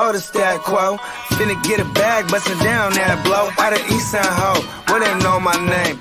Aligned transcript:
you 0.00 0.06
know 0.06 0.12
the 0.12 0.20
stat 0.20 0.60
quo. 0.60 0.96
Finna 1.36 1.62
get 1.64 1.80
a 1.80 1.84
bag, 1.92 2.28
bustin' 2.30 2.58
down 2.58 2.92
that 2.94 3.22
blow. 3.24 3.50
Out 3.58 3.72
of 3.72 3.80
East 3.90 4.10
Side 4.12 4.24
Ho, 4.24 4.62
where 4.88 5.00
they 5.00 5.14
know 5.22 5.40
my 5.40 5.56
name. 5.68 6.00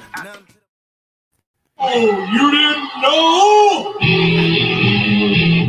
Oh, 1.78 2.26
you 2.34 2.52
didn't 2.52 2.90
know? 3.02 3.96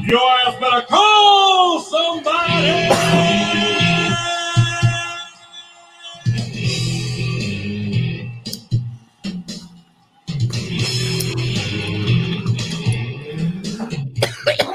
Your 0.07 0.30
ass 0.47 0.55
better 0.61 0.87
call 0.87 1.80
somebody. 1.80 2.91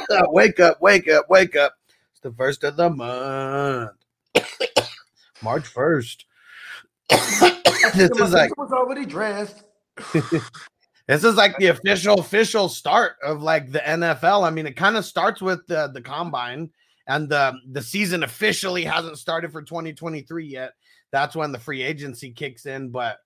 wake 0.31 0.59
up, 0.59 0.81
wake 0.81 1.09
up, 1.09 1.29
wake 1.29 1.55
up. 1.55 1.73
The 2.25 2.31
first 2.31 2.63
of 2.63 2.75
the 2.75 2.89
month. 2.89 3.91
March 5.43 5.71
1st. 5.71 6.23
this 7.93 8.09
is 8.19 8.33
like 8.33 8.57
was 8.57 8.71
already 8.71 9.05
dressed. 9.05 9.63
this 11.07 11.23
is 11.23 11.35
like 11.35 11.55
the 11.59 11.67
official 11.67 12.19
official 12.19 12.67
start 12.67 13.17
of 13.23 13.43
like 13.43 13.71
the 13.71 13.77
NFL. 13.77 14.43
I 14.43 14.49
mean, 14.49 14.65
it 14.65 14.75
kind 14.75 14.97
of 14.97 15.05
starts 15.05 15.39
with 15.39 15.67
the 15.67 15.91
the 15.93 16.01
combine 16.01 16.71
and 17.07 17.29
the 17.29 17.53
the 17.69 17.83
season 17.83 18.23
officially 18.23 18.83
hasn't 18.83 19.19
started 19.19 19.51
for 19.51 19.61
2023 19.61 20.47
yet. 20.47 20.71
That's 21.11 21.35
when 21.35 21.51
the 21.51 21.59
free 21.59 21.83
agency 21.83 22.31
kicks 22.31 22.65
in, 22.65 22.89
but 22.89 23.19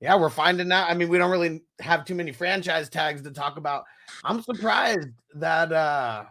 yeah, 0.00 0.16
we're 0.16 0.28
finding 0.28 0.70
out. 0.70 0.90
I 0.90 0.92
mean, 0.92 1.08
we 1.08 1.16
don't 1.16 1.30
really 1.30 1.62
have 1.80 2.04
too 2.04 2.14
many 2.14 2.32
franchise 2.32 2.90
tags 2.90 3.22
to 3.22 3.30
talk 3.30 3.56
about. 3.56 3.84
I'm 4.22 4.42
surprised 4.42 5.08
that 5.32 5.72
uh 5.72 6.24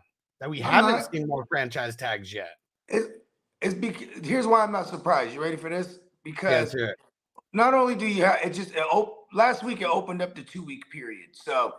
that 0.44 0.50
we 0.50 0.62
I'm 0.62 0.72
haven't 0.72 0.92
not- 0.92 1.12
seen 1.12 1.26
more 1.26 1.46
franchise 1.46 1.96
tags 1.96 2.34
yet. 2.34 2.58
It, 2.90 3.24
it's 3.62 3.74
bec- 3.74 4.26
here's 4.26 4.46
why 4.46 4.62
I'm 4.62 4.74
not 4.74 4.88
surprised. 4.90 5.34
You 5.34 5.42
ready 5.42 5.56
for 5.56 5.70
this? 5.70 6.00
Because 6.26 6.76
it. 6.76 6.98
not 7.54 7.74
only 7.74 7.96
do 7.96 8.06
you 8.06 8.26
have 8.26 8.40
it 8.44 8.50
just 8.54 8.72
it 8.72 8.84
op- 8.92 9.28
last 9.32 9.64
week 9.64 9.80
it 9.82 9.88
opened 9.88 10.22
up 10.22 10.36
the 10.36 10.42
two 10.44 10.62
week 10.62 10.90
period, 10.92 11.30
so 11.32 11.76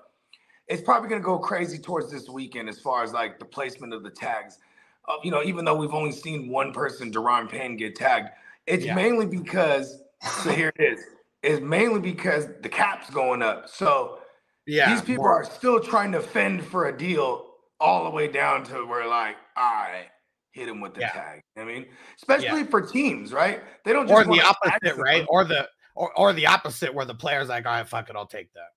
it's 0.66 0.80
probably 0.80 1.10
going 1.10 1.20
to 1.20 1.24
go 1.24 1.38
crazy 1.38 1.76
towards 1.78 2.10
this 2.10 2.26
weekend 2.30 2.70
as 2.70 2.80
far 2.80 3.02
as 3.04 3.12
like 3.12 3.38
the 3.38 3.44
placement 3.44 3.92
of 3.92 4.02
the 4.02 4.08
tags. 4.08 4.58
Uh, 5.06 5.16
you 5.22 5.30
know, 5.30 5.42
even 5.42 5.66
though 5.66 5.74
we've 5.76 5.92
only 5.92 6.12
seen 6.12 6.48
one 6.48 6.72
person, 6.72 7.12
Daron 7.12 7.46
Payne, 7.50 7.76
get 7.76 7.94
tagged, 7.96 8.30
it's 8.66 8.86
Yeah. 8.86 8.94
mainly 8.94 9.26
because 9.26 9.98
so 10.42 10.50
here 10.52 10.72
it 10.78 10.82
is. 10.82 11.04
It's 11.42 11.60
mainly 11.62 12.00
because 12.00 12.46
the 12.62 12.70
cap's 12.70 13.10
going 13.10 13.42
up. 13.42 13.68
So 13.68 14.20
Yeah, 14.66 14.88
these 14.90 15.02
people 15.02 15.24
more- 15.24 15.34
are 15.34 15.44
still 15.44 15.80
trying 15.80 16.12
to 16.12 16.20
fend 16.22 16.64
for 16.64 16.86
a 16.86 16.96
deal 16.96 17.50
all 17.80 18.04
the 18.04 18.10
way 18.10 18.28
down 18.28 18.64
to 18.64 18.84
where 18.86 19.06
like, 19.06 19.36
all 19.56 19.64
right, 19.64 20.06
hit 20.52 20.68
him 20.68 20.80
with 20.80 20.94
the 20.94 21.00
Yeah. 21.00 21.10
tag. 21.12 21.40
I 21.56 21.64
mean, 21.64 21.86
especially 22.16 22.64
for 22.64 22.80
teams, 22.80 23.32
right? 23.32 23.62
They 23.84 23.92
don't 23.92 24.06
just 24.06 24.26
or 24.26 24.32
the 24.32 24.42
opposite, 24.42 24.96
right? 24.96 25.24
Or 25.28 25.44
the 25.44 25.68
or, 25.96 26.16
or 26.18 26.32
the 26.32 26.46
opposite 26.46 26.92
where 26.92 27.04
the 27.04 27.14
player's 27.14 27.48
like, 27.48 27.66
all 27.66 27.72
right, 27.72 27.86
fuck 27.88 28.10
it, 28.10 28.16
I'll 28.16 28.26
take 28.26 28.52
that. 28.54 28.68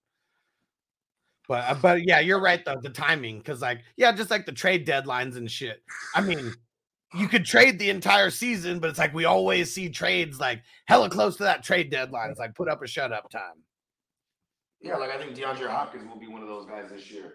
But 1.47 1.63
uh, 1.63 1.75
but 1.75 2.03
yeah, 2.03 2.19
you're 2.19 2.41
right 2.41 2.63
though, 2.63 2.79
the 2.81 2.89
timing, 2.89 3.37
because 3.37 3.61
like, 3.61 3.81
yeah, 3.95 4.11
just 4.11 4.29
like 4.29 4.45
the 4.45 4.51
trade 4.51 4.85
deadlines 4.85 5.37
and 5.37 5.49
shit. 5.49 5.81
I 6.13 6.21
mean, 6.21 6.53
you 7.13 7.27
could 7.27 7.45
trade 7.45 7.79
the 7.79 7.89
entire 7.89 8.29
season, 8.29 8.79
but 8.79 8.89
it's 8.89 8.99
like 8.99 9.13
we 9.13 9.25
always 9.25 9.73
see 9.73 9.89
trades 9.89 10.39
like 10.39 10.61
hella 10.87 11.09
close 11.09 11.37
to 11.37 11.43
that 11.43 11.63
trade 11.63 11.89
deadline. 11.89 12.29
It's 12.29 12.39
like 12.39 12.53
put 12.53 12.67
up 12.67 12.83
a 12.83 12.87
shut 12.87 13.13
up 13.13 13.29
time. 13.29 13.63
Yeah, 14.81 14.97
like 14.97 15.09
I 15.09 15.17
think 15.17 15.35
DeAndre 15.35 15.69
Hopkins 15.69 16.07
will 16.07 16.19
be 16.19 16.27
one 16.27 16.41
of 16.41 16.47
those 16.47 16.65
guys 16.65 16.89
this 16.91 17.09
year, 17.09 17.33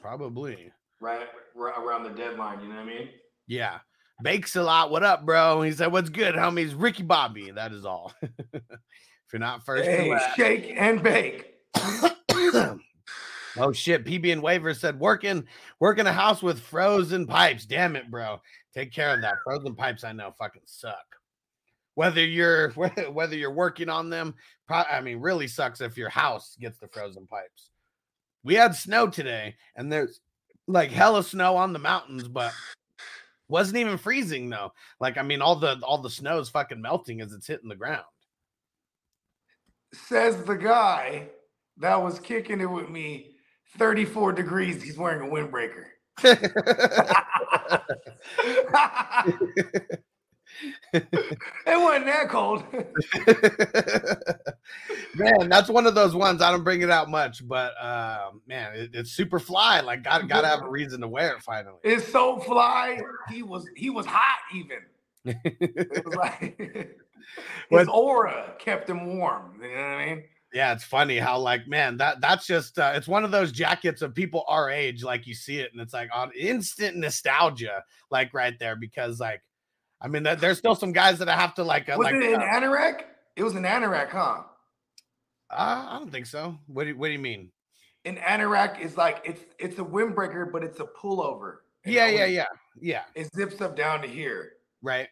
Probably. 0.00 0.72
Right, 1.02 1.26
right 1.54 1.74
around 1.78 2.04
the 2.04 2.10
deadline. 2.10 2.62
You 2.62 2.68
know 2.68 2.76
what 2.76 2.84
I 2.84 2.86
mean? 2.86 3.08
Yeah. 3.46 3.80
Bakes 4.22 4.56
a 4.56 4.62
lot. 4.62 4.90
What 4.90 5.02
up, 5.02 5.26
bro? 5.26 5.62
He 5.62 5.72
said, 5.72 5.90
What's 5.92 6.08
good, 6.08 6.34
homies? 6.34 6.74
Ricky 6.76 7.02
Bobby. 7.02 7.50
That 7.50 7.72
is 7.72 7.84
all. 7.84 8.14
if 8.22 8.62
you're 9.32 9.40
not 9.40 9.64
first, 9.64 9.84
Hey, 9.84 10.16
shake 10.36 10.72
and 10.76 11.02
bake. 11.02 11.54
oh 11.74 13.72
shit. 13.72 14.04
PB 14.04 14.32
and 14.32 14.42
Waiver 14.42 14.74
said 14.74 15.00
working 15.00 15.44
working 15.80 16.06
a 16.06 16.12
house 16.12 16.42
with 16.42 16.60
frozen 16.60 17.26
pipes. 17.26 17.66
Damn 17.66 17.96
it, 17.96 18.10
bro. 18.10 18.40
Take 18.72 18.92
care 18.92 19.12
of 19.12 19.22
that. 19.22 19.34
Frozen 19.42 19.74
pipes, 19.74 20.04
I 20.04 20.12
know 20.12 20.32
fucking 20.38 20.62
suck. 20.66 21.16
Whether 21.94 22.24
you're 22.24 22.70
whether 23.10 23.34
you're 23.34 23.52
working 23.52 23.88
on 23.88 24.08
them, 24.08 24.34
pro- 24.68 24.84
I 24.84 25.00
mean, 25.00 25.18
really 25.18 25.48
sucks 25.48 25.80
if 25.80 25.98
your 25.98 26.10
house 26.10 26.56
gets 26.60 26.78
the 26.78 26.86
frozen 26.86 27.26
pipes. 27.26 27.70
We 28.44 28.54
had 28.54 28.74
snow 28.74 29.08
today, 29.08 29.56
and 29.76 29.90
there's 29.90 30.20
like 30.66 30.90
hella 30.90 31.22
snow 31.22 31.56
on 31.56 31.72
the 31.72 31.78
mountains, 31.78 32.28
but 32.28 32.52
wasn't 33.48 33.78
even 33.78 33.98
freezing 33.98 34.50
though. 34.50 34.72
Like, 35.00 35.18
I 35.18 35.22
mean, 35.22 35.42
all 35.42 35.56
the 35.56 35.78
all 35.82 35.98
the 35.98 36.10
snow 36.10 36.38
is 36.38 36.48
fucking 36.48 36.80
melting 36.80 37.20
as 37.20 37.32
it's 37.32 37.46
hitting 37.46 37.68
the 37.68 37.76
ground. 37.76 38.04
Says 39.92 40.42
the 40.44 40.54
guy 40.54 41.28
that 41.78 42.02
was 42.02 42.18
kicking 42.18 42.60
it 42.60 42.70
with 42.70 42.88
me. 42.88 43.28
34 43.78 44.32
degrees. 44.32 44.82
He's 44.82 44.98
wearing 44.98 45.28
a 45.28 45.32
windbreaker. 45.32 45.86
it 50.92 51.08
wasn't 51.66 52.06
that 52.06 52.28
cold. 52.28 52.64
man, 55.14 55.48
that's 55.48 55.68
one 55.68 55.86
of 55.86 55.94
those 55.94 56.14
ones 56.14 56.42
I 56.42 56.50
don't 56.50 56.64
bring 56.64 56.82
it 56.82 56.90
out 56.90 57.08
much, 57.08 57.46
but 57.46 57.72
uh, 57.80 58.30
man, 58.46 58.74
it, 58.74 58.90
it's 58.94 59.12
super 59.12 59.38
fly. 59.38 59.80
Like, 59.80 60.02
got 60.04 60.28
gotta 60.28 60.48
have 60.48 60.62
a 60.62 60.68
reason 60.68 61.00
to 61.00 61.08
wear 61.08 61.36
it 61.36 61.42
finally. 61.42 61.78
It's 61.82 62.06
so 62.06 62.38
fly. 62.38 62.98
He 63.30 63.42
was 63.42 63.68
he 63.76 63.90
was 63.90 64.06
hot 64.06 64.38
even. 64.54 64.78
It 65.24 66.04
was 66.04 66.16
like 66.16 66.58
his 67.70 67.88
aura 67.88 68.54
kept 68.58 68.88
him 68.88 69.18
warm. 69.18 69.60
You 69.62 69.68
know 69.68 69.74
what 69.74 69.80
I 69.80 70.06
mean? 70.06 70.24
Yeah, 70.52 70.72
it's 70.74 70.84
funny 70.84 71.18
how 71.18 71.38
like 71.38 71.66
man 71.66 71.96
that 71.96 72.20
that's 72.20 72.46
just 72.46 72.78
uh, 72.78 72.92
it's 72.94 73.08
one 73.08 73.24
of 73.24 73.30
those 73.30 73.52
jackets 73.52 74.02
of 74.02 74.14
people 74.14 74.44
our 74.48 74.70
age 74.70 75.02
like 75.02 75.26
you 75.26 75.34
see 75.34 75.58
it 75.58 75.72
and 75.72 75.80
it's 75.80 75.94
like 75.94 76.10
on 76.12 76.30
instant 76.38 76.96
nostalgia 76.96 77.82
like 78.10 78.34
right 78.34 78.58
there 78.58 78.76
because 78.76 79.18
like 79.18 79.40
I 80.02 80.08
mean 80.08 80.24
there's 80.24 80.58
still 80.58 80.74
some 80.74 80.92
guys 80.92 81.18
that 81.20 81.28
I 81.28 81.36
have 81.36 81.54
to 81.54 81.64
like 81.64 81.88
uh, 81.88 81.94
Was 81.96 82.06
like 82.06 82.14
it 82.14 82.34
an 82.34 82.42
uh, 82.42 82.44
anorak? 82.44 83.02
It 83.36 83.44
was 83.44 83.54
an 83.54 83.62
anorak, 83.62 84.10
huh? 84.10 84.42
uh, 85.50 85.86
I 85.88 85.98
don't 85.98 86.10
think 86.10 86.26
so. 86.26 86.58
What 86.66 86.84
do 86.84 86.90
you, 86.90 86.98
what 86.98 87.06
do 87.06 87.12
you 87.12 87.18
mean? 87.18 87.50
An 88.04 88.16
anorak 88.16 88.80
is 88.80 88.96
like 88.96 89.22
it's 89.24 89.42
it's 89.58 89.78
a 89.78 89.84
windbreaker, 89.84 90.50
but 90.50 90.64
it's 90.64 90.80
a 90.80 90.84
pullover. 90.84 91.58
Yeah, 91.84 92.08
yeah, 92.08 92.26
yeah, 92.26 92.46
yeah. 92.80 93.02
It 93.14 93.32
zips 93.34 93.60
up 93.60 93.76
down 93.76 94.02
to 94.02 94.08
here. 94.08 94.52
Right. 94.82 95.08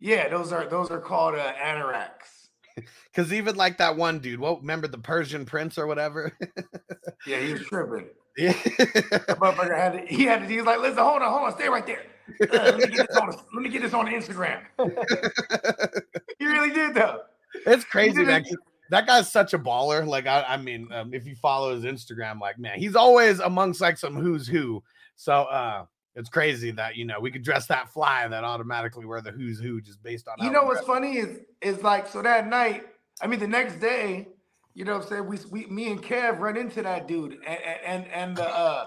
Yeah, 0.00 0.28
those 0.28 0.52
are 0.52 0.66
those 0.66 0.90
are 0.90 1.00
called 1.00 1.34
uh, 1.34 1.52
anoraks. 1.54 2.48
Because 3.14 3.32
even 3.32 3.54
like 3.54 3.78
that 3.78 3.96
one 3.96 4.18
dude, 4.18 4.40
what 4.40 4.60
remember 4.60 4.88
the 4.88 4.98
Persian 4.98 5.44
prince 5.44 5.78
or 5.78 5.86
whatever? 5.86 6.36
Yeah, 7.24 7.38
he 7.38 7.52
was 7.52 7.62
tripping. 7.62 8.08
yeah. 8.36 8.52
Motherfucker 8.52 9.76
had 9.76 9.92
to, 9.92 10.00
he 10.12 10.24
had 10.24 10.40
to, 10.40 10.46
he 10.46 10.56
was 10.56 10.66
like, 10.66 10.80
listen, 10.80 10.98
hold 10.98 11.22
on, 11.22 11.30
hold 11.30 11.44
on, 11.44 11.52
stay 11.54 11.68
right 11.68 11.86
there. 11.86 12.02
Let 12.40 12.76
me 12.78 12.86
get 12.86 13.08
this 13.08 13.16
on 13.16 13.28
let 13.28 13.62
me 13.62 13.68
get 13.68 13.82
this 13.82 13.94
on 13.94 14.06
Instagram. 14.06 14.62
he 16.38 16.46
really 16.46 16.70
did 16.70 16.94
though. 16.94 17.20
It's 17.66 17.84
crazy, 17.84 18.24
didn't- 18.24 18.48
That 18.90 19.06
guy's 19.06 19.30
such 19.30 19.54
a 19.54 19.58
baller. 19.58 20.06
Like, 20.06 20.26
I, 20.26 20.42
I 20.42 20.56
mean, 20.56 20.92
um, 20.92 21.14
if 21.14 21.26
you 21.26 21.34
follow 21.36 21.74
his 21.74 21.84
Instagram, 21.84 22.40
like, 22.40 22.58
man, 22.58 22.78
he's 22.78 22.96
always 22.96 23.40
amongst 23.40 23.80
like 23.80 23.96
some 23.96 24.14
who's 24.14 24.46
who. 24.46 24.82
So, 25.16 25.44
uh, 25.44 25.86
it's 26.16 26.28
crazy 26.28 26.70
that 26.72 26.96
you 26.96 27.04
know 27.04 27.18
we 27.18 27.30
could 27.30 27.42
dress 27.42 27.66
that 27.66 27.88
fly 27.92 28.22
and 28.22 28.32
that 28.32 28.44
automatically 28.44 29.04
we're 29.04 29.20
the 29.20 29.32
who's 29.32 29.58
who 29.58 29.80
just 29.80 30.02
based 30.02 30.28
on. 30.28 30.36
You 30.44 30.50
know 30.52 30.64
what's 30.64 30.86
funny 30.86 31.16
is 31.18 31.40
is 31.60 31.82
like 31.82 32.06
so 32.06 32.22
that 32.22 32.46
night, 32.48 32.84
I 33.20 33.26
mean 33.26 33.40
the 33.40 33.48
next 33.48 33.80
day, 33.80 34.28
you 34.74 34.84
know 34.84 34.94
what 34.94 35.02
I'm 35.04 35.08
saying? 35.08 35.26
We 35.26 35.38
we 35.50 35.66
me 35.66 35.90
and 35.90 36.00
Kev 36.02 36.38
run 36.38 36.56
into 36.56 36.82
that 36.82 37.08
dude 37.08 37.38
and 37.46 37.58
and 37.84 38.06
and 38.08 38.36
the 38.36 38.48
uh 38.48 38.86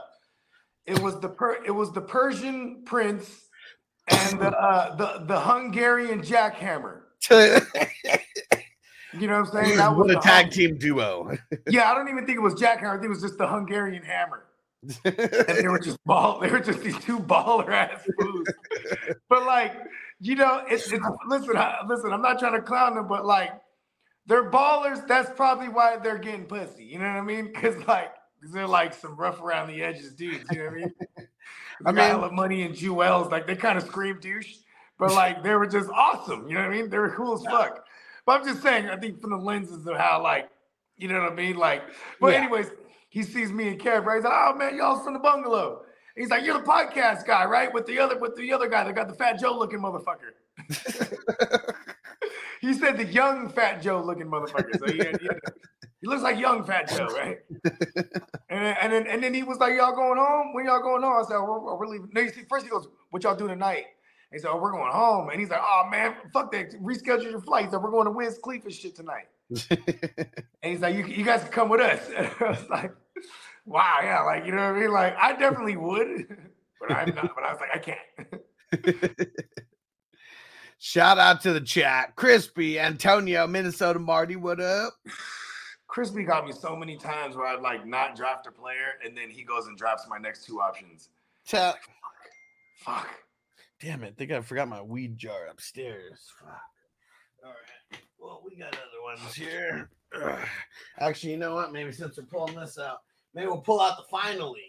it 0.88 1.00
was 1.00 1.19
the 1.19 1.30
per 1.30 1.63
it 1.66 1.72
was 1.72 1.92
the 1.92 2.01
Persian 2.01 2.84
prince 2.86 3.45
and 4.07 4.39
the 4.39 4.57
uh 4.57 4.95
the 4.95 5.25
the 5.25 5.39
Hungarian 5.39 6.22
jackhammer. 6.22 7.01
You 9.13 9.28
know 9.28 9.39
what 9.42 9.56
I'm 9.56 9.66
saying? 9.66 9.78
That 9.78 9.95
was 9.95 10.07
what 10.07 10.18
a 10.18 10.19
tag 10.19 10.45
hum- 10.45 10.51
team 10.51 10.78
duo. 10.78 11.38
Yeah, 11.69 11.92
I 11.92 11.95
don't 11.95 12.10
even 12.10 12.25
think 12.25 12.38
it 12.38 12.42
was 12.42 12.56
jackhammer. 12.56 12.89
I 12.89 12.94
think 12.94 13.06
it 13.06 13.10
was 13.10 13.22
just 13.22 13.38
the 13.38 13.48
Hungarian 13.48 14.04
hammer. 14.04 14.45
and 15.06 15.57
they 15.57 15.68
were 15.68 15.80
just 15.80 15.98
ball. 16.06 16.39
They 16.39 16.50
were 16.50 16.60
just 16.60 16.81
these 16.81 16.98
two 17.00 17.19
baller 17.19 17.69
ass 17.69 18.07
fools. 18.19 18.48
but 19.30 19.45
like, 19.45 19.74
you 20.19 20.36
know, 20.36 20.63
it's, 20.68 20.92
it's 20.92 21.04
listen, 21.28 21.57
I, 21.57 21.80
listen. 21.88 22.13
I'm 22.13 22.22
not 22.22 22.38
trying 22.38 22.54
to 22.54 22.62
clown 22.62 22.95
them, 22.95 23.07
but 23.07 23.25
like, 23.25 23.51
they're 24.28 24.51
ballers. 24.51 25.07
That's 25.07 25.31
probably 25.36 25.69
why 25.69 25.98
they're 25.98 26.19
getting 26.19 26.45
pussy. 26.45 26.83
You 26.83 27.00
know 27.00 27.07
what 27.07 27.18
I 27.18 27.22
mean? 27.22 27.48
Because 27.48 27.75
like, 27.88 28.12
'cause 28.42 28.51
they're 28.51 28.68
like 28.68 28.94
some 28.94 29.16
rough 29.16 29.42
around 29.42 29.68
the 29.69 29.81
edges 29.84 30.13
dudes. 30.13 30.45
You 30.51 30.57
know 30.60 30.66
what 30.66 30.74
I 30.74 30.75
mean? 30.75 30.94
I 31.86 31.92
mean- 31.92 32.22
mean, 32.22 32.36
money 32.36 32.62
and 32.63 32.75
jewels. 32.75 33.31
Like 33.31 33.45
they 33.48 33.56
kind 33.56 33.78
of 33.78 33.84
scream 33.86 34.19
douche, 34.19 34.56
but 35.00 35.12
like 35.22 35.44
they 35.44 35.54
were 35.56 35.68
just 35.68 35.89
awesome. 35.92 36.48
You 36.48 36.56
know 36.56 36.62
what 36.62 36.72
I 36.72 36.75
mean? 36.75 36.89
They 36.89 36.98
were 36.98 37.12
cool 37.16 37.34
as 37.36 37.44
fuck. 37.44 37.86
But 38.25 38.42
I'm 38.42 38.48
just 38.48 38.62
saying. 38.62 38.89
I 38.89 38.98
think 38.98 39.22
from 39.22 39.30
the 39.31 39.38
lenses 39.38 39.86
of 39.88 39.95
how 39.98 40.22
like, 40.22 40.50
you 40.98 41.07
know 41.07 41.22
what 41.22 41.31
I 41.31 41.36
mean? 41.36 41.56
Like, 41.57 41.84
but 42.19 42.34
Yeah. 42.34 42.39
anyways, 42.39 42.72
he 43.10 43.24
sees 43.24 43.51
me 43.51 43.69
and 43.69 43.80
Kev, 43.80 44.06
right? 44.06 44.16
He's 44.16 44.24
like, 44.25 44.34
oh 44.34 44.54
man, 44.56 44.75
y'all 44.75 45.00
from 45.00 45.13
the 45.13 45.19
bungalow. 45.19 45.83
He's 46.16 46.30
like, 46.30 46.44
you're 46.44 46.57
the 46.57 46.63
podcast 46.66 47.25
guy, 47.28 47.45
right? 47.45 47.72
With 47.74 47.86
the 47.86 48.00
other 48.00 48.18
with 48.18 48.36
the 48.36 48.51
other 48.51 48.68
guy 48.68 48.83
that 48.83 48.95
got 48.95 49.07
the 49.07 49.13
fat 49.13 49.40
Joe 49.40 49.57
looking 49.57 49.80
motherfucker. 49.80 50.33
he 52.62 52.74
said 52.74 52.98
the 52.98 53.06
young 53.06 53.50
fat 53.50 53.81
Joe 53.81 54.01
looking 54.01 54.25
motherfucker. 54.28 54.78
So 54.80 54.92
he, 54.92 54.98
had- 54.98 55.22
he, 55.22 55.28
had- 55.28 55.40
he 56.02 56.08
looks 56.08 56.22
like 56.22 56.40
young 56.40 56.64
fat 56.64 56.90
Joe, 56.90 57.08
right? 57.16 57.40
and, 58.50 58.64
then, 58.64 58.76
and 58.82 58.94
then 58.94 59.08
and 59.08 59.24
then 59.24 59.34
he 59.34 59.44
was 59.44 59.58
like, 59.58 59.76
Y'all 59.76 59.96
going 59.96 60.18
home? 60.18 60.54
When 60.54 60.66
y'all 60.66 60.82
going 60.82 61.02
home? 61.02 61.24
I 61.24 61.28
said, 61.28 61.40
we're, 61.40 61.76
we're 61.76 61.88
leaving. 61.88 62.10
No, 62.14 62.22
you 62.22 62.30
see, 62.30 62.44
first 62.50 62.66
he 62.66 62.70
goes, 62.70 62.88
What 63.10 63.24
y'all 63.24 63.36
doing 63.36 63.52
tonight? 63.52 63.86
He 64.32 64.40
said, 64.40 64.50
Oh, 64.52 64.58
we're 64.58 64.72
going 64.72 64.92
home. 64.92 65.30
And 65.30 65.40
he's 65.40 65.50
like, 65.50 65.62
Oh 65.62 65.88
man, 65.90 66.16
fuck 66.34 66.52
that. 66.52 66.72
Reschedule 66.82 67.32
your 67.32 67.42
flight. 67.42 67.66
He 67.66 67.72
said, 67.72 67.82
We're 67.82 67.92
going 67.92 68.06
to 68.06 68.12
Wiz 68.12 68.40
Khalifa 68.44 68.72
shit 68.72 68.96
tonight. 68.96 69.28
And 70.64 70.74
he's 70.74 70.82
like, 70.82 70.96
you, 70.96 71.06
you 71.06 71.24
guys 71.24 71.44
can 71.44 71.52
come 71.52 71.70
with 71.70 71.80
us. 71.80 72.02
I 72.42 72.50
was 72.50 72.70
like, 72.70 72.92
wow, 73.66 74.00
yeah, 74.02 74.22
like, 74.24 74.46
you 74.46 74.52
know 74.52 74.58
what 74.58 74.76
I 74.76 74.80
mean? 74.80 74.92
Like, 74.92 75.16
I 75.16 75.34
definitely 75.34 75.78
would, 75.78 76.28
but 76.80 76.92
I'm 76.92 77.16
not. 77.16 77.34
But 77.36 77.44
I 77.44 77.54
was 77.54 77.62
like, 77.62 77.70
I 77.74 77.78
can't. 77.78 79.32
Shout 80.80 81.20
out 81.20 81.42
to 81.42 81.54
the 81.54 81.62
chat. 81.62 82.16
Crispy, 82.16 82.80
Antonio, 82.80 83.48
Minnesota 83.48 84.00
Marty, 84.00 84.36
what 84.36 84.60
up? 84.60 84.94
Crispy 85.98 86.24
got 86.26 86.46
me 86.46 86.52
so 86.52 86.76
many 86.76 86.96
times 86.96 87.36
where 87.36 87.48
I'd 87.48 87.60
like 87.60 87.84
not 87.88 88.16
draft 88.16 88.46
a 88.46 88.52
player, 88.52 89.00
and 89.04 89.18
then 89.18 89.32
he 89.32 89.42
goes 89.42 89.66
and 89.66 89.76
drafts 89.76 90.06
my 90.08 90.20
next 90.20 90.46
two 90.46 90.62
options. 90.62 91.10
Tell- 91.48 91.76
Fuck. 92.76 93.10
Damn 93.82 94.04
it, 94.04 94.10
I 94.10 94.12
think 94.12 94.32
I 94.32 94.40
forgot 94.42 94.68
my 94.68 94.80
weed 94.80 95.18
jar 95.18 95.48
upstairs. 95.50 96.20
Fuck. 96.40 96.62
All 97.44 97.50
right. 97.50 98.00
Well, 98.20 98.44
we 98.46 98.56
got 98.58 98.76
other 98.76 99.02
ones 99.04 99.34
here. 99.34 99.90
Ugh. 100.14 100.38
Actually, 101.00 101.32
you 101.32 101.38
know 101.38 101.56
what? 101.56 101.74
Maybe 101.74 101.92
since 101.92 102.16
we're 102.16 102.26
pulling 102.26 102.54
this 102.54 102.78
out, 102.78 103.00
maybe 103.34 103.48
we'll 103.48 103.58
pull 103.58 103.82
out 103.82 103.98
the 103.98 104.04
finally. 104.04 104.62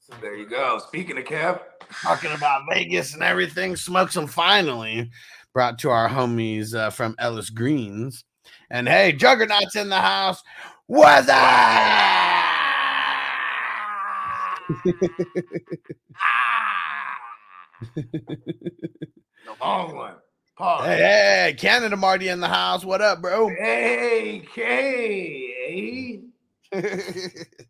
Since 0.00 0.20
There 0.20 0.34
you 0.34 0.48
go. 0.48 0.80
Speaking 0.88 1.18
of 1.18 1.24
Kev, 1.24 1.60
Talking 2.02 2.32
about 2.32 2.62
Vegas 2.68 3.14
and 3.14 3.22
everything. 3.22 3.76
Smoke 3.76 4.10
some 4.10 4.26
finally. 4.26 5.08
Brought 5.54 5.78
to 5.78 5.90
our 5.90 6.08
homies 6.08 6.74
uh, 6.74 6.90
from 6.90 7.14
Ellis 7.20 7.50
Greens. 7.50 8.24
And 8.70 8.88
hey, 8.88 9.12
Juggernaut's 9.12 9.74
in 9.74 9.88
the 9.88 10.00
house. 10.00 10.42
What's 10.86 11.26
the 11.26 11.32
long 19.60 19.96
one. 19.96 20.14
Pause. 20.56 20.86
Hey, 20.86 20.96
hey, 20.98 21.54
Canada 21.58 21.96
Marty 21.96 22.28
in 22.28 22.38
the 22.40 22.48
house. 22.48 22.84
What 22.84 23.00
up, 23.00 23.20
bro? 23.20 23.48
Hey, 23.48 24.46
K. 24.54 26.20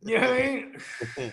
You 0.02 0.18
know 0.18 0.30
what 0.30 0.40
I 0.40 0.42
mean? 1.16 1.32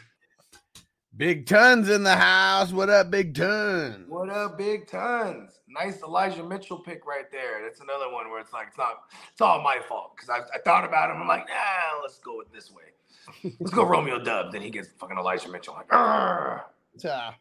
Big 1.17 1.47
Tons 1.47 1.89
in 1.89 2.03
the 2.03 2.15
house. 2.15 2.71
What 2.71 2.89
up, 2.89 3.09
Big 3.09 3.33
Ton? 3.33 4.05
What 4.07 4.29
up, 4.29 4.57
big 4.57 4.87
tons? 4.87 5.59
Nice 5.67 6.01
Elijah 6.03 6.43
Mitchell 6.43 6.77
pick 6.79 7.05
right 7.07 7.29
there. 7.31 7.61
That's 7.63 7.79
another 7.81 8.11
one 8.11 8.29
where 8.29 8.39
it's 8.39 8.53
like 8.53 8.67
it's 8.67 8.77
not 8.77 9.03
it's 9.31 9.41
all 9.41 9.61
my 9.61 9.79
fault 9.87 10.13
because 10.15 10.29
I, 10.29 10.39
I 10.55 10.59
thought 10.63 10.85
about 10.85 11.09
him. 11.09 11.21
I'm 11.21 11.27
like, 11.27 11.47
nah, 11.47 12.01
let's 12.01 12.19
go 12.19 12.37
with 12.37 12.51
this 12.53 12.71
way. 12.71 13.51
Let's 13.59 13.73
go 13.73 13.83
Romeo 13.83 14.19
Dub. 14.23 14.51
Then 14.51 14.61
he 14.61 14.69
gets 14.69 14.89
fucking 14.99 15.17
Elijah 15.17 15.49
Mitchell. 15.49 15.73
Like, 15.73 15.91
"Arr, 15.91 16.65
Uh, 17.03 17.31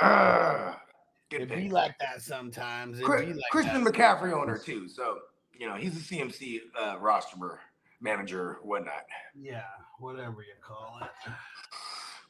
arr." 0.00 0.76
Good 1.30 1.42
it 1.42 1.48
pick. 1.48 1.58
be 1.58 1.70
like 1.70 1.98
that 1.98 2.22
sometimes. 2.22 2.98
It 3.00 3.04
Chri- 3.04 3.26
be 3.26 3.32
like 3.34 3.42
Christian 3.50 3.82
that. 3.84 3.94
McCaffrey 3.94 4.32
owner 4.32 4.58
too. 4.58 4.88
So 4.88 5.18
you 5.58 5.68
know 5.68 5.74
he's 5.76 5.96
a 5.96 6.00
CMC 6.14 6.60
uh, 6.80 6.96
roster 7.00 7.60
manager, 8.00 8.58
whatnot, 8.62 9.04
Yeah, 9.40 9.62
whatever 9.98 10.42
you 10.42 10.54
call 10.60 10.98
it. 11.02 11.32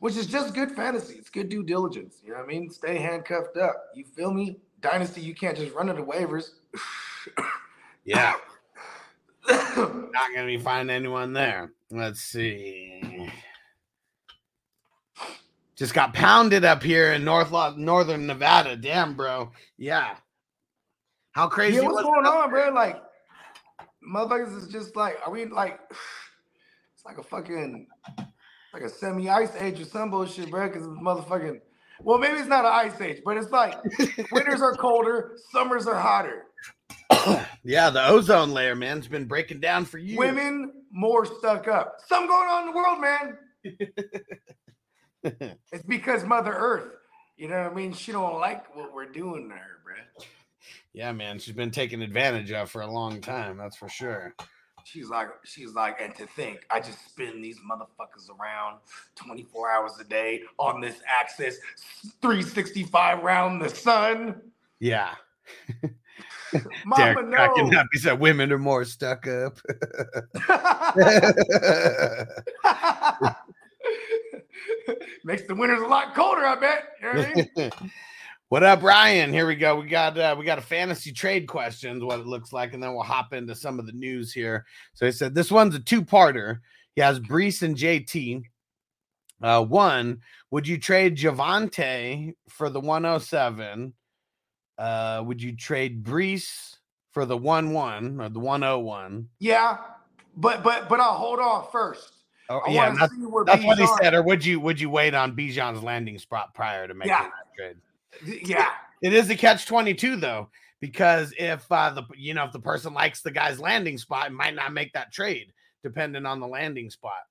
Which 0.00 0.16
is 0.16 0.26
just 0.26 0.54
good 0.54 0.72
fantasy. 0.72 1.14
It's 1.14 1.30
good 1.30 1.48
due 1.48 1.62
diligence. 1.62 2.16
You 2.24 2.30
know 2.30 2.38
what 2.38 2.44
I 2.44 2.48
mean? 2.48 2.70
Stay 2.70 2.98
handcuffed 2.98 3.56
up. 3.56 3.76
You 3.94 4.04
feel 4.04 4.32
me? 4.32 4.58
Dynasty, 4.80 5.20
you 5.20 5.34
can't 5.34 5.56
just 5.56 5.74
run 5.74 5.88
into 5.88 6.02
waivers. 6.02 6.50
Yeah, 8.08 8.34
not 9.48 10.30
gonna 10.32 10.46
be 10.46 10.58
finding 10.58 10.94
anyone 10.94 11.32
there. 11.32 11.72
Let's 11.90 12.20
see. 12.20 13.28
Just 15.76 15.92
got 15.92 16.14
pounded 16.14 16.64
up 16.64 16.82
here 16.82 17.12
in 17.12 17.24
North 17.24 17.50
Northern 17.76 18.26
Nevada. 18.26 18.76
Damn, 18.76 19.14
bro. 19.14 19.52
Yeah. 19.76 20.16
How 21.32 21.48
crazy 21.48 21.76
Yeah, 21.76 21.88
what's 21.88 22.02
going 22.02 22.24
on, 22.24 22.48
bro? 22.48 22.70
Like, 22.70 23.02
motherfuckers 24.02 24.56
is 24.56 24.68
just 24.68 24.96
like, 24.96 25.18
are 25.26 25.30
we 25.30 25.44
like, 25.44 25.78
it's 26.94 27.04
like 27.04 27.18
a 27.18 27.22
fucking, 27.22 27.86
like 28.76 28.84
a 28.84 28.94
semi 28.94 29.30
ice 29.30 29.54
age 29.58 29.80
or 29.80 29.84
some 29.86 30.10
bullshit, 30.10 30.50
bro? 30.50 30.68
Because 30.68 30.82
it's 30.82 31.00
motherfucking, 31.00 31.60
well, 32.02 32.18
maybe 32.18 32.36
it's 32.36 32.48
not 32.48 32.66
an 32.66 32.72
ice 32.72 33.00
age, 33.00 33.22
but 33.24 33.38
it's 33.38 33.50
like 33.50 33.74
winters 34.32 34.60
are 34.60 34.74
colder, 34.74 35.38
summers 35.50 35.86
are 35.86 35.98
hotter. 35.98 36.44
Yeah, 37.64 37.90
the 37.90 38.06
ozone 38.06 38.52
layer, 38.52 38.76
man, 38.76 38.98
it's 38.98 39.08
been 39.08 39.24
breaking 39.24 39.58
down 39.58 39.86
for 39.86 39.98
you. 39.98 40.16
Women 40.16 40.72
more 40.92 41.24
stuck 41.26 41.66
up. 41.66 41.96
Something 42.06 42.28
going 42.28 42.48
on 42.48 42.68
in 42.68 42.72
the 42.72 42.76
world, 42.76 43.00
man. 43.00 43.38
It's 45.72 45.82
because 45.88 46.22
Mother 46.22 46.52
Earth, 46.52 46.92
you 47.36 47.48
know 47.48 47.64
what 47.64 47.72
I 47.72 47.74
mean? 47.74 47.92
She 47.92 48.12
don't 48.12 48.38
like 48.38 48.76
what 48.76 48.94
we're 48.94 49.10
doing 49.10 49.48
to 49.48 49.56
her, 49.56 49.80
bro. 49.82 49.94
yeah, 50.92 51.10
man, 51.10 51.40
she's 51.40 51.56
been 51.56 51.72
taken 51.72 52.00
advantage 52.00 52.52
of 52.52 52.70
for 52.70 52.82
a 52.82 52.86
long 52.86 53.20
time. 53.20 53.56
That's 53.56 53.76
for 53.76 53.88
sure. 53.88 54.36
She's 54.86 55.08
like, 55.08 55.30
she's 55.44 55.74
like, 55.74 56.00
and 56.00 56.14
to 56.14 56.28
think, 56.28 56.64
I 56.70 56.78
just 56.78 57.04
spin 57.08 57.42
these 57.42 57.58
motherfuckers 57.58 58.30
around 58.30 58.78
24 59.16 59.68
hours 59.68 59.98
a 60.00 60.04
day 60.04 60.42
on 60.60 60.80
this 60.80 61.00
axis, 61.20 61.58
365 62.22 63.24
round 63.24 63.60
the 63.60 63.68
sun. 63.68 64.40
Yeah. 64.78 65.16
Mama, 66.84 67.14
Derek 67.14 67.30
cracking 67.32 67.70
no. 67.70 67.80
up. 67.80 67.88
He 67.92 67.98
said 67.98 68.20
women 68.20 68.52
are 68.52 68.60
more 68.60 68.84
stuck 68.84 69.26
up. 69.26 69.58
Makes 75.24 75.48
the 75.48 75.56
winters 75.56 75.82
a 75.82 75.86
lot 75.86 76.14
colder, 76.14 76.46
I 76.46 76.54
bet. 76.54 76.84
You 77.02 77.12
know 77.12 77.18
what 77.18 77.26
I 77.26 77.34
mean? 77.34 77.72
what 78.48 78.62
up, 78.62 78.82
Ryan? 78.82 79.32
Here 79.32 79.46
we 79.46 79.56
go. 79.56 79.80
We 79.80 79.88
got 79.88 80.16
uh, 80.18 80.36
we 80.38 80.44
got 80.44 80.58
a 80.58 80.62
fantasy 80.62 81.12
trade 81.12 81.48
questions, 81.48 82.02
what 82.02 82.20
it 82.20 82.26
looks 82.26 82.52
like, 82.52 82.74
and 82.74 82.82
then 82.82 82.92
we'll 82.94 83.02
hop 83.02 83.32
into 83.32 83.54
some 83.54 83.78
of 83.78 83.86
the 83.86 83.92
news 83.92 84.32
here. 84.32 84.64
So 84.94 85.06
he 85.06 85.12
said 85.12 85.34
this 85.34 85.50
one's 85.50 85.74
a 85.74 85.80
two-parter. 85.80 86.60
He 86.94 87.00
has 87.02 87.20
Breece 87.20 87.62
and 87.62 87.76
JT. 87.76 88.44
Uh, 89.42 89.64
one, 89.64 90.20
would 90.50 90.66
you 90.66 90.78
trade 90.78 91.16
Javonte 91.16 92.34
for 92.48 92.70
the 92.70 92.80
107? 92.80 93.92
Uh, 94.78 95.22
would 95.26 95.42
you 95.42 95.54
trade 95.54 96.02
Breece 96.02 96.76
for 97.12 97.26
the 97.26 97.36
1-1 97.36 98.22
or 98.22 98.28
the 98.30 98.38
101? 98.38 99.28
Yeah, 99.40 99.78
but 100.36 100.62
but 100.62 100.88
but 100.88 101.00
I'll 101.00 101.14
hold 101.14 101.40
off 101.40 101.72
first. 101.72 102.12
Oh, 102.48 102.60
I 102.66 102.70
yeah, 102.70 102.94
that's, 102.98 103.12
see 103.12 103.22
where 103.22 103.44
that's 103.44 103.64
what 103.64 103.76
he 103.78 103.86
said. 104.00 104.14
Or 104.14 104.22
would 104.22 104.44
you 104.44 104.60
would 104.60 104.80
you 104.80 104.88
wait 104.88 105.14
on 105.14 105.34
Bijan's 105.36 105.82
landing 105.82 106.18
spot 106.18 106.54
prior 106.54 106.86
to 106.86 106.94
making 106.94 107.10
Yeah. 107.10 107.22
that 107.24 107.54
trade? 107.56 107.76
Yeah, 108.24 108.70
It 109.02 109.12
is 109.12 109.28
a 109.30 109.36
catch 109.36 109.66
22 109.66 110.16
though, 110.16 110.50
because 110.80 111.32
if 111.38 111.64
uh 111.70 111.90
the 111.90 112.02
you 112.16 112.34
know 112.34 112.44
if 112.44 112.52
the 112.52 112.60
person 112.60 112.94
likes 112.94 113.22
the 113.22 113.30
guy's 113.30 113.60
landing 113.60 113.98
spot, 113.98 114.32
might 114.32 114.54
not 114.54 114.72
make 114.72 114.92
that 114.92 115.12
trade 115.12 115.52
depending 115.82 116.26
on 116.26 116.40
the 116.40 116.46
landing 116.46 116.90
spot. 116.90 117.22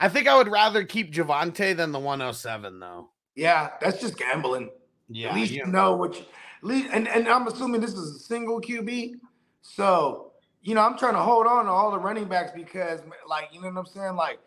I 0.00 0.08
think 0.08 0.26
I 0.26 0.36
would 0.36 0.48
rather 0.48 0.84
keep 0.84 1.12
Javonte 1.12 1.76
than 1.76 1.92
the 1.92 1.98
107 1.98 2.80
though. 2.80 3.10
yeah, 3.36 3.70
that's 3.80 4.00
just 4.00 4.18
gambling. 4.18 4.70
Yeah, 5.08 5.28
at 5.28 5.34
least 5.34 5.52
you 5.52 5.66
know 5.66 5.94
what. 5.94 6.16
You, 6.18 6.24
least, 6.62 6.88
and 6.92 7.06
and 7.08 7.28
I'm 7.28 7.46
assuming 7.46 7.80
this 7.80 7.92
is 7.92 8.16
a 8.16 8.18
single 8.18 8.60
QB, 8.60 9.12
so 9.60 10.32
you 10.62 10.74
know 10.74 10.80
I'm 10.80 10.98
trying 10.98 11.14
to 11.14 11.20
hold 11.20 11.46
on 11.46 11.66
to 11.66 11.70
all 11.70 11.90
the 11.90 11.98
running 11.98 12.24
backs 12.24 12.52
because, 12.54 13.00
like, 13.28 13.50
you 13.52 13.60
know 13.60 13.68
what 13.68 13.78
I'm 13.78 13.86
saying, 13.86 14.16
like. 14.16 14.38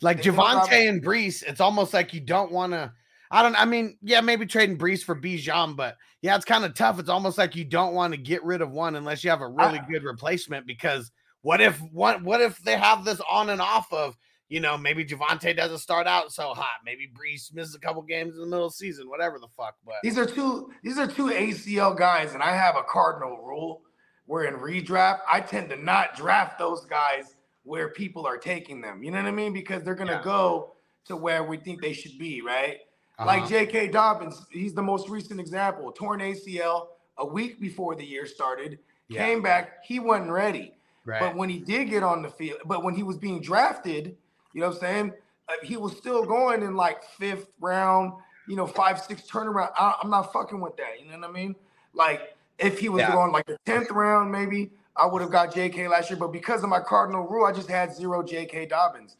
like 0.00 0.22
Javonte 0.22 0.88
and 0.88 1.04
Breece, 1.04 1.42
it's 1.42 1.60
almost 1.60 1.92
like 1.92 2.14
you 2.14 2.20
don't 2.20 2.52
want 2.52 2.72
to 2.72 2.92
I 3.30 3.42
don't. 3.42 3.56
I 3.60 3.64
mean, 3.64 3.98
yeah, 4.02 4.20
maybe 4.20 4.46
trading 4.46 4.78
Breece 4.78 5.02
for 5.02 5.14
Bijan, 5.16 5.76
but 5.76 5.96
yeah, 6.22 6.36
it's 6.36 6.44
kind 6.44 6.64
of 6.64 6.74
tough. 6.74 6.98
It's 6.98 7.08
almost 7.08 7.38
like 7.38 7.56
you 7.56 7.64
don't 7.64 7.94
want 7.94 8.12
to 8.12 8.18
get 8.18 8.44
rid 8.44 8.60
of 8.60 8.70
one 8.70 8.96
unless 8.96 9.24
you 9.24 9.30
have 9.30 9.40
a 9.40 9.48
really 9.48 9.78
I- 9.80 9.86
good 9.90 10.04
replacement. 10.04 10.66
Because 10.66 11.10
what 11.42 11.60
if 11.60 11.78
what 11.92 12.22
what 12.22 12.40
if 12.40 12.58
they 12.58 12.76
have 12.76 13.04
this 13.04 13.20
on 13.30 13.50
and 13.50 13.60
off 13.60 13.92
of 13.92 14.16
you 14.48 14.60
know 14.60 14.76
maybe 14.78 15.04
Javonte 15.04 15.56
doesn't 15.56 15.78
start 15.78 16.06
out 16.06 16.32
so 16.32 16.54
hot, 16.54 16.80
maybe 16.84 17.10
Breece 17.12 17.52
misses 17.52 17.74
a 17.74 17.78
couple 17.80 18.02
games 18.02 18.34
in 18.34 18.40
the 18.42 18.46
middle 18.46 18.66
of 18.66 18.72
the 18.72 18.76
season, 18.76 19.08
whatever 19.08 19.38
the 19.38 19.48
fuck. 19.56 19.74
But 19.84 19.96
These 20.02 20.18
are 20.18 20.26
two. 20.26 20.70
These 20.82 20.98
are 20.98 21.06
two 21.06 21.28
ACL 21.30 21.96
guys, 21.96 22.34
and 22.34 22.42
I 22.42 22.54
have 22.54 22.76
a 22.76 22.82
cardinal 22.84 23.38
rule 23.38 23.82
where 24.26 24.44
in 24.44 24.54
redraft 24.54 25.20
I 25.30 25.40
tend 25.40 25.68
to 25.70 25.76
not 25.76 26.16
draft 26.16 26.58
those 26.58 26.84
guys 26.86 27.34
where 27.64 27.88
people 27.90 28.26
are 28.26 28.38
taking 28.38 28.80
them. 28.80 29.02
You 29.02 29.10
know 29.10 29.18
what 29.18 29.28
I 29.28 29.32
mean? 29.32 29.52
Because 29.52 29.82
they're 29.82 29.94
gonna 29.94 30.12
Yeah. 30.12 30.22
go 30.22 30.74
to 31.06 31.16
where 31.16 31.42
we 31.44 31.56
think 31.58 31.80
they 31.82 31.92
should 31.92 32.18
be, 32.18 32.40
right? 32.42 32.78
Like 33.18 33.40
uh-huh. 33.42 33.48
J.K. 33.48 33.88
Dobbins, 33.88 34.44
he's 34.50 34.74
the 34.74 34.82
most 34.82 35.08
recent 35.08 35.38
example. 35.38 35.92
Torn 35.92 36.20
ACL 36.20 36.88
a 37.18 37.24
week 37.26 37.60
before 37.60 37.94
the 37.94 38.04
year 38.04 38.26
started, 38.26 38.78
Yeah. 39.08 39.24
came 39.24 39.42
back, 39.42 39.84
he 39.84 40.00
wasn't 40.00 40.30
ready. 40.32 40.74
right, 41.04 41.20
But 41.20 41.36
when 41.36 41.48
he 41.48 41.58
did 41.60 41.90
get 41.90 42.02
on 42.02 42.22
the 42.22 42.28
field, 42.28 42.58
but 42.64 42.82
when 42.82 42.94
he 42.94 43.02
was 43.04 43.16
being 43.16 43.40
drafted, 43.40 44.16
you 44.52 44.60
know 44.60 44.68
what 44.68 44.76
I'm 44.76 44.80
saying? 44.80 45.12
Uh, 45.48 45.52
he 45.62 45.76
was 45.76 45.96
still 45.96 46.24
going 46.24 46.62
in 46.62 46.74
like 46.74 47.04
fifth 47.04 47.48
round, 47.60 48.14
you 48.48 48.56
know, 48.56 48.66
five, 48.66 49.00
six 49.00 49.22
turnaround. 49.30 49.70
I, 49.78 49.94
I'm 50.02 50.10
not 50.10 50.32
fucking 50.32 50.60
with 50.60 50.76
that. 50.78 51.00
You 51.00 51.10
know 51.12 51.18
what 51.18 51.28
I 51.30 51.32
mean? 51.32 51.54
Like 51.92 52.36
if 52.58 52.78
he 52.80 52.88
was 52.88 53.00
Yeah. 53.02 53.12
going 53.12 53.30
like 53.30 53.46
the 53.46 53.58
10th 53.66 53.90
round, 53.92 54.32
maybe 54.32 54.72
I 54.96 55.06
would 55.06 55.22
have 55.22 55.30
got 55.30 55.52
JK 55.52 55.88
last 55.88 56.10
year. 56.10 56.18
But 56.18 56.32
because 56.32 56.62
of 56.64 56.68
my 56.68 56.80
cardinal 56.80 57.26
rule, 57.28 57.46
I 57.46 57.52
just 57.52 57.68
had 57.68 57.94
zero 57.94 58.22
JK 58.22 58.68
Dobbins. 58.68 59.16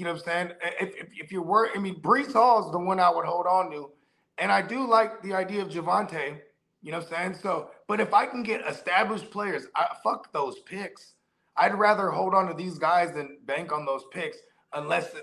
You 0.00 0.06
know 0.06 0.12
what 0.12 0.26
I'm 0.28 0.48
saying? 0.48 0.52
If, 0.80 0.94
if, 0.96 1.08
if 1.14 1.30
you're 1.30 1.42
worried, 1.42 1.72
I 1.76 1.78
mean, 1.78 2.00
Breece 2.00 2.32
Hall 2.32 2.64
is 2.64 2.72
the 2.72 2.78
one 2.78 2.98
I 2.98 3.10
would 3.10 3.26
hold 3.26 3.46
on 3.46 3.70
to. 3.72 3.90
And 4.38 4.50
I 4.50 4.62
do 4.62 4.88
like 4.88 5.20
the 5.20 5.34
idea 5.34 5.60
of 5.60 5.68
Javonte. 5.68 6.38
You 6.80 6.90
know 6.90 7.00
what 7.00 7.12
I'm 7.12 7.32
saying? 7.32 7.34
So, 7.42 7.68
but 7.86 8.00
if 8.00 8.14
I 8.14 8.24
can 8.24 8.42
get 8.42 8.66
established 8.66 9.30
players, 9.30 9.66
I 9.76 9.88
fuck 10.02 10.32
those 10.32 10.60
picks. 10.60 11.12
I'd 11.54 11.78
rather 11.78 12.08
hold 12.08 12.32
on 12.34 12.48
to 12.48 12.54
these 12.54 12.78
guys 12.78 13.12
than 13.12 13.40
bank 13.44 13.72
on 13.72 13.84
those 13.84 14.04
picks, 14.10 14.38
unless 14.72 15.14
uh, 15.14 15.18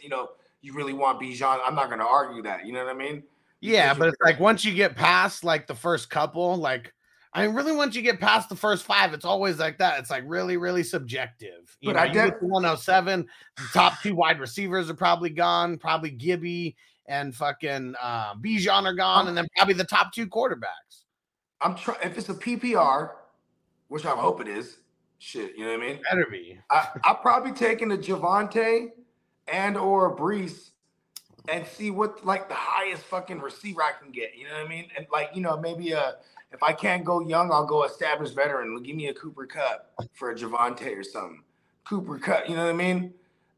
you 0.00 0.08
know 0.08 0.30
you 0.60 0.74
really 0.74 0.92
want 0.92 1.20
Bijan. 1.20 1.60
I'm 1.64 1.76
not 1.76 1.86
going 1.86 2.00
to 2.00 2.06
argue 2.08 2.42
that. 2.42 2.66
You 2.66 2.72
know 2.72 2.84
what 2.84 2.92
I 2.92 2.98
mean? 2.98 3.22
yeah, 3.60 3.94
but 3.94 4.08
it's 4.08 4.20
like 4.24 4.40
once 4.40 4.64
you 4.64 4.74
get 4.74 4.96
past 4.96 5.44
like 5.44 5.68
the 5.68 5.76
first 5.76 6.10
couple, 6.10 6.56
like. 6.56 6.92
I 7.36 7.46
mean, 7.46 7.54
really, 7.54 7.72
once 7.72 7.94
you 7.94 8.00
get 8.00 8.18
past 8.18 8.48
the 8.48 8.56
first 8.56 8.84
five, 8.84 9.12
it's 9.12 9.26
always 9.26 9.58
like 9.58 9.76
that. 9.76 9.98
It's 10.00 10.08
like 10.08 10.24
really, 10.26 10.56
really 10.56 10.82
subjective. 10.82 11.76
You 11.82 11.92
But 11.92 11.96
know, 11.96 12.22
I 12.22 12.30
to 12.30 12.36
107, 12.40 13.26
the 13.56 13.62
top 13.74 14.00
two 14.02 14.14
wide 14.14 14.40
receivers 14.40 14.88
are 14.88 14.94
probably 14.94 15.28
gone, 15.28 15.76
probably 15.76 16.10
Gibby 16.10 16.76
and 17.04 17.34
fucking 17.34 17.94
uh, 18.00 18.36
Bijan 18.36 18.84
are 18.84 18.94
gone, 18.94 19.28
and 19.28 19.36
then 19.36 19.46
probably 19.54 19.74
the 19.74 19.84
top 19.84 20.14
two 20.14 20.26
quarterbacks. 20.26 21.04
I'm 21.60 21.74
trying. 21.74 21.98
If 22.02 22.16
it's 22.16 22.30
a 22.30 22.34
PPR, 22.34 23.10
which 23.88 24.06
I 24.06 24.16
hope 24.16 24.40
it 24.40 24.48
is, 24.48 24.78
shit. 25.18 25.58
You 25.58 25.66
know 25.66 25.72
what 25.72 25.82
I 25.82 25.86
mean? 25.88 26.00
Better 26.08 26.26
be. 26.30 26.58
I, 26.70 26.88
I'll 27.04 27.16
probably 27.16 27.52
taking 27.52 27.92
a 27.92 27.96
Javonte 27.96 28.92
and 29.46 29.76
or 29.76 30.14
a 30.14 30.16
Breece 30.16 30.70
and 31.48 31.66
see 31.66 31.90
what 31.90 32.24
like 32.24 32.48
the 32.48 32.54
highest 32.54 33.02
fucking 33.04 33.40
receiver 33.40 33.82
I 33.82 33.92
can 34.00 34.10
get. 34.10 34.36
You 34.36 34.44
know 34.44 34.54
what 34.54 34.64
I 34.64 34.68
mean? 34.68 34.88
And 34.96 35.06
like, 35.12 35.30
you 35.34 35.42
know, 35.42 35.60
maybe 35.60 35.92
a 35.92 36.16
if 36.52 36.62
I 36.62 36.72
can't 36.72 37.04
go 37.04 37.20
young, 37.20 37.50
I'll 37.52 37.66
go 37.66 37.84
established 37.84 38.34
veteran. 38.34 38.82
Give 38.82 38.96
me 38.96 39.08
a 39.08 39.14
Cooper 39.14 39.46
Kupp 39.46 39.92
for 40.14 40.30
a 40.30 40.34
Javonte 40.34 40.96
or 40.96 41.02
something. 41.02 41.42
Cooper 41.84 42.18
Kupp, 42.18 42.48
you 42.48 42.56
know 42.56 42.64
what 42.64 42.74
I 42.74 42.76
mean? 42.76 43.12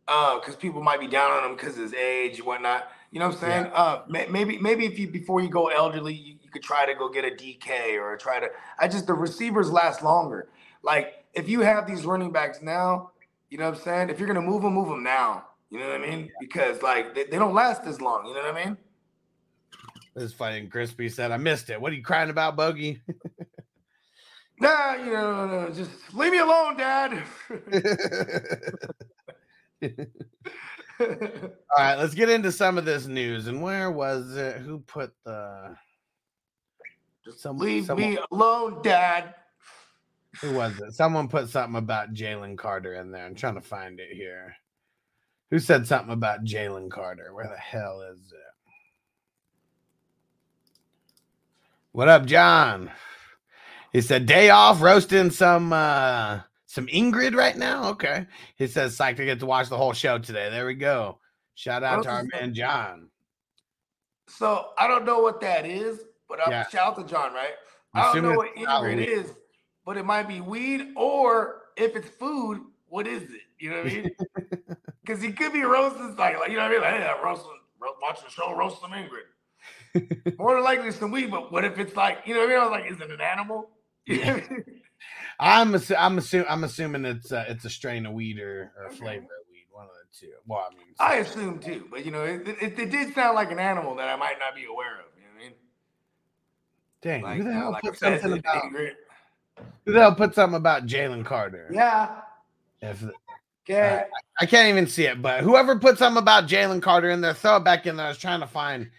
Uh, 0.07 0.41
because 0.41 0.57
people 0.57 0.83
might 0.83 1.01
be 1.01 1.07
down 1.07 1.31
on 1.31 1.51
him 1.51 1.57
because 1.57 1.77
of 1.77 1.83
his 1.83 1.95
age 1.95 2.39
and 2.39 2.47
whatnot. 2.47 2.91
You 3.11 3.21
know 3.21 3.29
what 3.29 3.37
I'm 3.37 3.41
saying? 3.41 3.71
Uh, 3.75 4.03
may, 4.09 4.27
maybe 4.27 4.59
maybe 4.59 4.87
if 4.87 4.99
you 4.99 5.09
before 5.09 5.41
you 5.41 5.49
go 5.49 5.69
elderly, 5.69 6.15
you, 6.15 6.37
you 6.43 6.51
could 6.51 6.63
try 6.63 6.87
to 6.87 6.95
go 6.95 7.09
get 7.09 7.25
a 7.25 7.31
DK 7.31 7.99
or 8.01 8.17
try 8.17 8.41
to. 8.41 8.49
I 8.79 8.89
just 8.89 9.07
the 9.07 9.15
receivers 9.15 9.71
last 9.71 10.03
longer. 10.03 10.49
Like 10.83 11.25
if 11.35 11.49
you 11.49 11.61
have 11.61 11.87
these 11.87 12.05
running 12.05 12.33
backs 12.33 12.61
now, 12.63 13.11
you 13.51 13.59
know 13.59 13.69
what 13.71 13.79
I'm 13.79 13.85
saying? 13.85 14.11
If 14.11 14.19
you're 14.19 14.29
gonna 14.29 14.43
move 14.43 14.63
them, 14.63 14.75
move 14.75 14.89
them 14.89 15.03
now. 15.03 15.45
You 15.71 15.79
know 15.79 15.89
what 15.89 16.01
I 16.01 16.07
mean? 16.07 16.31
Because 16.41 16.83
like 16.83 17.15
they, 17.15 17.25
they 17.25 17.39
don't 17.39 17.55
last 17.55 17.85
as 17.85 18.01
long. 18.01 18.27
You 18.27 18.35
know 18.35 18.43
what 18.43 18.57
I 18.57 18.65
mean? 18.65 18.77
This 20.15 20.25
is 20.25 20.33
funny. 20.33 20.67
Crispy 20.67 21.09
said, 21.09 21.31
I 21.33 21.37
missed 21.37 21.71
it. 21.71 21.81
What 21.81 21.93
are 21.93 21.97
you 21.97 22.03
crying 22.03 22.31
about, 22.31 22.57
Bogey? 22.57 23.01
Nah, 24.61 24.95
you 24.97 25.13
know, 25.13 25.47
no, 25.47 25.67
no, 25.69 25.73
just 25.73 25.89
leave 26.13 26.33
me 26.33 26.39
alone, 26.41 26.77
Dad. 26.77 27.23
All 31.01 31.07
right, 31.79 31.95
let's 31.97 32.15
get 32.15 32.29
into 32.29 32.51
some 32.51 32.77
of 32.77 32.85
this 32.85 33.07
news. 33.07 33.47
And 33.47 33.63
where 33.63 33.93
was 33.93 34.35
it? 34.37 34.57
Who 34.57 34.81
put 34.81 35.13
the 35.25 35.77
just 37.25 37.39
Some- 37.41 37.59
leave 37.59 37.87
someone- 37.87 38.11
me 38.11 38.19
alone, 38.33 38.83
Dad. 38.83 39.33
who 40.41 40.55
was 40.55 40.77
it? 40.81 40.93
Someone 40.93 41.29
put 41.29 41.49
something 41.49 41.79
about 41.79 42.13
Jalen 42.13 42.59
Carter 42.59 42.95
in 42.95 43.13
there. 43.13 43.25
I'm 43.27 43.37
trying 43.37 43.55
to 43.55 43.61
find 43.61 44.01
it 44.01 44.11
here. 44.13 44.57
Who 45.53 45.61
said 45.61 45.87
something 45.87 46.13
about 46.13 46.43
Jalen 46.45 46.91
Carter? 46.91 47.33
Where 47.33 47.47
the 47.49 47.57
hell 47.57 48.03
is 48.13 48.33
it? 48.33 48.48
What 51.99 52.09
up, 52.09 52.27
John? 52.27 52.93
He 53.93 54.03
said 54.03 54.25
day 54.25 54.51
off 54.51 54.81
roasting 54.81 55.33
some 55.33 55.73
uh 55.73 56.43
some 56.65 56.87
Ingrid 56.87 57.35
right 57.35 57.57
now. 57.57 57.89
Okay. 57.89 58.25
He 58.55 58.69
says 58.69 58.97
psyched 58.97 59.17
to 59.17 59.25
get 59.25 59.41
to 59.41 59.47
watch 59.47 59.69
the 59.69 59.77
whole 59.77 59.93
show 59.93 60.17
today. 60.17 60.49
There 60.49 60.65
we 60.65 60.75
go. 60.75 61.19
Shout 61.57 61.83
out 61.83 62.05
to 62.05 62.09
our 62.09 62.19
Roasting 62.19 62.41
man 62.41 62.55
John. 62.55 63.09
So 64.29 64.67
I 64.79 64.87
don't 64.87 65.07
know 65.07 65.19
what 65.19 65.41
that 65.41 65.67
is, 65.67 65.99
but 66.29 66.39
I'm 66.41 66.53
Yeah. 66.53 66.69
shout 66.69 66.87
out 66.87 66.97
to 66.99 67.13
John, 67.13 67.35
right? 67.35 67.55
I'm 67.95 68.05
I 68.05 68.15
don't 68.15 68.23
know 68.23 68.37
what 68.37 68.55
Ingrid 68.55 69.05
is, 69.05 69.33
but 69.85 69.97
it 69.97 70.05
might 70.05 70.29
be 70.29 70.41
weed, 70.41 70.93
or 70.95 71.63
if 71.77 71.97
it's 71.97 72.11
food, 72.11 72.61
what 72.87 73.09
is 73.09 73.25
it? 73.25 73.41
You 73.59 73.71
know 73.71 73.79
what 73.79 73.87
I 73.87 73.97
mean? 73.97 74.11
Because 75.05 75.21
he 75.21 75.33
could 75.33 75.53
be 75.53 75.63
roasting 75.63 76.15
like, 76.15 76.39
like 76.39 76.51
you 76.51 76.59
know 76.59 76.63
what 76.63 76.71
I 76.71 76.75
mean? 76.75 76.81
Like, 76.83 76.95
hey, 76.95 77.09
I'm 77.09 77.25
roasting, 77.25 77.59
ro- 77.81 77.97
watching 78.01 78.23
the 78.27 78.31
show, 78.31 78.55
roast 78.55 78.81
some 78.81 78.93
Ingrid. 78.93 79.27
More 80.39 80.55
than 80.55 80.65
likely 80.65 80.91
some 80.93 81.11
weed, 81.11 81.31
but 81.31 81.53
what 81.53 81.65
if 81.65 81.79
it's 81.79 81.97
like, 81.97 82.19
you 82.27 82.35
know 82.35 82.41
what 82.41 82.51
I 82.51 82.53
mean? 82.53 82.61
I 82.61 82.65
was 82.65 82.71
like, 82.71 82.91
is 82.93 83.01
it 83.01 83.11
an 83.11 83.21
animal? 83.21 83.71
You 84.07 84.23
I 84.23 84.33
mean? 84.35 84.65
I'm 85.41 85.73
assu- 85.73 85.97
I'm 85.99 86.19
assuming 86.19 86.47
I'm 86.49 86.65
assuming 86.65 87.05
it's 87.05 87.31
uh, 87.31 87.45
it's 87.49 87.65
a 87.65 87.71
strain 87.71 88.07
of 88.07 88.13
weed 88.13 88.39
or, 88.39 88.73
or 88.79 88.87
a 88.87 88.91
flavor 88.91 89.23
of 89.25 89.47
weed, 89.51 89.67
one 89.71 89.85
of 89.85 89.91
the 89.91 90.19
two. 90.27 90.33
Well, 90.47 90.67
I 90.71 90.75
mean, 90.75 90.87
I 90.99 91.17
assume 91.17 91.59
too, 91.61 91.87
but 91.91 92.05
you 92.05 92.11
know, 92.11 92.25
it, 92.25 92.49
it, 92.49 92.79
it 92.79 92.91
did 92.91 93.15
sound 93.15 93.37
like 93.37 93.53
an 93.53 93.59
animal 93.59 93.95
that 93.97 94.09
I 94.09 94.17
might 94.17 94.39
not 94.41 94.55
be 94.57 94.65
aware 94.65 95.01
of. 95.01 95.07
You 95.17 95.23
know 95.23 95.29
what 95.35 95.41
I 95.41 95.45
mean? 95.45 95.53
dang, 97.03 97.23
Like, 97.23 97.39
who 97.39 97.45
the 97.45 97.53
hell 97.53 97.71
like 97.73 97.83
put 97.83 97.99
something 97.99 98.33
about 98.33 98.65
who 99.85 99.93
the 99.93 100.01
hell 100.01 100.15
put 100.15 100.35
something 100.35 100.57
about 100.57 100.87
Jalen 100.87 101.25
Carter? 101.25 101.71
Yeah. 101.73 102.21
If 102.81 103.05
Okay. 103.71 104.05
I 104.41 104.47
can't 104.47 104.69
even 104.69 104.87
see 104.87 105.05
it, 105.05 105.21
but 105.21 105.43
whoever 105.43 105.79
put 105.79 105.99
something 105.99 106.23
about 106.23 106.47
Jalen 106.47 106.81
Carter 106.81 107.11
in 107.11 107.21
there, 107.21 107.35
throw 107.35 107.57
it 107.57 107.65
back 107.65 107.87
in 107.87 107.97
there. 107.97 108.07
I 108.07 108.09
was 108.09 108.19
trying 108.19 108.41
to 108.41 108.47
find 108.47 108.91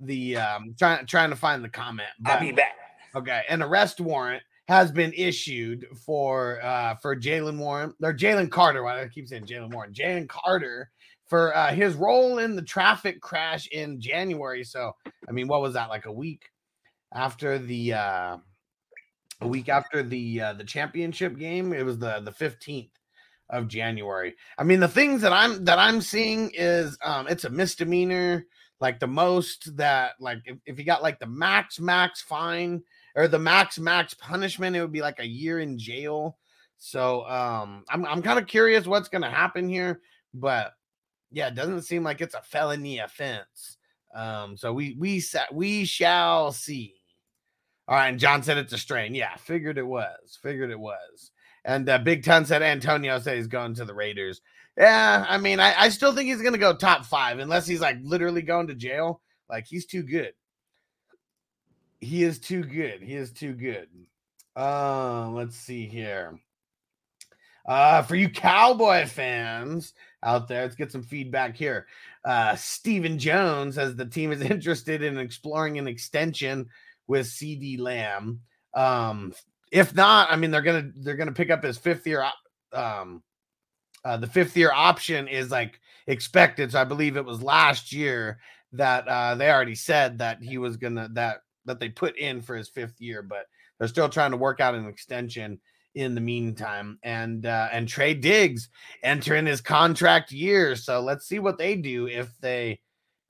the 0.00 0.36
um 0.36 0.74
trying 0.78 1.06
trying 1.06 1.30
to 1.30 1.36
find 1.36 1.64
the 1.64 1.68
comment. 1.68 2.08
I'll 2.26 2.40
be 2.40 2.52
back. 2.52 2.76
okay, 3.14 3.42
an 3.48 3.62
arrest 3.62 4.00
warrant 4.00 4.42
has 4.68 4.92
been 4.92 5.12
issued 5.14 5.86
for 6.04 6.62
uh 6.62 6.94
for 6.96 7.16
Jalen 7.16 7.58
Warren 7.58 7.94
or 8.02 8.12
Jalen 8.12 8.50
Carter. 8.50 8.82
Why 8.82 8.96
do 8.96 9.04
I 9.04 9.08
keep 9.08 9.28
saying 9.28 9.46
Jalen 9.46 9.72
Warren? 9.72 9.92
Jalen 9.92 10.28
Carter 10.28 10.90
for 11.26 11.56
uh 11.56 11.72
his 11.72 11.94
role 11.94 12.38
in 12.38 12.54
the 12.54 12.62
traffic 12.62 13.20
crash 13.20 13.66
in 13.68 14.00
January. 14.00 14.64
So 14.64 14.92
I 15.28 15.32
mean, 15.32 15.48
what 15.48 15.62
was 15.62 15.74
that 15.74 15.88
like 15.88 16.06
a 16.06 16.12
week 16.12 16.50
after 17.14 17.58
the 17.58 17.94
uh 17.94 18.36
a 19.40 19.48
week 19.48 19.68
after 19.68 20.02
the 20.02 20.40
uh 20.40 20.52
the 20.52 20.64
championship 20.64 21.38
game? 21.38 21.72
It 21.72 21.84
was 21.84 21.98
the 21.98 22.20
the 22.20 22.32
15th 22.32 22.90
of 23.50 23.68
January. 23.68 24.34
I 24.58 24.64
mean, 24.64 24.80
the 24.80 24.88
things 24.88 25.22
that 25.22 25.32
I'm 25.32 25.64
that 25.64 25.78
I'm 25.78 26.00
seeing 26.00 26.50
is 26.54 26.98
um 27.02 27.26
it's 27.28 27.44
a 27.44 27.50
misdemeanor, 27.50 28.44
like 28.80 29.00
the 29.00 29.06
most 29.06 29.76
that 29.76 30.12
like 30.20 30.38
if, 30.44 30.58
if 30.66 30.78
you 30.78 30.84
got 30.84 31.02
like 31.02 31.18
the 31.18 31.26
max 31.26 31.80
max 31.80 32.20
fine 32.20 32.82
or 33.14 33.28
the 33.28 33.38
max 33.38 33.78
max 33.78 34.14
punishment, 34.14 34.76
it 34.76 34.80
would 34.80 34.92
be 34.92 35.02
like 35.02 35.20
a 35.20 35.26
year 35.26 35.60
in 35.60 35.78
jail. 35.78 36.38
So 36.78 37.26
um 37.28 37.84
I'm 37.88 38.04
I'm 38.06 38.22
kind 38.22 38.38
of 38.38 38.46
curious 38.46 38.86
what's 38.86 39.08
gonna 39.08 39.30
happen 39.30 39.68
here, 39.68 40.00
but 40.32 40.72
yeah, 41.30 41.48
it 41.48 41.54
doesn't 41.54 41.82
seem 41.82 42.02
like 42.02 42.20
it's 42.20 42.34
a 42.34 42.42
felony 42.42 42.98
offense. 42.98 43.76
Um, 44.14 44.56
so 44.56 44.72
we 44.72 44.96
we 44.98 45.22
we 45.52 45.84
shall 45.84 46.52
see. 46.52 46.94
All 47.86 47.96
right, 47.96 48.08
and 48.08 48.18
John 48.18 48.42
said 48.42 48.58
it's 48.58 48.72
a 48.72 48.78
strain. 48.78 49.14
Yeah, 49.14 49.34
figured 49.36 49.78
it 49.78 49.86
was. 49.86 50.38
Figured 50.42 50.70
it 50.70 50.78
was. 50.78 51.30
And 51.64 51.88
uh, 51.88 51.98
Big 51.98 52.22
Ton 52.22 52.44
said 52.44 52.62
Antonio 52.62 53.18
said 53.18 53.36
he's 53.36 53.46
going 53.46 53.74
to 53.74 53.84
the 53.84 53.94
Raiders. 53.94 54.40
Yeah, 54.78 55.26
I 55.28 55.38
mean, 55.38 55.58
I, 55.58 55.74
I 55.76 55.88
still 55.88 56.14
think 56.14 56.28
he's 56.28 56.40
going 56.40 56.52
to 56.52 56.58
go 56.58 56.72
top 56.72 57.04
five 57.04 57.40
unless 57.40 57.66
he's 57.66 57.80
like 57.80 57.98
literally 58.00 58.42
going 58.42 58.68
to 58.68 58.74
jail. 58.74 59.20
Like 59.50 59.66
he's 59.66 59.86
too 59.86 60.04
good. 60.04 60.34
He 61.98 62.22
is 62.22 62.38
too 62.38 62.62
good. 62.62 63.02
He 63.02 63.14
is 63.14 63.32
too 63.32 63.54
good. 63.54 63.88
Uh, 64.56 65.30
let's 65.30 65.56
see 65.56 65.86
here. 65.86 66.38
Uh, 67.66 68.02
for 68.02 68.14
you 68.14 68.30
Cowboy 68.30 69.06
fans 69.06 69.94
out 70.22 70.46
there, 70.46 70.62
let's 70.62 70.76
get 70.76 70.92
some 70.92 71.02
feedback 71.02 71.56
here. 71.56 71.86
Uh, 72.24 72.54
Stephen 72.54 73.18
Jones 73.18 73.74
says 73.74 73.96
the 73.96 74.06
team 74.06 74.30
is 74.30 74.40
interested 74.42 75.02
in 75.02 75.18
exploring 75.18 75.78
an 75.78 75.88
extension 75.88 76.68
with 77.08 77.26
CeeDee 77.26 77.80
Lamb. 77.80 78.42
Um, 78.74 79.34
if 79.72 79.92
not, 79.92 80.30
I 80.30 80.36
mean 80.36 80.52
they're 80.52 80.62
gonna 80.62 80.90
they're 80.96 81.16
gonna 81.16 81.32
pick 81.32 81.50
up 81.50 81.64
his 81.64 81.78
fifth 81.78 82.06
year. 82.06 82.24
Um, 82.72 83.22
uh, 84.08 84.16
the 84.16 84.26
fifth 84.26 84.56
year 84.56 84.72
option 84.72 85.28
is 85.28 85.50
like 85.50 85.78
expected. 86.06 86.72
So 86.72 86.80
I 86.80 86.84
believe 86.84 87.18
it 87.18 87.24
was 87.24 87.42
last 87.42 87.92
year 87.92 88.38
that 88.72 89.06
uh, 89.06 89.34
they 89.34 89.50
already 89.50 89.74
said 89.74 90.18
that 90.18 90.42
he 90.42 90.56
was 90.56 90.78
gonna 90.78 91.10
that 91.12 91.42
that 91.66 91.78
they 91.78 91.90
put 91.90 92.16
in 92.16 92.40
for 92.40 92.56
his 92.56 92.70
fifth 92.70 92.98
year, 93.02 93.22
but 93.22 93.44
they're 93.78 93.86
still 93.86 94.08
trying 94.08 94.30
to 94.30 94.38
work 94.38 94.60
out 94.60 94.74
an 94.74 94.86
extension 94.86 95.60
in 95.94 96.14
the 96.14 96.22
meantime. 96.22 96.98
And 97.02 97.44
uh, 97.44 97.68
and 97.70 97.86
Trey 97.86 98.14
Diggs 98.14 98.70
entering 99.02 99.44
his 99.44 99.60
contract 99.60 100.32
year. 100.32 100.74
So 100.74 101.00
let's 101.00 101.28
see 101.28 101.38
what 101.38 101.58
they 101.58 101.76
do 101.76 102.08
if 102.08 102.30
they 102.40 102.80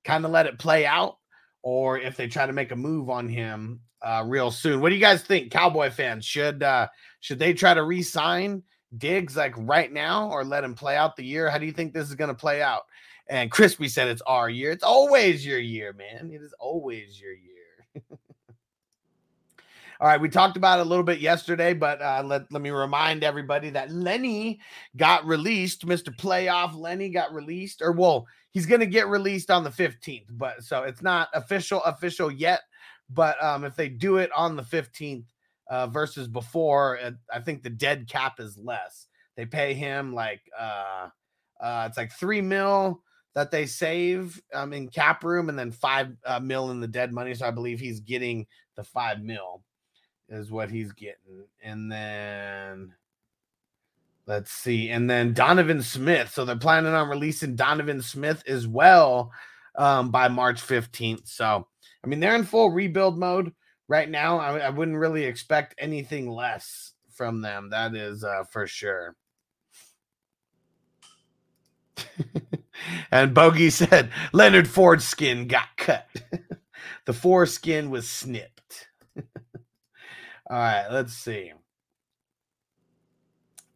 kind 0.04 0.24
of 0.24 0.30
let 0.30 0.46
it 0.46 0.60
play 0.60 0.86
out 0.86 1.16
or 1.62 1.98
if 1.98 2.16
they 2.16 2.28
try 2.28 2.46
to 2.46 2.52
make 2.52 2.70
a 2.70 2.76
move 2.76 3.10
on 3.10 3.28
him 3.28 3.80
uh, 4.00 4.22
real 4.24 4.52
soon. 4.52 4.80
What 4.80 4.90
do 4.90 4.94
you 4.94 5.00
guys 5.00 5.22
think, 5.22 5.50
Cowboy 5.50 5.90
fans? 5.90 6.24
Should 6.24 6.62
uh, 6.62 6.86
should 7.18 7.40
they 7.40 7.52
try 7.52 7.74
to 7.74 7.82
re-sign 7.82 8.62
Diggs 8.96 9.36
like 9.36 9.54
right 9.56 9.92
now 9.92 10.30
or 10.30 10.44
let 10.44 10.64
him 10.64 10.74
play 10.74 10.96
out 10.96 11.16
the 11.16 11.24
year? 11.24 11.50
How 11.50 11.58
do 11.58 11.66
you 11.66 11.72
think 11.72 11.92
this 11.92 12.08
is 12.08 12.14
going 12.14 12.28
to 12.28 12.34
play 12.34 12.62
out? 12.62 12.82
And 13.28 13.50
Crispy 13.50 13.88
said 13.88 14.08
it's 14.08 14.22
our 14.22 14.48
year. 14.48 14.70
It's 14.70 14.84
always 14.84 15.44
your 15.44 15.58
year, 15.58 15.92
man. 15.92 16.30
It 16.32 16.40
is 16.40 16.54
always 16.58 17.20
your 17.20 17.32
year. 17.32 18.02
All 20.00 20.06
right, 20.06 20.20
we 20.20 20.28
talked 20.28 20.56
about 20.56 20.78
it 20.78 20.86
a 20.86 20.88
little 20.88 21.04
bit 21.04 21.18
yesterday, 21.18 21.74
but 21.74 22.00
uh, 22.00 22.22
let, 22.24 22.50
let 22.52 22.62
me 22.62 22.70
remind 22.70 23.24
everybody 23.24 23.68
that 23.70 23.90
Lenny 23.90 24.60
got 24.96 25.26
released. 25.26 25.84
Mr. 25.84 26.16
Playoff 26.16 26.78
Lenny 26.78 27.08
got 27.08 27.34
released, 27.34 27.82
or 27.82 27.90
well, 27.90 28.24
he's 28.52 28.64
going 28.64 28.80
to 28.80 28.86
get 28.86 29.08
released 29.08 29.50
on 29.50 29.64
the 29.64 29.70
15th, 29.70 30.26
but 30.30 30.62
so 30.62 30.84
it's 30.84 31.02
not 31.02 31.28
official, 31.34 31.82
official 31.82 32.30
yet. 32.30 32.60
But 33.10 33.42
um, 33.42 33.64
if 33.64 33.74
they 33.74 33.88
do 33.88 34.18
it 34.18 34.30
on 34.36 34.54
the 34.54 34.62
15th 34.62 35.24
uh, 35.68 35.86
versus 35.86 36.28
before, 36.28 36.98
I 37.32 37.40
think 37.40 37.62
the 37.62 37.70
dead 37.70 38.08
cap 38.08 38.40
is 38.40 38.56
less. 38.58 39.06
They 39.36 39.46
pay 39.46 39.74
him 39.74 40.14
like 40.14 40.40
uh, 40.58 41.08
uh, 41.60 41.86
it's 41.88 41.96
like 41.96 42.12
three 42.12 42.40
mil 42.40 43.02
that 43.34 43.50
they 43.50 43.66
save 43.66 44.40
um, 44.52 44.72
in 44.72 44.88
cap 44.88 45.22
room, 45.22 45.48
and 45.48 45.58
then 45.58 45.70
five 45.70 46.16
uh, 46.24 46.40
mil 46.40 46.70
in 46.70 46.80
the 46.80 46.88
dead 46.88 47.12
money. 47.12 47.34
So 47.34 47.46
I 47.46 47.50
believe 47.50 47.78
he's 47.78 48.00
getting 48.00 48.46
the 48.76 48.82
five 48.82 49.22
mil 49.22 49.62
is 50.28 50.50
what 50.50 50.70
he's 50.70 50.92
getting. 50.92 51.44
And 51.62 51.90
then 51.90 52.94
let's 54.26 54.50
see. 54.50 54.90
And 54.90 55.08
then 55.08 55.32
Donovan 55.32 55.82
Smith. 55.82 56.30
So 56.32 56.44
they're 56.44 56.56
planning 56.56 56.92
on 56.92 57.08
releasing 57.08 57.56
Donovan 57.56 58.02
Smith 58.02 58.42
as 58.46 58.66
well 58.66 59.32
um, 59.76 60.10
by 60.10 60.28
March 60.28 60.60
15th. 60.60 61.28
So, 61.28 61.66
I 62.04 62.06
mean, 62.06 62.20
they're 62.20 62.34
in 62.34 62.44
full 62.44 62.70
rebuild 62.70 63.18
mode 63.18 63.52
right 63.88 64.08
now. 64.08 64.38
I, 64.38 64.58
I 64.58 64.70
wouldn't 64.70 64.98
really 64.98 65.24
expect 65.24 65.74
anything 65.78 66.30
less 66.30 66.92
from 67.10 67.40
them. 67.40 67.70
That 67.70 67.94
is 67.94 68.22
uh, 68.22 68.44
for 68.44 68.66
sure. 68.66 69.16
and 73.10 73.34
Bogey 73.34 73.70
said 73.70 74.10
Leonard 74.32 74.68
Ford's 74.68 75.04
skin 75.04 75.48
got 75.48 75.76
cut. 75.76 76.06
the 77.06 77.12
foreskin 77.12 77.90
was 77.90 78.08
snipped. 78.08 78.88
All 79.16 80.56
right, 80.56 80.86
let's 80.90 81.12
see. 81.12 81.52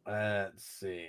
Let's 0.07 0.65
see. 0.65 1.09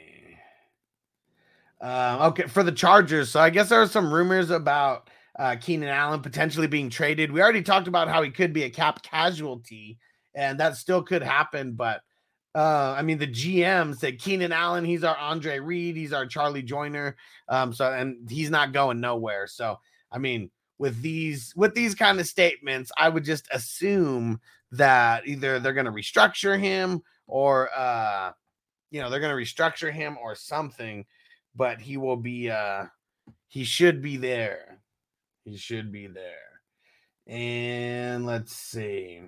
Um, 1.81 2.21
okay, 2.21 2.47
for 2.47 2.63
the 2.63 2.71
Chargers. 2.71 3.29
So 3.29 3.39
I 3.39 3.49
guess 3.49 3.69
there 3.69 3.81
are 3.81 3.87
some 3.87 4.13
rumors 4.13 4.49
about 4.49 5.09
uh, 5.37 5.55
Keenan 5.59 5.89
Allen 5.89 6.21
potentially 6.21 6.67
being 6.67 6.89
traded. 6.89 7.31
We 7.31 7.41
already 7.41 7.61
talked 7.61 7.87
about 7.87 8.07
how 8.07 8.21
he 8.21 8.29
could 8.29 8.53
be 8.53 8.63
a 8.63 8.69
cap 8.69 9.01
casualty, 9.03 9.97
and 10.35 10.59
that 10.59 10.77
still 10.77 11.01
could 11.01 11.23
happen. 11.23 11.73
But 11.73 12.01
uh, 12.55 12.95
I 12.97 13.01
mean, 13.01 13.17
the 13.17 13.27
GM 13.27 13.97
said 13.97 14.19
Keenan 14.19 14.51
Allen, 14.51 14.85
he's 14.85 15.03
our 15.03 15.17
Andre 15.17 15.59
Reed, 15.59 15.95
he's 15.95 16.13
our 16.13 16.25
Charlie 16.25 16.61
Joiner. 16.61 17.15
Um, 17.49 17.73
so 17.73 17.91
and 17.91 18.29
he's 18.29 18.49
not 18.49 18.73
going 18.73 18.99
nowhere. 18.99 19.47
So 19.47 19.79
I 20.11 20.19
mean, 20.19 20.51
with 20.77 21.01
these 21.01 21.53
with 21.55 21.73
these 21.73 21.95
kind 21.95 22.19
of 22.19 22.27
statements, 22.27 22.91
I 22.97 23.09
would 23.09 23.23
just 23.23 23.47
assume 23.51 24.39
that 24.73 25.27
either 25.27 25.59
they're 25.59 25.73
going 25.73 25.85
to 25.85 25.91
restructure 25.91 26.59
him 26.59 27.01
or 27.27 27.69
uh 27.75 28.31
you 28.91 28.99
know 29.01 29.09
they're 29.09 29.19
going 29.19 29.35
to 29.35 29.41
restructure 29.41 29.91
him 29.91 30.17
or 30.21 30.35
something 30.35 31.05
but 31.55 31.79
he 31.79 31.95
will 31.95 32.17
be 32.17 32.49
uh 32.49 32.83
he 33.47 33.63
should 33.63 34.01
be 34.01 34.17
there 34.17 34.79
he 35.45 35.57
should 35.57 35.91
be 35.91 36.07
there 36.07 36.61
and 37.27 38.25
let's 38.25 38.53
see 38.55 39.21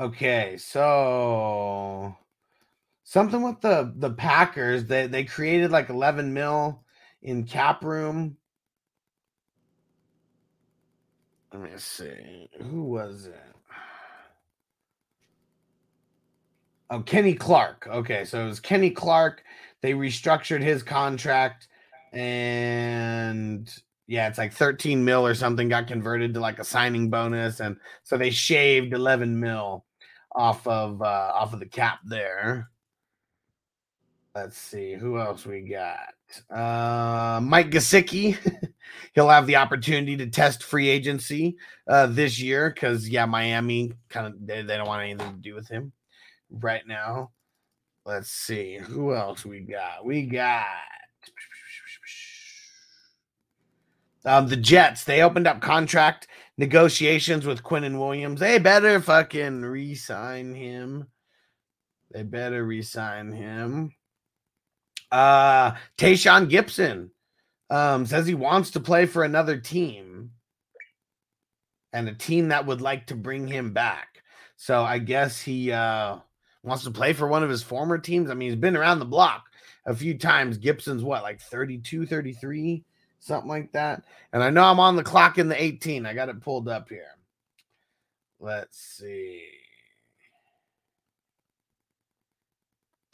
okay 0.00 0.56
so 0.58 2.14
something 3.04 3.42
with 3.42 3.60
the 3.60 3.92
the 3.96 4.10
packers 4.10 4.86
they 4.86 5.06
they 5.06 5.24
created 5.24 5.70
like 5.70 5.90
11 5.90 6.32
mil 6.32 6.84
in 7.22 7.44
cap 7.44 7.84
room 7.84 8.36
let 11.54 11.62
me 11.62 11.70
see. 11.76 12.50
Who 12.62 12.82
was 12.82 13.26
it? 13.26 13.40
Oh, 16.90 17.00
Kenny 17.00 17.34
Clark. 17.34 17.86
Okay, 17.88 18.24
so 18.24 18.44
it 18.44 18.48
was 18.48 18.60
Kenny 18.60 18.90
Clark. 18.90 19.44
They 19.84 19.92
restructured 19.92 20.62
his 20.62 20.82
contract, 20.82 21.68
and 22.10 23.70
yeah, 24.06 24.28
it's 24.28 24.38
like 24.38 24.54
13 24.54 25.04
mil 25.04 25.26
or 25.26 25.34
something 25.34 25.68
got 25.68 25.88
converted 25.88 26.32
to 26.32 26.40
like 26.40 26.58
a 26.58 26.64
signing 26.64 27.10
bonus, 27.10 27.60
and 27.60 27.76
so 28.02 28.16
they 28.16 28.30
shaved 28.30 28.94
11 28.94 29.38
mil 29.38 29.84
off 30.34 30.66
of 30.66 31.02
uh 31.02 31.32
off 31.34 31.52
of 31.52 31.60
the 31.60 31.66
cap 31.66 31.98
there. 32.02 32.70
Let's 34.34 34.56
see 34.56 34.94
who 34.94 35.18
else 35.18 35.44
we 35.44 35.60
got. 35.60 36.14
Uh, 36.48 37.40
Mike 37.42 37.70
Gesicki. 37.70 38.38
He'll 39.14 39.28
have 39.28 39.46
the 39.46 39.56
opportunity 39.56 40.16
to 40.16 40.28
test 40.28 40.62
free 40.62 40.88
agency 40.88 41.58
uh, 41.86 42.06
this 42.06 42.40
year 42.40 42.70
because 42.70 43.06
yeah, 43.06 43.26
Miami 43.26 43.92
kind 44.08 44.28
of 44.28 44.46
they, 44.46 44.62
they 44.62 44.78
don't 44.78 44.86
want 44.86 45.02
anything 45.02 45.30
to 45.30 45.42
do 45.42 45.54
with 45.54 45.68
him 45.68 45.92
right 46.48 46.86
now. 46.86 47.32
Let's 48.06 48.30
see 48.30 48.76
who 48.76 49.14
else 49.14 49.44
we 49.44 49.60
got. 49.60 50.04
We 50.04 50.26
got 50.26 50.66
um, 54.26 54.48
the 54.48 54.56
Jets. 54.56 55.04
They 55.04 55.22
opened 55.22 55.46
up 55.46 55.60
contract 55.60 56.28
negotiations 56.56 57.46
with 57.46 57.62
Quinnen 57.62 57.98
Williams. 57.98 58.40
They 58.40 58.58
better 58.58 59.00
fucking 59.00 59.62
re-sign 59.62 60.54
him. 60.54 61.08
They 62.10 62.22
better 62.22 62.64
re-sign 62.64 63.32
him. 63.32 63.92
Uh 65.10 65.72
Tayshawn 65.98 66.48
Gibson 66.48 67.10
um 67.70 68.06
says 68.06 68.26
he 68.26 68.34
wants 68.34 68.72
to 68.72 68.80
play 68.80 69.06
for 69.06 69.22
another 69.22 69.58
team 69.58 70.30
and 71.92 72.08
a 72.08 72.14
team 72.14 72.48
that 72.48 72.66
would 72.66 72.80
like 72.80 73.06
to 73.06 73.14
bring 73.14 73.46
him 73.46 73.72
back. 73.72 74.22
So 74.56 74.82
I 74.82 74.98
guess 74.98 75.40
he 75.40 75.70
uh 75.70 76.18
wants 76.64 76.84
to 76.84 76.90
play 76.90 77.12
for 77.12 77.28
one 77.28 77.42
of 77.42 77.50
his 77.50 77.62
former 77.62 77.98
teams. 77.98 78.30
I 78.30 78.34
mean, 78.34 78.48
he's 78.48 78.58
been 78.58 78.76
around 78.76 78.98
the 78.98 79.04
block 79.04 79.44
a 79.86 79.94
few 79.94 80.16
times. 80.18 80.58
Gibson's 80.58 81.04
what, 81.04 81.22
like 81.22 81.40
32, 81.40 82.06
33, 82.06 82.84
something 83.20 83.48
like 83.48 83.72
that. 83.72 84.02
And 84.32 84.42
I 84.42 84.50
know 84.50 84.64
I'm 84.64 84.80
on 84.80 84.96
the 84.96 85.02
clock 85.02 85.38
in 85.38 85.48
the 85.48 85.62
18. 85.62 86.06
I 86.06 86.14
got 86.14 86.28
it 86.28 86.40
pulled 86.40 86.68
up 86.68 86.88
here. 86.88 87.06
Let's 88.40 88.78
see. 88.78 89.42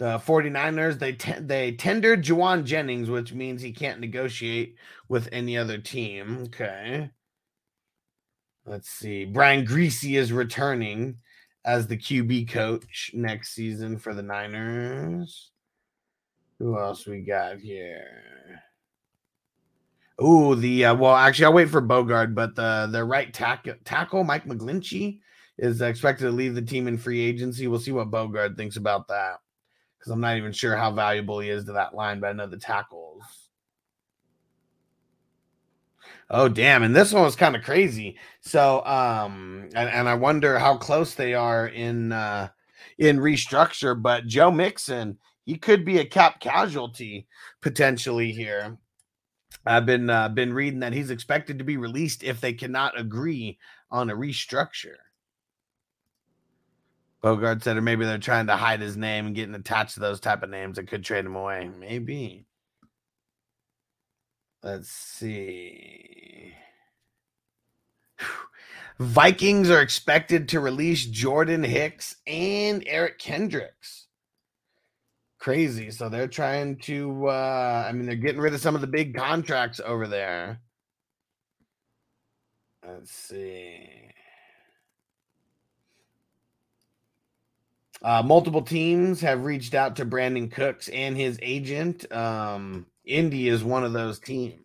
the 0.00 0.18
49ers 0.18 0.98
they 0.98 1.12
te- 1.12 1.40
they 1.40 1.72
tendered 1.72 2.24
Jauan 2.24 2.64
Jennings 2.64 3.10
which 3.10 3.34
means 3.34 3.60
he 3.60 3.70
can't 3.70 4.00
negotiate 4.00 4.76
with 5.10 5.28
any 5.30 5.58
other 5.58 5.76
team 5.76 6.44
okay 6.46 7.10
let's 8.64 8.88
see 8.88 9.26
Brian 9.26 9.66
Griese 9.66 10.16
is 10.18 10.32
returning 10.32 11.18
as 11.64 11.86
the 11.86 11.96
QB 11.96 12.48
coach 12.48 13.10
next 13.14 13.54
season 13.54 13.98
for 13.98 14.14
the 14.14 14.22
Niners 14.22 15.50
who 16.58 16.78
else 16.78 17.06
we 17.06 17.20
got 17.20 17.58
here 17.58 18.62
Oh, 20.22 20.54
the 20.54 20.84
uh, 20.84 20.94
well, 20.94 21.16
actually, 21.16 21.46
I'll 21.46 21.54
wait 21.54 21.70
for 21.70 21.80
Bogard, 21.80 22.34
but 22.34 22.54
the 22.54 22.86
the 22.92 23.02
right 23.02 23.32
tackle, 23.32 23.74
tackle 23.84 24.22
Mike 24.22 24.44
McGlinchey 24.44 25.18
is 25.56 25.80
expected 25.80 26.24
to 26.24 26.30
leave 26.30 26.54
the 26.54 26.60
team 26.60 26.86
in 26.88 26.98
free 26.98 27.20
agency. 27.20 27.66
We'll 27.68 27.80
see 27.80 27.92
what 27.92 28.10
Bogard 28.10 28.54
thinks 28.54 28.76
about 28.76 29.08
that 29.08 29.38
because 29.98 30.12
I'm 30.12 30.20
not 30.20 30.36
even 30.36 30.52
sure 30.52 30.76
how 30.76 30.90
valuable 30.90 31.40
he 31.40 31.48
is 31.48 31.64
to 31.64 31.72
that 31.72 31.94
line, 31.94 32.20
but 32.20 32.28
I 32.28 32.32
know 32.34 32.46
the 32.46 32.58
tackles. 32.58 33.22
Oh 36.32 36.48
damn! 36.48 36.84
And 36.84 36.94
this 36.94 37.12
one 37.12 37.24
was 37.24 37.34
kind 37.34 37.56
of 37.56 37.64
crazy. 37.64 38.16
So, 38.40 38.84
um, 38.84 39.68
and, 39.74 39.88
and 39.88 40.08
I 40.08 40.14
wonder 40.14 40.58
how 40.60 40.76
close 40.76 41.14
they 41.14 41.34
are 41.34 41.66
in 41.66 42.12
uh 42.12 42.48
in 42.98 43.18
restructure. 43.18 44.00
But 44.00 44.26
Joe 44.26 44.52
Mixon, 44.52 45.18
he 45.44 45.56
could 45.56 45.84
be 45.84 45.98
a 45.98 46.04
cap 46.04 46.38
casualty 46.38 47.26
potentially 47.60 48.30
here. 48.30 48.78
I've 49.66 49.86
been 49.86 50.08
uh, 50.08 50.28
been 50.28 50.52
reading 50.54 50.80
that 50.80 50.92
he's 50.92 51.10
expected 51.10 51.58
to 51.58 51.64
be 51.64 51.76
released 51.76 52.22
if 52.22 52.40
they 52.40 52.52
cannot 52.52 52.98
agree 52.98 53.58
on 53.90 54.08
a 54.08 54.14
restructure. 54.14 54.96
Bogart 57.20 57.62
said, 57.62 57.76
or 57.76 57.82
maybe 57.82 58.06
they're 58.06 58.18
trying 58.18 58.46
to 58.46 58.56
hide 58.56 58.80
his 58.80 58.96
name 58.96 59.26
and 59.26 59.34
getting 59.34 59.54
attached 59.54 59.94
to 59.94 60.00
those 60.00 60.20
type 60.20 60.42
of 60.42 60.48
names 60.48 60.76
that 60.76 60.88
could 60.88 61.04
trade 61.04 61.26
him 61.26 61.36
away. 61.36 61.70
Maybe. 61.78 62.46
Let's 64.62 64.90
see. 64.90 66.52
Vikings 68.98 69.70
are 69.70 69.80
expected 69.80 70.50
to 70.50 70.60
release 70.60 71.06
Jordan 71.06 71.62
Hicks 71.62 72.16
and 72.26 72.84
Eric 72.86 73.18
Kendricks. 73.18 74.06
Crazy. 75.38 75.90
So 75.90 76.10
they're 76.10 76.28
trying 76.28 76.76
to 76.80 77.28
uh 77.28 77.86
I 77.88 77.92
mean 77.92 78.04
they're 78.04 78.16
getting 78.16 78.42
rid 78.42 78.52
of 78.52 78.60
some 78.60 78.74
of 78.74 78.82
the 78.82 78.86
big 78.86 79.14
contracts 79.14 79.80
over 79.82 80.06
there. 80.06 80.60
Let's 82.86 83.10
see. 83.10 83.88
Uh, 88.02 88.22
multiple 88.22 88.62
teams 88.62 89.20
have 89.20 89.44
reached 89.44 89.74
out 89.74 89.96
to 89.96 90.06
Brandin 90.06 90.50
Cooks 90.50 90.88
and 90.88 91.16
his 91.16 91.38
agent. 91.42 92.10
Um, 92.12 92.86
Indy 93.04 93.48
is 93.48 93.64
one 93.64 93.84
of 93.84 93.92
those 93.92 94.18
teams. 94.18 94.60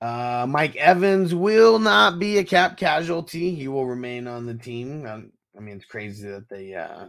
Uh, 0.00 0.46
Mike 0.48 0.76
Evans 0.76 1.34
will 1.34 1.78
not 1.78 2.18
be 2.18 2.38
a 2.38 2.44
cap 2.44 2.76
casualty. 2.76 3.54
He 3.54 3.66
will 3.66 3.86
remain 3.86 4.28
on 4.28 4.46
the 4.46 4.54
team. 4.54 5.06
Um, 5.06 5.32
I 5.56 5.60
mean, 5.60 5.76
it's 5.76 5.84
crazy 5.84 6.28
that 6.28 6.48
they 6.48 6.74
uh, 6.74 7.06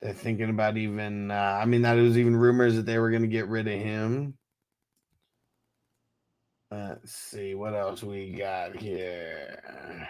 they're 0.00 0.12
thinking 0.12 0.50
about 0.50 0.76
even. 0.76 1.30
Uh, 1.32 1.58
I 1.60 1.64
mean, 1.64 1.82
that 1.82 1.94
was 1.94 2.16
even 2.16 2.36
rumors 2.36 2.76
that 2.76 2.86
they 2.86 2.98
were 2.98 3.10
going 3.10 3.22
to 3.22 3.28
get 3.28 3.48
rid 3.48 3.66
of 3.66 3.74
him. 3.74 4.34
Let's 6.70 7.12
see 7.12 7.54
what 7.54 7.74
else 7.74 8.02
we 8.02 8.32
got 8.32 8.76
here. 8.76 10.08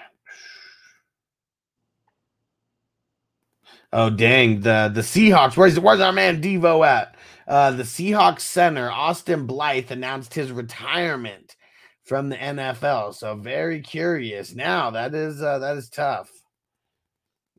Oh 3.93 4.11
dang 4.11 4.61
the 4.61 4.91
the 4.93 5.01
Seahawks. 5.01 5.57
Where's 5.57 5.81
where's 5.81 6.01
our 6.01 6.13
man 6.13 6.43
Devo 6.43 6.87
at? 6.87 7.15
Uh, 7.47 7.71
the 7.71 7.83
Seahawks 7.83 8.41
center 8.41 8.91
Austin 8.91 9.47
Blythe 9.47 9.91
announced 9.91 10.35
his 10.35 10.53
retirement 10.53 11.57
from 12.05 12.29
the 12.29 12.37
NFL. 12.37 13.15
So 13.15 13.35
very 13.37 13.81
curious. 13.81 14.55
Now 14.55 14.91
that 14.91 15.15
is 15.15 15.43
uh, 15.43 15.59
that 15.61 15.77
is 15.79 15.89
tough. 15.89 16.31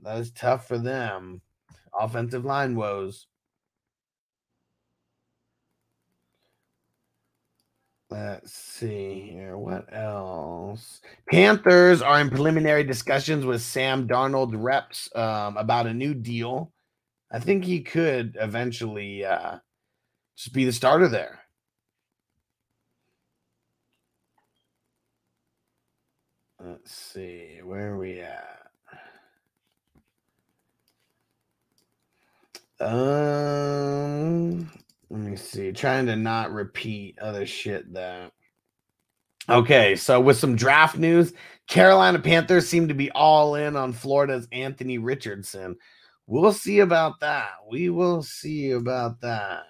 That 0.03 0.19
is 0.19 0.31
tough 0.31 0.67
for 0.67 0.77
them. 0.77 1.41
Offensive 1.99 2.45
line 2.45 2.75
woes. 2.75 3.25
Let's 8.11 8.53
see 8.53 9.29
here. 9.31 9.55
What 9.55 9.85
else? 9.93 10.99
Panthers 11.31 12.01
are 12.01 12.19
in 12.19 12.29
preliminary 12.31 12.83
discussions 12.83 13.45
with 13.45 13.61
Sam 13.61 14.07
Darnold 14.07 14.53
reps 14.55 15.15
um, 15.15 15.57
about 15.57 15.85
a 15.85 15.93
new 15.93 16.15
deal. 16.15 16.71
I 17.31 17.39
think 17.39 17.63
he 17.63 17.81
could 17.81 18.35
eventually 18.39 19.23
uh, 19.23 19.59
just 20.35 20.53
be 20.53 20.65
the 20.65 20.71
starter 20.71 21.07
there. 21.07 21.39
Let's 26.59 26.91
see. 26.91 27.59
Where 27.63 27.93
are 27.93 27.97
we 27.99 28.21
at? 28.21 28.59
Um, 32.81 34.71
let 35.09 35.21
me 35.21 35.35
see. 35.35 35.71
Trying 35.71 36.05
to 36.07 36.15
not 36.15 36.53
repeat 36.53 37.17
other 37.19 37.45
shit 37.45 37.93
that. 37.93 38.31
Okay, 39.49 39.95
so 39.95 40.19
with 40.19 40.37
some 40.37 40.55
draft 40.55 40.97
news, 40.97 41.33
Carolina 41.67 42.19
Panthers 42.19 42.69
seem 42.69 42.87
to 42.87 42.93
be 42.93 43.09
all 43.11 43.55
in 43.55 43.75
on 43.75 43.93
Florida's 43.93 44.47
Anthony 44.51 44.99
Richardson. 44.99 45.75
We'll 46.27 46.53
see 46.53 46.79
about 46.79 47.19
that. 47.21 47.49
We 47.67 47.89
will 47.89 48.21
see 48.21 48.71
about 48.71 49.21
that. 49.21 49.63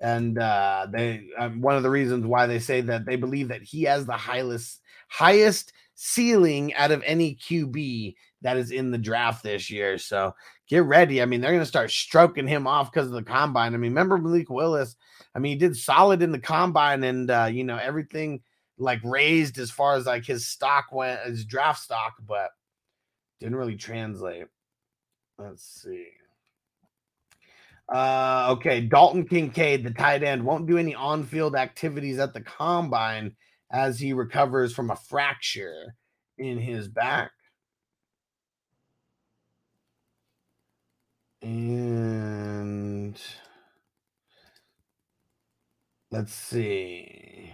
And 0.00 0.38
uh, 0.38 0.86
they 0.90 1.28
um, 1.36 1.60
one 1.60 1.76
of 1.76 1.82
the 1.82 1.90
reasons 1.90 2.24
why 2.24 2.46
they 2.46 2.58
say 2.58 2.80
that 2.82 3.04
they 3.04 3.16
believe 3.16 3.48
that 3.48 3.62
he 3.62 3.82
has 3.82 4.06
the 4.06 4.16
highest 4.16 4.80
highest 5.08 5.72
ceiling 5.96 6.72
out 6.74 6.92
of 6.92 7.02
any 7.04 7.34
QB 7.34 8.14
that 8.42 8.56
is 8.56 8.70
in 8.70 8.90
the 8.90 8.98
draft 8.98 9.42
this 9.42 9.70
year. 9.70 9.98
So 9.98 10.34
get 10.68 10.84
ready. 10.84 11.20
I 11.20 11.24
mean, 11.24 11.40
they're 11.40 11.50
going 11.50 11.62
to 11.62 11.66
start 11.66 11.90
stroking 11.90 12.46
him 12.46 12.66
off 12.66 12.92
because 12.92 13.08
of 13.08 13.14
the 13.14 13.22
combine. 13.22 13.74
I 13.74 13.78
mean, 13.78 13.90
remember 13.90 14.18
Malik 14.18 14.50
Willis? 14.50 14.94
I 15.34 15.38
mean, 15.38 15.52
he 15.52 15.58
did 15.58 15.76
solid 15.76 16.22
in 16.22 16.32
the 16.32 16.38
combine 16.38 17.02
and, 17.02 17.30
uh, 17.30 17.48
you 17.50 17.64
know, 17.64 17.78
everything 17.78 18.42
like 18.78 19.00
raised 19.02 19.58
as 19.58 19.70
far 19.70 19.94
as 19.94 20.06
like 20.06 20.24
his 20.24 20.46
stock 20.46 20.86
went, 20.92 21.20
his 21.22 21.44
draft 21.46 21.80
stock, 21.80 22.14
but 22.26 22.50
didn't 23.40 23.56
really 23.56 23.76
translate. 23.76 24.46
Let's 25.38 25.64
see. 25.82 26.08
Uh, 27.88 28.48
okay, 28.50 28.80
Dalton 28.80 29.26
Kincaid, 29.26 29.84
the 29.84 29.92
tight 29.92 30.22
end, 30.22 30.44
won't 30.44 30.66
do 30.66 30.76
any 30.76 30.94
on 30.94 31.24
field 31.24 31.54
activities 31.54 32.18
at 32.18 32.34
the 32.34 32.40
combine 32.40 33.34
as 33.70 33.98
he 33.98 34.12
recovers 34.12 34.72
from 34.72 34.90
a 34.90 34.96
fracture 34.96 35.94
in 36.38 36.58
his 36.58 36.88
back. 36.88 37.30
And 41.42 43.20
let's 46.10 46.32
see. 46.32 47.52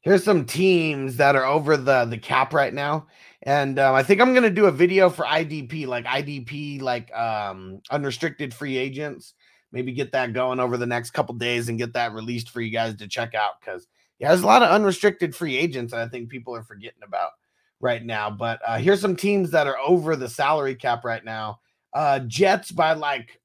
Here's 0.00 0.24
some 0.24 0.44
teams 0.44 1.16
that 1.16 1.36
are 1.36 1.44
over 1.44 1.76
the 1.76 2.04
the 2.06 2.18
cap 2.18 2.52
right 2.52 2.74
now, 2.74 3.06
and 3.42 3.78
um, 3.78 3.94
I 3.94 4.02
think 4.02 4.20
I'm 4.20 4.34
gonna 4.34 4.50
do 4.50 4.66
a 4.66 4.72
video 4.72 5.08
for 5.08 5.24
IDP, 5.24 5.86
like 5.86 6.04
IDP, 6.04 6.82
like 6.82 7.14
um, 7.14 7.80
unrestricted 7.90 8.52
free 8.52 8.76
agents. 8.76 9.34
Maybe 9.70 9.92
get 9.92 10.12
that 10.12 10.32
going 10.32 10.58
over 10.58 10.76
the 10.76 10.86
next 10.86 11.12
couple 11.12 11.34
days 11.36 11.68
and 11.68 11.78
get 11.78 11.92
that 11.94 12.12
released 12.12 12.50
for 12.50 12.60
you 12.60 12.72
guys 12.72 12.96
to 12.96 13.08
check 13.08 13.34
out 13.34 13.60
because 13.60 13.86
yeah, 14.22 14.28
there's 14.28 14.42
a 14.42 14.46
lot 14.46 14.62
of 14.62 14.70
unrestricted 14.70 15.34
free 15.34 15.56
agents 15.56 15.92
that 15.92 16.00
I 16.00 16.06
think 16.06 16.28
people 16.28 16.54
are 16.54 16.62
forgetting 16.62 17.02
about 17.04 17.32
right 17.80 18.04
now. 18.04 18.30
But 18.30 18.60
uh, 18.64 18.78
here's 18.78 19.00
some 19.00 19.16
teams 19.16 19.50
that 19.50 19.66
are 19.66 19.78
over 19.80 20.14
the 20.14 20.28
salary 20.28 20.76
cap 20.76 21.04
right 21.04 21.24
now 21.24 21.58
uh, 21.92 22.20
Jets 22.20 22.70
by 22.70 22.92
like 22.92 23.40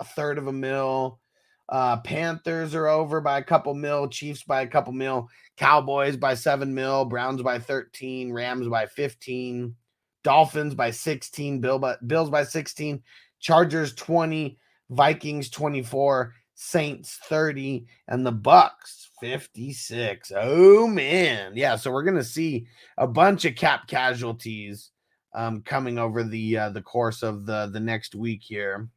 a 0.00 0.04
third 0.04 0.38
of 0.38 0.46
a 0.46 0.52
mil. 0.54 1.20
Uh, 1.68 1.98
Panthers 1.98 2.74
are 2.74 2.88
over 2.88 3.20
by 3.20 3.36
a 3.36 3.44
couple 3.44 3.74
mil. 3.74 4.08
Chiefs 4.08 4.42
by 4.42 4.62
a 4.62 4.66
couple 4.66 4.94
mil. 4.94 5.28
Cowboys 5.58 6.16
by 6.16 6.32
seven 6.32 6.74
mil. 6.74 7.04
Browns 7.04 7.42
by 7.42 7.58
13. 7.58 8.32
Rams 8.32 8.68
by 8.68 8.86
15. 8.86 9.76
Dolphins 10.24 10.74
by 10.74 10.90
16. 10.90 11.60
Bill 11.60 11.78
by, 11.78 11.96
Bills 12.06 12.30
by 12.30 12.44
16. 12.44 13.02
Chargers 13.38 13.94
20. 13.96 14.58
Vikings 14.88 15.50
24. 15.50 16.34
Saints 16.62 17.18
30. 17.24 17.86
And 18.06 18.24
the 18.24 18.32
Bucks 18.32 19.08
56. 19.20 20.30
Oh 20.36 20.86
man. 20.86 21.52
Yeah, 21.54 21.76
so 21.76 21.90
we're 21.90 22.02
gonna 22.02 22.22
see 22.22 22.66
a 22.98 23.06
bunch 23.06 23.46
of 23.46 23.56
cap 23.56 23.88
casualties 23.88 24.90
um, 25.34 25.62
coming 25.62 25.98
over 25.98 26.22
the 26.22 26.58
uh, 26.58 26.68
the 26.68 26.82
course 26.82 27.22
of 27.22 27.46
the 27.46 27.70
the 27.72 27.80
next 27.80 28.14
week 28.14 28.42
here. 28.42 28.88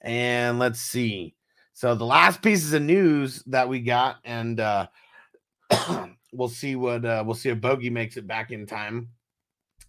And 0.00 0.58
let's 0.58 0.80
see. 0.80 1.34
So 1.74 1.94
the 1.94 2.06
last 2.06 2.40
pieces 2.40 2.72
of 2.72 2.82
news 2.82 3.42
that 3.46 3.68
we 3.68 3.80
got, 3.80 4.16
and 4.24 4.58
uh, 4.60 4.86
we'll 6.32 6.48
see 6.48 6.74
what 6.74 7.04
uh, 7.04 7.22
we'll 7.26 7.34
see 7.34 7.50
if 7.50 7.60
Bogey 7.60 7.90
makes 7.90 8.16
it 8.16 8.26
back 8.26 8.50
in 8.50 8.66
time. 8.66 9.10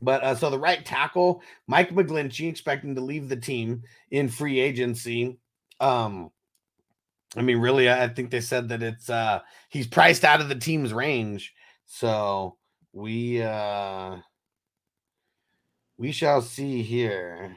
But 0.01 0.21
uh, 0.23 0.35
so 0.35 0.49
the 0.49 0.59
right 0.59 0.85
tackle, 0.85 1.41
Mike 1.65 1.91
McGlinchey, 1.91 2.49
expecting 2.49 2.95
to 2.95 3.01
leave 3.01 3.29
the 3.29 3.37
team 3.37 3.83
in 4.11 4.27
free 4.27 4.59
agency. 4.59 5.39
Um, 5.79 6.31
I 7.35 7.41
mean, 7.41 7.57
really, 7.57 7.89
I 7.89 8.07
think 8.07 8.31
they 8.31 8.41
said 8.41 8.69
that 8.69 8.83
it's 8.83 9.09
uh 9.09 9.39
he's 9.69 9.87
priced 9.87 10.25
out 10.25 10.41
of 10.41 10.49
the 10.49 10.55
team's 10.55 10.93
range. 10.93 11.53
So 11.85 12.57
we 12.93 13.41
uh 13.41 14.17
we 15.97 16.11
shall 16.11 16.41
see 16.41 16.81
here. 16.81 17.55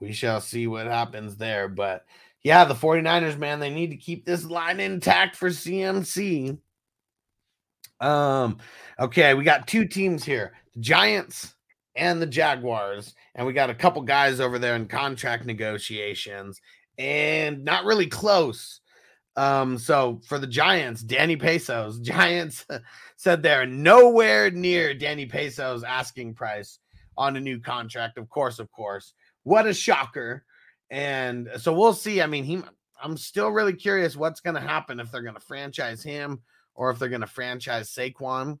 We 0.00 0.12
shall 0.12 0.40
see 0.40 0.66
what 0.66 0.86
happens 0.86 1.36
there. 1.36 1.68
But 1.68 2.04
yeah, 2.42 2.64
the 2.64 2.74
49ers, 2.74 3.38
man, 3.38 3.58
they 3.58 3.70
need 3.70 3.90
to 3.90 3.96
keep 3.96 4.24
this 4.24 4.44
line 4.44 4.80
intact 4.80 5.34
for 5.34 5.48
CMC. 5.48 6.58
Um, 8.00 8.58
okay, 9.00 9.34
we 9.34 9.44
got 9.44 9.66
two 9.66 9.86
teams 9.86 10.24
here 10.24 10.52
the 10.74 10.80
Giants 10.80 11.54
and 11.96 12.20
the 12.20 12.26
Jaguars, 12.26 13.14
and 13.34 13.46
we 13.46 13.52
got 13.52 13.70
a 13.70 13.74
couple 13.74 14.02
guys 14.02 14.40
over 14.40 14.58
there 14.58 14.76
in 14.76 14.86
contract 14.86 15.46
negotiations. 15.46 16.60
And 16.98 17.64
not 17.64 17.84
really 17.84 18.06
close. 18.06 18.80
Um, 19.36 19.78
so 19.78 20.20
for 20.26 20.38
the 20.38 20.46
Giants, 20.46 21.02
Danny 21.02 21.36
Pesos, 21.36 21.98
Giants 22.00 22.66
said 23.16 23.42
they're 23.42 23.66
nowhere 23.66 24.50
near 24.50 24.94
Danny 24.94 25.26
Pesos 25.26 25.82
asking 25.82 26.34
price 26.34 26.78
on 27.16 27.36
a 27.36 27.40
new 27.40 27.60
contract. 27.60 28.18
Of 28.18 28.28
course, 28.28 28.58
of 28.58 28.70
course. 28.70 29.14
What 29.42 29.66
a 29.66 29.74
shocker. 29.74 30.44
And 30.90 31.48
so 31.58 31.72
we'll 31.72 31.92
see. 31.92 32.22
I 32.22 32.26
mean, 32.26 32.44
he 32.44 32.62
I'm 33.02 33.16
still 33.16 33.50
really 33.50 33.74
curious 33.74 34.16
what's 34.16 34.40
to 34.54 34.60
happen 34.60 35.00
if 35.00 35.10
they're 35.10 35.22
to 35.34 35.40
franchise 35.40 36.02
him 36.02 36.40
or 36.74 36.90
if 36.90 36.98
they're 36.98 37.08
to 37.20 37.26
franchise 37.26 37.90
Saquon. 37.90 38.58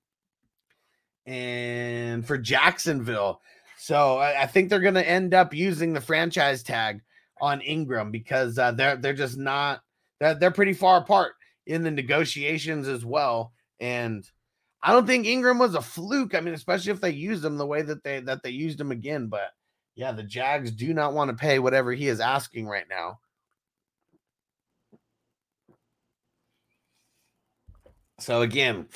And 1.26 2.26
for 2.26 2.36
Jacksonville, 2.36 3.40
so 3.78 4.18
I, 4.18 4.42
I 4.42 4.46
think 4.46 4.68
they're 4.68 4.80
to 4.94 5.08
end 5.08 5.32
up 5.32 5.54
using 5.54 5.92
the 5.92 6.00
franchise 6.00 6.62
tag 6.62 7.00
on 7.40 7.60
Engram 7.60 8.10
because 8.12 8.58
uh, 8.58 8.72
they're 8.72 8.96
they're 8.96 9.12
just 9.12 9.36
not 9.36 9.80
they're, 10.20 10.34
they're 10.34 10.50
pretty 10.50 10.72
far 10.72 10.98
apart 10.98 11.34
in 11.66 11.82
the 11.82 11.90
negotiations 11.90 12.88
as 12.88 13.04
well. 13.04 13.52
And 13.80 14.28
I 14.82 14.92
don't 14.92 15.06
think 15.06 15.26
Engram 15.26 15.58
was 15.58 15.74
a 15.74 15.80
fluke. 15.80 16.34
I 16.34 16.40
mean, 16.40 16.54
especially 16.54 16.92
if 16.92 17.00
they 17.00 17.10
used 17.10 17.44
him 17.44 17.56
the 17.56 17.66
way 17.66 17.82
that 17.82 18.04
they 18.04 18.20
that 18.20 18.42
they 18.42 18.50
used 18.50 18.80
him 18.80 18.90
again. 18.90 19.28
But 19.28 19.50
yeah, 19.94 20.12
the 20.12 20.22
Jags 20.22 20.70
do 20.70 20.92
not 20.92 21.14
want 21.14 21.30
to 21.30 21.36
pay 21.36 21.58
whatever 21.58 21.92
he 21.92 22.08
is 22.08 22.20
asking 22.20 22.66
right 22.66 22.86
now. 22.88 23.18
So 28.20 28.42
again, 28.42 28.86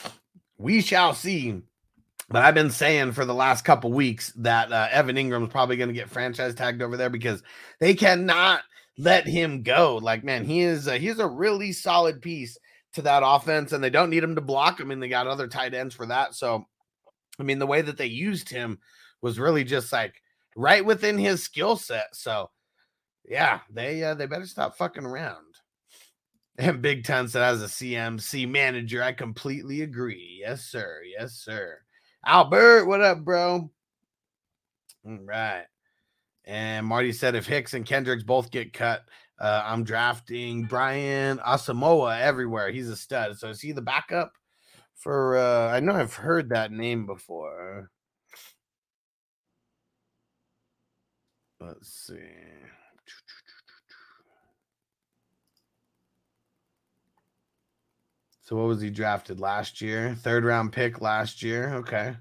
we 0.59 0.81
shall 0.81 1.15
see. 1.15 1.63
But 2.31 2.43
I've 2.43 2.55
been 2.55 2.71
saying 2.71 3.13
for 3.13 3.25
the 3.25 3.35
last 3.35 3.65
couple 3.65 3.91
weeks 3.91 4.33
that 4.37 4.71
uh, 4.71 4.89
Evan 4.91 5.17
Engram's 5.17 5.51
probably 5.51 5.77
going 5.77 5.89
to 5.89 5.95
get 5.95 6.11
franchise 6.11 6.55
tagged 6.55 6.83
over 6.83 6.97
there 6.97 7.09
because 7.09 7.43
they 7.81 7.95
cannot 7.95 8.61
let 8.99 9.27
him 9.27 9.63
go. 9.63 9.97
Like, 9.97 10.25
man, 10.25 10.45
he 10.45 10.61
is 10.61 10.87
a, 10.87 10.99
he's 10.99 11.21
a 11.21 11.27
really 11.27 11.73
solid 11.73 12.21
piece 12.21 12.59
to 12.95 13.03
that 13.03 13.23
offense, 13.25 13.73
and 13.73 13.83
they 13.83 13.91
don't 13.91 14.11
need 14.11 14.25
him 14.25 14.35
to 14.35 14.41
block. 14.43 14.79
I 14.81 14.85
mean, 14.85 15.01
they 15.01 15.09
got 15.09 15.27
other 15.27 15.49
tight 15.49 15.73
ends 15.73 15.95
for 15.95 16.07
that. 16.07 16.35
So, 16.35 16.67
I 17.39 17.43
mean, 17.45 17.59
the 17.59 17.67
way 17.67 17.81
that 17.81 17.97
they 17.97 18.07
used 18.07 18.51
him 18.51 18.79
was 19.23 19.39
really 19.39 19.65
just 19.65 19.93
like 19.93 20.21
right 20.55 20.85
within 20.85 21.17
his 21.17 21.43
skill 21.43 21.77
set. 21.77 22.15
So, 22.15 22.51
yeah, 23.25 23.61
they 23.71 24.03
uh, 24.03 24.15
they 24.15 24.27
better 24.27 24.47
stop 24.47 24.77
fucking 24.77 25.05
around. 25.05 25.45
And 26.59 26.83
Big 26.83 27.05
Ten 27.05 27.29
said, 27.29 27.43
as 27.43 27.63
a 27.63 27.67
CMC 27.67 28.49
manager, 28.49 29.03
I 29.03 29.13
completely 29.13 29.83
agree. 29.83 30.41
Yes, 30.41 30.65
sir. 30.65 31.03
Yes, 31.17 31.35
sir. 31.35 31.79
Albert, 32.25 32.87
what 32.87 33.01
up, 33.01 33.25
bro? 33.25 33.71
All 35.07 35.19
right. 35.25 35.65
And 36.45 36.87
Marty 36.87 37.13
said, 37.13 37.35
if 37.35 37.47
Hicks 37.47 37.75
and 37.75 37.87
Kendricks 37.87 38.23
both 38.25 38.51
get 38.51 38.73
cut, 38.73 39.03
uh, 39.41 39.63
I'm 39.65 39.85
drafting 39.85 40.65
Brian 40.65 41.39
Asamoah 41.39 42.21
everywhere. 42.21 42.71
He's 42.71 42.89
a 42.89 42.97
stud. 42.97 43.39
So 43.39 43.49
is 43.51 43.61
he 43.61 43.73
the 43.73 43.83
backup 43.83 44.33
for? 44.97 45.37
Uh, 45.39 45.69
I 45.69 45.81
know 45.81 45.93
I've 45.95 46.15
heard 46.15 46.51
that 46.51 46.73
name 46.73 47.07
before. 47.07 47.91
Let's 51.61 51.89
see. 51.89 52.48
So 58.49 58.57
what 58.57 58.69
was 58.69 58.81
he 58.81 58.89
drafted 58.89 59.41
last 59.41 59.83
year? 59.83 60.17
Third 60.21 60.43
round 60.43 60.73
pick 60.73 61.03
last 61.03 61.43
year. 61.43 61.75
Okay. 61.81 62.17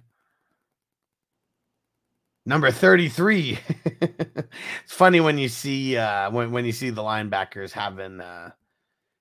Number 2.45 2.69
33. 2.69 3.57
it's 4.01 4.49
funny 4.87 5.21
when 5.21 5.37
you 5.37 5.47
see 5.47 5.95
uh 5.95 6.29
when, 6.29 6.51
when 6.51 6.65
you 6.65 6.73
see 6.73 6.89
the 6.89 7.01
linebackers 7.01 7.71
having 7.71 8.19
uh 8.19 8.49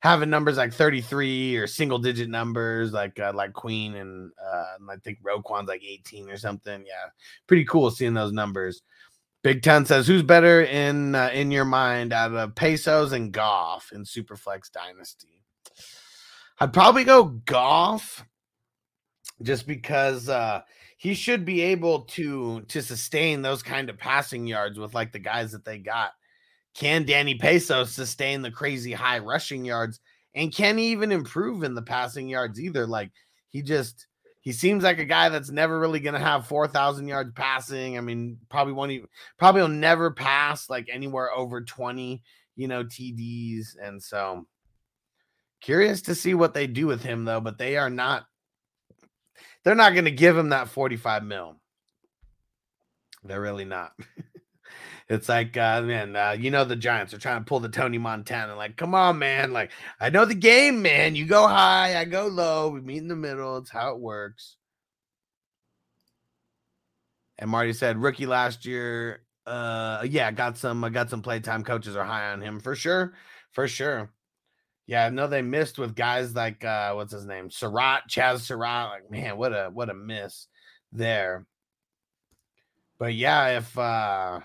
having 0.01 0.31
numbers 0.31 0.57
like 0.57 0.73
33 0.73 1.55
or 1.55 1.69
single 1.69 2.01
digit 2.01 2.29
numbers 2.29 2.93
like 2.93 3.21
uh, 3.21 3.31
like 3.33 3.53
Queen 3.53 3.95
and 3.95 4.33
uh 4.45 4.91
I 4.91 4.97
think 4.97 5.19
Roquan's 5.23 5.69
like 5.69 5.85
18 5.85 6.29
or 6.29 6.37
something. 6.37 6.85
Yeah. 6.85 7.11
Pretty 7.47 7.67
cool 7.67 7.93
seeing 7.93 8.15
those 8.15 8.33
numbers. 8.33 8.83
Big 9.45 9.63
Ten 9.63 9.87
says 9.87 10.09
who's 10.09 10.25
better 10.25 10.63
in 10.63 11.15
uh, 11.15 11.31
in 11.33 11.53
your 11.53 11.67
mind 11.67 12.13
out 12.13 12.35
of 12.35 12.57
Pesos 12.57 13.13
and 13.13 13.31
Goff 13.31 13.93
in 13.93 14.03
Superflex 14.03 14.73
Dynasty? 14.73 15.46
I'd 16.59 16.73
probably 16.73 17.05
go 17.05 17.25
Goff 17.25 18.25
just 19.43 19.67
because 19.67 20.29
uh 20.29 20.63
he 20.97 21.15
should 21.15 21.45
be 21.45 21.61
able 21.61 22.03
to 22.03 22.63
to 22.63 22.83
sustain 22.83 23.43
those 23.43 23.63
kind 23.63 23.91
of 23.91 23.99
passing 23.99 24.47
yards 24.47 24.79
with 24.79 24.95
like 24.95 25.13
the 25.13 25.19
guys 25.19 25.53
that 25.53 25.65
they 25.65 25.79
got. 25.79 26.13
Can 26.75 27.05
Danny 27.05 27.35
Peso 27.35 27.85
sustain 27.85 28.43
the 28.43 28.51
crazy 28.51 28.93
high 28.93 29.19
rushing 29.19 29.65
yards? 29.65 30.01
And 30.35 30.55
can 30.55 30.77
he 30.79 30.89
even 30.89 31.13
improve 31.13 31.63
in 31.63 31.75
the 31.75 31.83
passing 31.83 32.29
yards 32.29 32.61
either? 32.61 32.87
Like 32.87 33.11
he 33.49 33.63
just 33.63 34.07
he 34.41 34.53
seems 34.53 34.85
like 34.85 34.99
a 34.99 35.05
guy 35.05 35.29
that's 35.29 35.51
never 35.51 35.79
really 35.79 36.01
gonna 36.01 36.19
have 36.19 36.47
four 36.47 36.69
thousand 36.69 37.09
yards 37.09 37.33
passing. 37.35 37.99
I 37.99 38.01
mean, 38.01 38.39
probably 38.49 38.73
won't 38.73 38.93
even 38.93 39.09
probably 39.39 39.63
will 39.63 39.69
never 39.69 40.11
pass 40.11 40.71
like 40.71 40.89
anywhere 40.91 41.33
over 41.33 41.63
20, 41.63 42.23
you 42.55 42.69
know, 42.69 42.85
TDs. 42.85 43.77
And 43.83 44.03
so 44.03 44.47
Curious 45.61 46.03
to 46.03 46.15
see 46.15 46.35
what 46.35 46.55
they 46.55 46.67
do 46.67 46.87
with 46.87 47.03
him 47.03 47.25
though, 47.25 47.41
but 47.41 47.59
they 47.59 47.77
are 47.77 47.91
not 47.91 48.27
they're 49.65 49.75
not 49.75 49.95
going 49.95 50.05
to 50.05 50.13
give 50.13 50.37
him 50.37 50.51
that 50.51 50.69
45 50.69 51.25
mil. 51.25 51.57
They're 53.25 53.41
really 53.41 53.65
not. 53.65 53.93
it's 55.09 55.29
like 55.29 55.57
uh 55.57 55.83
man, 55.83 56.15
uh, 56.15 56.37
you 56.39 56.51
know 56.51 56.65
the 56.65 56.77
Giants 56.77 57.13
are 57.15 57.19
trying 57.19 57.41
to 57.41 57.49
pull 57.49 57.61
the 57.61 57.69
Tony 57.69 57.99
Montana 57.99 58.55
like, 58.55 58.77
"Come 58.77 58.95
on, 58.95 59.19
man. 59.19 59.53
Like, 59.53 59.73
I 60.01 60.11
know 60.11 60.25
the 60.25 60.35
game, 60.35 60.83
man. 60.83 61.17
You 61.17 61.27
go 61.27 61.49
high, 61.49 61.99
I 61.99 62.05
go 62.05 62.27
low. 62.27 62.69
We 62.69 62.81
meet 62.81 62.99
in 62.99 63.09
the 63.09 63.17
middle. 63.17 63.57
It's 63.59 63.71
how 63.71 63.95
it 63.95 64.01
works." 64.01 64.57
And 67.39 67.51
Marty 67.51 67.73
said 67.73 67.99
rookie 67.99 68.27
last 68.27 68.65
year 68.65 69.27
uh 69.47 70.05
yeah, 70.09 70.31
got 70.33 70.59
some 70.59 70.83
I 70.85 70.91
got 70.91 71.09
some 71.09 71.23
playtime 71.23 71.63
coaches 71.65 71.97
are 71.97 72.05
high 72.05 72.33
on 72.33 72.41
him 72.41 72.61
for 72.61 72.75
sure. 72.75 73.15
For 73.53 73.69
sure. 73.69 74.11
Yeah, 74.87 75.05
I 75.05 75.11
know 75.11 75.27
they 75.27 75.43
missed 75.43 75.79
with 75.79 75.97
guys 75.97 76.35
like 76.35 76.65
uh 76.65 76.93
what's 76.95 77.13
his 77.13 77.27
name? 77.27 77.51
Surratt, 77.51 78.03
Chaz 78.09 78.41
Surratt. 78.41 78.91
Like, 78.91 79.11
man, 79.11 79.37
what 79.37 79.53
a 79.53 79.69
what 79.73 79.91
a 79.91 79.95
miss 79.95 80.47
there. 80.93 81.47
But 82.99 83.15
yeah, 83.15 83.59
if 83.59 83.77
uh 83.77 84.41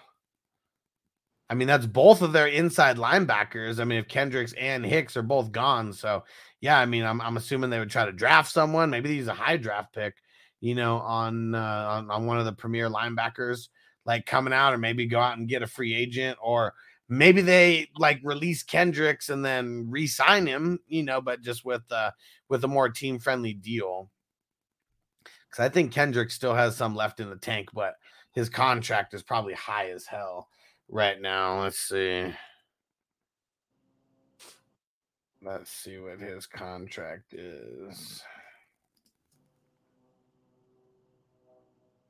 I 1.49 1.53
mean 1.53 1.67
that's 1.67 1.85
both 1.85 2.21
of 2.21 2.33
their 2.33 2.47
inside 2.47 2.97
linebackers. 2.97 3.79
I 3.79 3.83
mean, 3.83 3.99
if 3.99 4.07
Kendricks 4.07 4.53
and 4.53 4.85
Hicks 4.85 5.15
are 5.15 5.21
both 5.21 5.51
gone. 5.51 5.93
So 5.93 6.23
yeah, 6.59 6.79
I 6.79 6.85
mean, 6.85 7.03
I'm 7.03 7.21
I'm 7.21 7.37
assuming 7.37 7.69
they 7.69 7.79
would 7.79 7.91
try 7.91 8.05
to 8.05 8.11
draft 8.11 8.51
someone. 8.51 8.89
Maybe 8.89 9.09
he's 9.15 9.27
a 9.27 9.33
high 9.33 9.57
draft 9.57 9.93
pick, 9.93 10.15
you 10.59 10.73
know, 10.73 10.97
on 10.97 11.53
uh 11.53 11.87
on, 11.91 12.09
on 12.09 12.25
one 12.25 12.39
of 12.39 12.45
the 12.45 12.53
premier 12.53 12.89
linebackers 12.89 13.67
like 14.05 14.25
coming 14.25 14.53
out, 14.53 14.73
or 14.73 14.79
maybe 14.79 15.05
go 15.05 15.19
out 15.19 15.37
and 15.37 15.47
get 15.47 15.61
a 15.61 15.67
free 15.67 15.93
agent 15.93 16.39
or 16.41 16.73
maybe 17.11 17.41
they 17.41 17.89
like 17.97 18.21
release 18.23 18.63
Kendricks 18.63 19.29
and 19.29 19.43
then 19.43 19.87
re-sign 19.89 20.47
him, 20.47 20.79
you 20.87 21.03
know, 21.03 21.19
but 21.19 21.41
just 21.41 21.65
with 21.65 21.83
uh 21.91 22.11
with 22.47 22.63
a 22.63 22.69
more 22.69 22.89
team 22.89 23.19
friendly 23.19 23.53
deal. 23.53 24.09
Because 25.49 25.65
I 25.65 25.69
think 25.69 25.91
Kendrick 25.91 26.31
still 26.31 26.55
has 26.55 26.77
some 26.77 26.95
left 26.95 27.19
in 27.19 27.29
the 27.29 27.35
tank, 27.35 27.69
but 27.73 27.95
his 28.31 28.49
contract 28.49 29.13
is 29.13 29.23
probably 29.23 29.53
high 29.53 29.91
as 29.91 30.05
hell 30.05 30.47
right 30.87 31.21
now. 31.21 31.61
Let's 31.61 31.79
see. 31.79 32.33
Let's 35.43 35.69
see 35.69 35.97
what 35.97 36.19
his 36.19 36.45
contract 36.45 37.33
is. 37.33 38.23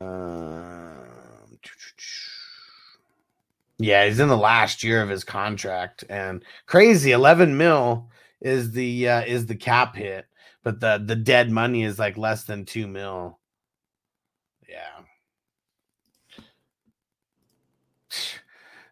Um, 0.01 1.10
yeah, 3.83 4.05
he's 4.05 4.19
in 4.19 4.29
the 4.29 4.37
last 4.37 4.83
year 4.83 5.01
of 5.01 5.09
his 5.09 5.23
contract, 5.23 6.03
and 6.09 6.43
crazy 6.65 7.11
eleven 7.11 7.57
mil 7.57 8.09
is 8.41 8.71
the 8.71 9.07
uh, 9.07 9.21
is 9.21 9.45
the 9.45 9.55
cap 9.55 9.95
hit, 9.95 10.25
but 10.63 10.79
the 10.79 11.01
the 11.05 11.15
dead 11.15 11.51
money 11.51 11.83
is 11.83 11.99
like 11.99 12.17
less 12.17 12.43
than 12.43 12.65
two 12.65 12.87
mil. 12.87 13.39
Yeah. 14.67 15.03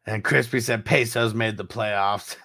And 0.06 0.24
Crispy 0.24 0.60
said 0.60 0.86
Pesos 0.86 1.36
made 1.36 1.56
the 1.56 1.66
playoffs. 1.66 2.36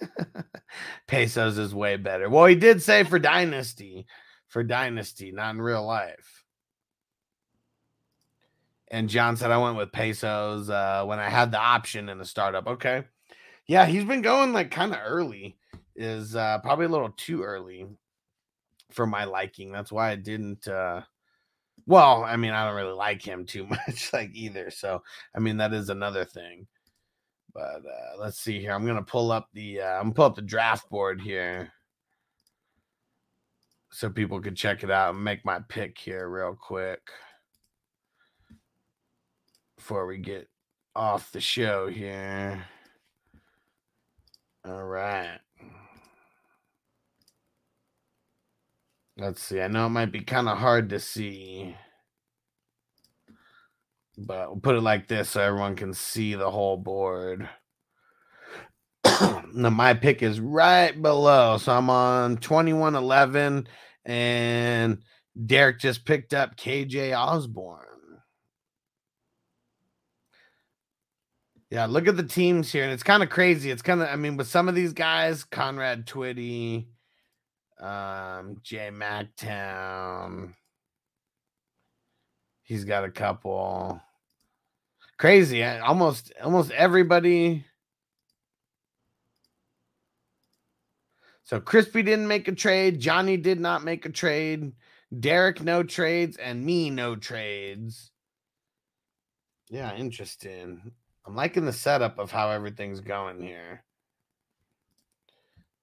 Pesos 1.07 1.57
is 1.57 1.75
way 1.75 1.97
better. 1.97 2.29
Well, 2.29 2.45
he 2.45 2.57
did 2.57 2.83
say 2.83 3.05
for 3.05 3.19
Dynasty, 3.19 4.07
for 4.49 4.63
Dynasty, 4.63 5.33
not 5.33 5.55
in 5.55 5.63
real 5.63 5.85
life. 5.85 6.44
And 8.95 9.09
John 9.09 9.37
said 9.37 9.51
I 9.51 9.59
went 9.59 9.77
with 9.77 9.91
pesos 9.91 10.71
uh, 10.71 11.03
when 11.05 11.19
I 11.19 11.29
had 11.29 11.51
the 11.51 11.59
option 11.59 12.09
in 12.09 12.17
the 12.17 12.25
startup. 12.25 12.69
Okay. 12.69 13.03
Yeah, 13.67 13.87
he's 13.87 14.05
been 14.05 14.23
going 14.23 14.53
like 14.53 14.71
kind 14.71 14.93
of 14.93 15.01
early, 15.05 15.57
is 15.97 16.37
uh, 16.37 16.59
probably 16.59 16.87
a 16.87 16.91
little 16.91 17.11
too 17.11 17.43
early 17.43 17.89
for 18.93 19.05
my 19.05 19.25
liking. 19.25 19.73
That's 19.73 19.91
why 19.91 20.13
I 20.13 20.15
didn't. 20.15 20.69
Uh, 20.69 21.01
well, 21.87 22.23
I 22.23 22.37
mean, 22.37 22.53
I 22.53 22.65
don't 22.65 22.77
really 22.77 22.93
like 22.93 23.21
him 23.21 23.47
too 23.47 23.67
much, 23.89 24.13
like 24.13 24.31
either. 24.33 24.71
So, 24.71 25.03
I 25.35 25.41
mean, 25.41 25.57
that 25.57 25.73
is 25.73 25.89
another 25.89 26.25
thing. 26.25 26.69
But 27.53 27.83
uh, 27.85 28.21
let's 28.21 28.39
see 28.39 28.61
here. 28.61 28.71
I'm 28.71 28.87
gonna 28.87 29.03
pull 29.03 29.33
up 29.33 29.49
the 29.55 29.81
uh, 29.81 29.97
I'm 29.97 30.03
gonna 30.05 30.15
pull 30.15 30.27
up 30.27 30.37
the 30.37 30.43
draft 30.43 30.89
board 30.89 31.21
here 31.21 31.73
so 33.91 34.09
people 34.09 34.41
can 34.41 34.55
check 34.55 34.85
it 34.85 34.91
out 34.93 35.17
and 35.17 35.25
make 35.25 35.45
my 35.45 35.59
pick 35.69 35.99
here 35.99 36.29
real 36.29 36.55
quick 36.55 37.01
before 39.85 40.07
we 40.07 40.17
get 40.17 40.49
off 40.97 41.31
the 41.31 41.41
show 41.43 41.89
here. 41.89 42.65
All 44.65 44.83
right. 44.83 45.39
Let's 49.19 49.43
see. 49.43 49.61
I 49.61 49.69
know 49.69 49.85
it 49.85 49.91
might 49.91 50.11
be 50.11 50.23
kind 50.23 50.49
of 50.49 50.57
hard 50.57 50.89
to 50.89 50.99
see, 50.99 51.77
but 54.17 54.49
we'll 54.49 54.61
put 54.61 54.75
it 54.75 54.81
like 54.81 55.07
this 55.07 55.29
so 55.29 55.43
everyone 55.43 55.77
can 55.77 55.93
see 55.93 56.35
the 56.35 56.51
whole 56.51 56.79
board. 56.79 57.47
now, 59.53 59.69
my 59.69 59.93
pick 59.93 60.23
is 60.23 60.41
right 60.41 61.01
below. 61.03 61.59
So 61.59 61.73
I'm 61.77 61.91
on 61.91 62.39
2111, 62.39 63.69
and 64.07 64.99
Derek 65.45 65.79
just 65.79 66.07
picked 66.07 66.33
up 66.33 66.57
KJ 66.57 67.15
Osborn. 67.15 67.94
Yeah, 71.71 71.87
look 71.87 72.07
at 72.07 72.17
the 72.17 72.23
teams 72.23 72.71
here, 72.71 72.85
and 72.85 72.93
it's 72.93 73.03
kind 73.03 73.23
of 73.23 73.31
crazy. 73.31 73.71
It's 73.71 73.83
kind 73.83 74.03
of, 74.03 74.09
I 74.09 74.17
mean, 74.17 74.37
with 74.37 74.47
some 74.47 74.69
of 74.69 74.75
these 74.75 74.93
guys, 74.93 75.45
Conrad 75.45 76.07
Twitty, 76.07 76.87
um, 77.81 78.59
Jay 78.63 78.91
Mactown, 78.93 80.55
he's 82.63 82.85
got 82.85 83.05
a 83.05 83.11
couple. 83.11 84.01
Crazy, 85.17 85.63
eh, 85.63 85.81
almost, 85.81 86.33
almost 86.43 86.71
everybody. 86.73 87.65
So 91.45 91.61
Crispy 91.61 92.03
didn't 92.03 92.29
make 92.29 92.49
a 92.49 92.53
trade. 92.53 93.01
Johnny 93.01 93.37
did 93.37 93.61
not 93.61 93.85
make 93.85 94.07
a 94.07 94.11
trade. 94.11 94.73
Derek 95.21 95.63
no 95.63 95.83
trades, 95.83 96.37
and 96.37 96.65
me 96.65 96.91
no 96.91 97.17
trades. 97.17 98.11
Yeah, 99.71 99.95
interesting. 99.95 100.93
I'm 101.27 101.35
liking 101.35 101.65
the 101.65 101.73
setup 101.73 102.19
of 102.19 102.31
how 102.31 102.51
everything's 102.51 103.01
going 103.01 103.41
here. 103.41 103.83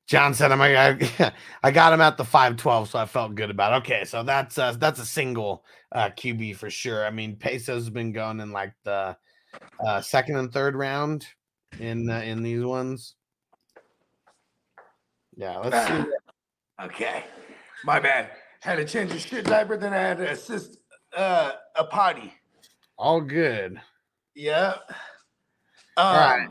John 0.08 0.34
said, 0.34 0.52
"I'm 0.52 0.62
I, 0.62 1.34
I 1.64 1.72
got 1.72 1.94
him 1.94 2.02
at 2.02 2.18
the 2.18 2.26
512, 2.26 2.90
so 2.90 3.00
I 3.00 3.06
felt 3.06 3.36
good 3.36 3.50
about. 3.50 3.74
It. 3.74 3.76
Okay, 3.78 4.04
so 4.04 4.24
that's 4.24 4.58
uh, 4.58 4.74
that's 4.74 5.00
a 5.00 5.06
single 5.06 5.64
uh, 5.94 6.10
QB 6.10 6.58
for 6.58 6.70
sure. 6.70 7.06
I 7.06 7.12
mean, 7.12 7.38
Peso's 7.38 7.90
been 7.90 8.12
going 8.12 8.40
in 8.42 8.52
like 8.52 8.74
the 8.84 9.16
uh, 9.86 10.02
second 10.02 10.36
and 10.36 10.52
third 10.52 10.76
round 10.76 11.26
in 11.80 12.10
uh, 12.10 12.20
in 12.20 12.44
these 12.44 12.64
ones. 12.64 13.16
Yeah, 15.38 15.58
let's 15.60 15.88
see. 15.88 16.12
Okay, 16.84 17.24
my 17.86 18.00
bad. 18.00 18.32
Had 18.60 18.76
to 18.76 18.86
change 18.86 19.12
a 19.12 19.20
shit 19.20 19.46
diaper, 19.46 19.78
then 19.78 19.94
I 19.94 20.02
had 20.02 20.18
to 20.18 20.30
assist 20.30 20.78
uh, 21.16 21.54
a 21.76 21.84
potty. 21.86 22.34
All 22.98 23.22
good. 23.22 23.82
Yeah. 24.36 24.76
Um, 25.98 26.06
All 26.06 26.14
right. 26.16 26.48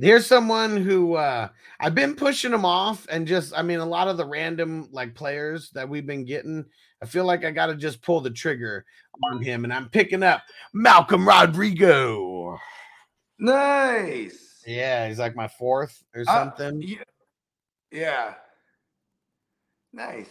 Here's 0.00 0.26
someone 0.26 0.76
who 0.76 1.14
uh 1.14 1.48
I've 1.80 1.94
been 1.94 2.14
pushing 2.16 2.52
him 2.52 2.64
off 2.64 3.06
and 3.10 3.26
just 3.26 3.56
I 3.56 3.62
mean 3.62 3.78
a 3.78 3.86
lot 3.86 4.08
of 4.08 4.16
the 4.16 4.26
random 4.26 4.88
like 4.92 5.14
players 5.14 5.70
that 5.70 5.88
we've 5.88 6.06
been 6.06 6.24
getting, 6.24 6.64
I 7.02 7.06
feel 7.06 7.24
like 7.24 7.44
I 7.44 7.50
got 7.52 7.66
to 7.66 7.76
just 7.76 8.02
pull 8.02 8.20
the 8.20 8.30
trigger 8.30 8.84
on 9.30 9.40
him 9.42 9.62
and 9.64 9.72
I'm 9.72 9.88
picking 9.88 10.22
up 10.24 10.42
Malcolm 10.72 11.26
Rodriguez. 11.26 12.58
Nice. 13.38 14.62
Yeah, 14.66 15.06
he's 15.08 15.18
like 15.18 15.36
my 15.36 15.48
fourth 15.48 16.02
or 16.14 16.22
Uh, 16.22 16.24
something. 16.24 16.82
yeah. 16.82 17.02
Yeah. 17.90 18.34
Nice. 19.92 20.28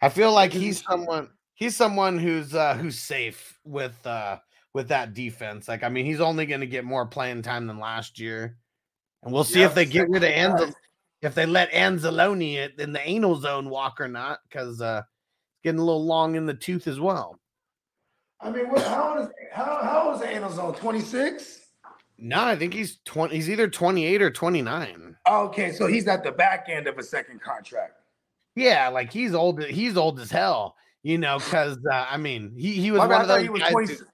I 0.00 0.08
feel 0.08 0.32
like 0.32 0.52
he's 0.52 0.62
he's- 0.78 0.84
someone 0.88 1.30
he's 1.54 1.76
someone 1.76 2.18
who's 2.18 2.54
uh 2.54 2.74
who's 2.74 2.98
safe 2.98 3.58
with 3.64 3.94
uh 4.06 4.38
with 4.74 4.88
that 4.88 5.14
defense. 5.14 5.68
Like 5.68 5.82
I 5.82 5.88
mean, 5.88 6.04
he's 6.06 6.20
only 6.20 6.46
going 6.46 6.60
to 6.60 6.66
get 6.66 6.84
more 6.84 7.06
playing 7.06 7.42
time 7.42 7.66
than 7.66 7.78
last 7.78 8.18
year. 8.18 8.56
And 9.22 9.32
we'll 9.32 9.44
see 9.44 9.60
Yep, 9.60 9.70
if 9.70 9.74
they 9.74 9.84
get 9.84 10.08
rid 10.08 10.24
of 10.24 10.30
Anzel 10.30 10.74
if 11.20 11.36
they 11.36 11.46
let 11.46 11.70
Anzalone 11.70 12.78
in 12.80 12.92
the 12.92 13.08
anal 13.08 13.36
zone 13.36 13.70
walk 13.70 14.00
or 14.00 14.08
not 14.08 14.40
cuz 14.50 14.82
uh 14.82 15.02
getting 15.62 15.78
a 15.80 15.84
little 15.84 16.04
long 16.04 16.34
in 16.34 16.46
the 16.46 16.54
tooth 16.54 16.88
as 16.88 16.98
well. 16.98 17.38
I 18.40 18.50
mean, 18.50 18.68
what, 18.68 18.84
how 18.84 19.10
old 19.16 19.28
is 19.28 19.32
how, 19.52 19.78
how 19.82 20.10
old 20.10 20.20
is 20.20 20.26
Anzalone? 20.26 20.76
26? 20.76 21.60
No, 22.18 22.42
I 22.44 22.56
think 22.56 22.74
he's 22.74 22.98
20 23.04 23.34
he's 23.34 23.48
either 23.48 23.68
28 23.68 24.20
or 24.22 24.30
29. 24.30 25.16
Okay, 25.28 25.70
so 25.72 25.86
he's 25.86 26.08
at 26.08 26.24
the 26.24 26.32
back 26.32 26.66
end 26.68 26.88
of 26.88 26.98
a 26.98 27.02
second 27.02 27.40
contract. 27.40 28.00
Yeah, 28.56 28.88
like 28.88 29.12
he's 29.12 29.32
old 29.34 29.62
he's 29.62 29.96
old 29.96 30.18
as 30.18 30.30
hell, 30.32 30.74
you 31.04 31.18
know, 31.18 31.38
cuz 31.38 31.78
uh, 31.90 32.06
I 32.10 32.16
mean, 32.16 32.54
he 32.56 32.72
he 32.72 32.90
was 32.90 32.98
My 32.98 33.06
one 33.06 33.20
of 33.22 33.28
those 33.28 33.42
he 33.42 33.48
was 33.48 33.60
guys 33.62 33.70
20. 33.72 33.94
who- 33.94 34.04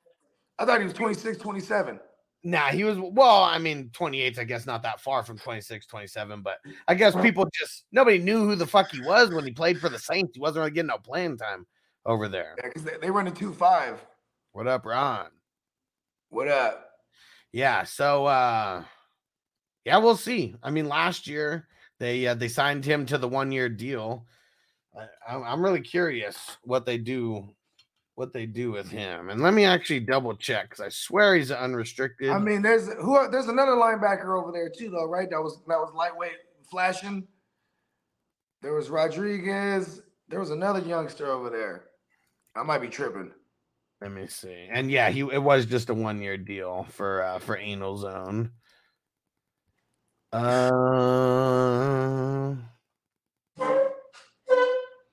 I 0.58 0.64
thought 0.64 0.80
he 0.80 0.84
was 0.84 0.94
26, 0.94 1.38
27. 1.38 2.00
Nah, 2.44 2.68
he 2.68 2.84
was 2.84 2.98
well, 2.98 3.42
I 3.42 3.58
mean, 3.58 3.90
28's 3.92 4.38
I 4.38 4.44
guess 4.44 4.64
not 4.64 4.82
that 4.82 5.00
far 5.00 5.24
from 5.24 5.38
26, 5.38 5.86
27, 5.86 6.42
but 6.42 6.58
I 6.86 6.94
guess 6.94 7.14
people 7.16 7.48
just 7.52 7.84
nobody 7.90 8.18
knew 8.18 8.44
who 8.44 8.54
the 8.54 8.66
fuck 8.66 8.90
he 8.90 9.00
was 9.00 9.30
when 9.30 9.44
he 9.44 9.50
played 9.50 9.80
for 9.80 9.88
the 9.88 9.98
Saints. 9.98 10.32
He 10.34 10.40
wasn't 10.40 10.58
really 10.58 10.70
getting 10.70 10.88
no 10.88 10.98
playing 10.98 11.38
time 11.38 11.66
over 12.06 12.28
there. 12.28 12.54
Yeah, 12.58 12.68
because 12.68 12.84
they, 12.84 12.96
they 13.02 13.10
run 13.10 13.26
a 13.26 13.30
2 13.32 13.52
5. 13.52 14.00
What 14.52 14.68
up, 14.68 14.86
Ron? 14.86 15.26
What 16.30 16.48
up? 16.48 16.90
Yeah, 17.52 17.82
so 17.82 18.26
uh 18.26 18.84
yeah, 19.84 19.96
we'll 19.98 20.16
see. 20.16 20.54
I 20.62 20.70
mean, 20.70 20.86
last 20.86 21.26
year 21.26 21.66
they 21.98 22.26
uh, 22.26 22.34
they 22.34 22.48
signed 22.48 22.84
him 22.84 23.04
to 23.06 23.18
the 23.18 23.28
one 23.28 23.50
year 23.50 23.68
deal. 23.68 24.26
I, 25.26 25.34
I'm 25.34 25.62
really 25.62 25.80
curious 25.80 26.56
what 26.62 26.86
they 26.86 26.98
do, 26.98 27.48
what 28.18 28.32
they 28.32 28.46
do 28.46 28.72
with 28.72 28.90
him. 28.90 29.30
And 29.30 29.40
let 29.40 29.54
me 29.54 29.64
actually 29.64 30.00
double 30.00 30.34
check 30.34 30.68
because 30.68 30.84
I 30.84 30.88
swear 30.88 31.36
he's 31.36 31.52
unrestricted. 31.52 32.30
I 32.30 32.38
mean, 32.38 32.62
there's 32.62 32.92
who 32.94 33.30
there's 33.30 33.46
another 33.46 33.72
linebacker 33.72 34.36
over 34.36 34.50
there 34.50 34.68
too, 34.68 34.90
though, 34.90 35.06
right? 35.06 35.30
That 35.30 35.40
was 35.40 35.60
that 35.68 35.78
was 35.78 35.92
lightweight 35.94 36.32
flashing. 36.68 37.28
There 38.60 38.74
was 38.74 38.90
Rodriguez. 38.90 40.02
There 40.28 40.40
was 40.40 40.50
another 40.50 40.80
youngster 40.80 41.30
over 41.30 41.48
there. 41.48 41.84
I 42.56 42.64
might 42.64 42.80
be 42.80 42.88
tripping. 42.88 43.30
Let 44.00 44.10
me 44.10 44.26
see. 44.26 44.66
And 44.68 44.90
yeah, 44.90 45.10
he 45.10 45.20
it 45.20 45.42
was 45.42 45.64
just 45.66 45.88
a 45.88 45.94
one 45.94 46.20
year 46.20 46.36
deal 46.36 46.88
for 46.90 47.22
uh 47.22 47.38
for 47.38 47.56
Anzalone. 47.56 48.50
Uh 50.32 50.40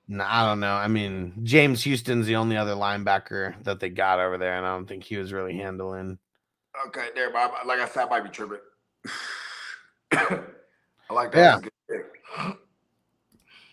no, 0.08 0.24
I 0.24 0.46
don't 0.46 0.60
know. 0.60 0.74
I 0.74 0.88
mean, 0.88 1.32
James 1.42 1.82
Houston's 1.84 2.26
the 2.26 2.36
only 2.36 2.56
other 2.56 2.74
linebacker 2.74 3.62
that 3.64 3.80
they 3.80 3.88
got 3.88 4.20
over 4.20 4.38
there, 4.38 4.56
and 4.56 4.66
I 4.66 4.70
don't 4.70 4.86
think 4.86 5.04
he 5.04 5.16
was 5.16 5.32
really 5.32 5.56
handling. 5.56 6.18
Okay, 6.88 7.08
there, 7.14 7.32
Bob. 7.32 7.52
Like 7.66 7.80
I 7.80 7.88
said, 7.88 8.06
I 8.06 8.10
might 8.10 8.24
be 8.24 8.30
tripping. 8.30 8.58
I 10.12 11.12
like 11.12 11.32
that. 11.32 11.38
Yeah. 11.38 11.50
That's 11.50 11.58
a 11.58 11.62
good 11.62 11.72
pick. 11.90 12.56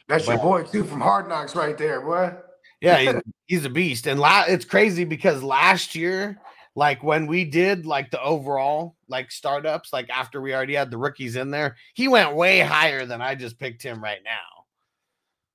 That's 0.08 0.28
your 0.28 0.38
boy 0.38 0.64
too 0.64 0.84
from 0.84 1.02
Hard 1.02 1.28
Knocks 1.28 1.56
right 1.56 1.78
there, 1.78 2.02
boy. 2.02 2.34
Yeah, 2.82 2.98
he's, 2.98 3.22
he's 3.46 3.66
a 3.66 3.70
beast. 3.70 4.08
And 4.08 4.20
la- 4.20 4.46
it's 4.48 4.66
crazy 4.66 5.06
because 5.06 5.42
last 5.42 5.96
year, 5.96 6.38
like 6.76 7.02
when 7.04 7.28
we 7.28 7.46
did 7.46 7.86
like 7.86 8.12
the 8.12 8.22
overall 8.22 8.96
like 9.08 9.32
startups, 9.32 9.94
like 9.94 10.10
after 10.10 10.42
we 10.42 10.54
already 10.54 10.76
had 10.76 10.92
the 10.92 10.98
rookies 10.98 11.36
in 11.36 11.50
there, 11.52 11.78
he 11.94 12.08
went 12.08 12.36
way 12.36 12.60
higher 12.60 13.06
than 13.06 13.22
I 13.22 13.36
just 13.36 13.58
picked 13.58 13.82
him 13.82 14.04
right 14.04 14.22
now. 14.24 14.63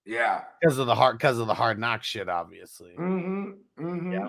Yeah. 0.09 0.44
because 0.59 0.79
of 0.79 0.87
the 0.87 0.94
hard 0.94 1.18
because 1.18 1.38
of 1.38 1.47
the 1.47 1.55
hard 1.55 1.79
knock 1.79 2.03
shit, 2.03 2.31
obviously. 2.31 2.92
Mm-hmm. 2.99 3.51
Mm-hmm. 3.79 4.12
Yeah. 4.12 4.29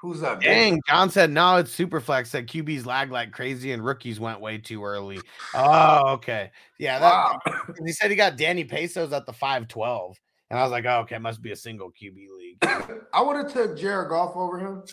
Who's 0.00 0.22
up? 0.22 0.40
Dang, 0.40 0.80
John 0.86 1.10
said 1.10 1.32
no, 1.32 1.56
it's 1.56 1.72
super 1.72 2.00
flex. 2.00 2.30
Said 2.30 2.46
QBs 2.46 2.86
lag 2.86 3.10
like 3.10 3.32
crazy 3.32 3.72
and 3.72 3.84
rookies 3.84 4.20
went 4.20 4.40
way 4.40 4.58
too 4.58 4.84
early. 4.84 5.20
Oh, 5.54 6.10
okay. 6.10 6.52
Yeah, 6.78 7.00
that 7.00 7.10
Wow. 7.10 7.40
he 7.84 7.90
said 7.92 8.10
he 8.10 8.16
got 8.16 8.36
Danny 8.36 8.62
Pesos 8.62 9.12
at 9.12 9.26
the 9.26 9.32
512. 9.32 10.16
And 10.50 10.60
I 10.60 10.62
was 10.62 10.70
like, 10.70 10.84
oh, 10.84 11.00
okay, 11.00 11.18
must 11.18 11.42
be 11.42 11.50
a 11.50 11.56
single 11.56 11.90
QB 11.90 12.14
league. 12.38 12.58
I 13.12 13.20
would 13.20 13.36
have 13.36 13.52
took 13.52 13.76
Jared 13.76 14.08
Goff 14.10 14.36
over 14.36 14.60
him. 14.60 14.84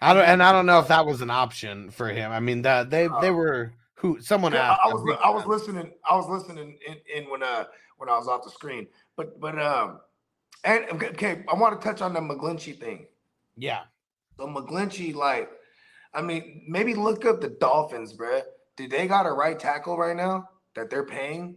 I 0.00 0.14
don't 0.14 0.24
and 0.24 0.42
I 0.42 0.52
don't 0.52 0.66
know 0.66 0.78
if 0.78 0.88
that 0.88 1.04
was 1.04 1.22
an 1.22 1.30
option 1.30 1.90
for 1.90 2.08
him. 2.08 2.30
I 2.30 2.38
mean, 2.38 2.62
that 2.62 2.90
they 2.90 3.08
they 3.20 3.32
were 3.32 3.72
who 4.02 4.20
someone 4.20 4.52
asked. 4.52 4.80
I, 4.84 4.90
I 4.90 4.92
was 4.92 5.18
I 5.24 5.30
was 5.30 5.46
listening. 5.46 5.92
I 6.08 6.16
was 6.16 6.28
listening 6.28 6.76
in, 6.86 6.96
in 7.14 7.30
when 7.30 7.42
uh 7.42 7.64
when 7.98 8.08
I 8.08 8.18
was 8.18 8.26
off 8.26 8.42
the 8.42 8.50
screen. 8.50 8.88
But 9.16 9.40
but 9.40 9.58
um 9.62 10.00
and 10.64 10.84
okay, 11.02 11.44
I 11.48 11.54
want 11.54 11.80
to 11.80 11.88
touch 11.88 12.02
on 12.02 12.12
the 12.12 12.20
McGlinchey 12.20 12.78
thing. 12.78 13.06
Yeah. 13.56 13.82
So 14.36 14.46
McGlinchey, 14.48 15.14
like, 15.14 15.50
I 16.14 16.20
mean, 16.20 16.64
maybe 16.68 16.94
look 16.94 17.24
up 17.24 17.40
the 17.40 17.48
Dolphins, 17.48 18.12
bruh. 18.12 18.42
Do 18.76 18.88
they 18.88 19.06
got 19.06 19.26
a 19.26 19.30
right 19.30 19.58
tackle 19.58 19.96
right 19.96 20.16
now 20.16 20.48
that 20.74 20.90
they're 20.90 21.06
paying? 21.06 21.56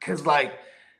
Cause 0.00 0.24
like 0.24 0.54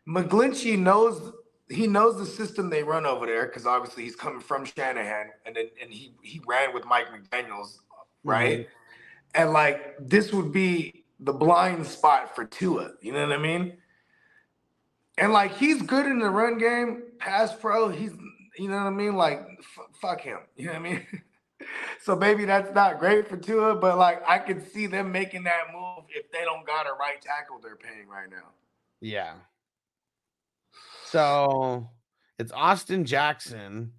McGlinchey 0.07 0.79
knows 0.79 1.33
he 1.71 1.87
knows 1.87 2.19
the 2.19 2.27
system 2.27 2.69
they 2.69 2.83
run 2.83 3.07
over 3.07 3.25
there 3.25 3.47
because 3.47 3.67
obviously 3.67 4.03
he's 4.03 4.17
coming 4.17 4.41
from 4.41 4.67
Shanahan 4.67 5.31
and 5.47 5.57
then 5.57 5.69
and 5.81 5.91
he 5.91 6.15
he 6.21 6.43
ran 6.47 6.75
with 6.75 6.85
Mike 6.85 7.07
McDaniels 7.09 7.79
right? 8.27 8.69
And 9.35 9.53
like 9.53 9.97
this 9.99 10.33
would 10.33 10.53
be 10.53 11.05
the 11.21 11.33
blind 11.33 11.87
spot 11.87 12.35
for 12.35 12.45
Tua. 12.45 12.93
You 13.01 13.13
know 13.13 13.23
what 13.23 13.33
I 13.33 13.39
mean? 13.39 13.77
And 15.19 15.33
like 15.33 15.57
he's 15.57 15.83
good 15.83 16.07
in 16.07 16.19
the 16.19 16.31
run 16.31 16.59
game, 16.59 17.03
pass 17.19 17.55
pro. 17.55 17.89
He's 17.89 18.13
you 18.59 18.69
know 18.69 18.77
what 18.77 18.87
I 18.87 18.91
mean? 18.91 19.17
Like 19.17 19.41
f- 19.59 19.95
fuck 20.01 20.21
him. 20.21 20.39
You 20.57 20.67
know 20.67 20.73
what 20.73 20.81
I 20.81 20.83
mean? 20.83 21.07
so 22.03 22.17
maybe 22.17 22.45
that's 22.45 22.75
not 22.75 22.99
great 22.99 23.29
for 23.29 23.37
Tua, 23.37 23.75
but 23.77 23.99
like 23.99 24.23
I 24.27 24.39
could 24.39 24.71
see 24.73 24.87
them 24.87 25.13
making 25.13 25.45
that 25.45 25.73
move 25.73 26.05
if 26.09 26.31
they 26.33 26.45
don't 26.45 26.67
got 26.67 26.87
a 26.87 26.95
right 26.99 27.21
tackle 27.21 27.59
they're 27.63 27.77
paying 27.77 28.09
right 28.09 28.31
now. 28.31 28.53
Yeah. 29.01 29.35
So 31.07 31.89
it's 32.39 32.53
Austin 32.53 33.05
Jackson, 33.05 33.93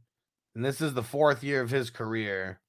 and 0.55 0.65
this 0.65 0.82
is 0.82 0.93
the 0.93 1.03
fourth 1.03 1.43
year 1.43 1.61
of 1.61 1.69
his 1.69 1.89
career. 1.89 2.59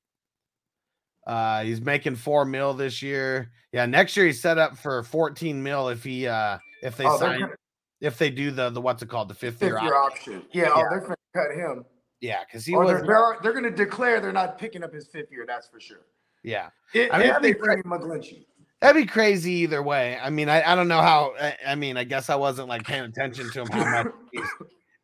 Uh, 1.29 1.63
he's 1.63 1.81
making 1.81 2.17
four 2.17 2.45
mil 2.45 2.73
this 2.75 3.03
year. 3.03 3.51
Yeah, 3.73 3.85
next 3.87 4.17
year 4.17 4.27
he's 4.27 4.41
set 4.41 4.57
up 4.59 4.79
for 4.79 5.03
14 5.03 5.63
mil 5.63 5.89
if 5.91 6.03
he 6.03 6.27
uh 6.27 6.57
if 6.83 6.97
they 6.97 7.05
Oh, 7.05 7.19
sign 7.19 7.41
gonna- 7.41 7.53
if 8.01 8.17
they 8.17 8.31
do 8.31 8.51
the 8.51 8.71
the 8.71 8.81
what's 8.81 9.03
it 9.03 9.09
called 9.11 9.29
the 9.29 9.35
fifth, 9.35 9.59
Fifth 9.59 9.73
year, 9.73 9.83
year 9.83 9.95
option. 9.95 10.37
option. 10.37 10.49
Yeah, 10.53 10.71
oh, 10.75 10.79
Yeah. 10.79 10.85
they're 10.91 11.01
gonna 11.01 11.17
cut 11.35 11.55
him. 11.55 11.85
Yeah, 12.21 12.45
because 12.45 12.65
he 12.65 12.75
Or 12.75 12.85
was 12.85 12.93
they're, 12.95 13.07
they're, 13.07 13.37
they're 13.43 13.53
gonna 13.53 13.71
declare 13.71 14.21
they're 14.21 14.33
not 14.33 14.59
picking 14.59 14.83
up 14.83 14.93
his 14.95 15.07
fifth 15.09 15.31
year, 15.31 15.45
that's 15.47 15.69
for 15.69 15.79
sure. 15.81 16.07
yeah. 16.43 16.71
If, 16.95 17.13
I 17.13 17.19
mean, 17.19 17.29
if 17.29 17.43
they 17.43 17.53
be 17.53 17.59
bring 17.59 17.83
McGlinchey. 17.83 18.47
That'd 18.81 19.03
be 19.03 19.07
crazy 19.07 19.53
either 19.53 19.83
way. 19.83 20.17
I 20.23 20.31
mean, 20.31 20.49
I, 20.49 20.63
I 20.63 20.75
don't 20.77 20.87
know 20.89 21.03
how. 21.03 21.35
I, 21.41 21.57
I 21.67 21.75
mean, 21.75 21.97
I 21.97 22.05
guess 22.05 22.31
I 22.31 22.37
wasn't 22.37 22.69
like 22.69 22.85
paying 22.85 23.03
attention 23.05 23.51
to 23.51 23.63
him 23.63 23.67
how 23.73 24.05
much 24.05 24.13
he's 24.33 24.49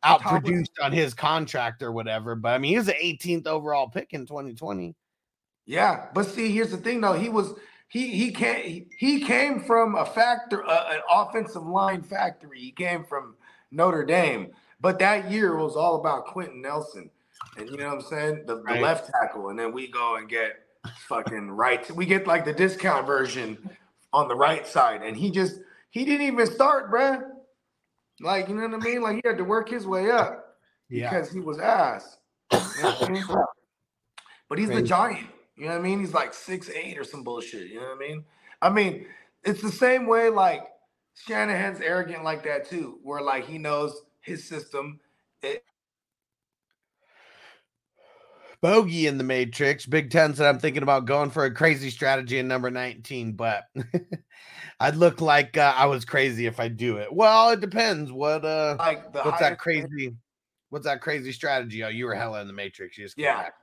outproduced 0.03 0.71
on 0.81 0.91
his 0.93 1.13
contract 1.13 1.81
or 1.83 1.91
whatever. 1.91 2.35
But 2.35 2.53
I 2.53 2.57
mean, 2.57 2.71
he 2.71 2.77
was 2.77 2.85
the 2.87 2.93
18th 2.93 3.47
overall 3.47 3.89
pick 3.89 4.13
in 4.13 4.25
2020. 4.25 4.95
Yeah, 5.65 6.07
but 6.13 6.25
see, 6.25 6.51
here's 6.51 6.71
the 6.71 6.77
thing 6.77 7.01
though. 7.01 7.13
He 7.13 7.29
was 7.29 7.53
he 7.87 8.09
he 8.09 8.31
came 8.31 8.87
he 8.97 9.21
came 9.21 9.59
from 9.61 9.95
a 9.95 10.05
factor 10.05 10.65
uh, 10.65 10.93
an 10.93 11.01
offensive 11.11 11.65
line 11.65 12.01
factory. 12.03 12.59
He 12.59 12.71
came 12.71 13.03
from 13.03 13.35
Notre 13.71 14.05
Dame, 14.05 14.51
but 14.79 14.99
that 14.99 15.31
year 15.31 15.55
was 15.55 15.75
all 15.75 15.99
about 15.99 16.25
Quenton 16.27 16.61
Nelson, 16.61 17.09
and 17.57 17.69
you 17.69 17.77
know 17.77 17.87
what 17.87 17.95
I'm 17.95 18.01
saying, 18.01 18.43
the, 18.45 18.57
the 18.57 18.79
left 18.79 19.09
tackle, 19.11 19.49
and 19.49 19.57
then 19.57 19.71
we 19.73 19.87
go 19.87 20.17
and 20.17 20.29
get 20.29 20.53
fucking 21.07 21.51
right. 21.51 21.89
We 21.91 22.05
get 22.05 22.27
like 22.27 22.45
the 22.45 22.53
discount 22.53 23.07
version 23.07 23.57
on 24.13 24.27
the 24.27 24.35
right 24.35 24.67
side, 24.67 25.01
and 25.01 25.17
he 25.17 25.31
just 25.31 25.59
he 25.89 26.05
didn't 26.05 26.27
even 26.27 26.45
start, 26.47 26.91
bruh. 26.91 27.23
Like 28.21 28.49
you 28.49 28.55
know 28.55 28.67
what 28.67 28.81
I 28.81 28.85
mean? 28.85 29.01
Like 29.01 29.15
he 29.15 29.21
had 29.25 29.37
to 29.37 29.43
work 29.43 29.67
his 29.67 29.87
way 29.87 30.11
up 30.11 30.57
because 30.89 31.31
he 31.31 31.39
was 31.39 31.59
ass. 31.59 32.17
You 32.51 32.59
know 32.59 32.91
what 32.91 33.09
I 33.09 33.11
mean? 33.11 33.23
But 34.47 34.59
he's 34.59 34.69
the 34.69 34.83
giant. 34.83 35.25
You 35.55 35.65
know 35.65 35.71
what 35.71 35.79
I 35.79 35.83
mean? 35.83 35.99
He's 35.99 36.13
like 36.13 36.33
six 36.33 36.69
eight 36.69 36.97
or 36.97 37.03
some 37.03 37.23
bullshit. 37.23 37.69
You 37.69 37.79
know 37.79 37.87
what 37.87 37.95
I 37.95 38.07
mean? 38.07 38.25
I 38.61 38.69
mean, 38.69 39.07
it's 39.43 39.61
the 39.61 39.71
same 39.71 40.07
way 40.07 40.29
like 40.29 40.63
Shanahan's 41.15 41.79
arrogant 41.79 42.23
like 42.23 42.43
that 42.43 42.69
too, 42.69 42.99
where 43.03 43.21
like 43.21 43.45
he 43.45 43.57
knows 43.57 43.95
his 44.21 44.47
system. 44.47 44.99
It, 45.41 45.63
Bogey 48.61 49.07
in 49.07 49.17
the 49.17 49.23
Matrix. 49.23 49.85
Big 49.85 50.09
Ten 50.09 50.33
said 50.33 50.47
I'm 50.47 50.59
thinking 50.59 50.83
about 50.83 51.05
going 51.05 51.29
for 51.29 51.45
a 51.45 51.53
crazy 51.53 51.89
strategy 51.89 52.39
in 52.39 52.47
number 52.47 52.71
19, 52.71 53.33
but 53.33 53.65
I'd 54.79 54.95
look 54.95 55.21
like 55.21 55.55
uh, 55.55 55.73
I 55.75 55.85
was 55.85 56.03
crazy 56.03 56.47
if 56.47 56.59
I 56.59 56.67
do 56.67 56.97
it. 56.97 57.13
Well, 57.13 57.51
it 57.51 57.61
depends. 57.61 58.11
What 58.11 58.43
uh 58.43 58.75
like 58.79 59.13
the 59.13 59.21
what's 59.21 59.39
that 59.39 59.59
crazy 59.59 60.15
what's 60.69 60.85
that 60.85 61.01
crazy 61.01 61.31
strategy? 61.31 61.83
Oh, 61.83 61.89
you 61.89 62.05
were 62.05 62.15
hella 62.15 62.41
in 62.41 62.47
the 62.47 62.53
Matrix. 62.53 62.97
You 62.97 63.05
just 63.05 63.17
Yeah. 63.17 63.35
back. 63.35 63.53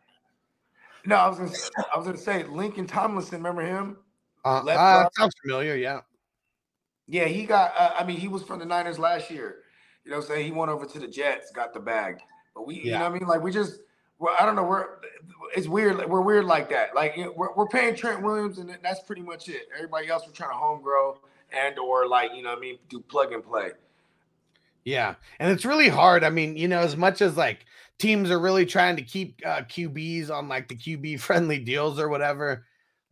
No, 1.04 1.16
I 1.16 1.28
was 1.28 1.38
gonna 1.38 1.54
say, 1.54 1.70
I 1.92 1.98
was 1.98 2.06
gonna 2.06 2.18
say 2.18 2.44
Laken 2.44 2.86
Tomlinson. 2.86 3.38
Remember 3.38 3.62
him? 3.62 3.96
Uh, 4.44 4.62
Left 4.62 4.80
uh, 4.80 5.08
sounds 5.16 5.34
familiar, 5.42 5.76
yeah. 5.76 6.00
Yeah, 7.08 7.26
he 7.26 7.44
got. 7.44 7.72
Uh, 7.76 7.92
I 7.98 8.04
mean, 8.04 8.18
he 8.18 8.28
was 8.28 8.42
from 8.42 8.58
the 8.58 8.64
Niners 8.64 8.98
last 8.98 9.30
year. 9.30 9.58
You 10.04 10.10
know, 10.10 10.18
what 10.18 10.24
I'm 10.24 10.28
saying 10.28 10.46
he 10.46 10.52
went 10.52 10.70
over 10.70 10.86
to 10.86 10.98
the 10.98 11.08
Jets, 11.08 11.50
got 11.52 11.74
the 11.74 11.80
bag. 11.80 12.18
But 12.54 12.66
we, 12.66 12.76
you 12.76 12.92
know, 12.92 13.00
what 13.00 13.10
I 13.12 13.18
mean, 13.18 13.28
like 13.28 13.42
we 13.42 13.52
just. 13.52 13.80
Well, 14.18 14.36
I 14.38 14.46
don't 14.46 14.54
know. 14.54 14.62
We're 14.62 14.86
it's 15.56 15.66
weird. 15.66 16.08
We're 16.08 16.20
weird 16.20 16.44
like 16.44 16.70
that. 16.70 16.94
Like 16.94 17.16
we're, 17.16 17.52
we're 17.54 17.66
paying 17.66 17.96
Trent 17.96 18.22
Williams, 18.22 18.58
and 18.58 18.70
that's 18.82 19.00
pretty 19.00 19.22
much 19.22 19.48
it. 19.48 19.68
Everybody 19.74 20.08
else, 20.08 20.22
we're 20.26 20.32
trying 20.32 20.50
to 20.50 20.56
home 20.56 20.80
grow 20.80 21.18
and 21.52 21.78
or 21.78 22.06
like 22.06 22.34
you 22.34 22.42
know, 22.42 22.50
what 22.50 22.58
I 22.58 22.60
mean, 22.60 22.78
do 22.88 23.00
plug 23.00 23.32
and 23.32 23.44
play. 23.44 23.70
Yeah, 24.84 25.14
and 25.38 25.50
it's 25.52 25.64
really 25.64 25.88
hard. 25.88 26.24
I 26.24 26.30
mean, 26.30 26.56
you 26.56 26.66
know, 26.68 26.80
as 26.80 26.96
much 26.96 27.20
as 27.20 27.36
like 27.36 27.66
teams 27.98 28.30
are 28.30 28.38
really 28.38 28.66
trying 28.66 28.96
to 28.96 29.02
keep 29.02 29.40
uh, 29.44 29.62
QBs 29.62 30.30
on 30.30 30.48
like 30.48 30.68
the 30.68 30.76
QB 30.76 31.20
friendly 31.20 31.58
deals 31.58 31.98
or 31.98 32.08
whatever, 32.08 32.64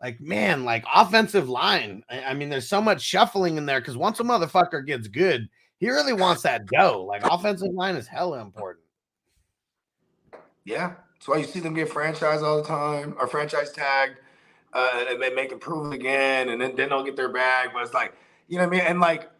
like 0.03 0.21
man, 0.21 0.65
like 0.65 0.85
offensive 0.95 1.49
line. 1.49 2.03
I, 2.11 2.25
I 2.25 2.35
mean, 2.35 2.49
there's 2.49 2.69
so 2.69 2.81
much 2.81 3.01
shuffling 3.01 3.57
in 3.57 3.67
there 3.67 3.81
because 3.81 3.97
once 3.97 4.21
a 4.21 4.25
motherfucker 4.25 4.85
gets 4.85 5.09
good, 5.09 5.49
he 5.79 5.89
really 5.89 6.13
wants 6.13 6.43
that 6.43 6.67
dough. 6.67 7.05
Like 7.07 7.23
offensive 7.25 7.73
line 7.73 7.97
is 7.97 8.07
hella 8.07 8.41
important. 8.41 8.85
Yeah, 10.65 10.95
that's 11.15 11.27
why 11.27 11.39
you 11.39 11.45
see 11.45 11.61
them 11.61 11.75
get 11.75 11.89
franchise 11.89 12.43
all 12.43 12.59
the 12.59 12.69
time 12.69 13.15
or 13.19 13.27
franchise 13.27 13.73
tagged, 13.73 14.19
uh, 14.73 15.07
and 15.09 15.23
they 15.23 15.33
make 15.33 15.51
them 15.51 15.59
prove 15.59 15.93
again, 15.93 16.51
and 16.51 16.61
then 16.61 16.77
then 16.77 16.91
they'll 16.91 17.05
get 17.05 17.17
their 17.17 17.33
bag. 17.33 17.71
But 17.73 17.83
it's 17.83 17.95
like, 17.95 18.15
you 18.49 18.59
know 18.59 18.65
what 18.65 18.75
I 18.75 18.79
mean? 18.79 18.87
And 18.87 19.01
like, 19.01 19.31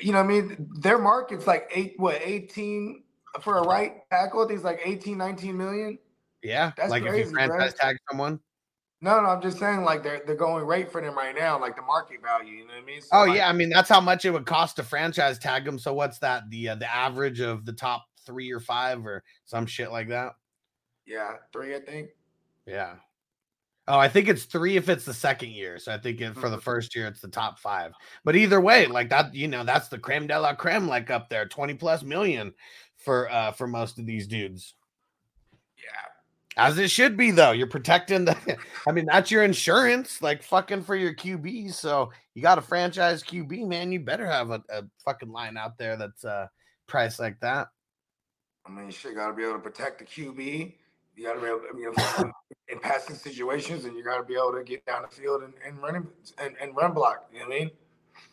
you 0.00 0.12
know 0.12 0.22
what 0.22 0.30
I 0.30 0.40
mean? 0.40 0.68
Their 0.78 0.98
market's 0.98 1.46
like 1.46 1.70
eight, 1.74 1.94
what, 1.96 2.20
18 2.22 3.02
for 3.42 3.58
a 3.58 3.62
right 3.62 4.08
tackle? 4.10 4.40
I 4.42 4.46
think 4.46 4.56
it's 4.56 4.64
like 4.64 4.80
18, 4.84 5.16
19 5.18 5.56
million. 5.56 5.98
Yeah, 6.42 6.72
That's 6.76 6.90
like 6.90 7.02
if 7.02 7.08
crazy, 7.08 7.30
you 7.30 7.36
bro. 7.46 7.46
franchise 7.48 7.74
tag 7.74 7.96
someone. 8.10 8.40
No, 9.02 9.20
no, 9.20 9.28
I'm 9.28 9.42
just 9.42 9.58
saying 9.58 9.82
like 9.82 10.02
they're 10.02 10.22
they're 10.26 10.34
going 10.36 10.64
rate 10.66 10.90
for 10.90 11.00
them 11.02 11.16
right 11.16 11.34
now, 11.34 11.60
like 11.60 11.76
the 11.76 11.82
market 11.82 12.22
value. 12.22 12.54
You 12.54 12.66
know 12.66 12.74
what 12.74 12.82
I 12.82 12.86
mean? 12.86 13.00
So, 13.02 13.08
Oh 13.12 13.24
like, 13.24 13.36
yeah, 13.36 13.48
I 13.48 13.52
mean 13.52 13.68
that's 13.68 13.88
how 13.88 14.00
much 14.00 14.24
it 14.24 14.30
would 14.30 14.46
cost 14.46 14.76
to 14.76 14.82
franchise 14.82 15.38
tag 15.38 15.64
them. 15.64 15.78
So 15.78 15.92
what's 15.92 16.18
that? 16.20 16.48
The 16.50 16.70
uh, 16.70 16.74
the 16.76 16.92
average 16.92 17.40
of 17.40 17.66
the 17.66 17.72
top 17.74 18.06
three 18.24 18.50
or 18.50 18.60
five 18.60 19.04
or 19.06 19.22
some 19.44 19.66
shit 19.66 19.92
like 19.92 20.08
that. 20.08 20.32
yeah, 21.06 21.34
three, 21.52 21.74
I 21.76 21.80
think. 21.80 22.10
Yeah. 22.66 22.96
Oh, 23.88 23.98
I 24.00 24.08
think 24.08 24.26
it's 24.28 24.44
three 24.46 24.76
if 24.76 24.88
it's 24.88 25.04
the 25.04 25.14
second 25.14 25.50
year. 25.50 25.78
So 25.78 25.92
I 25.92 25.98
think 25.98 26.20
it, 26.20 26.34
for 26.36 26.50
the 26.50 26.56
Mhm. 26.56 26.62
first 26.62 26.96
year 26.96 27.06
it's 27.06 27.20
the 27.20 27.28
top 27.28 27.60
five. 27.60 27.92
But 28.24 28.34
either 28.34 28.60
way, 28.60 28.86
like 28.86 29.08
that, 29.10 29.32
you 29.32 29.46
know, 29.46 29.62
that's 29.62 29.86
the 29.88 29.98
creme 29.98 30.26
de 30.26 30.38
la 30.40 30.54
creme, 30.54 30.88
like 30.88 31.08
up 31.10 31.28
there, 31.28 31.46
twenty 31.46 31.74
plus 31.74 32.02
million 32.02 32.52
for 33.06 33.30
uh 33.30 33.52
for 33.52 33.66
most 33.66 33.98
of 33.98 34.04
these 34.04 34.26
dudes. 34.26 34.74
Yeah, 35.78 36.62
As 36.62 36.76
it 36.76 36.90
should 36.90 37.16
be, 37.16 37.30
though. 37.30 37.52
You're 37.52 37.68
protecting 37.68 38.24
the. 38.26 38.36
I 38.88 38.92
mean, 38.92 39.06
that's 39.06 39.30
your 39.30 39.44
insurance, 39.44 40.20
like 40.20 40.42
fucking 40.42 40.82
for 40.82 40.96
your 40.96 41.14
QB. 41.14 41.72
So 41.72 42.10
you 42.34 42.42
got 42.42 42.58
a 42.58 42.62
franchise 42.62 43.22
QB, 43.22 43.66
man. 43.68 43.92
You 43.92 44.00
better 44.00 44.26
have 44.26 44.50
a, 44.50 44.62
a 44.68 44.82
fucking 45.04 45.30
line 45.30 45.56
out 45.56 45.78
there 45.78 45.96
that's 45.96 46.24
uh 46.24 46.48
priced 46.88 47.20
like 47.20 47.38
that. 47.40 47.68
I 48.66 48.70
mean, 48.70 48.86
you 48.86 48.92
shit, 48.92 49.14
got 49.14 49.28
to 49.28 49.34
be 49.34 49.44
able 49.44 49.54
to 49.54 49.60
protect 49.60 50.00
the 50.00 50.04
QB. 50.04 50.74
You 51.14 51.24
got 51.24 51.34
to 51.34 51.40
be 51.40 51.46
able, 51.46 51.60
to, 51.60 51.78
you 51.78 51.92
know, 51.96 52.32
in 52.68 52.80
passing 52.80 53.14
situations, 53.14 53.84
and 53.84 53.96
you 53.96 54.02
got 54.02 54.18
to 54.18 54.24
be 54.24 54.34
able 54.34 54.52
to 54.52 54.64
get 54.64 54.84
down 54.84 55.02
the 55.02 55.08
field 55.08 55.44
and, 55.44 55.54
and 55.64 55.80
run 55.80 56.08
and, 56.38 56.54
and 56.60 56.76
run 56.76 56.92
block. 56.92 57.28
You 57.32 57.40
know 57.40 57.46
what 57.46 57.54
I 57.54 57.58
mean? 57.60 57.70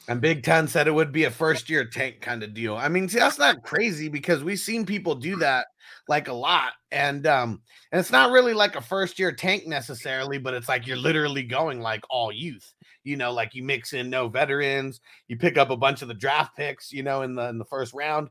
And 0.08 0.20
Big 0.20 0.44
Ten 0.44 0.68
said 0.68 0.88
it 0.88 0.94
would 0.94 1.14
be 1.14 1.24
a 1.24 1.32
first 1.32 1.70
year 1.70 1.86
tank 1.86 2.20
kind 2.20 2.44
of 2.44 2.54
deal. 2.54 2.76
I 2.76 2.90
mean, 2.90 3.08
see, 3.08 3.20
that's 3.20 3.40
not 3.40 3.64
crazy 3.64 4.10
because 4.10 4.44
we've 4.44 4.60
seen 4.60 4.86
people 4.86 5.16
do 5.16 5.38
that 5.38 5.68
like 6.10 6.28
a 6.28 6.34
lot. 6.34 6.74
And 6.92 7.26
um, 7.26 7.62
and 7.92 8.00
it's 8.00 8.12
not 8.12 8.32
really 8.32 8.54
like 8.54 8.76
a 8.76 8.82
first 8.82 9.18
year 9.18 9.32
tank 9.32 9.66
necessarily, 9.66 10.38
but 10.38 10.54
it's 10.54 10.68
like 10.68 10.86
you're 10.86 10.98
literally 10.98 11.44
going 11.44 11.80
like 11.80 12.04
all 12.10 12.32
youth. 12.32 12.74
You 13.06 13.16
know, 13.16 13.32
like 13.32 13.56
you 13.56 13.64
mix 13.64 13.94
in 13.94 14.10
no 14.10 14.28
veterans, 14.28 15.00
you 15.28 15.38
pick 15.38 15.58
up 15.58 15.70
a 15.70 15.78
bunch 15.78 16.02
of 16.02 16.10
the 16.10 16.14
draft 16.14 16.56
picks, 16.56 16.92
you 16.92 17.04
know, 17.04 17.22
in 17.22 17.36
the 17.36 17.48
in 17.48 17.58
the 17.58 17.66
first 17.66 17.94
round 17.94 18.30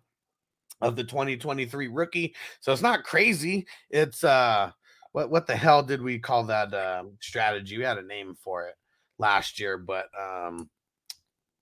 of 0.83 0.97
the 0.97 1.05
2023 1.05 1.89
rookie. 1.89 2.35
So 2.61 2.73
it's 2.73 2.83
not 2.83 3.05
crazy. 3.05 3.67
It's 3.89 4.25
uh 4.25 4.73
what 5.13 5.31
what 5.31 5.47
the 5.47 5.57
hell 5.57 5.83
did 5.83 6.03
we 6.03 6.19
call 6.19 6.45
that 6.45 6.75
um 6.75 7.17
strategy? 7.21 7.79
We 7.79 7.85
had 7.85 7.99
a 7.99 8.03
name 8.03 8.37
for 8.43 8.67
it 8.67 8.75
last 9.19 9.59
year, 9.59 9.79
but 9.79 10.07
um 10.21 10.69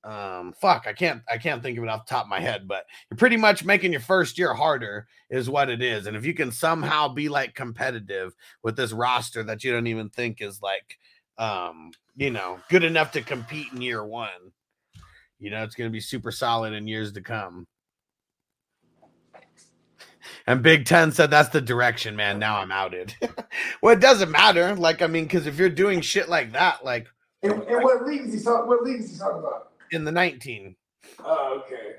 um 0.04 0.52
fuck 0.60 0.86
i 0.86 0.92
can't 0.92 1.22
i 1.30 1.36
can't 1.36 1.62
think 1.62 1.76
of 1.76 1.84
it 1.84 1.90
off 1.90 2.06
the 2.06 2.10
top 2.10 2.24
of 2.24 2.30
my 2.30 2.40
head 2.40 2.66
but 2.66 2.86
you're 3.10 3.18
pretty 3.18 3.36
much 3.36 3.64
making 3.64 3.92
your 3.92 4.00
first 4.00 4.38
year 4.38 4.54
harder 4.54 5.06
is 5.30 5.50
what 5.50 5.68
it 5.70 5.82
is 5.82 6.06
and 6.06 6.16
if 6.16 6.24
you 6.24 6.34
can 6.34 6.50
somehow 6.50 7.08
be 7.08 7.28
like 7.28 7.54
competitive 7.54 8.34
with 8.62 8.76
this 8.76 8.92
roster 8.92 9.42
that 9.42 9.64
you 9.64 9.72
don't 9.72 9.88
even 9.88 10.08
think 10.08 10.40
is 10.40 10.62
like 10.62 10.98
um 11.38 11.90
you 12.16 12.30
know 12.30 12.58
good 12.70 12.84
enough 12.84 13.12
to 13.12 13.20
compete 13.22 13.66
in 13.74 13.82
year 13.82 14.04
one 14.04 14.52
you 15.38 15.50
know 15.50 15.62
it's 15.64 15.74
going 15.74 15.88
to 15.88 15.92
be 15.92 16.00
super 16.00 16.32
solid 16.32 16.72
in 16.72 16.88
years 16.88 17.12
to 17.12 17.20
come 17.20 17.66
and 20.46 20.62
big 20.62 20.86
10 20.86 21.12
said 21.12 21.30
that's 21.30 21.50
the 21.50 21.60
direction 21.60 22.16
man 22.16 22.38
now 22.38 22.58
i'm 22.58 22.72
outed 22.72 23.14
well 23.82 23.94
it 23.94 24.00
doesn't 24.00 24.30
matter 24.30 24.74
like 24.76 25.02
i 25.02 25.06
mean 25.06 25.24
because 25.24 25.46
if 25.46 25.58
you're 25.58 25.68
doing 25.68 26.00
shit 26.00 26.28
like 26.28 26.52
that 26.52 26.84
like 26.84 27.06
And, 27.42 27.52
and 27.64 27.84
what 27.84 28.06
leagues 28.06 28.34
he? 28.34 28.40
What 28.48 28.82
leagues 28.84 29.12
he 29.12 29.18
talking 29.18 29.40
about? 29.40 29.69
In 29.92 30.04
the 30.04 30.12
19 30.12 30.74
Oh, 31.24 31.62
okay. 31.64 31.96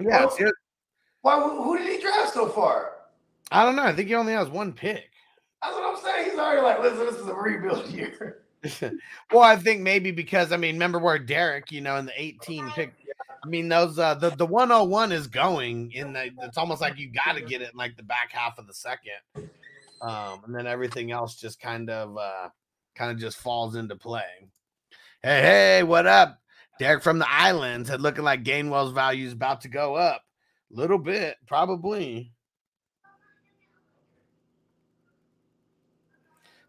yeah 0.00 0.26
Well- 0.26 0.36
Why? 1.22 1.40
Who, 1.40 1.62
who 1.62 1.78
did 1.78 1.88
he 1.88 2.00
draft 2.00 2.34
so 2.34 2.48
far? 2.48 2.92
I 3.50 3.64
don't 3.64 3.76
know. 3.76 3.82
I 3.84 3.92
think 3.92 4.08
he 4.08 4.14
only 4.14 4.32
has 4.32 4.48
one 4.48 4.72
pick. 4.72 5.10
That's 5.62 5.74
what 5.74 5.84
I'm 5.84 6.02
saying. 6.02 6.30
He's 6.30 6.38
already 6.38 6.60
like, 6.62 6.80
listen, 6.80 7.06
this 7.06 7.16
is 7.16 7.26
a 7.28 7.34
rebuild 7.34 7.88
year. 7.88 8.42
well, 9.32 9.42
I 9.42 9.56
think 9.56 9.82
maybe 9.82 10.10
because 10.10 10.52
I 10.52 10.56
mean, 10.56 10.74
remember 10.74 10.98
where 10.98 11.18
Derek, 11.18 11.70
you 11.72 11.80
know, 11.80 11.96
in 11.96 12.06
the 12.06 12.20
18 12.20 12.70
pick. 12.70 12.92
I 13.44 13.48
mean, 13.48 13.68
those 13.68 13.98
uh 13.98 14.14
the, 14.14 14.30
the 14.30 14.46
101 14.46 15.12
is 15.12 15.26
going 15.28 15.92
in 15.92 16.12
the 16.12 16.30
it's 16.42 16.58
almost 16.58 16.80
like 16.80 16.98
you 16.98 17.10
gotta 17.12 17.40
get 17.40 17.62
it 17.62 17.70
in 17.72 17.78
like 17.78 17.96
the 17.96 18.02
back 18.02 18.32
half 18.32 18.58
of 18.58 18.66
the 18.66 18.74
second. 18.74 19.12
Um, 20.02 20.42
and 20.46 20.54
then 20.54 20.66
everything 20.66 21.10
else 21.12 21.36
just 21.36 21.60
kind 21.60 21.88
of 21.90 22.16
uh 22.18 22.48
kind 22.96 23.10
of 23.12 23.18
just 23.18 23.38
falls 23.38 23.76
into 23.76 23.94
play. 23.96 24.22
Hey, 25.22 25.42
hey, 25.42 25.82
what 25.84 26.06
up? 26.06 26.38
Derek 26.78 27.02
from 27.02 27.18
the 27.18 27.30
islands 27.30 27.88
had 27.88 28.00
looking 28.00 28.24
like 28.24 28.44
Gainwell's 28.44 28.92
value 28.92 29.26
is 29.26 29.32
about 29.32 29.62
to 29.62 29.68
go 29.68 29.94
up. 29.94 30.22
A 30.72 30.76
little 30.76 30.98
bit, 30.98 31.36
probably. 31.46 32.32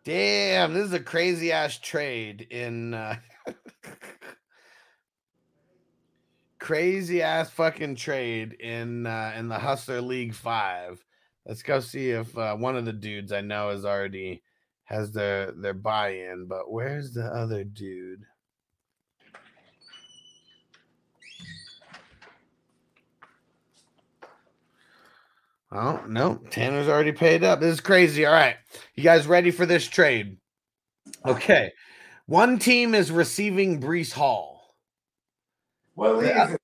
Damn, 0.06 0.74
this 0.74 0.86
is 0.86 0.94
a 0.94 1.02
crazy 1.02 1.52
ass 1.52 1.78
trade 1.78 2.48
in 2.50 2.94
uh 2.94 3.18
crazy 6.60 7.22
ass 7.22 7.50
fucking 7.50 7.96
trade 7.96 8.54
in 8.54 9.06
uh 9.06 9.34
in 9.36 9.50
the 9.50 9.60
Hustler 9.60 10.00
League 10.00 10.34
5. 10.34 11.04
Let's 11.46 11.62
go 11.62 11.82
see 11.82 12.12
if 12.12 12.38
uh, 12.38 12.56
one 12.56 12.78
of 12.78 12.86
the 12.86 12.94
dudes 12.94 13.32
I 13.34 13.42
know 13.42 13.70
is 13.70 13.84
already 13.84 14.44
has 14.86 15.12
their 15.12 15.52
their 15.52 15.74
buy-in, 15.74 16.46
but 16.48 16.72
where's 16.72 17.14
the 17.14 17.26
other 17.26 17.66
dude? 17.66 18.24
Oh, 25.72 26.02
no. 26.08 26.36
Tanner's 26.50 26.88
already 26.88 27.12
paid 27.12 27.44
up. 27.44 27.60
This 27.60 27.74
is 27.74 27.82
crazy. 27.82 28.26
All 28.26 28.34
right. 28.34 28.56
You 28.96 29.04
guys 29.04 29.28
ready 29.28 29.52
for 29.52 29.66
this 29.66 29.86
trade? 29.88 30.38
Okay. 31.26 31.72
One 32.26 32.58
team 32.60 32.96
is 32.96 33.12
receiving 33.12 33.82
Breece 33.82 34.14
Hall. 34.14 34.76
What 35.96 36.18
league 36.18 36.30
Yeah. 36.30 36.48
is 36.48 36.54
it? 36.54 36.62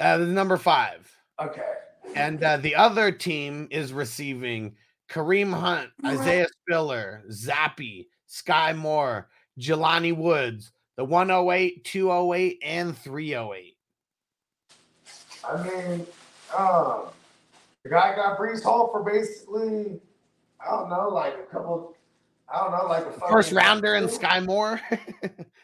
Uh, 0.00 0.18
the 0.18 0.26
number 0.26 0.56
five. 0.56 1.10
Okay. 1.40 1.62
And 2.14 2.42
uh, 2.42 2.56
the 2.58 2.74
other 2.74 3.10
team 3.12 3.68
is 3.70 3.92
receiving 3.92 4.76
Kareem 5.10 5.52
Hunt, 5.52 5.90
Isaiah 6.04 6.46
Spiller, 6.62 7.22
Zappe, 7.30 8.06
Sky 8.26 8.72
Moore, 8.72 9.28
Jelani 9.58 10.14
Woods, 10.16 10.72
the 10.96 11.04
108, 11.04 11.84
208, 11.84 12.58
and 12.64 12.96
308. 12.96 13.76
I 15.44 15.62
mean, 15.62 16.06
um, 16.56 17.02
the 17.84 17.90
guy 17.90 18.14
got 18.14 18.38
Breece 18.38 18.62
Hall 18.62 18.90
for 18.92 19.02
basically, 19.02 20.00
I 20.60 20.70
don't 20.70 20.88
know, 20.88 21.08
like 21.08 21.34
a 21.34 21.52
couple, 21.52 21.94
I 22.52 22.58
don't 22.58 22.72
know, 22.72 22.86
like 22.88 23.06
a 23.06 23.12
First 23.28 23.52
rounder 23.52 23.94
and 23.94 24.10
Sky 24.10 24.40
Moore. 24.40 24.80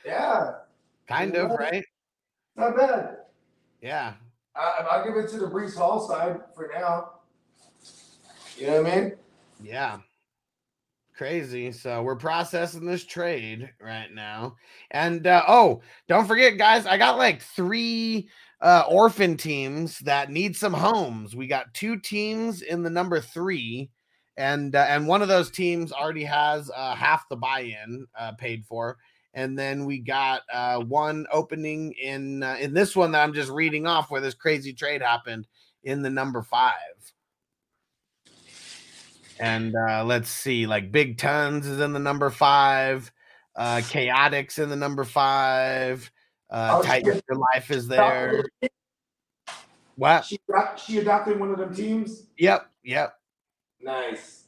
Yeah, 0.07 0.53
kind 1.07 1.37
of, 1.37 1.51
right? 1.51 1.85
not 2.57 2.75
bad. 2.75 3.17
Yeah. 3.83 4.15
I, 4.57 4.87
I'll 4.91 5.05
give 5.05 5.17
it 5.23 5.29
to 5.33 5.39
the 5.39 5.47
Breece 5.47 5.77
Hall 5.77 6.09
side 6.09 6.41
for 6.55 6.71
now. 6.75 7.11
You 8.57 8.69
know 8.69 8.83
what 8.83 8.93
I 8.93 9.01
mean? 9.01 9.13
Yeah. 9.63 9.99
Crazy. 11.15 11.73
So 11.73 12.03
we're 12.03 12.17
processing 12.17 12.87
this 12.87 13.05
trade 13.05 13.71
right 13.81 14.13
now. 14.13 14.57
And 14.91 15.27
uh, 15.27 15.45
oh, 15.47 15.83
don't 16.09 16.27
forget, 16.27 16.57
guys, 16.57 16.87
I 16.87 16.97
got 16.97 17.19
like 17.19 17.43
three 17.43 18.29
uh, 18.61 18.85
orphan 18.89 19.37
teams 19.37 19.99
that 20.01 20.31
need 20.31 20.57
some 20.57 20.73
homes. 20.73 21.37
We 21.37 21.47
got 21.47 21.73
two 21.75 21.99
teams 21.99 22.63
in 22.63 22.83
the 22.83 22.91
number 22.91 23.21
three, 23.21 23.91
and 24.37 24.75
uh, 24.75 24.87
and 24.89 25.07
one 25.07 25.23
of 25.23 25.29
those 25.29 25.51
teams 25.51 25.93
already 25.93 26.25
has 26.25 26.71
uh, 26.75 26.95
half 26.95 27.29
the 27.29 27.37
buy-in 27.37 28.07
uh, 28.19 28.33
paid 28.33 28.65
for. 28.67 28.97
And 29.35 29.57
then 29.57 29.85
we 29.85 29.99
got 29.99 30.43
uh, 30.53 30.81
one 30.81 31.27
opening 31.31 31.93
in 31.93 32.43
uh, 32.43 32.57
in 32.59 32.75
this 32.75 32.97
one 32.97 33.13
that 33.13 33.23
I'm 33.23 33.35
just 33.35 33.51
reading 33.51 33.87
off 33.87 34.11
where 34.11 34.21
this 34.21 34.35
crazy 34.35 34.73
trade 34.73 35.03
happened 35.03 35.47
in 35.85 36.03
the 36.03 36.11
number 36.11 36.43
five. 36.43 36.73
And 39.41 39.75
uh, 39.77 40.05
let's 40.05 40.31
see, 40.31 40.67
like 40.67 40.91
Big 40.91 41.19
Tons 41.19 41.67
is 41.67 41.81
in 41.81 41.93
the 41.93 42.01
number 42.01 42.29
five, 42.31 43.13
uh, 43.55 43.77
Chaotix 43.77 44.59
in 44.59 44.69
the 44.69 44.77
number 44.77 45.05
five, 45.05 46.11
uh, 46.51 46.79
Oh, 46.79 46.83
Titan. 46.83 47.21
Your 47.29 47.39
Life 47.55 47.71
is 47.71 47.89
there. 47.89 48.45
Wow. 49.97 50.21
She, 50.21 50.39
she 50.77 50.99
adopted 50.99 51.41
one 51.41 51.51
of 51.51 51.59
them 51.59 51.75
teams. 51.75 52.25
Yep, 52.39 52.71
yep. 52.85 53.15
Nice. 53.81 54.45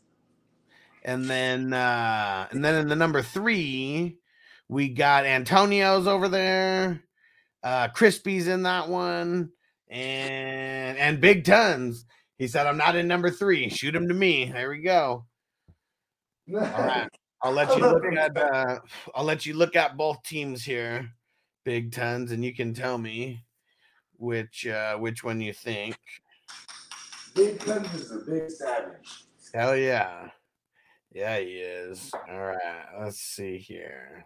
And 1.03 1.25
then 1.25 1.73
uh 1.73 2.47
and 2.51 2.65
then 2.65 2.75
in 2.77 2.89
the 2.89 2.97
number 2.97 3.23
three, 3.23 4.19
we 4.69 4.91
got 4.91 5.25
Antonio's 5.25 6.07
over 6.07 6.29
there, 6.29 7.03
uh 7.63 7.89
Crispy's 7.89 8.49
in 8.49 8.63
that 8.65 8.89
one, 8.89 9.51
and 9.89 10.99
and 10.99 11.21
Big 11.21 11.45
Tons. 11.45 12.05
He 12.39 12.49
said, 12.49 12.67
I'm 12.67 12.77
not 12.77 12.97
in 12.97 13.09
number 13.09 13.31
three. 13.31 13.69
Shoot 13.71 13.95
him 13.95 14.09
to 14.09 14.15
me. 14.15 14.47
There 14.47 14.71
we 14.71 14.83
go. 14.83 15.27
All 16.55 16.61
right. 16.61 17.09
I'll 17.43 17.53
let 17.53 17.75
you 17.77 17.83
look 17.83 18.05
at 18.05 18.37
uh 18.37 18.79
I'll 19.15 19.25
let 19.25 19.47
you 19.47 19.55
look 19.55 19.75
at 19.77 19.97
both 19.97 20.23
teams 20.23 20.63
here, 20.63 21.11
Big 21.65 21.93
Tons, 21.93 22.33
and 22.33 22.45
you 22.45 22.55
can 22.55 22.73
tell 22.75 22.99
me 22.99 23.45
which 24.17 24.67
uh 24.67 24.97
which 24.97 25.25
one 25.25 25.41
you 25.41 25.53
think. 25.53 25.97
Big 27.35 27.59
Tons 27.61 27.93
is 27.95 28.13
a 28.13 28.19
big 28.19 28.51
savage. 28.51 29.25
Hell 29.55 29.77
yeah. 29.77 30.31
Yeah, 31.13 31.39
he 31.39 31.57
is. 31.57 32.11
All 32.31 32.39
right. 32.39 32.85
Let's 33.01 33.19
see 33.19 33.59
here. 33.59 34.25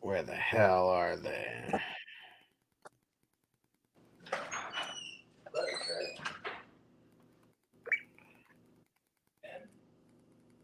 Where 0.00 0.22
the 0.22 0.34
hell 0.34 0.88
are 0.88 1.16
they? 1.16 1.80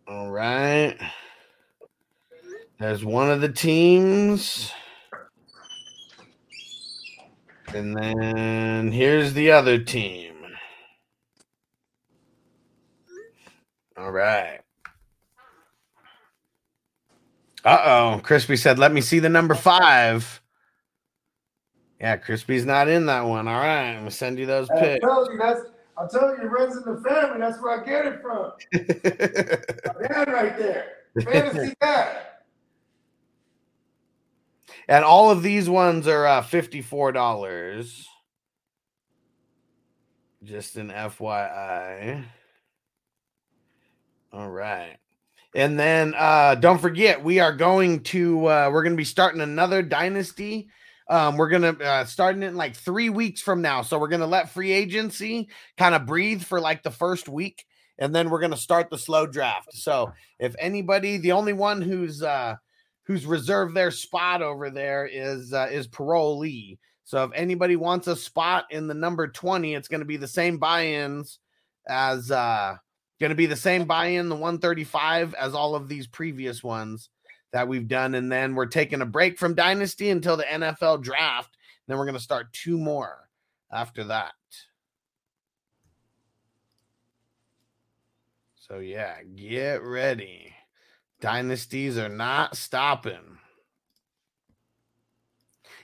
All 0.07 0.31
right. 0.31 0.99
There's 2.81 3.05
one 3.05 3.31
of 3.31 3.43
the 3.43 3.51
teams. 3.51 4.73
And 7.75 7.95
then 7.95 8.91
here's 8.91 9.35
the 9.35 9.53
other 9.53 9.79
team. 9.79 10.35
All 13.99 14.11
right. 14.11 14.61
Uh 17.63 17.83
oh. 17.85 18.21
Crispy 18.23 18.57
said, 18.57 18.79
let 18.79 18.93
me 18.93 19.03
see 19.03 19.19
the 19.19 19.29
number 19.29 19.55
five. 19.55 20.41
Yeah, 22.01 22.17
Crispy's 22.17 22.65
not 22.65 22.89
in 22.89 23.05
that 23.07 23.27
one. 23.27 23.47
All 23.47 23.61
right. 23.61 23.91
I'm 23.91 23.97
going 23.97 24.05
to 24.07 24.11
send 24.11 24.39
you 24.39 24.47
those 24.47 24.71
picks. 24.71 25.05
I 25.05 25.07
told 25.07 25.29
you 25.31 25.39
that's. 25.39 25.61
I'm 25.99 26.09
telling 26.09 26.39
you, 26.41 26.47
it 26.47 26.51
runs 26.51 26.79
in 26.79 26.95
the 26.95 27.03
family. 27.07 27.41
That's 27.41 27.61
where 27.61 27.79
I 27.79 27.85
get 27.85 28.07
it 28.07 28.23
from. 28.23 28.53
Dad, 30.09 30.33
right 30.33 30.57
there, 30.57 30.87
fantasy 31.23 31.75
dad. 31.83 32.30
And 34.91 35.05
all 35.05 35.31
of 35.31 35.43
these 35.43 35.71
ones 35.71 36.07
are 36.09 36.27
uh, 36.27 36.43
$54. 36.43 38.05
Just 40.43 40.77
an 40.77 40.91
FYI. 40.91 42.25
All 44.33 44.51
right. 44.51 44.97
And 45.55 45.79
then 45.79 46.15
uh 46.17 46.55
don't 46.55 46.79
forget 46.79 47.25
we 47.25 47.41
are 47.41 47.53
going 47.53 48.01
to 48.05 48.47
uh 48.47 48.71
we're 48.73 48.85
going 48.85 48.93
to 48.93 48.97
be 48.97 49.05
starting 49.05 49.41
another 49.41 49.83
dynasty. 49.83 50.69
Um 51.09 51.37
we're 51.37 51.49
going 51.49 51.77
to 51.77 51.85
uh 51.85 52.05
starting 52.05 52.45
it 52.45 52.49
in 52.49 52.57
like 52.57 52.77
3 52.77 53.11
weeks 53.11 53.41
from 53.41 53.61
now. 53.61 53.83
So 53.83 53.99
we're 53.99 54.09
going 54.09 54.21
to 54.21 54.27
let 54.27 54.51
free 54.51 54.71
agency 54.71 55.49
kind 55.77 55.95
of 55.95 56.07
breathe 56.07 56.43
for 56.43 56.61
like 56.61 56.85
the 56.85 56.91
first 56.91 57.29
week 57.29 57.65
and 57.99 58.15
then 58.15 58.31
we're 58.31 58.39
going 58.39 58.53
to 58.53 58.57
start 58.57 58.89
the 58.91 58.99
slow 58.99 59.27
draft. 59.27 59.75
So 59.75 60.13
if 60.39 60.55
anybody 60.59 61.17
the 61.17 61.33
only 61.33 61.53
one 61.53 61.83
who's 61.83 62.23
uh 62.23 62.55
who's 63.11 63.27
reserved 63.27 63.75
their 63.75 63.91
spot 63.91 64.41
over 64.41 64.71
there 64.71 65.05
is 65.05 65.53
uh, 65.53 65.67
is 65.69 65.89
parolee. 65.89 66.79
So 67.03 67.25
if 67.25 67.33
anybody 67.35 67.75
wants 67.75 68.07
a 68.07 68.15
spot 68.15 68.67
in 68.71 68.87
the 68.87 68.95
number 68.95 69.27
20, 69.27 69.75
it's 69.75 69.89
going 69.89 69.99
to 69.99 70.07
be 70.07 70.17
the 70.17 70.29
same 70.29 70.59
buy-ins 70.59 71.41
as 71.89 72.31
uh 72.31 72.77
going 73.19 73.31
to 73.31 73.37
be 73.37 73.47
the 73.47 73.57
same 73.57 73.85
buy-in 73.85 74.29
the 74.29 74.37
135 74.37 75.35
as 75.35 75.55
all 75.55 75.75
of 75.75 75.89
these 75.89 76.07
previous 76.07 76.63
ones 76.63 77.11
that 77.53 77.67
we've 77.67 77.89
done. 77.89 78.15
And 78.15 78.31
then 78.31 78.55
we're 78.55 78.67
taking 78.67 79.01
a 79.01 79.07
break 79.07 79.41
from 79.41 79.57
dynasty 79.57 80.11
until 80.11 80.37
the 80.37 80.45
NFL 80.45 81.03
draft. 81.03 81.57
Then 81.89 81.99
we're 81.99 82.05
going 82.05 82.15
to 82.15 82.23
start 82.23 82.53
two 82.53 82.79
more 82.79 83.29
after 83.73 84.05
that. 84.05 84.35
So 88.55 88.79
yeah 88.79 89.17
get 89.35 89.83
ready 89.83 90.50
dynasties 91.21 91.99
are 91.99 92.09
not 92.09 92.57
stopping 92.57 93.39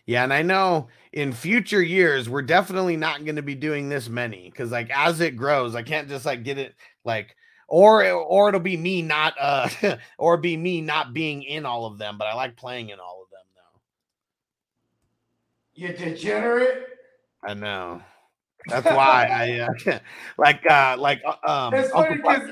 yeah 0.06 0.22
and 0.24 0.32
i 0.32 0.42
know 0.42 0.88
in 1.12 1.32
future 1.32 1.82
years 1.82 2.28
we're 2.28 2.42
definitely 2.42 2.96
not 2.96 3.24
going 3.24 3.36
to 3.36 3.42
be 3.42 3.54
doing 3.54 3.88
this 3.88 4.08
many 4.08 4.50
because 4.50 4.70
like 4.70 4.90
as 4.90 5.20
it 5.20 5.36
grows 5.36 5.74
i 5.74 5.82
can't 5.82 6.08
just 6.08 6.26
like 6.26 6.42
get 6.42 6.58
it 6.58 6.74
like 7.04 7.36
or 7.68 8.08
or 8.10 8.48
it'll 8.48 8.60
be 8.60 8.76
me 8.76 9.02
not 9.02 9.34
uh 9.40 9.68
or 10.18 10.36
be 10.36 10.56
me 10.56 10.80
not 10.80 11.12
being 11.12 11.42
in 11.42 11.66
all 11.66 11.86
of 11.86 11.98
them, 11.98 12.16
but 12.18 12.26
I 12.26 12.34
like 12.34 12.56
playing 12.56 12.90
in 12.90 13.00
all 13.00 13.22
of 13.24 13.30
them 13.30 13.40
though. 13.54 13.80
You 15.74 15.92
degenerate. 15.92 16.86
I 17.46 17.54
know. 17.54 18.02
That's 18.68 18.86
why 18.86 19.28
I 19.30 19.90
uh, 19.90 19.98
like 20.38 20.60
uh 20.68 20.96
like 20.98 21.22
uh, 21.24 21.36
um 21.48 21.74
It's 21.74 21.90
funny 21.90 22.16
because 22.16 22.50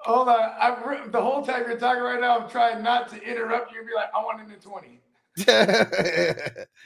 hold 0.00 0.28
on, 0.28 0.50
I'm 0.60 0.88
re- 0.88 1.08
the 1.08 1.20
whole 1.20 1.42
time 1.44 1.64
you're 1.66 1.78
talking 1.78 2.02
right 2.02 2.20
now. 2.20 2.38
I'm 2.38 2.48
trying 2.50 2.82
not 2.82 3.08
to 3.10 3.22
interrupt 3.22 3.72
you 3.72 3.78
and 3.78 3.88
be 3.88 3.94
like, 3.94 4.08
I 4.16 4.22
want 4.22 4.40
in 4.40 4.48
the 4.48 4.56
twenty. 4.56 5.00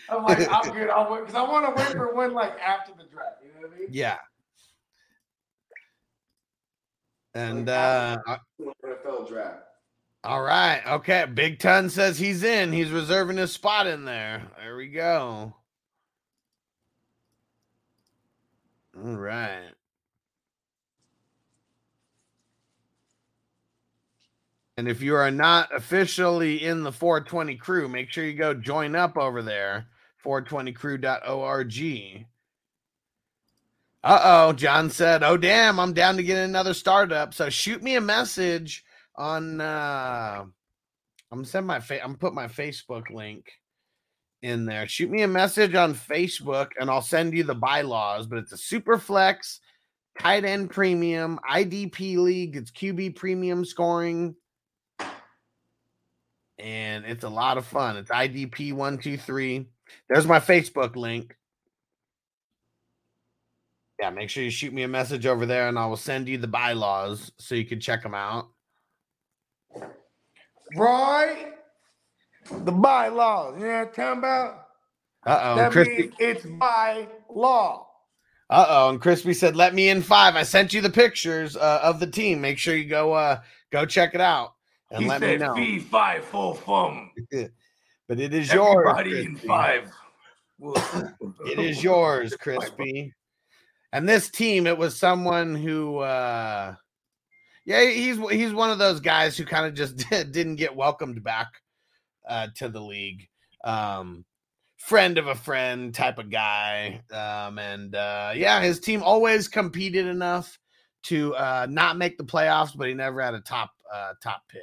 I'm 0.09 0.23
like, 0.23 0.49
I'm 0.51 0.73
good. 0.73 0.89
I'll 0.89 1.11
wait 1.11 1.21
because 1.21 1.35
I 1.35 1.43
want 1.43 1.67
to 1.67 1.83
wait 1.83 1.93
for 1.93 2.15
one 2.15 2.33
like 2.33 2.59
after 2.61 2.93
the 2.97 3.05
draft. 3.05 3.43
You 3.43 3.49
know 3.55 3.69
what 3.69 3.77
I 3.77 3.81
mean? 3.81 3.89
yeah. 3.91 4.19
And 7.35 7.69
uh 7.69 8.19
uh, 8.27 8.39
NFL 8.85 9.29
draft. 9.29 9.65
all 10.25 10.43
right, 10.43 10.81
okay. 10.87 11.27
Big 11.33 11.59
Ton 11.59 11.91
says 11.91 12.19
he's 12.19 12.43
in. 12.45 12.73
He's 12.73 12.91
reserving 12.91 13.37
his 13.37 13.53
spot 13.53 13.87
in 13.87 14.05
there. 14.05 14.43
There 14.59 14.77
we 14.77 14.89
go. 14.89 15.55
All 18.97 19.17
right. 19.17 19.73
And 24.77 24.89
if 24.89 25.01
you 25.01 25.15
are 25.15 25.31
not 25.31 25.75
officially 25.75 26.65
in 26.65 26.83
the 26.83 26.93
420 26.93 27.57
crew, 27.57 27.89
make 27.89 28.11
sure 28.11 28.25
you 28.25 28.35
go 28.35 28.53
join 28.53 28.95
up 28.95 29.17
over 29.17 29.43
there, 29.43 29.87
420crew.org. 30.25 32.27
Uh 34.05 34.21
oh, 34.23 34.53
John 34.53 34.91
said, 34.91 35.23
Oh, 35.23 35.37
damn, 35.37 35.81
I'm 35.81 35.95
down 35.95 36.17
to 36.17 36.23
get 36.23 36.39
another 36.39 36.75
startup. 36.75 37.33
So 37.33 37.49
shoot 37.49 37.83
me 37.83 37.97
a 37.97 38.01
message 38.01 38.85
on, 39.17 39.61
uh, 39.61 40.45
I'm 41.33 41.45
send 41.45 41.67
my, 41.67 41.81
fa- 41.81 42.05
I'm 42.05 42.17
put 42.17 42.35
my 42.35 42.47
Facebook 42.47 43.11
link 43.11 43.51
in 44.43 44.67
there. 44.67 44.87
Shoot 44.87 45.11
me 45.11 45.23
a 45.23 45.29
message 45.29 45.75
on 45.75 45.95
Facebook 45.95 46.69
and 46.79 46.91
I'll 46.91 47.03
send 47.03 47.35
you 47.35 47.45
the 47.45 47.55
bylaws, 47.55 48.27
but 48.27 48.39
it's 48.39 48.53
a 48.53 48.59
super 48.59 48.99
flex, 48.99 49.61
tight 50.21 50.45
end 50.45 50.71
premium, 50.71 51.41
IDP 51.51 52.19
league, 52.19 52.57
it's 52.57 52.71
QB 52.71 53.17
premium 53.17 53.65
scoring 53.65 54.37
and 56.59 57.05
it's 57.05 57.25
a 57.25 57.29
lot 57.29 57.59
of 57.59 57.67
fun. 57.67 57.97
It's 57.97 58.11
IDP 58.11 58.73
one 58.73 58.99
two 58.99 59.17
three. 59.17 59.67
There's 60.09 60.27
my 60.27 60.41
Facebook 60.41 60.97
link. 60.97 61.37
Yeah, 64.01 64.11
make 64.11 64.29
sure 64.29 64.45
you 64.45 64.51
shoot 64.51 64.73
me 64.73 64.83
a 64.83 64.89
message 64.89 65.27
over 65.27 65.47
there, 65.47 65.69
and 65.69 65.79
I 65.79 65.87
will 65.87 65.97
send 65.97 66.29
you 66.29 66.39
the 66.39 66.49
bylaws 66.49 67.33
so 67.39 67.55
you 67.55 67.65
can 67.65 67.81
check 67.81 68.03
them 68.03 68.15
out. 68.15 68.49
Roy, 70.77 71.53
the 72.51 72.73
bylaws. 72.73 73.59
You 73.59 73.67
know 73.67 73.79
what 73.79 73.89
I'm 73.89 73.95
talking 73.95 74.19
about? 74.19 74.63
Uh 75.27 75.41
oh, 75.43 75.57
that 75.57 75.73
Crispy. 75.73 75.99
means 75.99 76.15
it's 76.19 76.47
by 76.47 77.09
law. 77.31 77.89
Uh 78.49 78.67
oh, 78.69 78.91
and 78.91 79.01
Crispy 79.01 79.35
said, 79.35 79.57
"Let 79.57 79.75
me 79.75 79.89
in 79.89 80.03
five. 80.03 80.37
I 80.37 80.43
sent 80.43 80.73
you 80.73 80.81
the 80.81 80.91
pictures 80.91 81.57
uh, 81.57 81.81
of 81.83 81.99
the 81.99 82.07
team. 82.07 82.41
Make 82.41 82.59
sure 82.59 82.77
you 82.77 82.89
go 82.89 83.13
uh 83.13 83.41
go 83.73 83.87
check 83.87 84.15
it 84.15 84.21
out 84.21 84.56
and 84.91 85.03
he 85.03 85.09
let 85.09 85.21
me 85.21 85.27
said 85.27 85.41
know." 85.41 85.55
fee 85.55 85.79
five 85.79 86.25
full 86.25 86.55
fum. 86.55 87.11
But 88.09 88.21
it 88.21 88.33
is 88.33 88.53
yours. 88.53 88.87
Everybody 88.89 89.25
in 89.25 89.33
Crispy. 89.33 89.49
five. 89.49 89.91
It 91.47 91.59
is 91.59 91.83
yours, 91.83 92.35
Crispy. 92.37 93.13
And 93.93 94.09
this 94.09 94.31
team, 94.31 94.67
it 94.67 94.77
was 94.77 94.97
someone 94.97 95.55
who 95.55 95.99
uh 95.99 96.75
yeah, 97.65 97.85
he's 97.85 98.19
he's 98.31 98.53
one 98.53 98.71
of 98.71 98.79
those 98.79 99.01
guys 99.01 99.37
who 99.37 99.45
kind 99.45 99.67
of 99.67 99.75
just 99.75 99.97
didn't 100.11 100.57
get 100.57 100.75
welcomed 100.75 101.23
back 101.23 101.49
uh 102.29 102.49
to 102.57 102.69
the 102.69 102.81
league. 102.81 103.29
Um 103.65 104.25
friend 104.77 105.19
of 105.19 105.27
a 105.27 105.35
friend 105.35 105.95
type 105.95 106.19
of 106.19 106.31
guy. 106.31 107.03
Um 107.11 107.59
and 107.59 107.95
uh 107.95 108.33
yeah, 108.35 108.61
his 108.61 108.81
team 108.81 109.03
always 109.03 109.49
competed 109.49 110.07
enough 110.07 110.59
to 111.05 111.35
uh 111.35 111.67
not 111.69 111.99
make 111.99 112.19
the 112.19 112.25
playoffs, 112.25 112.77
but 112.77 112.89
he 112.89 112.95
never 112.95 113.21
had 113.21 113.35
a 113.35 113.41
top 113.41 113.73
uh 113.93 114.13
top 114.23 114.43
pick. 114.49 114.63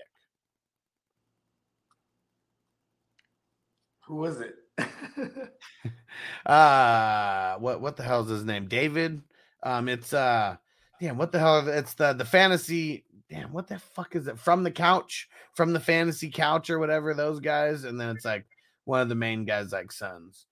Who 4.07 4.15
was 4.15 4.41
it? 4.41 4.55
uh 6.45 7.55
what 7.59 7.81
what 7.81 7.95
the 7.95 8.03
hell 8.03 8.21
is 8.23 8.29
his 8.29 8.43
name 8.43 8.67
david 8.67 9.21
um 9.61 9.87
it's 9.87 10.13
uh 10.13 10.55
damn 10.99 11.15
what 11.17 11.31
the 11.31 11.37
hell 11.37 11.67
it's 11.67 11.93
the 11.93 12.13
the 12.13 12.25
fantasy 12.25 13.05
damn 13.29 13.53
what 13.53 13.67
the 13.67 13.77
fuck 13.77 14.15
is 14.15 14.27
it 14.27 14.39
from 14.39 14.63
the 14.63 14.71
couch 14.71 15.29
from 15.53 15.73
the 15.73 15.79
fantasy 15.79 16.31
couch 16.31 16.71
or 16.71 16.79
whatever 16.79 17.13
those 17.13 17.39
guys 17.39 17.83
and 17.83 17.99
then 18.01 18.09
it's 18.15 18.25
like 18.25 18.45
one 18.85 18.99
of 19.01 19.09
the 19.09 19.15
main 19.15 19.45
guys 19.45 19.71
like 19.71 19.91
sons 19.91 20.47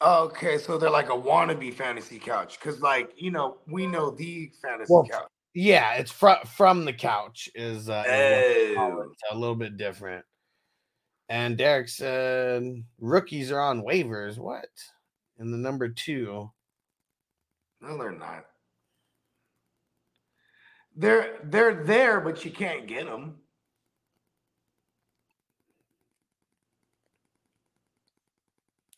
okay, 0.00 0.58
so 0.58 0.78
they're 0.78 0.90
like 0.90 1.08
a 1.08 1.12
wannabe 1.12 1.74
fantasy 1.74 2.18
couch. 2.20 2.60
Cause 2.60 2.80
like, 2.80 3.10
you 3.16 3.30
know, 3.32 3.58
we 3.66 3.84
know 3.86 4.10
the 4.10 4.50
fantasy 4.62 4.92
Well, 4.92 5.04
couch. 5.04 5.26
yeah 5.54 5.94
it's 5.94 6.12
from 6.12 6.36
from 6.46 6.84
the 6.84 6.92
couch 6.92 7.48
is 7.54 7.88
uh 7.90 8.04
is 8.06 8.10
what 8.10 8.68
they 8.68 8.74
call 8.76 9.00
it. 9.02 9.08
So 9.28 9.36
a 9.36 9.38
little 9.38 9.56
bit 9.56 9.76
different 9.76 10.24
and 11.28 11.58
derek 11.58 11.88
said 11.88 12.82
rookies 12.98 13.50
are 13.50 13.60
on 13.60 13.82
waivers 13.82 14.38
what 14.38 14.68
in 15.38 15.50
the 15.50 15.58
number 15.58 15.88
two 15.88 16.50
No, 17.80 17.96
they're 17.98 18.12
not. 18.12 18.46
They're 20.96 21.38
they're 21.44 21.84
there, 21.84 22.20
but 22.20 22.44
you 22.44 22.50
can't 22.50 22.86
get 22.86 23.06
them. 23.06 23.36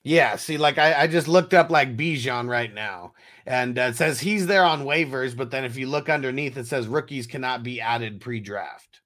Yeah, 0.03 0.37
see, 0.37 0.57
like 0.57 0.79
I, 0.79 1.03
I 1.03 1.07
just 1.07 1.29
looked 1.29 1.53
up 1.53 1.71
like 1.71 1.97
Bijan 1.97 2.49
right 2.49 2.73
now, 2.73 3.13
and 3.45 3.79
uh, 3.79 3.83
it 3.83 3.97
says 3.97 4.21
he's 4.21 4.47
there 4.47 4.65
on 4.65 4.85
waivers, 4.85 5.37
but 5.37 5.51
then 5.51 5.65
if 5.65 5.77
you 5.77 5.89
look 5.89 6.09
underneath, 6.09 6.57
it 6.57 6.67
says 6.67 6.87
rookies 6.89 7.27
cannot 7.27 7.63
be 7.63 7.81
added 7.83 8.21
pre-draft. 8.21 9.01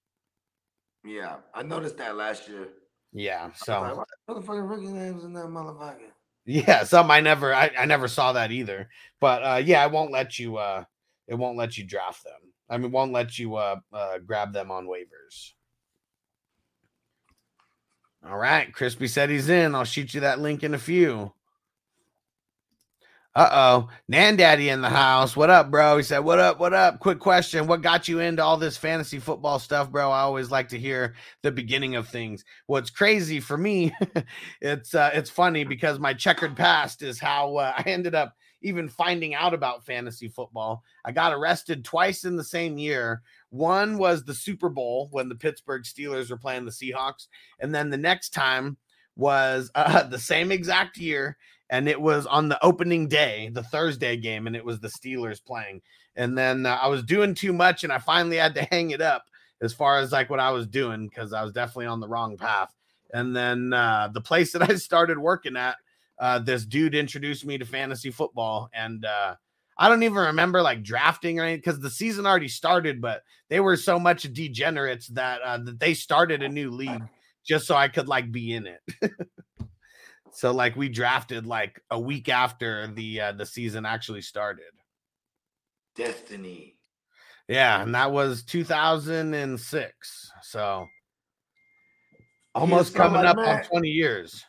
Yeah, 1.05 1.37
I 1.55 1.63
noticed 1.63 1.99
that 1.99 2.17
last 2.17 2.49
year. 2.49 2.69
Yeah, 3.15 3.51
so 3.55 4.05
motherfucking 4.29 4.69
rookie 4.69 4.89
names 4.89 5.23
in 5.23 5.33
that 5.35 5.45
motherfucker? 5.45 6.11
yeah, 6.47 6.83
some 6.83 7.11
I 7.13 7.21
never 7.21 7.55
I, 7.55 7.71
I 7.79 7.85
never 7.85 8.09
saw 8.09 8.33
that 8.33 8.51
either. 8.51 8.89
But 9.21 9.43
uh 9.45 9.63
yeah, 9.65 9.83
I 9.83 9.87
won't 9.87 10.11
let 10.11 10.39
you 10.39 10.57
uh 10.57 10.85
it 11.29 11.37
won't 11.37 11.57
let 11.57 11.79
you 11.79 11.85
draft 11.85 12.25
them. 12.25 12.53
I 12.69 12.77
mean, 12.79 12.91
won't 12.91 13.13
let 13.13 13.39
you 13.39 13.55
uh, 13.55 13.77
uh 13.93 14.19
grab 14.19 14.53
them 14.53 14.73
on 14.73 14.87
waivers. 14.87 15.53
All 18.27 18.37
right, 18.39 18.73
Crispy 18.73 19.07
said 19.07 19.31
he's 19.31 19.49
in. 19.49 19.75
I'll 19.75 19.85
shoot 19.85 20.13
you 20.13 20.21
that 20.21 20.41
link 20.41 20.65
in 20.65 20.75
a 20.75 20.79
few. 20.79 21.34
Uh 23.37 23.49
oh, 23.51 23.89
Nan 24.07 24.37
Daddy 24.37 24.69
in 24.69 24.81
the 24.81 24.89
house. 24.89 25.35
What 25.35 25.51
up, 25.51 25.69
bro? 25.69 25.97
He 25.97 26.05
said, 26.05 26.21
What 26.21 26.39
up? 26.39 26.61
What 26.61 26.73
up? 26.73 27.01
Quick 27.01 27.19
question. 27.19 27.67
What 27.67 27.83
got 27.83 28.07
you 28.07 28.21
into 28.21 28.45
all 28.45 28.57
this 28.57 28.77
fantasy 28.77 29.19
football 29.19 29.59
stuff, 29.59 29.91
bro? 29.91 30.09
I 30.09 30.21
always 30.21 30.53
like 30.53 30.69
to 30.69 30.79
hear 30.79 31.15
the 31.43 31.51
beginning 31.51 31.97
of 31.97 32.07
things. 32.07 32.45
What's 32.67 32.91
crazy 32.91 33.41
for 33.41 33.59
me, 33.59 33.93
it's 34.61 34.95
uh, 34.95 35.11
it's 35.15 35.31
funny 35.31 35.65
because 35.65 35.99
my 35.99 36.15
checkered 36.15 36.55
past 36.55 37.03
is 37.03 37.19
how 37.19 37.57
uh, 37.57 37.73
I 37.77 37.83
ended 37.87 38.15
up 38.15 38.37
even 38.63 38.89
finding 38.89 39.35
out 39.35 39.53
about 39.53 39.85
fantasy 39.85 40.29
football. 40.29 40.85
I 41.05 41.11
got 41.11 41.33
arrested 41.33 41.85
twice 41.85 42.23
in 42.23 42.37
the 42.37 42.45
same 42.45 42.79
year. 42.79 43.21
One 43.51 43.99
was 43.99 44.23
the 44.23 44.35
Super 44.35 44.69
Bowl 44.69 45.09
when 45.11 45.29
the 45.29 45.35
Pittsburgh 45.35 45.83
Steelers 45.83 46.31
were 46.31 46.37
playing 46.37 46.67
the 46.67 46.71
Seahawks, 46.71 47.27
and 47.59 47.75
then 47.75 47.91
the 47.91 47.97
next 47.97 48.31
time 48.31 48.77
was 49.17 49.73
uh, 49.75 50.05
the 50.05 50.21
same 50.21 50.53
exact 50.53 50.99
year 50.99 51.37
and 51.75 51.89
it 51.89 52.01
was 52.01 52.25
on 52.27 52.49
the 52.49 52.65
opening 52.65 53.09
day, 53.09 53.51
the 53.53 53.65
Thursday 53.65 54.17
game, 54.17 54.47
and 54.47 54.55
it 54.55 54.65
was 54.65 54.79
the 54.79 54.87
Steelers 54.87 55.45
playing. 55.45 55.83
And 56.15 56.39
then 56.39 56.67
uh, 56.67 56.79
I 56.81 56.87
was 56.87 57.03
doing 57.03 57.35
too 57.35 57.53
much, 57.53 57.83
and 57.83 57.93
I 57.93 57.99
finally 57.99 58.37
had 58.37 58.55
to 58.55 58.63
hang 58.71 58.93
it 58.93 59.01
up 59.01 59.25
as 59.61 59.75
far 59.75 59.99
as 59.99 60.13
like 60.13 60.31
what 60.31 60.39
I 60.39 60.53
was 60.53 60.69
doing 60.69 61.09
because 61.09 61.33
I 61.33 61.43
was 61.43 61.53
definitely 61.53 61.87
on 61.87 61.99
the 61.99 62.07
wrong 62.07 62.37
path. 62.37 62.73
And 63.13 63.35
then 63.35 63.73
uh, 63.73 64.09
the 64.15 64.21
place 64.21 64.53
that 64.53 64.63
I 64.71 64.77
started 64.77 65.19
working 65.19 65.57
at, 65.57 65.75
uh, 66.21 66.39
this 66.39 66.65
dude 66.65 66.95
introduced 66.95 67.45
me 67.45 67.59
to 67.59 67.65
fantasy 67.65 68.13
football, 68.13 68.71
and 68.73 69.05
uh, 69.05 69.35
I 69.77 69.89
don't 69.89 70.05
even 70.05 70.19
remember 70.19 70.63
like 70.63 70.85
drafting 70.85 71.41
or 71.41 71.43
anything 71.43 71.59
because 71.59 71.81
the 71.81 71.91
season 71.91 72.25
already 72.25 72.47
started, 72.47 73.01
but 73.01 73.25
they 73.49 73.59
were 73.59 73.77
so 73.77 73.99
much 73.99 74.33
degenerates 74.33 75.09
that 75.09 75.43
uh, 75.43 75.59
that 75.59 75.81
they 75.81 75.95
started 75.95 76.41
a 76.45 76.49
new 76.49 76.71
league 76.71 77.03
just 77.45 77.67
so 77.67 77.75
I 77.75 77.89
could 77.89 78.07
like 78.07 78.31
be 78.31 78.55
in 78.55 78.69
it. 78.69 78.81
So 80.35 80.53
like 80.53 80.75
we 80.75 80.89
drafted 80.89 81.47
like 81.47 81.81
a 81.91 81.99
week 81.99 82.29
after 82.29 82.89
the 82.89 83.21
uh, 83.21 83.33
the 83.33 83.47
season 83.47 83.87
actually 83.87 84.23
started. 84.23 84.65
Destiny. 85.97 86.77
Yeah, 87.49 87.83
and 87.83 87.95
that 87.95 88.11
was 88.11 88.43
2006. 88.43 90.33
So 90.43 90.87
almost 92.55 92.93
so, 92.93 92.99
coming 92.99 93.23
like, 93.23 93.37
up 93.37 93.39
on 93.39 93.63
20 93.63 93.89
years. 93.89 94.45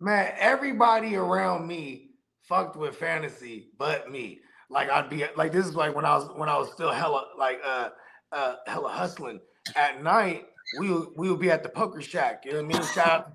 Man, 0.00 0.32
everybody 0.38 1.16
around 1.16 1.66
me 1.66 2.12
fucked 2.40 2.76
with 2.76 2.96
fantasy 2.96 3.68
but 3.78 4.10
me. 4.10 4.40
like 4.70 4.90
I'd 4.90 5.10
be 5.10 5.24
like 5.36 5.52
this 5.52 5.66
is 5.66 5.74
like 5.74 5.94
when 5.94 6.04
I 6.04 6.16
was 6.16 6.30
when 6.36 6.48
I 6.48 6.56
was 6.56 6.72
still 6.72 6.90
hella 6.90 7.26
like 7.38 7.60
uh 7.64 7.90
uh 8.32 8.56
hella 8.66 8.88
hustling 8.88 9.40
at 9.76 10.02
night. 10.02 10.46
We 10.78 10.90
would, 10.90 11.08
we 11.16 11.30
would 11.30 11.40
be 11.40 11.50
at 11.50 11.62
the 11.62 11.68
poker 11.68 12.00
shack. 12.00 12.44
You 12.46 12.52
know 12.52 12.62
what 12.62 12.76
I 12.76 12.78
mean? 12.78 12.88
Shout 12.94 13.08
out, 13.08 13.32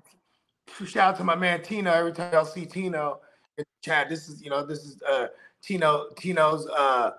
shout 0.86 0.96
out 1.14 1.16
to 1.18 1.24
my 1.24 1.34
man 1.34 1.62
Tino. 1.62 1.92
Every 1.92 2.12
time 2.12 2.32
y'all 2.32 2.44
see 2.44 2.66
Tino, 2.66 3.20
in 3.58 3.64
the 3.64 3.88
chat. 3.88 4.08
This 4.08 4.28
is 4.28 4.42
you 4.42 4.50
know 4.50 4.64
this 4.64 4.84
is 4.84 5.02
uh 5.02 5.28
Tino 5.62 6.08
Tino's 6.16 6.66
uh 6.68 7.12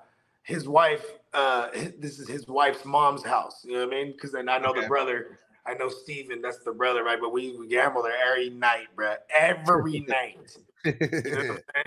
his 0.44 0.68
wife. 0.68 1.06
Uh, 1.32 1.70
hi- 1.76 1.94
this 2.00 2.18
is 2.18 2.28
his 2.28 2.48
wife's 2.48 2.84
mom's 2.84 3.24
house. 3.24 3.64
You 3.64 3.74
know 3.74 3.86
what 3.86 3.96
I 3.96 4.04
mean? 4.04 4.12
Because 4.14 4.32
then 4.32 4.50
I 4.50 4.58
know 4.58 4.70
Okay. 4.72 4.82
the 4.82 4.88
brother. 4.88 5.40
I 5.66 5.76
know 5.76 5.90
Steven, 5.90 6.42
that's 6.42 6.64
the 6.64 6.72
brother, 6.72 7.04
right? 7.04 7.20
But 7.22 7.32
we, 7.32 7.56
we 7.56 7.68
gamble 7.68 8.02
there 8.02 8.18
every 8.32 8.50
night, 8.50 8.88
bruh. 8.96 9.18
Every 9.38 10.00
night. 10.08 10.58
You 10.84 10.92
know 11.02 11.38
what 11.38 11.64
I'm? 11.76 11.84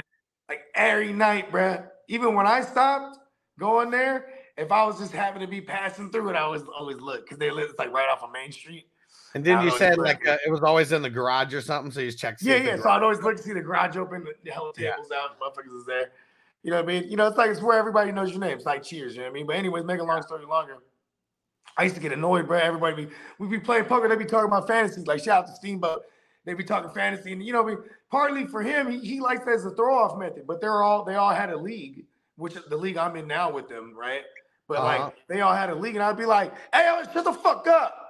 Like 0.49 0.61
every 0.77 1.13
night, 1.13 1.51
bruh. 1.51 1.89
Even 2.07 2.35
when 2.35 2.47
I 2.47 2.61
stopped 2.61 3.19
going 3.59 3.91
there, 3.91 4.29
if 4.57 4.71
I 4.71 4.85
was 4.85 5.01
just 5.01 5.13
happen 5.13 5.41
to 5.41 5.49
be 5.49 5.61
passing 5.61 6.11
through 6.11 6.29
it, 6.31 6.37
I 6.37 6.41
always 6.41 6.63
always 6.79 6.99
look 6.99 7.25
because 7.25 7.39
they 7.39 7.51
live 7.51 7.71
it's 7.71 7.79
like 7.79 7.93
right 7.93 8.09
off 8.09 8.23
of 8.23 8.31
Main 8.31 8.53
Street. 8.53 8.87
And 9.35 9.45
then 9.45 9.63
you 9.63 9.71
said 9.71 9.99
like 9.99 10.27
uh, 10.29 10.37
it 10.47 10.51
was 10.51 10.63
always 10.63 10.93
in 10.93 11.01
the 11.03 11.11
garage 11.11 11.55
or 11.55 11.61
something, 11.63 11.91
so 11.91 12.01
you 12.01 12.09
just 12.09 12.19
checked. 12.19 12.43
Yeah, 12.43 12.57
yeah. 12.57 12.77
So 12.77 12.91
I'd 12.91 13.03
always 13.03 13.21
look 13.21 13.37
to 13.37 13.43
see 13.43 13.53
the 13.55 13.63
garage 13.63 13.97
open, 13.97 14.25
the 14.25 14.35
Yeah. 14.45 14.91
tables 14.93 15.11
out, 15.11 15.41
motherfuckers 15.41 15.75
is 15.79 15.87
there. 15.87 16.13
You 16.63 16.71
know 16.71 16.77
what 16.77 16.85
I 16.85 17.01
mean? 17.01 17.11
You 17.11 17.17
know, 17.17 17.27
it's 17.27 17.37
like 17.39 17.51
it's 17.51 17.63
where 17.63 17.79
everybody 17.79 18.13
knows 18.13 18.31
your 18.31 18.41
name. 18.41 18.57
It's 18.57 18.67
like 18.67 18.83
cheers, 18.83 19.15
you 19.15 19.21
know 19.21 19.25
what 19.27 19.31
I 19.31 19.35
mean? 19.35 19.47
But 19.47 19.57
anyways, 19.57 19.85
make 19.85 20.01
a 20.01 20.05
long 20.05 20.23
story 20.23 20.45
longer. 20.45 20.79
I 21.77 21.85
used 21.85 21.95
to 21.95 22.01
get 22.03 22.13
annoyed, 22.13 22.47
bro. 22.47 22.59
Everybody 22.59 23.07
be 23.07 23.13
we 23.39 23.49
be 23.49 23.59
playing 23.59 23.87
poker, 23.87 24.07
They'd 24.09 24.19
be 24.19 24.27
talking 24.27 24.47
about 24.49 24.67
fantasies. 24.69 25.07
Like 25.07 25.25
shout 25.25 25.45
out 25.45 25.47
to 25.49 25.55
Steamboat. 25.55 26.03
They'd 26.45 26.59
be 26.59 26.65
talking 26.65 26.91
fantasy, 26.91 27.33
and 27.33 27.43
you 27.43 27.53
know, 27.53 27.63
what 27.63 27.73
I 27.73 27.77
mean, 27.77 27.85
partly 28.11 28.47
for 28.47 28.63
him, 28.63 28.91
he, 28.91 28.99
he 28.99 29.21
likes 29.21 29.45
that 29.45 29.55
as 29.55 29.65
a 29.65 29.71
throw 29.71 29.97
off 29.97 30.19
method. 30.19 30.47
But 30.47 30.61
they're 30.61 30.83
all 30.83 31.05
they 31.05 31.15
all 31.15 31.33
had 31.33 31.51
a 31.51 31.57
league, 31.57 32.05
which 32.37 32.57
is 32.57 32.65
the 32.69 32.77
league 32.77 32.97
I'm 32.99 33.17
in 33.17 33.27
now 33.27 33.51
with 33.51 33.69
them, 33.69 33.95
right? 33.97 34.23
But 34.69 34.79
Uh-huh. 34.79 35.05
like 35.07 35.15
they 35.29 35.41
all 35.41 35.55
had 35.55 35.71
a 35.71 35.75
league, 35.75 35.95
and 35.95 36.03
I'd 36.05 36.17
be 36.17 36.27
like, 36.27 36.53
"Hey, 36.75 37.01
shut 37.15 37.25
the 37.25 37.33
fuck 37.33 37.67
up! 37.69 38.02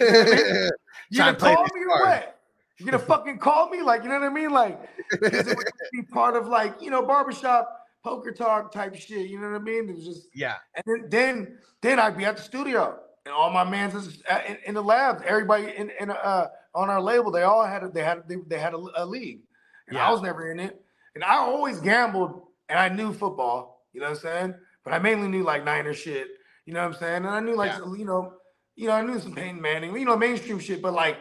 You 0.00 0.70
gonna 1.16 1.34
call 1.36 1.64
me 1.74 1.80
or 1.90 2.00
what? 2.00 2.40
You 2.78 2.86
gonna 2.86 2.98
fucking 2.98 3.38
call 3.38 3.70
me? 3.70 3.82
Like, 3.82 4.02
you 4.02 4.08
know 4.08 4.20
what 4.20 4.30
I 4.30 4.32
mean? 4.32 4.50
Like, 4.50 4.78
it 5.10 5.46
would 5.46 5.66
be 5.92 6.02
part 6.02 6.36
of 6.36 6.46
like, 6.46 6.80
you 6.80 6.90
know, 6.90 7.02
barbershop 7.02 7.86
poker 8.04 8.30
talk 8.32 8.70
type 8.72 8.94
shit. 8.94 9.28
You 9.28 9.40
know 9.40 9.50
what 9.50 9.60
I 9.60 9.64
mean? 9.64 9.88
It 9.88 9.96
was 9.96 10.04
just, 10.04 10.28
yeah, 10.34 10.54
and 10.74 10.84
then 10.86 11.08
then, 11.08 11.58
then 11.82 11.98
I'd 11.98 12.16
be 12.16 12.24
at 12.24 12.36
the 12.36 12.42
studio, 12.42 12.98
and 13.24 13.34
all 13.34 13.50
my 13.50 13.64
mans 13.64 13.94
is 13.94 14.22
in, 14.46 14.58
in 14.66 14.74
the 14.74 14.82
labs. 14.82 15.22
Everybody 15.26 15.74
in, 15.76 15.90
in 15.98 16.10
uh 16.10 16.48
on 16.74 16.90
our 16.90 17.00
label, 17.00 17.30
they 17.32 17.42
all 17.42 17.64
had 17.66 17.82
a, 17.82 17.88
they 17.88 18.04
had 18.04 18.28
they, 18.28 18.36
they 18.46 18.58
had 18.58 18.74
a, 18.74 18.84
a 18.96 19.04
league, 19.04 19.40
and 19.88 19.96
Yeah. 19.96 20.06
I 20.08 20.10
was 20.12 20.22
never 20.22 20.50
in 20.52 20.60
it. 20.60 20.80
And 21.14 21.24
I 21.24 21.36
always 21.38 21.80
gambled, 21.80 22.42
and 22.68 22.78
I 22.78 22.88
knew 22.88 23.12
football. 23.12 23.86
You 23.92 24.00
know 24.00 24.10
what 24.10 24.16
I'm 24.18 24.22
saying? 24.22 24.54
But 24.84 24.92
I 24.92 25.00
mainly 25.00 25.26
knew 25.28 25.42
like 25.42 25.64
Niner 25.64 25.94
shit. 25.94 26.28
You 26.64 26.74
know 26.74 26.80
what 26.86 26.94
I'm 26.94 27.00
saying? 27.00 27.16
And 27.16 27.28
I 27.28 27.40
knew 27.40 27.56
like 27.56 27.72
Yeah. 27.72 27.92
you 27.96 28.04
know, 28.04 28.34
you 28.78 28.86
know, 28.86 28.92
I 28.92 29.02
knew 29.02 29.18
some 29.18 29.34
Peyton 29.34 29.60
Manning, 29.60 29.92
you 29.98 30.04
know, 30.04 30.16
mainstream 30.16 30.60
shit. 30.60 30.80
But 30.80 30.94
like, 30.94 31.18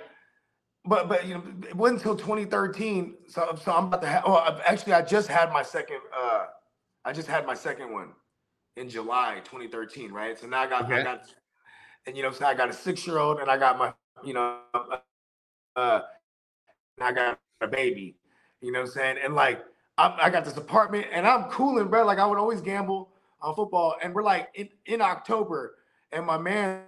but 0.86 1.10
but 1.10 1.28
you 1.28 1.34
know, 1.34 1.44
it 1.68 1.76
wasn't 1.76 2.02
until 2.02 2.16
2013. 2.16 3.16
So 3.28 3.58
so 3.60 3.72
I'm 3.72 3.86
about 3.86 4.02
to 4.04 4.08
have. 4.08 4.24
Oh, 4.28 4.60
actually, 4.64 4.94
I 4.94 5.02
just 5.02 5.28
had 5.28 5.52
my 5.52 5.64
second. 5.64 5.98
uh 6.16 6.46
I 7.04 7.14
just 7.14 7.28
had 7.28 7.48
my 7.48 7.56
second 7.56 7.92
one 7.92 8.10
in 8.76 8.88
July 8.88 9.42
2013. 9.44 10.12
Right. 10.12 10.38
So 10.38 10.46
now 10.46 10.60
I 10.62 10.68
got 10.68 10.92
I 10.92 11.02
got, 11.02 11.24
and 12.06 12.16
you 12.16 12.22
know, 12.22 12.32
so 12.32 12.46
I 12.46 12.54
got 12.54 12.70
a 12.70 12.74
six 12.74 13.08
year 13.08 13.18
old, 13.18 13.40
and 13.40 13.50
I 13.50 13.58
got 13.58 13.80
my 13.80 13.92
you 14.24 14.34
know, 14.36 14.60
uh, 15.76 16.02
and 17.00 17.08
I 17.08 17.12
got 17.12 17.40
a 17.62 17.68
baby. 17.68 18.18
You 18.62 18.72
know 18.72 18.82
what 18.82 18.90
I'm 18.90 18.92
saying? 18.92 19.18
And 19.24 19.34
like, 19.34 19.66
I, 19.98 20.16
I 20.22 20.30
got 20.30 20.46
this 20.46 20.58
apartment, 20.58 21.08
and 21.12 21.26
I'm 21.26 21.46
cooling, 21.46 21.88
bro. 21.88 22.06
Like 22.06 22.20
I 22.20 22.28
would 22.28 22.38
always 22.38 22.62
gamble 22.62 23.10
on 23.42 23.56
football, 23.56 23.96
and 24.04 24.14
we're 24.14 24.22
like 24.22 24.50
in 24.54 24.70
in 24.86 25.02
October, 25.02 25.74
and 26.12 26.24
my 26.24 26.38
man. 26.38 26.84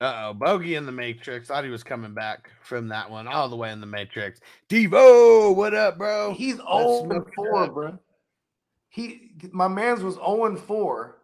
Uh 0.00 0.28
oh, 0.28 0.34
Bogey 0.34 0.76
in 0.76 0.86
the 0.86 0.92
Matrix. 0.92 1.48
Thought 1.48 1.64
he 1.64 1.70
was 1.70 1.82
coming 1.82 2.14
back 2.14 2.50
from 2.62 2.88
that 2.88 3.10
one 3.10 3.26
all 3.26 3.48
the 3.48 3.56
way 3.56 3.72
in 3.72 3.80
the 3.80 3.86
Matrix. 3.86 4.40
Devo, 4.68 5.54
what 5.54 5.74
up, 5.74 5.98
bro? 5.98 6.34
He's 6.34 6.58
Let's 6.58 6.68
0 6.68 7.04
smoke 7.04 7.34
4, 7.34 7.70
bro. 7.72 7.98
He 8.90 9.32
my 9.50 9.66
man's 9.66 10.04
was 10.04 10.14
0 10.14 10.44
and 10.44 10.58
4. 10.58 11.18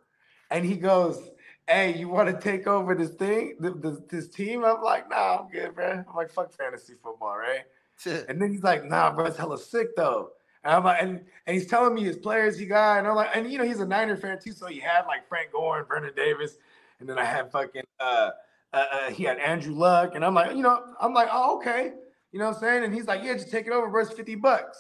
And 0.51 0.65
he 0.65 0.77
goes, 0.77 1.31
Hey, 1.69 1.97
you 1.97 2.09
want 2.09 2.29
to 2.29 2.41
take 2.41 2.67
over 2.67 2.97
this 2.97 3.11
thing, 3.11 3.57
th- 3.63 3.81
th- 3.81 4.09
this 4.11 4.29
team? 4.29 4.65
I'm 4.65 4.83
like, 4.83 5.09
nah, 5.09 5.39
I'm 5.39 5.49
good, 5.49 5.75
bro. 5.75 6.05
I'm 6.09 6.17
like, 6.17 6.31
fuck 6.31 6.53
fantasy 6.53 6.95
football, 7.03 7.37
right? 7.37 7.63
And 8.29 8.43
then 8.43 8.51
he's 8.51 8.65
like, 8.65 8.85
nah, 8.85 9.13
bro, 9.13 9.27
it's 9.27 9.37
hella 9.37 9.57
sick 9.57 9.95
though. 9.95 10.31
And 10.65 10.75
I'm 10.75 10.83
like, 10.83 11.01
and, 11.01 11.21
and 11.47 11.55
he's 11.55 11.69
telling 11.69 11.95
me 11.95 12.03
his 12.03 12.17
players 12.17 12.59
he 12.59 12.67
got, 12.67 12.99
and 12.99 13.07
I'm 13.07 13.15
like, 13.15 13.31
and 13.35 13.51
you 13.51 13.57
know, 13.57 13.65
he's 13.65 13.79
a 13.79 13.87
Niner 13.87 14.17
fan 14.17 14.41
too. 14.41 14.51
So 14.51 14.67
he 14.67 14.81
had 14.81 15.03
like 15.07 15.29
Frank 15.29 15.53
Gore 15.53 15.79
and 15.79 15.87
Vernon 15.87 16.13
Davis, 16.17 16.57
and 16.99 17.09
then 17.09 17.19
I 17.19 17.25
had 17.25 17.53
fucking 17.53 17.85
uh 18.01 18.31
uh, 18.75 18.87
uh 18.93 19.11
he 19.11 19.25
had 19.25 19.39
Andrew 19.39 19.75
Luck, 19.75 20.13
and 20.15 20.25
I'm 20.25 20.35
like, 20.35 20.57
you 20.57 20.63
know, 20.63 20.81
I'm 21.01 21.15
like, 21.15 21.29
oh, 21.33 21.57
okay. 21.59 21.93
You 22.33 22.39
know 22.41 22.47
what 22.49 22.57
I'm 22.57 22.61
saying? 22.61 22.85
And 22.85 22.93
he's 22.95 23.07
like, 23.07 23.23
yeah, 23.23 23.35
just 23.35 23.51
take 23.51 23.67
it 23.67 23.73
over, 23.73 23.89
bro. 23.89 24.03
It's 24.03 24.13
50 24.13 24.35
bucks. 24.37 24.79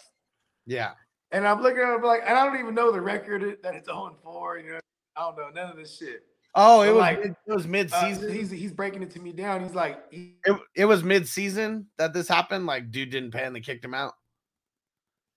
yeah. 0.66 0.92
And 1.32 1.48
I'm 1.48 1.60
looking 1.62 1.80
at 1.82 1.94
him 1.94 2.02
like, 2.02 2.20
and 2.26 2.36
I 2.38 2.44
don't 2.44 2.60
even 2.60 2.74
know 2.76 2.92
the 2.92 3.00
record 3.00 3.58
that 3.62 3.74
it's 3.74 3.88
on 3.88 4.14
for. 4.22 4.56
You 4.58 4.72
know, 4.74 4.80
I 5.16 5.20
don't 5.22 5.36
know 5.36 5.48
none 5.62 5.70
of 5.72 5.76
this 5.76 5.96
shit. 5.98 6.22
Oh, 6.54 6.82
it 6.82 6.86
So, 6.86 6.94
was 6.94 7.00
like, 7.00 7.18
mid, 7.20 7.30
it 7.46 7.52
was 7.52 7.66
mid 7.66 7.92
Uh, 7.92 8.00
season. 8.08 8.32
he's 8.32 8.50
he's 8.52 8.72
breaking 8.72 9.02
it 9.02 9.10
to 9.12 9.20
me 9.20 9.32
down. 9.32 9.62
He's 9.64 9.74
like, 9.74 9.98
he- 10.12 10.36
it, 10.44 10.56
it 10.76 10.84
was 10.84 11.02
mid 11.02 11.26
season 11.26 11.86
that 11.98 12.12
this 12.12 12.28
happened. 12.28 12.66
Like, 12.66 12.92
dude 12.92 13.10
didn't 13.10 13.32
pay 13.32 13.42
and 13.44 13.56
they 13.56 13.60
kicked 13.60 13.84
him 13.84 13.94
out. 13.94 14.12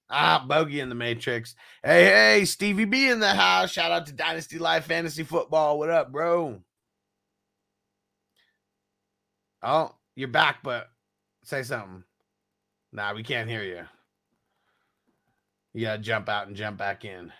Ah, 0.10 0.46
Bogey 0.48 0.80
in 0.80 0.90
the 0.90 0.96
Matrix. 0.96 1.56
Hey, 1.84 2.06
hey, 2.06 2.46
Stevie 2.46 2.86
B 2.86 3.10
in 3.10 3.20
the 3.20 3.34
house. 3.34 3.72
Shout 3.72 3.92
out 3.92 4.06
to 4.06 4.14
Dynasty 4.14 4.58
Life 4.60 4.86
Fantasy 4.86 5.24
Football. 5.24 5.80
What 5.80 5.90
up, 5.90 6.12
bro? 6.12 6.62
Oh, 9.70 9.94
you're 10.16 10.30
back, 10.30 10.60
but 10.64 10.88
say 11.44 11.62
something. 11.62 12.02
Nah, 12.94 13.14
we 13.14 13.22
can't 13.22 13.50
hear 13.50 13.64
you. 13.64 13.82
You 15.74 15.88
gotta 15.88 16.02
jump 16.02 16.30
out 16.30 16.48
and 16.48 16.56
jump 16.56 16.78
back 16.78 17.04
in. 17.04 17.34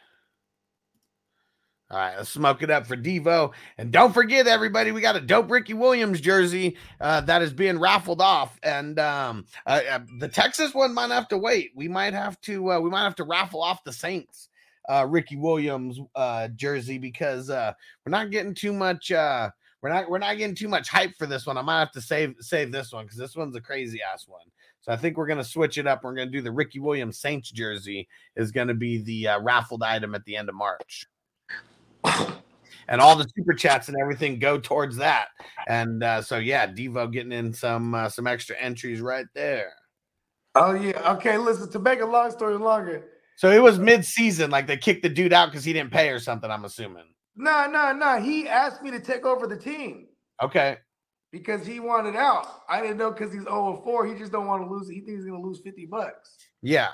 All 1.90 1.98
right, 1.98 2.18
let's 2.18 2.28
smoke 2.28 2.64
it 2.64 2.70
up 2.70 2.86
for 2.86 2.98
Devo. 2.98 3.54
And 3.78 3.94
don't 3.94 4.14
forget, 4.14 4.46
everybody, 4.46 4.92
we 4.92 5.00
got 5.00 5.16
a 5.16 5.22
dope 5.22 5.50
Ricky 5.50 5.74
Williams 5.74 6.20
jersey 6.20 6.76
uh, 7.00 7.22
that 7.22 7.42
is 7.42 7.54
being 7.54 7.80
raffled 7.80 8.20
off. 8.20 8.60
And 8.62 9.00
um, 9.00 9.46
uh, 9.66 9.80
uh, 9.90 10.00
the 10.20 10.28
Texas 10.28 10.74
one 10.74 10.94
might 10.94 11.12
have 11.12 11.30
to 11.30 11.38
wait. 11.38 11.72
We 11.76 11.88
might 11.88 12.14
have 12.14 12.42
to 12.42 12.74
uh, 12.74 12.80
we 12.82 12.90
might 12.90 13.06
have 13.06 13.16
to 13.16 13.24
raffle 13.24 13.64
off 13.64 13.86
the 13.86 13.94
Saints 13.94 14.50
uh, 14.90 15.08
Ricky 15.08 15.38
Williams 15.38 15.98
jersey 16.58 16.98
because 16.98 17.48
we're 17.48 17.74
not 18.08 18.32
getting 18.32 18.54
too 18.54 18.74
much. 18.74 19.14
We're 19.82 19.90
not 19.90 20.10
we're 20.10 20.18
not 20.18 20.38
getting 20.38 20.56
too 20.56 20.68
much 20.68 20.90
hype 20.90 21.16
for 21.18 21.28
this 21.28 21.46
one. 21.46 21.58
I 21.58 21.62
might 21.62 21.80
have 21.80 21.92
to 21.92 22.02
save 22.02 22.36
save 22.40 22.72
this 22.72 22.92
one 22.92 23.06
because 23.06 23.20
this 23.20 23.36
one's 23.36 23.56
a 23.56 23.62
crazy 23.62 24.00
ass 24.02 24.26
one. 24.28 24.42
So 24.82 24.92
I 24.92 24.98
think 24.98 25.18
we're 25.18 25.28
gonna 25.28 25.44
switch 25.44 25.78
it 25.78 25.86
up. 25.86 26.04
We're 26.04 26.16
gonna 26.16 26.32
do 26.32 26.42
the 26.42 26.52
Ricky 26.52 26.80
Williams 26.80 27.20
Saints 27.20 27.52
jersey 27.52 28.08
is 28.36 28.52
gonna 28.52 28.74
be 28.74 29.00
the 29.04 29.28
uh, 29.28 29.40
raffled 29.42 29.84
item 29.84 30.16
at 30.16 30.26
the 30.26 30.36
end 30.36 30.50
of 30.50 30.56
March 30.56 31.06
and 32.88 33.02
all 33.02 33.16
the 33.16 33.28
super 33.36 33.54
chats 33.54 33.88
and 33.88 33.98
everything 34.02 34.40
go 34.40 34.58
towards 34.58 34.98
that. 34.98 35.28
And 35.68 36.04
uh, 36.04 36.22
so 36.22 36.38
yeah, 36.38 36.66
Devo 36.68 37.12
getting 37.12 37.32
in 37.32 37.54
some 37.54 37.94
uh, 37.94 38.10
some 38.10 38.26
extra 38.26 38.56
entries 38.58 39.00
right 39.00 39.28
there. 39.36 39.74
oh 40.56 40.74
yeah, 40.74 41.14
okay. 41.14 41.38
Listen, 41.38 41.70
to 41.72 41.80
make 41.80 42.02
a 42.02 42.06
long 42.06 42.32
story 42.32 42.58
longer, 42.58 43.06
So 43.36 43.52
it 43.52 43.62
was 43.62 43.78
mid 43.78 44.06
season, 44.06 44.50
like 44.50 44.66
they 44.66 44.78
kicked 44.78 45.04
the 45.04 45.10
dude 45.10 45.34
out 45.34 45.52
because 45.52 45.64
he 45.64 45.74
didn't 45.74 45.92
pay 45.92 46.10
or 46.10 46.20
something. 46.20 46.50
I'm 46.50 46.66
assuming. 46.66 47.04
Nah, 47.38 47.68
nah, 47.68 47.94
nah. 47.94 48.20
He 48.20 48.48
asked 48.48 48.82
me 48.82 48.92
to 48.92 49.00
take 49.00 49.26
over 49.26 49.48
the 49.48 49.58
team 49.58 50.08
Okay, 50.42 50.78
because 51.32 51.66
he 51.66 51.80
wanted 51.80 52.16
out. 52.16 52.48
I 52.70 52.82
didn't 52.82 52.98
know 52.98 53.12
because 53.12 53.34
he's 53.34 53.44
0 53.44 53.82
4. 53.84 54.06
He 54.06 54.16
just 54.16 54.32
don't 54.32 54.48
want 54.48 54.64
to 54.64 54.70
lose. 54.70 54.90
He 54.90 55.02
thinks 55.02 55.24
he's 55.24 55.26
gonna 55.26 55.42
lose 55.42 55.60
50 55.60 55.86
bucks, 55.86 56.36
yeah, 56.62 56.90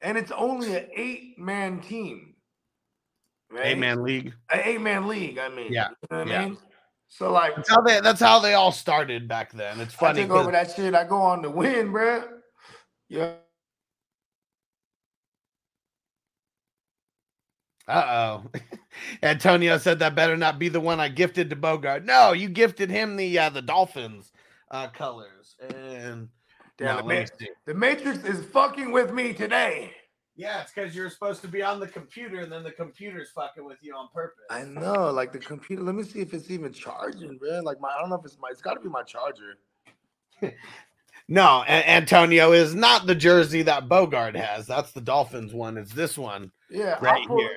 and 0.00 0.16
it's 0.16 0.32
only 0.32 0.74
an 0.74 0.86
eight 0.94 1.38
man 1.38 1.80
team. 1.80 2.34
Right? 3.50 3.66
hey 3.66 3.74
man, 3.74 4.02
league. 4.02 4.34
An 4.52 4.60
eight 4.64 4.80
man 4.80 5.08
league. 5.08 5.38
I 5.38 5.48
mean, 5.48 5.72
Yeah, 5.72 5.88
you 5.88 6.08
know 6.10 6.18
what 6.18 6.28
yeah. 6.28 6.40
I 6.42 6.44
mean. 6.46 6.58
So 7.08 7.32
like, 7.32 7.56
That's 7.56 7.70
how 7.70 7.80
they. 7.80 8.00
That's 8.00 8.20
how 8.20 8.38
they 8.38 8.54
all 8.54 8.72
started 8.72 9.26
back 9.26 9.52
then. 9.52 9.80
It's 9.80 9.94
funny. 9.94 10.20
I 10.20 10.22
take 10.24 10.30
over 10.30 10.52
that 10.52 10.74
shit. 10.74 10.94
I 10.94 11.04
go 11.04 11.16
on 11.16 11.42
to 11.42 11.50
win, 11.50 11.90
bruh. 11.90 12.28
Yeah. 13.08 13.32
Uh 17.88 18.42
oh. 18.44 18.50
Antonio 19.22 19.78
said 19.78 19.98
that 20.00 20.14
better 20.14 20.36
not 20.36 20.58
be 20.58 20.68
the 20.68 20.80
one 20.80 21.00
I 21.00 21.08
gifted 21.08 21.50
to 21.50 21.56
Bogart. 21.56 22.04
No, 22.04 22.32
you 22.32 22.48
gifted 22.48 22.90
him 22.90 23.16
the 23.16 23.38
uh, 23.38 23.48
the 23.50 23.62
Dolphins 23.62 24.32
uh, 24.70 24.88
colors. 24.88 25.56
And 25.60 26.28
no, 26.80 26.90
the, 26.96 27.02
let 27.02 27.06
me 27.06 27.26
Ma- 27.40 27.46
the 27.66 27.74
Matrix 27.74 28.24
is 28.24 28.44
fucking 28.46 28.92
with 28.92 29.12
me 29.12 29.32
today. 29.32 29.92
Yeah, 30.36 30.62
it's 30.62 30.72
because 30.72 30.94
you're 30.94 31.10
supposed 31.10 31.40
to 31.42 31.48
be 31.48 31.62
on 31.62 31.80
the 31.80 31.88
computer, 31.88 32.40
and 32.40 32.52
then 32.52 32.62
the 32.62 32.70
computer's 32.70 33.30
fucking 33.30 33.64
with 33.64 33.78
you 33.80 33.94
on 33.94 34.08
purpose. 34.14 34.44
I 34.50 34.62
know, 34.64 35.10
like 35.10 35.32
the 35.32 35.38
computer. 35.40 35.82
Let 35.82 35.96
me 35.96 36.04
see 36.04 36.20
if 36.20 36.32
it's 36.34 36.50
even 36.50 36.72
charging, 36.72 37.38
man. 37.42 37.64
Like 37.64 37.80
my, 37.80 37.88
I 37.88 38.00
don't 38.00 38.10
know 38.10 38.16
if 38.16 38.24
it's 38.24 38.38
my. 38.40 38.48
It's 38.50 38.62
got 38.62 38.74
to 38.74 38.80
be 38.80 38.88
my 38.88 39.02
charger. 39.02 39.58
No, 41.28 41.62
A- 41.68 41.90
Antonio 41.90 42.52
is 42.52 42.74
not 42.74 43.06
the 43.06 43.14
jersey 43.14 43.60
that 43.62 43.88
Bogard 43.88 44.34
has. 44.34 44.66
That's 44.66 44.92
the 44.92 45.00
Dolphins 45.02 45.52
one. 45.52 45.76
It's 45.76 45.92
this 45.92 46.16
one 46.16 46.50
Yeah, 46.70 46.98
right 47.00 47.20
I'll 47.20 47.26
pull, 47.26 47.38
here. 47.38 47.50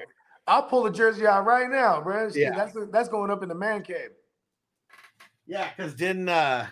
I'll 0.47 0.63
pull 0.63 0.83
the 0.83 0.91
jersey 0.91 1.25
out 1.27 1.45
right 1.45 1.69
now, 1.69 2.01
bro. 2.01 2.29
Shit, 2.29 2.37
Yeah. 2.37 2.55
that's 2.55 2.75
that's 2.91 3.09
going 3.09 3.31
up 3.31 3.43
in 3.43 3.49
the 3.49 3.55
man 3.55 3.83
cave. 3.83 4.09
Yeah, 5.45 5.69
because 5.75 5.93
didn't 5.93 6.29
uh 6.29 6.67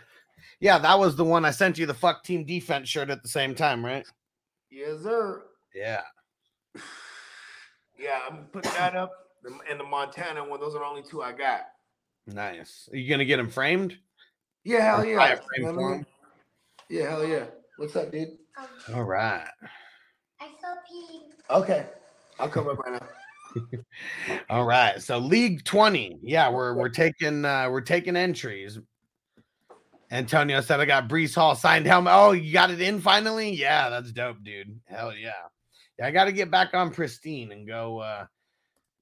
yeah, 0.60 0.78
that 0.80 1.00
was 1.00 1.16
the 1.16 1.24
one 1.24 1.46
I 1.46 1.52
sent 1.52 1.78
you 1.78 1.86
the 1.86 1.94
fuck 1.94 2.24
team 2.24 2.46
defense 2.46 2.90
shirt 2.90 3.10
at 3.10 3.22
the 3.24 3.30
same 3.30 3.56
time, 3.56 3.86
right? 3.86 4.06
Yes, 4.72 5.02
sir. 5.04 5.44
Yeah. 5.74 6.02
Yeah, 7.98 8.20
I'm 8.30 8.46
putting 8.52 8.72
that 8.74 8.96
up. 8.96 9.12
The- 9.44 9.58
And 9.70 9.80
the 9.80 9.84
Montana 9.86 10.44
one, 10.48 10.60
those 10.60 10.76
are 10.76 10.80
the 10.80 10.86
only 10.86 11.04
two 11.04 11.22
I 11.22 11.32
got. 11.32 11.62
Nice. 12.28 12.90
Are 12.92 12.98
you 12.98 13.10
gonna 13.10 13.26
get 13.26 13.38
them 13.38 13.50
framed? 13.50 13.98
Yeah, 14.64 14.82
hell 14.96 15.06
yeah. 15.06 15.18
buy 15.18 15.28
frame 15.36 15.74
for 15.74 15.82
what 15.82 15.94
him? 15.98 16.06
Yeah, 16.90 17.10
hell 17.10 17.26
yeah. 17.26 17.46
What's 17.78 17.96
up, 17.96 18.12
dude? 18.12 18.38
All 18.94 19.04
right. 19.04 19.48
I 20.42 20.48
saw 20.60 20.76
pee. 20.88 21.22
Okay. 21.50 21.86
I'll 22.40 22.50
come 22.50 22.68
up 22.68 22.78
right 22.80 22.94
now. 23.02 23.08
All 24.50 24.66
right. 24.66 25.02
So 25.02 25.18
League 25.18 25.64
20. 25.64 26.20
Yeah, 26.22 26.50
we're 26.50 26.74
we're 26.74 26.90
taking 26.90 27.46
uh 27.46 27.70
we're 27.70 27.82
taking 27.82 28.16
entries. 28.16 28.80
Antonio 30.12 30.60
said 30.62 30.80
I 30.80 30.86
got 30.86 31.08
Breece 31.08 31.36
Hall 31.36 31.56
signed 31.56 31.86
helmet. 31.86 32.14
Oh, 32.16 32.32
you 32.32 32.52
got 32.52 32.72
it 32.72 32.82
in 32.82 33.00
finally? 33.00 33.52
Yeah, 33.52 33.90
that's 33.90 34.12
dope, 34.12 34.44
dude. 34.44 34.80
Hell 34.86 35.16
yeah. 35.16 35.34
Yeah, 35.98 36.08
I 36.08 36.12
gotta 36.12 36.32
get 36.32 36.50
back 36.50 36.74
on 36.74 36.92
pristine 36.92 37.52
and 37.52 37.68
go 37.68 38.00
uh 38.00 38.26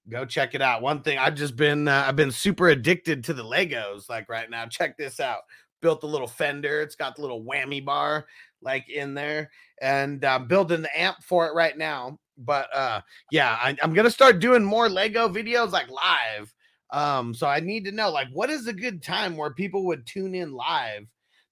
go 0.09 0.25
check 0.25 0.55
it 0.55 0.61
out. 0.61 0.81
One 0.81 1.01
thing 1.01 1.17
I've 1.17 1.35
just 1.35 1.55
been 1.55 1.87
uh, 1.87 2.05
I've 2.07 2.15
been 2.15 2.31
super 2.31 2.69
addicted 2.69 3.23
to 3.25 3.33
the 3.33 3.43
Legos 3.43 4.09
like 4.09 4.29
right 4.29 4.49
now. 4.49 4.65
Check 4.65 4.97
this 4.97 5.19
out. 5.19 5.41
Built 5.81 6.03
a 6.03 6.07
little 6.07 6.27
fender, 6.27 6.81
it's 6.81 6.95
got 6.95 7.15
the 7.15 7.21
little 7.21 7.43
whammy 7.43 7.85
bar 7.85 8.25
like 8.63 8.89
in 8.89 9.13
there, 9.13 9.51
and 9.79 10.25
I'm 10.25 10.41
uh, 10.41 10.45
building 10.45 10.81
the 10.81 10.99
amp 10.99 11.17
for 11.21 11.47
it 11.47 11.53
right 11.53 11.77
now. 11.77 12.17
But 12.37 12.73
uh 12.75 13.01
yeah, 13.31 13.57
I, 13.61 13.75
I'm 13.81 13.93
gonna 13.93 14.11
start 14.11 14.39
doing 14.39 14.63
more 14.63 14.89
Lego 14.89 15.27
videos 15.27 15.71
like 15.71 15.89
live. 15.89 16.53
Um, 16.89 17.33
so 17.33 17.47
I 17.47 17.59
need 17.59 17.83
to 17.85 17.91
know 17.91 18.09
like 18.09 18.29
what 18.31 18.49
is 18.49 18.67
a 18.67 18.73
good 18.73 19.03
time 19.03 19.35
where 19.35 19.53
people 19.53 19.85
would 19.85 20.05
tune 20.05 20.33
in 20.33 20.53
live 20.53 21.05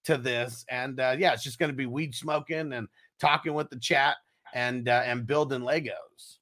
to 0.05 0.17
this, 0.17 0.65
and 0.69 0.99
uh, 0.99 1.15
yeah, 1.17 1.33
it's 1.33 1.43
just 1.43 1.59
gonna 1.59 1.73
be 1.73 1.87
weed 1.87 2.15
smoking 2.15 2.73
and 2.73 2.87
talking 3.19 3.53
with 3.53 3.69
the 3.69 3.79
chat 3.79 4.15
and 4.53 4.87
uh, 4.87 5.03
and 5.05 5.27
building 5.27 5.61
Legos. 5.61 6.37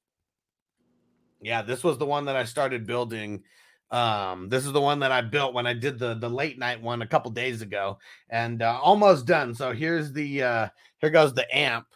Yeah, 1.41 1.61
this 1.61 1.83
was 1.83 1.97
the 1.97 2.05
one 2.05 2.25
that 2.25 2.35
I 2.35 2.45
started 2.45 2.85
building. 2.85 3.43
Um, 3.91 4.49
this 4.49 4.65
is 4.65 4.71
the 4.71 4.81
one 4.81 4.99
that 4.99 5.11
I 5.11 5.21
built 5.21 5.53
when 5.53 5.67
I 5.67 5.73
did 5.73 5.99
the 5.99 6.13
the 6.15 6.29
late 6.29 6.57
night 6.57 6.81
one 6.81 7.01
a 7.01 7.07
couple 7.07 7.31
days 7.31 7.61
ago, 7.61 7.97
and 8.29 8.61
uh, 8.61 8.79
almost 8.81 9.25
done. 9.25 9.53
So 9.53 9.73
here's 9.73 10.13
the 10.13 10.43
uh, 10.43 10.67
here 10.99 11.09
goes 11.09 11.33
the 11.33 11.55
amp 11.55 11.87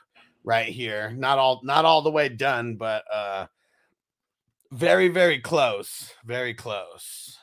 right 0.47 0.69
here. 0.69 1.11
Not 1.11 1.37
all 1.37 1.59
not 1.63 1.83
all 1.83 2.01
the 2.01 2.09
way 2.09 2.29
done, 2.29 2.77
but 2.77 3.03
uh, 3.13 3.47
very 4.71 5.09
very 5.09 5.39
close, 5.39 6.13
very 6.25 6.53
close. 6.53 7.37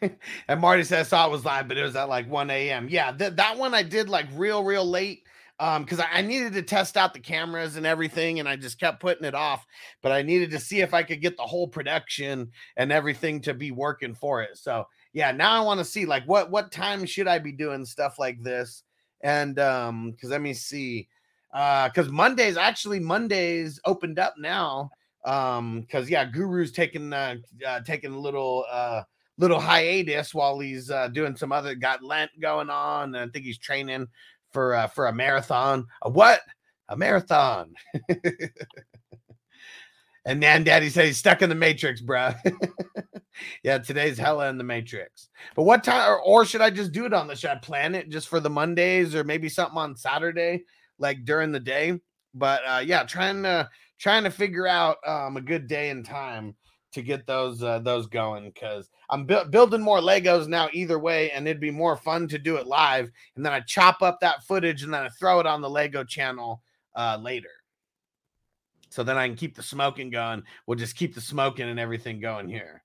and 0.48 0.60
Marty 0.60 0.82
I 0.94 1.02
saw 1.02 1.26
it 1.26 1.30
was 1.30 1.44
live, 1.44 1.68
but 1.68 1.76
it 1.76 1.82
was 1.82 1.96
at 1.96 2.08
like 2.08 2.28
1 2.28 2.50
a.m. 2.50 2.88
Yeah, 2.90 3.12
th- 3.12 3.34
that 3.36 3.56
one 3.56 3.72
I 3.74 3.82
did 3.82 4.08
like 4.08 4.26
real, 4.34 4.64
real 4.64 4.84
late. 4.84 5.22
Um, 5.58 5.84
because 5.84 6.00
I, 6.00 6.06
I 6.12 6.20
needed 6.20 6.52
to 6.52 6.62
test 6.62 6.98
out 6.98 7.14
the 7.14 7.20
cameras 7.20 7.76
and 7.76 7.86
everything, 7.86 8.40
and 8.40 8.48
I 8.48 8.56
just 8.56 8.78
kept 8.78 9.00
putting 9.00 9.24
it 9.24 9.34
off. 9.34 9.64
But 10.02 10.12
I 10.12 10.20
needed 10.20 10.50
to 10.50 10.60
see 10.60 10.80
if 10.80 10.92
I 10.92 11.02
could 11.02 11.22
get 11.22 11.38
the 11.38 11.44
whole 11.44 11.66
production 11.66 12.50
and 12.76 12.92
everything 12.92 13.40
to 13.42 13.54
be 13.54 13.70
working 13.70 14.14
for 14.14 14.42
it. 14.42 14.58
So 14.58 14.84
yeah, 15.14 15.32
now 15.32 15.52
I 15.52 15.64
want 15.64 15.78
to 15.78 15.84
see 15.84 16.04
like 16.04 16.24
what 16.24 16.50
what 16.50 16.72
time 16.72 17.06
should 17.06 17.26
I 17.26 17.38
be 17.38 17.52
doing 17.52 17.86
stuff 17.86 18.18
like 18.18 18.42
this? 18.42 18.82
And 19.22 19.58
um, 19.58 20.12
because 20.12 20.30
let 20.30 20.40
me 20.40 20.54
see. 20.54 21.08
Uh, 21.52 21.88
because 21.88 22.10
Mondays 22.10 22.56
actually 22.56 23.00
Mondays 23.00 23.80
opened 23.84 24.18
up 24.18 24.34
now. 24.38 24.90
Um, 25.24 25.80
because 25.80 26.08
yeah, 26.08 26.24
Guru's 26.24 26.70
taking 26.72 27.12
uh, 27.12 27.36
uh 27.66 27.80
taking 27.80 28.12
a 28.12 28.18
little 28.18 28.64
uh 28.70 29.02
little 29.38 29.60
hiatus 29.60 30.34
while 30.34 30.58
he's 30.58 30.90
uh, 30.90 31.08
doing 31.08 31.36
some 31.36 31.52
other 31.52 31.74
got 31.74 32.02
Lent 32.02 32.30
going 32.40 32.70
on. 32.70 33.14
And 33.14 33.28
I 33.28 33.32
think 33.32 33.44
he's 33.44 33.58
training 33.58 34.06
for 34.52 34.74
uh, 34.74 34.86
for 34.86 35.06
a 35.06 35.12
marathon. 35.12 35.86
A 36.02 36.10
what? 36.10 36.40
A 36.88 36.96
marathon. 36.96 37.74
and 40.24 40.40
Nan 40.40 40.64
Daddy 40.64 40.88
said 40.88 41.06
he's 41.06 41.18
stuck 41.18 41.42
in 41.42 41.48
the 41.48 41.54
Matrix, 41.54 42.00
bruh. 42.00 42.36
yeah, 43.62 43.78
today's 43.78 44.18
hella 44.18 44.48
in 44.48 44.58
the 44.58 44.64
Matrix. 44.64 45.28
But 45.54 45.64
what 45.64 45.84
time, 45.84 46.10
or, 46.10 46.20
or 46.20 46.44
should 46.44 46.60
I 46.60 46.70
just 46.70 46.92
do 46.92 47.04
it 47.04 47.12
on 47.12 47.26
the? 47.26 47.36
Should 47.36 47.50
I 47.50 47.56
plan 47.56 47.94
it 47.94 48.08
just 48.08 48.28
for 48.28 48.40
the 48.40 48.50
Mondays, 48.50 49.14
or 49.14 49.24
maybe 49.24 49.48
something 49.48 49.78
on 49.78 49.96
Saturday, 49.96 50.64
like 50.98 51.24
during 51.24 51.52
the 51.52 51.60
day? 51.60 52.00
But 52.34 52.62
uh, 52.66 52.82
yeah, 52.84 53.04
trying 53.04 53.42
to 53.44 53.68
trying 53.98 54.24
to 54.24 54.30
figure 54.30 54.66
out 54.66 54.98
um, 55.06 55.36
a 55.36 55.40
good 55.40 55.66
day 55.66 55.90
and 55.90 56.04
time 56.04 56.54
to 56.92 57.02
get 57.02 57.26
those 57.26 57.62
uh, 57.62 57.78
those 57.80 58.06
going 58.06 58.50
because 58.50 58.90
I'm 59.10 59.26
bu- 59.26 59.44
building 59.46 59.82
more 59.82 60.00
Legos 60.00 60.48
now 60.48 60.68
either 60.72 60.98
way, 60.98 61.30
and 61.30 61.46
it'd 61.46 61.60
be 61.60 61.70
more 61.70 61.96
fun 61.96 62.26
to 62.28 62.38
do 62.38 62.56
it 62.56 62.66
live. 62.66 63.10
And 63.36 63.44
then 63.44 63.52
I 63.52 63.60
chop 63.60 64.02
up 64.02 64.18
that 64.20 64.44
footage 64.44 64.82
and 64.82 64.92
then 64.92 65.02
I 65.02 65.08
throw 65.10 65.40
it 65.40 65.46
on 65.46 65.60
the 65.60 65.70
Lego 65.70 66.04
channel 66.04 66.62
uh, 66.94 67.18
later. 67.20 67.50
So 68.88 69.02
then 69.02 69.18
I 69.18 69.28
can 69.28 69.36
keep 69.36 69.54
the 69.54 69.62
smoking 69.62 70.08
going. 70.08 70.42
We'll 70.66 70.78
just 70.78 70.96
keep 70.96 71.14
the 71.14 71.20
smoking 71.20 71.68
and 71.68 71.78
everything 71.78 72.18
going 72.18 72.48
here. 72.48 72.82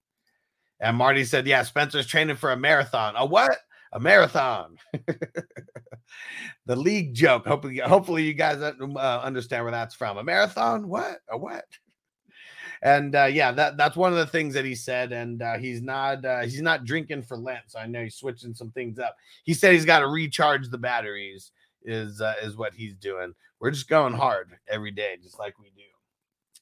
And 0.82 0.97
Marty 0.97 1.23
said, 1.23 1.47
"Yeah, 1.47 1.63
Spencer's 1.63 2.07
training 2.07 2.36
for 2.36 2.51
a 2.51 2.57
marathon. 2.57 3.15
A 3.15 3.25
what? 3.25 3.57
A 3.93 3.99
marathon." 3.99 4.77
the 6.65 6.75
league 6.75 7.13
joke. 7.13 7.45
Hopefully, 7.47 7.77
hopefully 7.77 8.23
you 8.23 8.34
guys 8.34 8.61
uh, 8.61 9.21
understand 9.23 9.63
where 9.63 9.71
that's 9.71 9.95
from. 9.95 10.17
A 10.17 10.23
marathon? 10.23 10.89
What? 10.89 11.19
A 11.29 11.38
what? 11.38 11.65
and 12.82 13.15
uh, 13.15 13.25
yeah, 13.25 13.51
that 13.51 13.77
that's 13.77 13.95
one 13.95 14.11
of 14.11 14.17
the 14.17 14.25
things 14.25 14.53
that 14.55 14.65
he 14.65 14.75
said. 14.75 15.11
And 15.11 15.41
uh, 15.41 15.57
he's 15.57 15.82
not 15.82 16.25
uh, 16.25 16.41
he's 16.41 16.61
not 16.61 16.86
drinking 16.86 17.23
for 17.23 17.38
Lent, 17.38 17.63
so 17.67 17.79
I 17.79 17.86
know 17.86 18.03
he's 18.03 18.15
switching 18.15 18.53
some 18.53 18.71
things 18.71 18.99
up. 18.99 19.15
He 19.43 19.53
said 19.53 19.73
he's 19.73 19.86
got 19.86 19.99
to 19.99 20.07
recharge 20.07 20.69
the 20.69 20.77
batteries. 20.77 21.51
Is 21.84 22.21
uh, 22.21 22.36
is 22.43 22.57
what 22.57 22.73
he's 22.73 22.95
doing. 22.95 23.34
We're 23.59 23.71
just 23.71 23.89
going 23.89 24.13
hard 24.13 24.51
every 24.67 24.91
day, 24.91 25.17
just 25.21 25.39
like 25.39 25.59
we 25.59 25.71
do. 25.75 25.82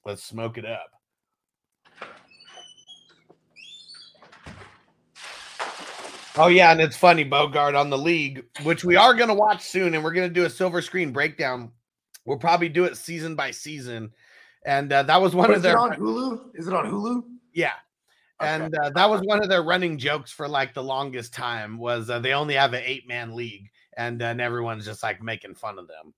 Let's 0.06 0.24
smoke 0.24 0.58
it 0.58 0.66
up. 0.66 0.92
Oh 6.40 6.48
yeah, 6.48 6.72
and 6.72 6.80
it's 6.80 6.96
funny, 6.96 7.26
Bogart 7.26 7.76
on 7.76 7.90
the 7.90 7.98
league, 7.98 8.46
which 8.64 8.86
we 8.86 8.96
are 8.96 9.14
gonna 9.14 9.34
watch 9.34 9.62
soon, 9.62 9.94
and 9.94 10.02
we're 10.02 10.14
gonna 10.14 10.30
do 10.30 10.46
a 10.46 10.50
silver 10.50 10.82
screen 10.82 11.12
breakdown. 11.12 11.70
We'll 12.24 12.38
probably 12.38 12.70
do 12.70 12.86
it 12.86 12.96
season 12.96 13.36
by 13.36 13.52
season, 13.52 14.14
and 14.66 14.92
uh, 14.94 15.04
that 15.04 15.22
was 15.22 15.36
one 15.36 15.50
But 15.50 15.58
of 15.58 15.64
their 15.64 15.78
on 15.78 15.92
Hulu? 15.92 16.52
Is 16.54 16.68
it 16.70 16.74
on 16.74 16.86
Hulu? 16.86 17.24
yeah. 17.54 17.74
Okay. 18.42 18.52
And 18.54 18.74
uh, 18.78 18.92
that 18.92 19.10
was 19.10 19.20
one 19.26 19.44
of 19.44 19.50
their 19.50 19.64
running 19.64 19.98
jokes 19.98 20.32
for 20.32 20.48
like 20.48 20.74
the 20.74 20.82
longest 20.82 21.34
time 21.34 21.78
was 21.78 22.10
uh, 22.10 22.20
they 22.20 22.32
only 22.32 22.54
have 22.54 22.74
an 22.74 22.84
eight 22.86 23.06
man 23.06 23.36
league, 23.36 23.70
and 23.98 24.18
then 24.20 24.40
everyone's 24.40 24.86
just 24.86 25.04
like 25.04 25.22
making 25.22 25.56
fun 25.56 25.78
of 25.78 25.90
them. 25.90 26.14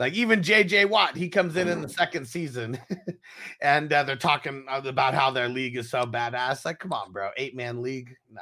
Like 0.00 0.14
even 0.14 0.40
JJ 0.40 0.90
Watt, 0.90 1.16
he 1.16 1.28
comes 1.28 1.54
in 1.54 1.68
in 1.68 1.80
the 1.80 1.88
second 1.88 2.26
season, 2.26 2.80
and 3.62 3.92
uh, 3.92 4.02
they're 4.02 4.16
talking 4.16 4.66
about 4.68 5.14
how 5.14 5.30
their 5.30 5.48
league 5.48 5.76
is 5.76 5.88
so 5.90 6.02
badass. 6.02 6.64
Like, 6.64 6.80
come 6.80 6.92
on, 6.92 7.12
bro, 7.12 7.30
eight 7.36 7.54
man 7.54 7.80
league, 7.80 8.16
nah, 8.28 8.40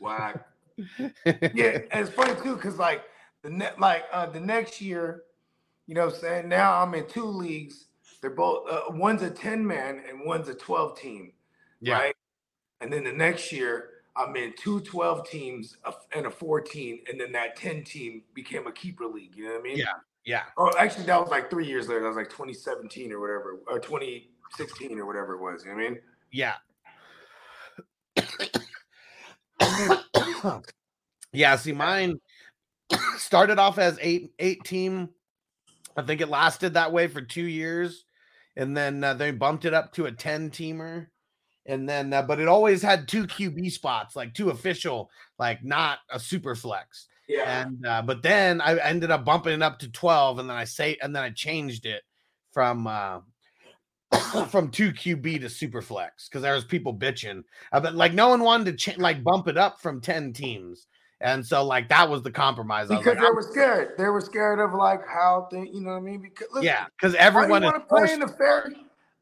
Whack. 0.00 0.46
yeah, 1.24 1.78
and 1.90 2.06
it's 2.06 2.10
funny 2.10 2.34
too, 2.42 2.56
because 2.56 2.78
like 2.78 3.02
the 3.42 3.50
net, 3.50 3.80
like 3.80 4.04
uh, 4.12 4.26
the 4.26 4.40
next 4.40 4.80
year, 4.80 5.22
you 5.86 5.94
know, 5.94 6.06
what 6.06 6.14
I'm 6.14 6.20
saying 6.20 6.48
now 6.48 6.82
I'm 6.82 6.94
in 6.94 7.06
two 7.06 7.24
leagues. 7.24 7.86
They're 8.20 8.30
both 8.30 8.68
uh, 8.70 8.82
one's 8.90 9.22
a 9.22 9.30
ten 9.30 9.66
man 9.66 10.02
and 10.08 10.20
one's 10.24 10.48
a 10.48 10.54
twelve 10.54 10.98
team, 10.98 11.32
yeah, 11.80 11.94
right? 11.94 12.16
And 12.80 12.92
then 12.92 13.04
the 13.04 13.12
next 13.12 13.52
year 13.52 13.90
I'm 14.16 14.34
in 14.36 14.54
two 14.56 14.80
12 14.80 15.28
teams 15.28 15.76
and 16.14 16.26
a 16.26 16.30
14, 16.30 17.00
and 17.10 17.20
then 17.20 17.32
that 17.32 17.56
10 17.56 17.84
team 17.84 18.22
became 18.34 18.66
a 18.66 18.72
keeper 18.72 19.06
league. 19.06 19.36
You 19.36 19.44
know 19.44 19.52
what 19.52 19.60
I 19.60 19.62
mean? 19.62 19.76
Yeah. 19.76 19.84
yeah, 20.24 20.42
Oh, 20.56 20.72
actually, 20.78 21.04
that 21.04 21.20
was 21.20 21.30
like 21.30 21.50
three 21.50 21.66
years 21.66 21.88
later. 21.88 22.00
That 22.02 22.08
was 22.08 22.16
like 22.16 22.30
2017 22.30 23.12
or 23.12 23.20
whatever, 23.20 23.60
or 23.66 23.78
2016 23.78 24.98
or 24.98 25.06
whatever 25.06 25.34
it 25.34 25.40
was. 25.40 25.64
You 25.64 25.70
know 25.70 25.76
what 25.76 25.84
I 25.84 25.90
mean? 25.90 25.98
yeah. 26.32 26.54
yeah, 31.32 31.56
see, 31.56 31.72
mine 31.72 32.20
started 33.16 33.58
off 33.58 33.78
as 33.78 33.98
eight 34.00 34.32
eight 34.38 34.64
team. 34.64 35.10
I 35.96 36.02
think 36.02 36.20
it 36.20 36.28
lasted 36.28 36.74
that 36.74 36.92
way 36.92 37.08
for 37.08 37.22
two 37.22 37.46
years, 37.46 38.04
and 38.56 38.76
then 38.76 39.02
uh, 39.02 39.14
they 39.14 39.30
bumped 39.30 39.64
it 39.64 39.74
up 39.74 39.92
to 39.94 40.06
a 40.06 40.12
ten 40.12 40.50
teamer, 40.50 41.06
and 41.64 41.88
then 41.88 42.12
uh, 42.12 42.22
but 42.22 42.40
it 42.40 42.48
always 42.48 42.82
had 42.82 43.08
two 43.08 43.26
QB 43.26 43.72
spots, 43.72 44.16
like 44.16 44.34
two 44.34 44.50
official, 44.50 45.10
like 45.38 45.64
not 45.64 45.98
a 46.10 46.20
super 46.20 46.54
flex. 46.54 47.08
Yeah. 47.28 47.62
And 47.62 47.84
uh, 47.86 48.02
but 48.02 48.22
then 48.22 48.60
I 48.60 48.76
ended 48.78 49.10
up 49.10 49.24
bumping 49.24 49.54
it 49.54 49.62
up 49.62 49.78
to 49.80 49.90
twelve, 49.90 50.38
and 50.38 50.48
then 50.48 50.56
I 50.56 50.64
say 50.64 50.96
and 51.02 51.14
then 51.14 51.22
I 51.22 51.30
changed 51.30 51.86
it 51.86 52.02
from 52.52 52.86
uh, 52.86 53.20
from 54.50 54.70
two 54.70 54.92
QB 54.92 55.40
to 55.40 55.48
super 55.48 55.82
flex 55.82 56.28
because 56.28 56.42
there 56.42 56.54
was 56.54 56.64
people 56.64 56.94
bitching. 56.94 57.42
Uh, 57.72 57.80
but 57.80 57.94
like 57.94 58.14
no 58.14 58.28
one 58.28 58.42
wanted 58.42 58.66
to 58.66 58.92
ch- 58.92 58.98
like 58.98 59.24
bump 59.24 59.48
it 59.48 59.56
up 59.56 59.80
from 59.80 60.00
10 60.00 60.32
teams. 60.32 60.86
And 61.20 61.44
so 61.44 61.64
like 61.64 61.88
that 61.88 62.08
was 62.08 62.22
the 62.22 62.30
compromise. 62.30 62.90
I 62.90 62.96
was 62.96 63.04
Because 63.04 63.18
like, 63.18 63.26
they 63.26 63.34
were 63.34 63.42
scared. 63.42 63.98
They 63.98 64.08
were 64.08 64.20
scared 64.20 64.60
of 64.60 64.74
like 64.74 65.00
how 65.06 65.48
they, 65.50 65.60
you 65.72 65.80
know 65.80 65.90
what 65.90 65.96
I 65.96 66.00
mean? 66.00 66.20
Because 66.20 66.48
listen, 66.52 66.66
yeah, 66.66 66.86
because 66.96 67.14
why 67.14 67.18
do 67.18 67.22
you 67.22 67.26
everyone 67.26 67.62
want 67.64 67.76
to 67.76 67.94
play 67.94 68.12
in 68.12 68.20
the 68.20 68.28
fair? 68.28 68.70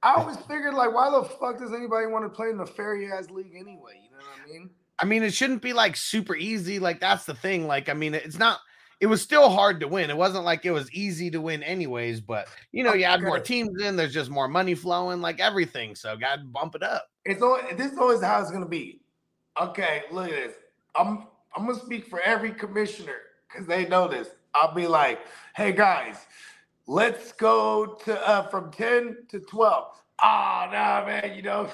I 0.02 0.14
always 0.16 0.36
figured 0.36 0.74
like, 0.74 0.92
why 0.92 1.10
the 1.10 1.24
fuck 1.24 1.58
does 1.58 1.72
anybody 1.72 2.06
want 2.06 2.26
to 2.26 2.28
play 2.28 2.50
in 2.50 2.58
the 2.58 2.66
fairy 2.66 3.10
ass 3.10 3.30
league 3.30 3.54
anyway? 3.54 4.00
You 4.02 4.10
know 4.10 4.18
what 4.18 4.40
I 4.44 4.52
mean? 4.52 4.70
I 4.98 5.06
mean, 5.06 5.22
it 5.22 5.32
shouldn't 5.32 5.62
be 5.62 5.72
like 5.72 5.96
super 5.96 6.36
easy. 6.36 6.78
Like 6.78 7.00
that's 7.00 7.24
the 7.24 7.34
thing. 7.34 7.66
Like, 7.66 7.88
I 7.88 7.94
mean, 7.94 8.14
it's 8.14 8.38
not. 8.38 8.58
It 9.04 9.08
was 9.08 9.20
still 9.20 9.50
hard 9.50 9.80
to 9.80 9.86
win. 9.86 10.08
It 10.08 10.16
wasn't 10.16 10.46
like 10.46 10.64
it 10.64 10.70
was 10.70 10.90
easy 10.90 11.30
to 11.32 11.38
win, 11.38 11.62
anyways. 11.62 12.22
But 12.22 12.48
you 12.72 12.82
know, 12.82 12.94
you 12.94 13.04
add 13.04 13.20
more 13.20 13.38
teams 13.38 13.82
in. 13.82 13.96
There's 13.96 14.14
just 14.14 14.30
more 14.30 14.48
money 14.48 14.74
flowing, 14.74 15.20
like 15.20 15.40
everything. 15.40 15.94
So, 15.94 16.16
got 16.16 16.36
to 16.36 16.44
bump 16.44 16.74
it 16.74 16.82
up. 16.82 17.10
It's 17.26 17.42
always, 17.42 17.64
this 17.76 17.92
is 17.92 17.98
always 17.98 18.22
how 18.22 18.40
it's 18.40 18.50
gonna 18.50 18.64
be. 18.64 19.02
Okay, 19.60 20.04
look 20.10 20.30
at 20.30 20.30
this. 20.30 20.54
I'm 20.94 21.26
I'm 21.54 21.66
gonna 21.66 21.78
speak 21.78 22.06
for 22.06 22.18
every 22.20 22.52
commissioner 22.52 23.16
because 23.46 23.66
they 23.66 23.86
know 23.86 24.08
this. 24.08 24.28
I'll 24.54 24.74
be 24.74 24.86
like, 24.86 25.20
hey 25.54 25.72
guys, 25.72 26.16
let's 26.86 27.32
go 27.32 27.98
to 28.06 28.26
uh 28.26 28.48
from 28.48 28.72
10 28.72 29.18
to 29.28 29.40
12. 29.40 29.84
Ah, 30.22 30.70
nah, 30.72 31.06
man, 31.06 31.36
you 31.36 31.42
know, 31.42 31.68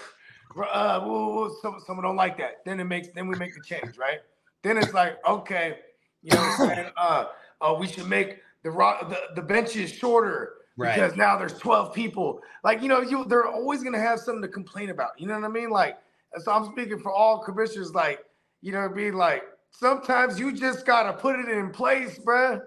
uh, 0.57 1.01
woo, 1.05 1.37
woo, 1.37 1.57
some, 1.63 1.77
someone 1.87 2.03
don't 2.03 2.17
like 2.17 2.39
that. 2.39 2.65
Then 2.65 2.81
it 2.81 2.85
makes 2.87 3.07
then 3.15 3.29
we 3.29 3.37
make 3.37 3.55
the 3.55 3.63
change, 3.63 3.97
right? 3.99 4.19
Then 4.65 4.79
it's 4.79 4.93
like, 4.93 5.25
okay, 5.25 5.79
you 6.23 6.33
know, 6.33 6.41
what 6.41 6.61
I'm 6.61 6.77
saying? 6.77 6.91
uh, 6.97 7.25
uh, 7.61 7.77
we 7.79 7.87
should 7.87 8.07
make 8.07 8.39
the 8.63 8.71
rock 8.71 9.09
the, 9.09 9.19
the 9.35 9.43
benches 9.43 9.91
shorter 9.91 10.55
Right. 10.77 10.95
because 10.95 11.15
now 11.15 11.37
there's 11.37 11.59
12 11.59 11.93
people. 11.93 12.41
Like, 12.65 12.81
you 12.81 12.89
know, 12.89 13.03
you 13.03 13.27
they're 13.27 13.47
always 13.47 13.83
gonna 13.83 14.01
have 14.01 14.19
something 14.19 14.41
to 14.43 14.49
complain 14.49 14.89
about. 14.89 15.11
You 15.19 15.27
know 15.27 15.35
what 15.35 15.45
I 15.45 15.49
mean? 15.49 15.69
Like, 15.69 15.99
so 16.39 16.53
I'm 16.53 16.71
speaking 16.73 16.99
for 16.99 17.13
all 17.13 17.41
commissioners, 17.41 17.93
like, 17.95 18.21
you 18.63 18.73
know, 18.73 18.89
being 18.89 19.15
like, 19.15 19.43
sometimes 19.73 20.39
you 20.39 20.53
just 20.53 20.87
gotta 20.87 21.13
put 21.13 21.39
it 21.39 21.49
in 21.49 21.71
place, 21.71 22.19
bruh. 22.19 22.63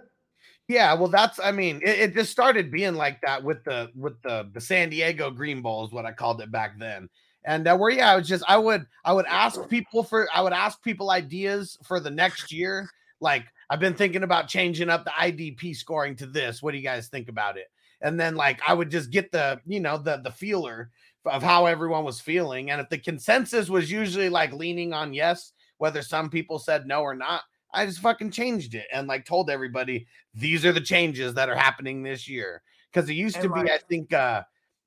Yeah, 0.68 0.94
well, 0.94 1.08
that's. 1.08 1.40
I 1.40 1.52
mean, 1.52 1.82
it, 1.84 2.00
it 2.00 2.14
just 2.14 2.32
started 2.32 2.72
being 2.72 2.96
like 2.96 3.20
that 3.22 3.44
with 3.44 3.64
the 3.64 3.90
with 3.96 4.22
the 4.22 4.50
the 4.54 4.62
San 4.62 4.90
Diego 4.90 5.30
Green 5.30 5.62
Bowl 5.62 5.86
is 5.86 5.92
what 5.92 6.06
I 6.06 6.12
called 6.12 6.40
it 6.42 6.52
back 6.52 6.78
then. 6.78 7.10
And 7.46 7.68
uh, 7.68 7.76
where 7.76 7.90
yeah, 7.90 8.12
I 8.12 8.16
was 8.16 8.28
just 8.28 8.44
I 8.48 8.58
would 8.58 8.86
I 9.04 9.12
would 9.12 9.26
ask 9.26 9.68
people 9.70 10.04
for 10.04 10.28
I 10.34 10.42
would 10.42 10.54
ask 10.54 10.82
people 10.82 11.10
ideas 11.12 11.78
for 11.84 12.00
the 12.00 12.12
next 12.12 12.52
year. 12.52 12.90
Like 13.24 13.46
I've 13.70 13.80
been 13.80 13.96
thinking 13.96 14.24
about 14.24 14.48
changing 14.48 14.90
up 14.90 15.06
the 15.06 15.12
IDP 15.12 15.76
scoring 15.76 16.16
to 16.18 16.28
this. 16.28 16.62
What 16.62 16.72
do 16.72 16.78
you 16.78 16.84
guys 16.84 17.08
think 17.08 17.30
about 17.30 17.58
it? 17.58 17.68
And 18.02 18.20
then 18.20 18.36
like 18.36 18.60
I 18.68 18.74
would 18.74 18.92
just 18.92 19.10
get 19.10 19.32
the 19.32 19.60
you 19.66 19.80
know 19.80 19.98
the 19.98 20.18
the 20.18 20.32
feeler 20.32 20.92
of 21.26 21.42
how 21.42 21.66
everyone 21.66 22.04
was 22.04 22.20
feeling. 22.20 22.70
And 22.70 22.82
if 22.82 22.90
the 22.90 22.98
consensus 22.98 23.70
was 23.70 23.90
usually 23.90 24.30
like 24.30 24.52
leaning 24.54 24.94
on 24.94 25.14
yes, 25.14 25.54
whether 25.78 26.02
some 26.02 26.30
people 26.30 26.60
said 26.60 26.86
no 26.86 27.02
or 27.02 27.16
not, 27.16 27.44
I 27.74 27.86
just 27.86 28.00
fucking 28.00 28.32
changed 28.32 28.76
it 28.76 28.88
and 28.92 29.08
like 29.08 29.26
told 29.26 29.50
everybody 29.50 30.06
these 30.34 30.66
are 30.66 30.74
the 30.74 30.82
changes 30.82 31.34
that 31.36 31.50
are 31.50 31.56
happening 31.56 32.04
this 32.04 32.28
year. 32.28 32.62
Because 32.92 33.10
it 33.10 33.14
used 33.14 33.38
to 33.42 33.52
And, 33.52 33.66
be, 33.66 33.72
I 33.72 33.80
think, 33.90 34.14
uh 34.14 34.44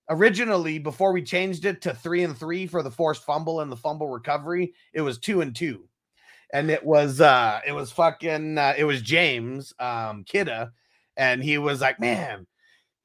originally 0.08 0.78
before 0.78 1.12
we 1.12 1.22
changed 1.22 1.64
it 1.64 1.80
to 1.82 1.92
three 1.94 2.22
and 2.22 2.36
three 2.38 2.66
for 2.66 2.82
the 2.82 2.90
forced 2.90 3.24
fumble 3.24 3.60
and 3.60 3.72
the 3.72 3.76
fumble 3.76 4.08
recovery, 4.08 4.74
it 4.92 5.00
was 5.00 5.18
two 5.18 5.40
and 5.40 5.56
two. 5.56 5.88
And 6.52 6.70
it 6.70 6.84
was 6.84 7.20
uh 7.20 7.60
it 7.66 7.72
was 7.72 7.90
fucking 7.92 8.58
uh, 8.58 8.74
it 8.78 8.84
was 8.84 9.02
James 9.02 9.74
um 9.78 10.24
Kidda, 10.24 10.70
and 11.16 11.42
he 11.42 11.58
was 11.58 11.80
like, 11.80 11.98
Man, 11.98 12.46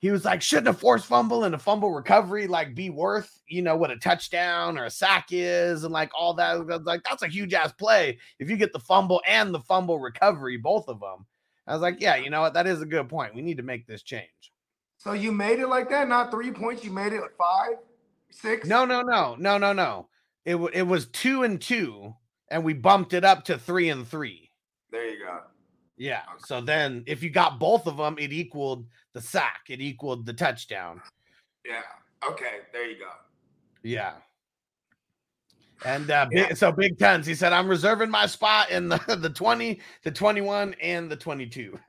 he 0.02 0.10
was 0.10 0.26
like, 0.26 0.42
shouldn't 0.42 0.68
a 0.68 0.74
forced 0.74 1.06
fumble 1.06 1.44
and 1.44 1.54
a 1.54 1.60
fumble 1.60 1.92
recovery 1.92 2.48
like 2.48 2.74
be 2.74 2.90
worth, 2.90 3.40
you 3.48 3.62
know, 3.62 3.78
what 3.78 3.92
a 3.92 3.98
touchdown 3.98 4.78
or 4.80 4.86
a 4.86 4.90
sack 4.90 5.28
is, 5.30 5.84
and 5.84 5.94
like 5.94 6.10
all 6.18 6.34
that. 6.34 6.84
Like, 6.84 7.04
that's 7.04 7.22
a 7.22 7.28
huge 7.28 7.54
ass 7.54 7.72
play 7.72 8.18
if 8.40 8.50
you 8.50 8.58
get 8.58 8.74
the 8.74 8.80
fumble 8.80 9.22
and 9.28 9.54
the 9.54 9.60
fumble 9.60 10.00
recovery, 10.00 10.58
both 10.58 10.88
of 10.88 11.00
them. 11.00 11.28
I 11.68 11.74
was 11.74 11.84
like, 11.84 12.02
yeah, 12.02 12.16
you 12.16 12.32
know 12.32 12.42
what? 12.42 12.56
That 12.56 12.66
is 12.66 12.82
a 12.82 12.86
good 12.86 13.08
point. 13.10 13.36
We 13.36 13.44
need 13.44 13.58
to 13.58 13.64
make 13.64 13.86
this 13.86 14.02
change. 14.02 14.52
So 14.98 15.14
you 15.14 15.32
made 15.32 15.60
it 15.60 15.68
like 15.68 15.90
that, 15.92 16.10
not 16.10 16.32
three 16.32 16.52
points. 16.52 16.84
You 16.84 16.92
made 16.92 17.14
it 17.14 17.22
like 17.22 17.38
five, 17.38 17.78
six. 18.32 18.68
No, 18.68 18.86
no, 18.86 19.04
no, 19.04 19.36
no, 19.38 19.60
no, 19.60 19.72
no. 19.72 20.08
It 20.46 20.54
w- 20.54 20.72
it 20.74 20.82
was 20.82 21.06
two 21.08 21.44
and 21.44 21.62
two, 21.62 22.16
and 22.52 22.64
we 22.64 22.74
bumped 22.74 23.14
it 23.14 23.24
up 23.24 23.46
to 23.46 23.58
three 23.58 23.90
and 23.90 24.08
three. 24.08 24.52
There 24.92 25.08
you 25.10 25.26
go. 25.26 25.40
Yeah. 25.98 26.24
So 26.46 26.62
then, 26.62 27.04
if 27.08 27.24
you 27.24 27.30
got 27.30 27.60
both 27.60 27.88
of 27.88 27.98
them, 27.98 28.18
it 28.20 28.34
equaled 28.34 28.86
the 29.14 29.22
sack. 29.22 29.62
It 29.70 29.82
equaled 29.82 30.26
the 30.26 30.34
touchdown. 30.34 31.02
Yeah. 31.66 31.82
Okay. 32.28 32.60
There 32.74 32.90
you 32.90 32.98
go. 33.00 33.10
Yeah. 33.84 34.14
And 35.86 36.12
uh, 36.12 36.28
Yeah. 36.32 36.48
big, 36.50 36.58
so 36.58 36.72
Big 36.72 37.00
Tens, 37.00 37.26
he 37.26 37.34
said, 37.34 37.54
I'm 37.54 37.68
reserving 37.68 38.10
my 38.10 38.28
spot 38.28 38.70
in 38.70 38.88
the, 38.90 38.98
the 39.20 39.30
20, 39.30 39.80
the 40.04 40.12
21, 40.12 40.76
and 40.82 41.10
the 41.10 41.16
22. 41.16 41.80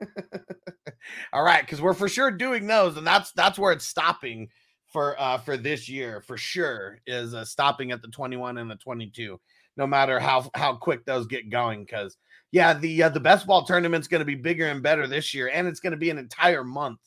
All 1.33 1.43
right, 1.43 1.61
because 1.61 1.81
we're 1.81 1.93
for 1.93 2.07
sure 2.09 2.31
doing 2.31 2.65
those, 2.65 2.97
and 2.97 3.05
that's 3.05 3.33
that's 3.33 3.59
where 3.59 3.73
it's 3.73 3.85
stopping 3.85 4.49
for 4.87 5.19
uh 5.19 5.37
for 5.39 5.57
this 5.57 5.89
year 5.89 6.21
for 6.21 6.37
sure 6.37 6.99
is 7.07 7.33
uh, 7.33 7.43
stopping 7.43 7.91
at 7.91 8.01
the 8.03 8.07
21 8.09 8.59
and 8.59 8.69
the 8.69 8.75
22 8.75 9.39
no 9.77 9.87
matter 9.87 10.19
how 10.19 10.49
how 10.55 10.75
quick 10.75 11.05
those 11.05 11.27
get 11.27 11.49
going 11.49 11.83
because 11.83 12.17
yeah 12.51 12.73
the 12.73 13.03
uh, 13.03 13.09
the 13.09 13.19
best 13.19 13.47
ball 13.47 13.65
tournament's 13.65 14.07
going 14.07 14.19
to 14.19 14.25
be 14.25 14.35
bigger 14.35 14.67
and 14.67 14.83
better 14.83 15.07
this 15.07 15.33
year 15.33 15.49
and 15.53 15.67
it's 15.67 15.79
going 15.79 15.91
to 15.91 15.97
be 15.97 16.09
an 16.09 16.17
entire 16.17 16.63
month 16.63 16.99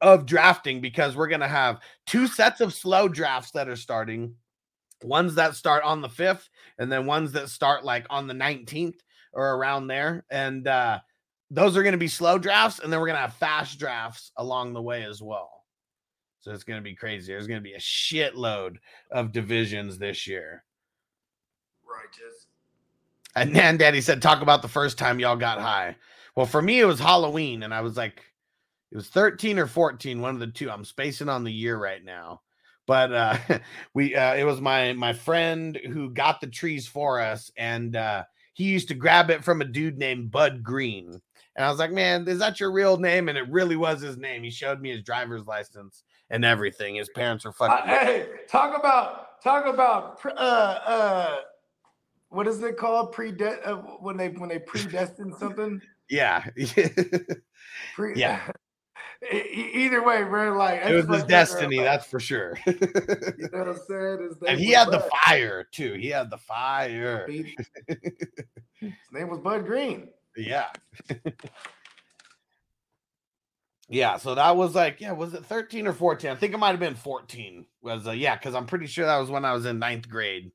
of 0.00 0.26
drafting 0.26 0.80
because 0.80 1.16
we're 1.16 1.28
going 1.28 1.40
to 1.40 1.48
have 1.48 1.80
two 2.06 2.26
sets 2.26 2.60
of 2.60 2.72
slow 2.72 3.08
drafts 3.08 3.50
that 3.50 3.68
are 3.68 3.76
starting 3.76 4.34
ones 5.02 5.34
that 5.34 5.54
start 5.54 5.82
on 5.84 6.00
the 6.00 6.08
5th 6.08 6.48
and 6.78 6.90
then 6.90 7.06
ones 7.06 7.32
that 7.32 7.48
start 7.48 7.84
like 7.84 8.06
on 8.10 8.26
the 8.26 8.34
19th 8.34 8.98
or 9.32 9.54
around 9.56 9.86
there 9.86 10.24
and 10.30 10.66
uh 10.66 10.98
those 11.50 11.76
are 11.76 11.82
going 11.82 11.92
to 11.92 11.98
be 11.98 12.08
slow 12.08 12.38
drafts 12.38 12.78
and 12.78 12.92
then 12.92 13.00
we're 13.00 13.06
going 13.06 13.16
to 13.16 13.22
have 13.22 13.34
fast 13.34 13.78
drafts 13.78 14.32
along 14.36 14.74
the 14.74 14.82
way 14.82 15.04
as 15.04 15.22
well. 15.22 15.64
So 16.40 16.52
it's 16.52 16.64
going 16.64 16.78
to 16.78 16.84
be 16.84 16.94
crazy. 16.94 17.32
There's 17.32 17.46
going 17.46 17.60
to 17.60 17.68
be 17.68 17.74
a 17.74 17.78
shitload 17.78 18.76
of 19.10 19.32
divisions 19.32 19.98
this 19.98 20.26
year 20.26 20.62
Righteous. 21.98 22.46
and 23.36 23.54
then 23.56 23.76
daddy 23.76 24.00
said 24.00 24.22
talk 24.22 24.42
about 24.42 24.62
the 24.62 24.68
first 24.68 24.98
time 24.98 25.18
y'all 25.18 25.36
got 25.36 25.60
high. 25.60 25.96
Well 26.36 26.46
for 26.46 26.62
me 26.62 26.80
it 26.80 26.84
was 26.84 27.00
halloween 27.00 27.62
and 27.64 27.74
i 27.74 27.80
was 27.80 27.96
like 27.96 28.22
it 28.90 28.96
was 28.96 29.08
13 29.08 29.58
or 29.58 29.66
14 29.66 30.20
one 30.20 30.34
of 30.34 30.40
the 30.40 30.46
two. 30.46 30.70
I'm 30.70 30.84
spacing 30.84 31.28
on 31.28 31.44
the 31.44 31.52
year 31.52 31.76
right 31.76 32.02
now. 32.02 32.40
But 32.86 33.12
uh 33.12 33.36
we 33.94 34.14
uh 34.14 34.34
it 34.34 34.44
was 34.44 34.60
my 34.60 34.92
my 34.94 35.12
friend 35.12 35.76
who 35.92 36.10
got 36.10 36.40
the 36.40 36.46
trees 36.46 36.86
for 36.86 37.20
us 37.20 37.50
and 37.56 37.96
uh 37.96 38.24
he 38.54 38.64
used 38.64 38.88
to 38.88 38.94
grab 38.94 39.30
it 39.30 39.44
from 39.44 39.60
a 39.60 39.64
dude 39.66 39.98
named 39.98 40.30
bud 40.30 40.62
green. 40.62 41.20
And 41.56 41.64
i 41.66 41.68
was 41.70 41.78
like 41.78 41.92
man 41.92 42.26
is 42.28 42.38
that 42.38 42.60
your 42.60 42.72
real 42.72 42.96
name? 42.96 43.28
And 43.28 43.36
it 43.36 43.50
really 43.50 43.76
was 43.76 44.00
his 44.00 44.16
name. 44.16 44.42
He 44.42 44.50
showed 44.50 44.80
me 44.80 44.90
his 44.90 45.02
driver's 45.02 45.46
license 45.46 46.02
and 46.30 46.44
everything. 46.44 46.94
His 46.94 47.10
parents 47.10 47.44
were 47.44 47.50
Uh, 47.50 47.68
fucking 47.68 47.88
hey, 47.90 48.26
talk 48.48 48.78
about 48.78 49.42
talk 49.42 49.66
about 49.66 50.18
uh 50.24 50.30
uh 50.86 51.36
what 52.30 52.46
is 52.46 52.62
it 52.62 52.76
called? 52.76 53.12
Prede 53.12 53.42
uh, 53.42 53.76
when 54.00 54.16
they 54.16 54.28
when 54.28 54.48
they 54.48 54.58
predestined 54.58 55.34
something. 55.38 55.80
yeah 56.10 56.44
Pre- 57.94 58.16
Yeah. 58.16 58.40
Either 59.32 60.02
way, 60.04 60.22
bro. 60.22 60.56
Like 60.56 60.80
it 60.84 60.94
was 60.94 61.06
his 61.06 61.24
destiny 61.24 61.78
that's 61.80 62.06
for 62.06 62.20
sure 62.20 62.56
You 62.66 62.74
know 63.52 63.58
what 63.58 63.68
I'm 63.68 63.78
saying? 63.88 64.30
And 64.46 64.60
he 64.60 64.70
had 64.70 64.90
the 64.90 65.08
fire 65.24 65.66
too 65.72 65.94
he 65.94 66.08
had 66.08 66.30
the 66.30 66.38
fire 66.38 67.26
His 67.28 68.92
name 69.12 69.28
was 69.28 69.40
Bud 69.40 69.66
Green. 69.66 70.08
Yeah. 70.36 70.66
yeah, 73.88 74.18
so 74.18 74.36
that 74.36 74.56
was 74.56 74.74
like, 74.74 75.00
yeah, 75.00 75.12
was 75.12 75.34
it 75.34 75.44
13 75.44 75.88
or 75.88 75.92
14? 75.92 76.30
I 76.30 76.34
think 76.36 76.54
it 76.54 76.58
might 76.58 76.70
have 76.70 76.80
been 76.80 76.94
14. 76.94 77.66
Was 77.82 78.06
uh, 78.06 78.12
yeah, 78.12 78.36
because 78.36 78.54
I'm 78.54 78.66
pretty 78.66 78.86
sure 78.86 79.06
that 79.06 79.18
was 79.18 79.30
when 79.30 79.44
I 79.44 79.52
was 79.52 79.66
in 79.66 79.80
ninth 79.80 80.08
grade. 80.08 80.52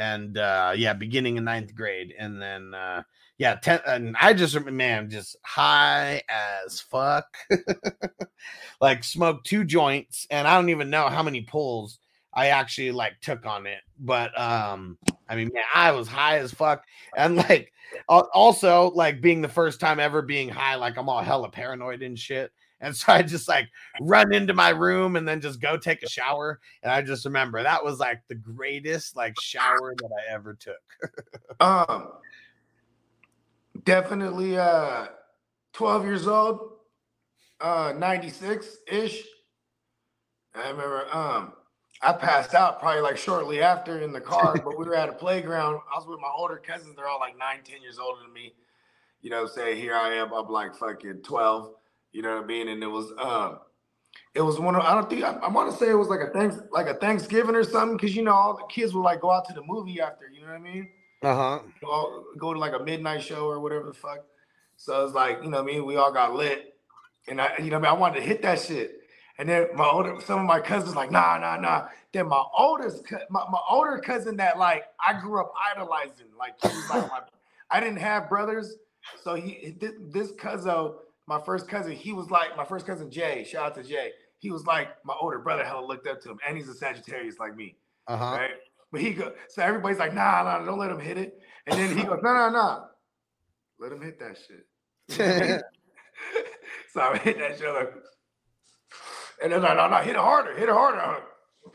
And 0.00 0.38
uh 0.38 0.72
yeah, 0.74 0.94
beginning 0.94 1.36
in 1.36 1.44
ninth 1.44 1.74
grade. 1.74 2.14
And 2.18 2.40
then 2.40 2.74
uh 2.74 3.02
yeah, 3.38 3.54
10 3.54 3.80
and 3.86 4.16
I 4.20 4.32
just 4.32 4.58
man, 4.64 5.10
just 5.10 5.36
high 5.44 6.22
as 6.28 6.80
fuck. 6.80 7.36
like 8.80 9.04
smoked 9.04 9.46
two 9.46 9.64
joints, 9.64 10.26
and 10.30 10.48
I 10.48 10.56
don't 10.56 10.70
even 10.70 10.90
know 10.90 11.08
how 11.08 11.22
many 11.22 11.42
pulls 11.42 11.98
I 12.32 12.48
actually 12.48 12.92
like 12.92 13.20
took 13.20 13.44
on 13.46 13.66
it. 13.66 13.80
But 13.98 14.38
um, 14.38 14.98
I 15.28 15.36
mean, 15.36 15.50
man, 15.52 15.64
I 15.74 15.92
was 15.92 16.08
high 16.08 16.38
as 16.38 16.52
fuck. 16.52 16.84
And 17.16 17.36
like 17.36 17.72
also 18.08 18.90
like 18.94 19.20
being 19.20 19.42
the 19.42 19.48
first 19.48 19.80
time 19.80 20.00
ever 20.00 20.22
being 20.22 20.48
high 20.48 20.74
like 20.74 20.96
i'm 20.96 21.08
all 21.08 21.22
hella 21.22 21.50
paranoid 21.50 22.02
and 22.02 22.18
shit 22.18 22.52
and 22.80 22.96
so 22.96 23.12
i 23.12 23.22
just 23.22 23.48
like 23.48 23.68
run 24.00 24.32
into 24.32 24.54
my 24.54 24.70
room 24.70 25.16
and 25.16 25.26
then 25.26 25.40
just 25.40 25.60
go 25.60 25.76
take 25.76 26.02
a 26.02 26.08
shower 26.08 26.60
and 26.82 26.92
i 26.92 27.02
just 27.02 27.24
remember 27.24 27.62
that 27.62 27.84
was 27.84 27.98
like 27.98 28.20
the 28.28 28.34
greatest 28.34 29.16
like 29.16 29.34
shower 29.40 29.94
that 29.96 30.10
i 30.28 30.32
ever 30.32 30.54
took 30.54 30.76
Um, 31.60 32.12
definitely 33.84 34.56
uh, 34.56 35.08
12 35.74 36.04
years 36.04 36.26
old, 36.26 36.72
uh, 37.60 37.92
96 37.96 38.78
ish. 38.88 39.22
I 40.54 40.70
remember 40.70 41.06
um 41.14 41.52
I 42.02 42.12
passed 42.14 42.54
out 42.54 42.80
probably 42.80 43.02
like 43.02 43.18
shortly 43.18 43.60
after 43.60 44.00
in 44.00 44.12
the 44.12 44.20
car, 44.20 44.54
but 44.64 44.78
we 44.78 44.84
were 44.86 44.96
at 44.96 45.10
a 45.10 45.12
playground. 45.12 45.80
I 45.94 45.98
was 45.98 46.08
with 46.08 46.18
my 46.18 46.30
older 46.34 46.56
cousins, 46.56 46.96
they're 46.96 47.06
all 47.06 47.20
like 47.20 47.38
nine, 47.38 47.60
ten 47.62 47.82
years 47.82 47.98
older 47.98 48.22
than 48.22 48.32
me. 48.32 48.54
You 49.20 49.28
know, 49.30 49.46
say 49.46 49.78
here 49.78 49.94
I 49.94 50.14
am, 50.14 50.32
I'm 50.32 50.48
like 50.48 50.74
fucking 50.74 51.20
12, 51.22 51.74
you 52.12 52.22
know 52.22 52.36
what 52.36 52.44
I 52.44 52.46
mean? 52.46 52.68
And 52.68 52.82
it 52.82 52.86
was 52.86 53.12
um 53.18 53.60
it 54.34 54.40
was 54.40 54.58
one 54.58 54.74
of 54.74 54.82
I 54.82 54.94
don't 54.94 55.08
think 55.08 55.24
I, 55.24 55.32
I 55.32 55.48
want 55.48 55.70
to 55.70 55.76
say 55.76 55.90
it 55.90 55.94
was 55.94 56.08
like 56.08 56.20
a 56.20 56.30
thanks 56.30 56.56
like 56.70 56.86
a 56.86 56.94
Thanksgiving 56.94 57.54
or 57.54 57.64
something, 57.64 57.96
because 57.96 58.14
you 58.16 58.22
know 58.22 58.32
all 58.32 58.56
the 58.56 58.64
kids 58.64 58.94
would 58.94 59.02
like 59.02 59.20
go 59.20 59.30
out 59.30 59.46
to 59.48 59.54
the 59.54 59.62
movie 59.62 60.00
after, 60.00 60.28
you 60.28 60.40
know 60.40 60.48
what 60.48 60.56
I 60.56 60.58
mean? 60.58 60.88
Uh-huh. 61.22 61.58
Go, 61.82 62.24
go 62.38 62.54
to 62.54 62.58
like 62.58 62.72
a 62.72 62.82
midnight 62.82 63.22
show 63.22 63.46
or 63.46 63.60
whatever 63.60 63.86
the 63.86 63.92
fuck. 63.92 64.24
So 64.76 65.04
it's 65.04 65.14
like, 65.14 65.42
you 65.42 65.50
know 65.50 65.62
what 65.62 65.70
I 65.70 65.74
mean? 65.74 65.84
We 65.84 65.96
all 65.96 66.12
got 66.12 66.34
lit. 66.34 66.74
And 67.28 67.40
I, 67.40 67.52
you 67.58 67.70
know 67.70 67.78
what 67.78 67.88
I 67.88 67.92
mean? 67.92 67.98
I 67.98 68.00
wanted 68.00 68.20
to 68.20 68.26
hit 68.26 68.40
that 68.42 68.58
shit. 68.58 69.00
And 69.36 69.48
then 69.48 69.68
my 69.74 69.86
older, 69.86 70.18
some 70.24 70.40
of 70.40 70.46
my 70.46 70.60
cousins 70.60 70.96
like, 70.96 71.10
nah, 71.10 71.36
nah, 71.38 71.56
nah. 71.56 71.88
Then 72.12 72.28
my 72.28 72.42
oldest, 72.58 73.04
my, 73.28 73.44
my 73.50 73.58
older 73.68 73.98
cousin 73.98 74.36
that 74.38 74.58
like 74.58 74.84
I 75.06 75.20
grew 75.20 75.40
up 75.40 75.52
idolizing, 75.70 76.26
like 76.38 76.54
he 76.62 76.68
was 76.68 76.90
like 76.90 77.10
my, 77.10 77.20
I 77.70 77.80
didn't 77.80 77.98
have 77.98 78.28
brothers, 78.28 78.76
so 79.22 79.34
he 79.34 79.76
this, 79.78 79.92
this 80.10 80.32
cousin, 80.32 80.92
my 81.30 81.40
first 81.40 81.68
cousin, 81.68 81.92
he 81.92 82.12
was 82.12 82.28
like 82.28 82.56
my 82.56 82.64
first 82.64 82.84
cousin 82.86 83.08
Jay. 83.08 83.44
Shout 83.48 83.64
out 83.66 83.74
to 83.76 83.84
Jay. 83.84 84.10
He 84.40 84.50
was 84.50 84.66
like 84.66 84.88
my 85.04 85.14
older 85.20 85.38
brother. 85.38 85.62
Hella 85.64 85.86
looked 85.86 86.08
up 86.08 86.20
to 86.22 86.30
him, 86.30 86.38
and 86.46 86.56
he's 86.56 86.68
a 86.68 86.74
Sagittarius 86.74 87.38
like 87.38 87.54
me, 87.56 87.76
Uh-huh. 88.08 88.24
right? 88.36 88.50
But 88.90 89.00
he 89.00 89.10
go, 89.14 89.32
so 89.48 89.62
everybody's 89.62 89.98
like, 90.00 90.12
nah, 90.12 90.42
nah, 90.42 90.64
don't 90.64 90.78
let 90.80 90.90
him 90.90 90.98
hit 90.98 91.16
it. 91.16 91.38
And 91.68 91.78
then 91.78 91.96
he 91.96 92.02
goes, 92.02 92.18
no, 92.24 92.32
no, 92.34 92.50
no, 92.50 92.86
let 93.78 93.92
him 93.92 94.02
hit 94.02 94.18
that 94.18 94.36
shit. 94.36 94.66
so 96.92 97.00
I 97.00 97.16
hit 97.18 97.38
that 97.38 97.56
shit 97.58 97.72
like, 97.72 97.92
and 99.44 99.52
then 99.52 99.62
no, 99.62 99.72
no, 99.74 99.88
no, 99.88 99.96
hit 99.98 100.16
it 100.16 100.20
harder, 100.20 100.52
hit 100.56 100.68
it 100.68 100.72
harder. 100.74 101.22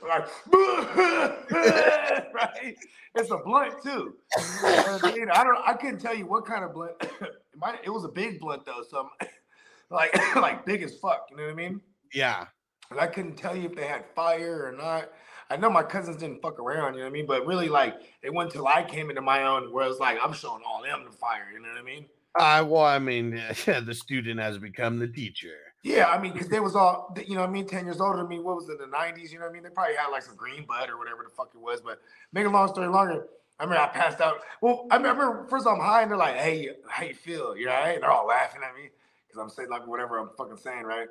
Like, 0.05 0.27
right? 2.33 2.75
It's 3.15 3.31
a 3.31 3.37
blunt 3.37 3.75
too. 3.81 4.15
You 5.15 5.27
I 5.31 5.43
don't, 5.45 5.57
I 5.65 5.73
couldn't 5.79 5.99
tell 5.99 6.13
you 6.15 6.25
what 6.27 6.45
kind 6.45 6.65
of 6.65 6.73
blunt. 6.73 6.93
it, 7.01 7.31
might, 7.55 7.79
it 7.85 7.89
was 7.89 8.03
a 8.03 8.09
big 8.09 8.39
blunt 8.41 8.65
though, 8.65 8.83
so 8.89 8.97
I'm- 9.21 9.29
like, 9.89 10.13
like 10.35 10.65
big 10.65 10.83
as 10.83 10.95
fuck. 10.97 11.27
You 11.31 11.37
know 11.37 11.43
what 11.43 11.51
I 11.51 11.55
mean? 11.55 11.81
yeah. 12.13 12.45
And 12.91 12.99
I 12.99 13.07
couldn't 13.07 13.35
tell 13.35 13.55
you 13.55 13.67
if 13.67 13.75
they 13.75 13.87
had 13.87 14.05
fire 14.15 14.67
or 14.67 14.71
not. 14.71 15.09
I 15.49 15.57
know 15.57 15.69
my 15.69 15.83
cousins 15.83 16.17
didn't 16.17 16.41
fuck 16.41 16.59
around, 16.59 16.93
you 16.93 16.99
know 16.99 17.05
what 17.05 17.09
I 17.09 17.13
mean? 17.13 17.25
But 17.27 17.45
really, 17.45 17.69
like, 17.69 17.95
it 18.23 18.33
wasn't 18.33 18.53
until 18.53 18.67
I 18.67 18.83
came 18.83 19.09
into 19.09 19.21
my 19.21 19.43
own 19.43 19.71
where 19.73 19.87
it's 19.87 19.99
like 19.99 20.17
I'm 20.23 20.33
showing 20.33 20.63
all 20.67 20.81
them 20.81 21.03
the 21.05 21.11
fire, 21.11 21.47
you 21.53 21.59
know 21.59 21.69
what 21.69 21.77
I 21.77 21.83
mean? 21.83 22.05
Uh, 22.37 22.65
well, 22.67 22.83
I 22.83 22.99
mean, 22.99 23.41
yeah, 23.67 23.79
the 23.85 23.93
student 23.93 24.39
has 24.39 24.57
become 24.57 24.99
the 24.99 25.07
teacher. 25.07 25.55
Yeah, 25.83 26.07
I 26.07 26.19
mean, 26.19 26.33
because 26.33 26.47
they 26.47 26.59
was 26.59 26.75
all, 26.75 27.15
you 27.27 27.35
know 27.35 27.41
what 27.41 27.49
I 27.49 27.53
mean, 27.53 27.67
10 27.67 27.85
years 27.85 28.01
older 28.01 28.17
than 28.17 28.27
me. 28.27 28.39
What 28.39 28.55
was 28.55 28.69
it, 28.69 28.79
the 28.79 28.85
90s? 28.85 29.31
You 29.31 29.37
know 29.37 29.45
what 29.45 29.51
I 29.51 29.53
mean? 29.53 29.63
They 29.63 29.69
probably 29.69 29.95
had 29.95 30.07
like 30.07 30.23
some 30.23 30.35
green 30.35 30.65
bud 30.65 30.89
or 30.89 30.97
whatever 30.97 31.23
the 31.23 31.29
fuck 31.29 31.51
it 31.53 31.61
was. 31.61 31.79
But 31.81 32.01
make 32.33 32.47
a 32.47 32.49
long 32.49 32.67
story 32.69 32.87
longer, 32.87 33.27
I 33.59 33.63
remember 33.63 33.83
I 33.83 33.87
passed 33.87 34.19
out. 34.19 34.37
Well, 34.61 34.87
I 34.89 34.95
remember 34.97 35.45
first 35.47 35.67
I'm 35.67 35.79
high 35.79 36.01
and 36.01 36.09
they're 36.09 36.17
like, 36.17 36.37
hey, 36.37 36.71
how 36.89 37.03
you 37.05 37.13
feel? 37.13 37.55
You 37.55 37.69
all 37.69 37.75
right? 37.75 38.01
They're 38.01 38.09
all 38.09 38.25
laughing 38.25 38.61
at 38.67 38.75
me 38.75 38.89
because 39.35 39.51
I'm 39.51 39.55
saying 39.55 39.69
like 39.69 39.87
whatever 39.87 40.17
I'm 40.17 40.29
fucking 40.37 40.57
saying, 40.57 40.83
right? 40.83 41.07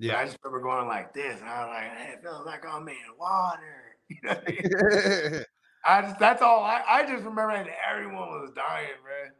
But 0.00 0.14
I 0.14 0.24
just 0.24 0.38
remember 0.44 0.62
going 0.64 0.86
like 0.86 1.12
this. 1.12 1.40
And 1.40 1.48
I 1.48 1.64
was 1.64 1.74
like, 1.74 1.98
hey, 1.98 2.12
it 2.12 2.22
feels 2.22 2.46
like 2.46 2.64
I'm 2.66 2.88
in 2.88 2.94
water. 3.18 3.60
You 4.10 4.16
know 4.22 4.30
what 4.36 4.48
I 4.48 5.30
mean? 5.32 5.44
I 5.84 6.00
just 6.00 6.18
that's 6.18 6.40
all 6.40 6.64
I, 6.64 6.82
I 6.88 7.02
just 7.02 7.24
remember 7.24 7.50
and 7.50 7.68
everyone 7.90 8.14
was 8.40 8.50
dying, 8.56 8.88
man. 9.04 9.32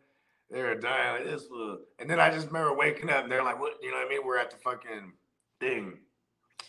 They 0.50 0.60
were 0.62 0.74
dying 0.74 1.24
like 1.24 1.32
this 1.32 1.46
was 1.50 1.80
and 1.98 2.08
then 2.10 2.20
I 2.20 2.28
just 2.30 2.48
remember 2.48 2.76
waking 2.76 3.08
up 3.08 3.22
and 3.22 3.32
they're 3.32 3.42
like, 3.42 3.58
what 3.58 3.72
you 3.80 3.90
know 3.90 3.96
what 3.96 4.06
I 4.06 4.10
mean? 4.10 4.26
We're 4.26 4.36
at 4.36 4.50
the 4.50 4.58
fucking 4.58 5.12
thing. 5.58 5.94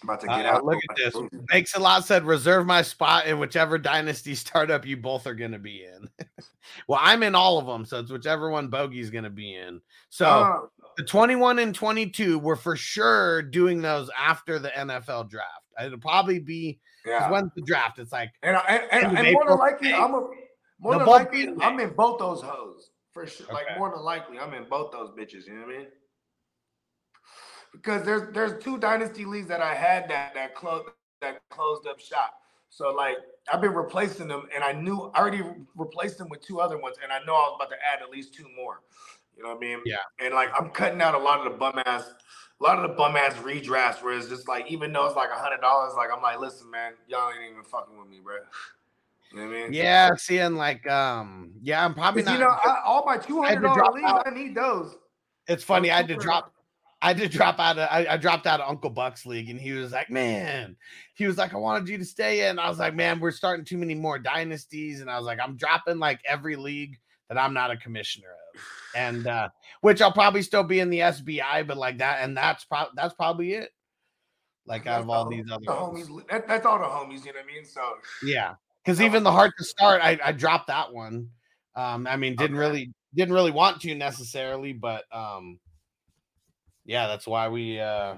About 0.01 0.21
to 0.21 0.27
get 0.27 0.45
Uh, 0.45 0.49
out. 0.49 0.63
look 0.65 0.79
at 0.89 0.95
this. 0.95 1.13
Makes 1.51 1.75
a 1.75 1.79
lot 1.79 2.05
said 2.05 2.23
reserve 2.23 2.65
my 2.65 2.81
spot 2.83 3.27
in 3.27 3.37
whichever 3.37 3.77
dynasty 3.77 4.33
startup 4.33 4.85
you 4.85 4.95
both 4.95 5.27
are 5.27 5.35
going 5.35 5.51
to 5.51 5.59
be 5.59 5.83
in. 5.83 6.07
well, 6.87 7.01
I'm 7.03 7.21
in 7.21 7.35
all 7.35 7.57
of 7.59 7.65
them, 7.65 7.83
so 7.83 7.99
it's 7.99 8.11
whichever 8.11 8.49
one 8.49 8.69
Bogey's 8.69 9.09
going 9.09 9.25
to 9.25 9.29
be 9.29 9.53
in. 9.55 9.81
So 10.07 10.25
Oh, 10.25 10.69
the 10.99 11.05
21 11.05 11.59
and 11.59 11.73
22 11.73 12.39
were 12.39 12.57
for 12.57 12.75
sure 12.75 13.41
doing 13.41 13.81
those 13.81 14.09
after 14.19 14.59
the 14.59 14.67
NFL 14.67 15.29
draft. 15.29 15.63
It'll 15.81 15.97
probably 15.97 16.39
be 16.39 16.81
yeah. 17.05 17.31
when's 17.31 17.53
the 17.55 17.61
draft? 17.61 17.99
It's 17.99 18.11
like 18.11 18.31
And, 18.43 18.57
I, 18.57 18.81
and, 18.91 19.17
and 19.17 19.31
more 19.31 19.45
than 19.47 19.57
likely, 19.57 19.93
I'm 19.93 20.13
a 20.13 20.27
more 20.77 20.97
than 20.97 21.07
likely 21.07 21.43
in 21.43 21.61
I'm 21.61 21.79
in 21.79 21.91
both 21.91 22.19
those 22.19 22.41
hoes 22.41 22.91
for 23.13 23.25
sure. 23.25 23.47
Like 23.49 23.65
more 23.77 23.89
than 23.91 24.03
likely, 24.03 24.39
I'm 24.39 24.53
in 24.53 24.65
both 24.69 24.91
those 24.91 25.11
bitches. 25.11 25.47
You 25.47 25.53
know 25.53 25.67
what 25.67 25.75
I 25.75 25.77
mean? 25.77 25.87
Because 27.71 28.03
there's 28.03 28.33
there's 28.33 28.61
two 28.61 28.77
dynasty 28.77 29.23
leagues 29.23 29.47
that 29.47 29.61
I 29.61 29.75
had 29.75 30.09
that 30.09 30.33
that 30.33 30.53
closed 30.53 30.89
that 31.21 31.39
closed 31.49 31.87
up 31.87 32.01
shop. 32.01 32.33
So 32.67 32.89
like 32.89 33.15
I've 33.53 33.61
been 33.61 33.73
replacing 33.73 34.27
them, 34.27 34.49
and 34.53 34.65
I 34.65 34.73
knew 34.73 35.13
I 35.15 35.19
already 35.21 35.43
replaced 35.77 36.17
them 36.17 36.27
with 36.27 36.41
two 36.41 36.59
other 36.59 36.77
ones, 36.77 36.97
and 37.01 37.09
I 37.09 37.19
know 37.25 37.35
I 37.35 37.47
was 37.47 37.57
about 37.57 37.69
to 37.69 37.77
add 37.77 38.03
at 38.03 38.09
least 38.09 38.33
two 38.33 38.47
more. 38.53 38.81
You 39.39 39.45
know 39.45 39.51
what 39.51 39.63
I 39.63 39.67
mean? 39.67 39.79
Yeah. 39.85 39.95
And 40.19 40.33
like 40.33 40.49
I'm 40.59 40.69
cutting 40.69 41.01
out 41.01 41.15
a 41.15 41.17
lot 41.17 41.39
of 41.39 41.53
the 41.53 41.57
bum 41.57 41.81
ass, 41.85 42.03
a 42.59 42.63
lot 42.63 42.77
of 42.77 42.89
the 42.89 42.93
bum 42.93 43.15
ass 43.15 43.33
redrafts 43.35 44.03
where 44.03 44.17
it's 44.17 44.27
just 44.27 44.49
like 44.49 44.69
even 44.69 44.91
though 44.91 45.05
it's 45.05 45.15
like 45.15 45.29
a 45.29 45.39
hundred 45.39 45.61
dollars, 45.61 45.93
like 45.95 46.09
I'm 46.13 46.21
like, 46.21 46.41
listen, 46.41 46.69
man, 46.69 46.91
y'all 47.07 47.29
ain't 47.31 47.49
even 47.53 47.63
fucking 47.63 47.97
with 47.97 48.09
me, 48.09 48.19
bro. 48.21 48.35
You 49.31 49.39
know 49.39 49.47
what 49.47 49.55
I 49.55 49.61
mean? 49.63 49.73
yeah, 49.73 50.13
seeing 50.17 50.55
like 50.55 50.85
um 50.89 51.53
yeah, 51.61 51.85
I'm 51.85 51.93
probably 51.93 52.23
not. 52.23 52.33
you 52.33 52.39
know, 52.39 52.49
I, 52.49 52.81
all 52.85 53.05
my 53.05 53.15
two 53.15 53.41
hundred 53.41 53.61
dollar 53.61 53.75
had 53.75 53.75
hundred 53.75 53.75
to 53.75 53.75
dollar 53.75 53.79
drop 53.79 53.93
leagues, 53.95 54.11
out. 54.11 54.27
I 54.27 54.29
need 54.31 54.55
those. 54.55 54.97
It's 55.47 55.63
funny. 55.63 55.89
I 55.89 55.95
had 55.95 56.09
to 56.09 56.17
drop. 56.17 56.53
I 57.01 57.13
to 57.13 57.29
drop 57.29 57.59
out 57.59 57.79
of. 57.79 57.87
I, 57.89 58.07
I 58.09 58.17
dropped 58.17 58.45
out 58.45 58.59
of 58.59 58.69
Uncle 58.69 58.89
Buck's 58.89 59.25
league, 59.25 59.49
and 59.49 59.57
he 59.57 59.71
was 59.71 59.93
like, 59.93 60.09
"Man," 60.09 60.75
he 61.13 61.27
was 61.27 61.37
like, 61.37 61.53
"I 61.53 61.57
wanted 61.57 61.87
you 61.87 61.97
to 61.97 62.03
stay 62.03 62.49
in." 62.49 62.59
I 62.59 62.67
was 62.67 62.77
like, 62.77 62.93
"Man, 62.93 63.21
we're 63.21 63.31
starting 63.31 63.63
too 63.63 63.77
many 63.77 63.95
more 63.95 64.19
dynasties," 64.19 64.99
and 64.99 65.09
I 65.09 65.15
was 65.15 65.25
like, 65.25 65.39
"I'm 65.41 65.55
dropping 65.55 65.97
like 65.97 66.19
every 66.27 66.57
league 66.57 66.99
that 67.29 67.37
I'm 67.37 67.53
not 67.53 67.71
a 67.71 67.77
commissioner 67.77 68.27
of, 68.53 68.61
and 68.95 69.27
uh 69.27 69.49
which 69.81 70.01
I'll 70.01 70.11
probably 70.11 70.41
still 70.41 70.63
be 70.63 70.79
in 70.79 70.89
the 70.89 70.99
SBI, 70.99 71.65
but 71.67 71.77
like 71.77 71.99
that, 71.99 72.23
and 72.23 72.35
that's 72.35 72.65
probably 72.65 72.91
that's 72.95 73.13
probably 73.13 73.53
it. 73.53 73.69
Like 74.65 74.85
out 74.87 75.01
of 75.01 75.09
all 75.09 75.29
the- 75.29 75.37
these 75.37 75.45
other 75.51 75.63
the 75.65 75.71
ones. 75.71 76.09
homies. 76.09 76.27
That, 76.29 76.47
that's 76.47 76.65
all 76.65 76.77
the 76.79 76.85
homies. 76.85 77.25
You 77.25 77.33
know 77.33 77.39
what 77.39 77.49
I 77.49 77.53
mean? 77.53 77.65
So 77.65 77.81
Yeah, 78.23 78.55
because 78.83 79.01
even 79.01 79.23
the 79.23 79.31
hard 79.31 79.51
to 79.57 79.63
start, 79.63 80.01
I, 80.03 80.19
I 80.23 80.31
dropped 80.31 80.67
that 80.67 80.93
one. 80.93 81.29
Um, 81.75 82.05
I 82.07 82.17
mean, 82.17 82.35
didn't 82.35 82.57
Okay. 82.57 82.67
really 82.67 82.93
didn't 83.15 83.33
really 83.33 83.51
want 83.51 83.81
to 83.81 83.95
necessarily, 83.95 84.73
but 84.73 85.05
um, 85.11 85.59
yeah, 86.85 87.07
that's 87.07 87.25
why 87.25 87.47
we 87.49 87.79
uh, 87.79 88.15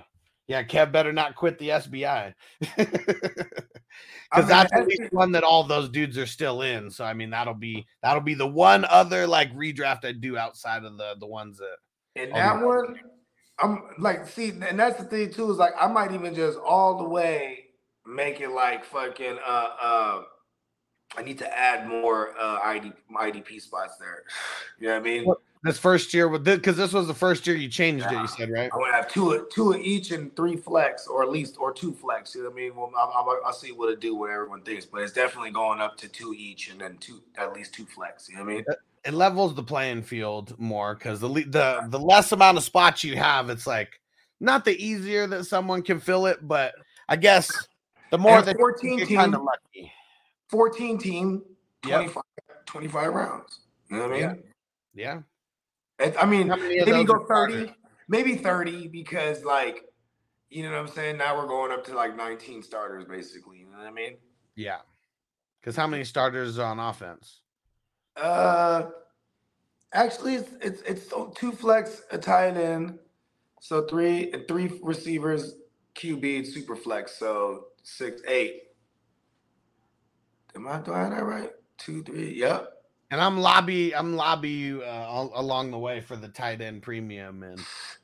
yeah, 0.47 0.63
Kev 0.63 0.91
better 0.91 1.13
not 1.13 1.35
quit 1.35 1.57
the 1.59 1.69
SBI 1.69 2.33
because 2.59 4.47
that's 4.47 4.71
the 4.71 4.77
at 4.79 4.87
least 4.87 5.13
one 5.13 5.31
that 5.33 5.43
all 5.43 5.63
those 5.63 5.89
dudes 5.89 6.17
are 6.17 6.25
still 6.25 6.61
in. 6.61 6.89
So 6.89 7.05
I 7.05 7.13
mean, 7.13 7.29
that'll 7.29 7.53
be 7.53 7.85
that'll 8.01 8.21
be 8.21 8.33
the 8.33 8.47
one 8.47 8.85
other 8.85 9.27
like 9.27 9.53
redraft 9.55 10.05
I 10.05 10.11
do 10.13 10.37
outside 10.37 10.83
of 10.83 10.97
the 10.97 11.15
the 11.19 11.27
ones 11.27 11.57
that 11.57 11.77
and 12.15 12.33
that 12.33 12.61
one, 12.61 12.99
I'm 13.59 13.83
like, 13.97 14.27
see, 14.27 14.49
and 14.49 14.79
that's 14.79 14.97
the 14.97 15.05
thing 15.05 15.31
too 15.31 15.51
is 15.51 15.57
like 15.57 15.73
I 15.79 15.87
might 15.87 16.11
even 16.11 16.35
just 16.35 16.59
all 16.59 16.97
the 16.97 17.07
way 17.07 17.65
make 18.05 18.41
it 18.41 18.49
like 18.49 18.83
fucking. 18.83 19.37
uh 19.45 19.67
uh 19.81 20.21
I 21.17 21.23
need 21.23 21.39
to 21.39 21.57
add 21.57 21.87
more 21.89 22.33
uh 22.39 22.59
ID 22.63 22.93
IDP 23.13 23.61
spots 23.61 23.97
there. 23.97 24.23
You 24.79 24.87
know 24.87 24.93
what 24.95 25.01
I 25.01 25.03
mean? 25.03 25.25
What- 25.25 25.41
this 25.63 25.77
first 25.77 26.13
year 26.13 26.27
with 26.27 26.43
because 26.43 26.75
this 26.75 26.91
was 26.91 27.07
the 27.07 27.13
first 27.13 27.45
year 27.45 27.55
you 27.55 27.69
changed 27.69 28.05
it. 28.05 28.11
You 28.11 28.27
said 28.27 28.49
right? 28.49 28.69
I 28.73 28.77
to 28.77 28.91
have 28.91 29.11
two, 29.11 29.47
two 29.53 29.73
of 29.73 29.79
each 29.79 30.11
and 30.11 30.35
three 30.35 30.55
flex, 30.55 31.07
or 31.07 31.21
at 31.23 31.29
least, 31.29 31.57
or 31.59 31.71
two 31.71 31.93
flex. 31.93 32.33
You 32.33 32.43
know 32.43 32.49
what 32.49 32.55
I 32.55 32.61
mean? 32.61 32.75
Well, 32.75 32.91
I'll, 32.97 33.11
I'll, 33.15 33.39
I'll 33.45 33.53
see 33.53 33.71
what 33.71 33.91
it 33.91 33.99
do, 33.99 34.15
what 34.15 34.31
everyone 34.31 34.61
thinks, 34.61 34.85
but 34.85 35.01
it's 35.01 35.13
definitely 35.13 35.51
going 35.51 35.79
up 35.79 35.97
to 35.97 36.07
two 36.07 36.33
each, 36.35 36.69
and 36.69 36.81
then 36.81 36.97
two, 36.97 37.21
at 37.37 37.53
least 37.53 37.73
two 37.73 37.85
flex. 37.85 38.27
You 38.27 38.37
know 38.37 38.43
what 38.43 38.51
I 38.51 38.55
mean? 38.55 38.65
it 39.03 39.13
levels 39.13 39.55
the 39.55 39.63
playing 39.63 40.03
field 40.03 40.53
more 40.59 40.93
because 40.93 41.19
the 41.19 41.27
the 41.27 41.87
the 41.89 41.99
less 41.99 42.31
amount 42.31 42.57
of 42.57 42.63
spots 42.63 43.03
you 43.03 43.15
have, 43.17 43.49
it's 43.49 43.65
like 43.65 43.99
not 44.39 44.65
the 44.65 44.75
easier 44.83 45.27
that 45.27 45.45
someone 45.45 45.81
can 45.81 45.99
fill 45.99 46.27
it, 46.27 46.47
but 46.47 46.73
I 47.09 47.15
guess 47.15 47.67
the 48.11 48.17
more 48.17 48.37
And 48.39 48.47
that 48.47 48.57
14 48.57 48.99
you 48.99 49.05
get 49.05 49.15
kind 49.15 49.33
of 49.33 49.39
team. 49.41 49.45
lucky. 49.45 49.91
14 50.49 50.97
team, 50.97 51.43
Yep. 51.87 52.11
25, 52.11 52.23
25 52.65 53.13
rounds. 53.13 53.59
You 53.89 53.97
know 53.97 54.03
what 54.03 54.11
I 54.11 54.13
mean? 54.13 54.21
Yeah. 54.21 54.33
Yeah. 54.93 55.21
It- 56.01 56.15
I 56.19 56.25
mean, 56.25 56.47
How 56.49 56.55
many 56.55 56.79
of 56.79 56.87
maybe 56.87 57.05
those 57.05 57.19
go 57.19 57.25
30, 57.25 57.73
maybe 58.07 58.35
30 58.35 58.87
because 58.87 59.43
like, 59.43 59.85
you 60.49 60.63
know 60.63 60.71
what 60.71 60.79
I'm 60.79 60.87
saying? 60.87 61.17
Now 61.17 61.37
we're 61.37 61.47
going 61.47 61.71
up 61.71 61.85
to 61.85 61.95
like 61.95 62.15
19 62.15 62.63
starters 62.63 63.05
basically. 63.05 63.59
You 63.59 63.67
know 63.71 63.77
what 63.77 63.87
I 63.87 63.91
mean? 63.91 64.17
Yeah. 64.55 64.79
Because 65.59 65.75
how 65.75 65.87
many 65.87 66.03
starters 66.03 66.57
are 66.59 66.71
on 66.71 66.79
offense? 66.79 67.41
Uh, 68.17 68.89
actually, 69.93 70.35
it's 70.35 70.51
it's, 70.61 70.81
it's 70.81 71.09
so- 71.09 71.31
two 71.35 71.51
flex, 71.51 72.01
a 72.11 72.17
tight 72.17 72.57
end, 72.57 72.97
so 73.61 73.85
three 73.87 74.33
three 74.47 74.71
receivers, 74.81 75.55
QB, 75.95 76.47
super 76.47 76.75
flex, 76.75 77.13
so 77.17 77.67
six, 77.83 78.21
eight. 78.27 78.63
Am 80.55 80.67
I 80.67 80.79
doing 80.81 81.09
that 81.11 81.23
right? 81.25 81.51
Two, 81.77 82.03
three, 82.03 82.33
yep. 82.33 82.67
And 83.11 83.21
I'm 83.21 83.37
lobby, 83.39 83.93
I'm 83.93 84.15
lobby 84.15 84.49
you 84.49 84.81
uh, 84.83 84.85
al- 84.85 85.31
along 85.35 85.71
the 85.71 85.77
way 85.77 85.99
for 86.01 86.15
the 86.15 86.29
tight 86.29 86.61
end 86.61 86.81
premium 86.81 87.43
and 87.43 87.59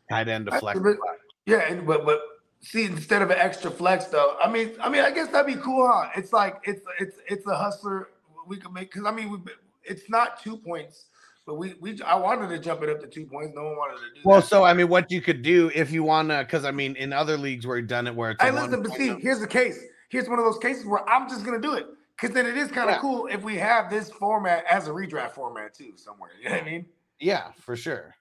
tight 0.10 0.28
end 0.28 0.46
to 0.48 0.60
flex. 0.60 0.78
a 0.78 0.84
bit- 0.84 0.98
Yeah, 1.46 1.60
and, 1.60 1.88
but 1.88 2.06
but 2.06 2.22
See, 2.62 2.86
instead 2.86 3.22
of 3.22 3.30
an 3.30 3.38
extra 3.38 3.70
flex 3.70 4.06
though, 4.06 4.36
I 4.44 4.52
mean, 4.52 4.72
I 4.82 4.90
mean, 4.90 5.02
I 5.02 5.12
guess 5.12 5.30
that'd 5.30 5.46
be 5.48 5.62
cool, 5.62 5.88
huh? 5.88 6.10
It's 6.16 6.34
like 6.34 6.60
it's 6.64 6.82
it's 7.00 7.18
it's 7.28 7.48
a 7.48 7.56
hustler 7.56 8.10
we 8.48 8.58
could 8.58 8.74
make 8.74 8.92
because 8.92 9.08
I 9.08 9.12
mean, 9.12 9.30
we, 9.32 9.38
it's 9.84 10.10
not 10.10 10.42
two 10.42 10.58
points, 10.58 11.06
but 11.46 11.56
we 11.56 11.76
we 11.80 12.02
I 12.02 12.16
wanted 12.16 12.50
to 12.50 12.60
jump 12.60 12.82
it 12.82 12.90
up 12.90 13.00
to 13.02 13.08
two 13.08 13.26
points. 13.26 13.54
No 13.56 13.64
one 13.64 13.78
wanted 13.78 13.98
to 13.98 14.02
do 14.16 14.22
that. 14.22 14.26
Well, 14.28 14.42
that. 14.42 14.48
so 14.48 14.64
I 14.64 14.74
mean, 14.74 14.90
what 14.90 15.12
you 15.12 15.22
could 15.22 15.44
do 15.44 15.72
if 15.76 15.92
you 15.92 16.04
want 16.04 16.30
to, 16.30 16.40
because 16.40 16.66
I 16.66 16.72
mean, 16.72 16.96
in 16.96 17.14
other 17.14 17.38
leagues 17.38 17.68
where 17.68 17.78
you've 17.78 17.88
done 17.88 18.08
it, 18.08 18.16
where 18.16 18.32
it's 18.32 18.44
Hey, 18.44 18.52
listen, 18.52 18.82
but 18.82 18.92
see, 18.94 19.10
1.0. 19.10 19.22
here's 19.22 19.40
the 19.40 19.48
case. 19.48 19.80
Here's 20.10 20.28
one 20.28 20.40
of 20.40 20.46
those 20.46 20.58
cases 20.58 20.86
where 20.86 21.08
I'm 21.08 21.30
just 21.30 21.46
gonna 21.46 21.62
do 21.62 21.76
it 21.76 21.86
because 22.20 22.34
then 22.34 22.46
it 22.46 22.58
is 22.58 22.72
kind 22.72 22.90
of 22.90 22.96
Yeah. 22.96 23.02
cool 23.02 23.28
if 23.28 23.44
we 23.44 23.56
have 23.58 23.90
this 23.90 24.12
format 24.12 24.66
as 24.66 24.88
a 24.88 24.92
redraft 24.92 25.32
format 25.34 25.74
too 25.74 25.94
somewhere. 25.96 26.32
You 26.42 26.46
know 26.50 26.56
what 26.56 26.64
I 26.64 26.66
mean? 26.66 26.86
yeah, 27.20 27.52
for 27.60 27.76
sure. 27.76 28.16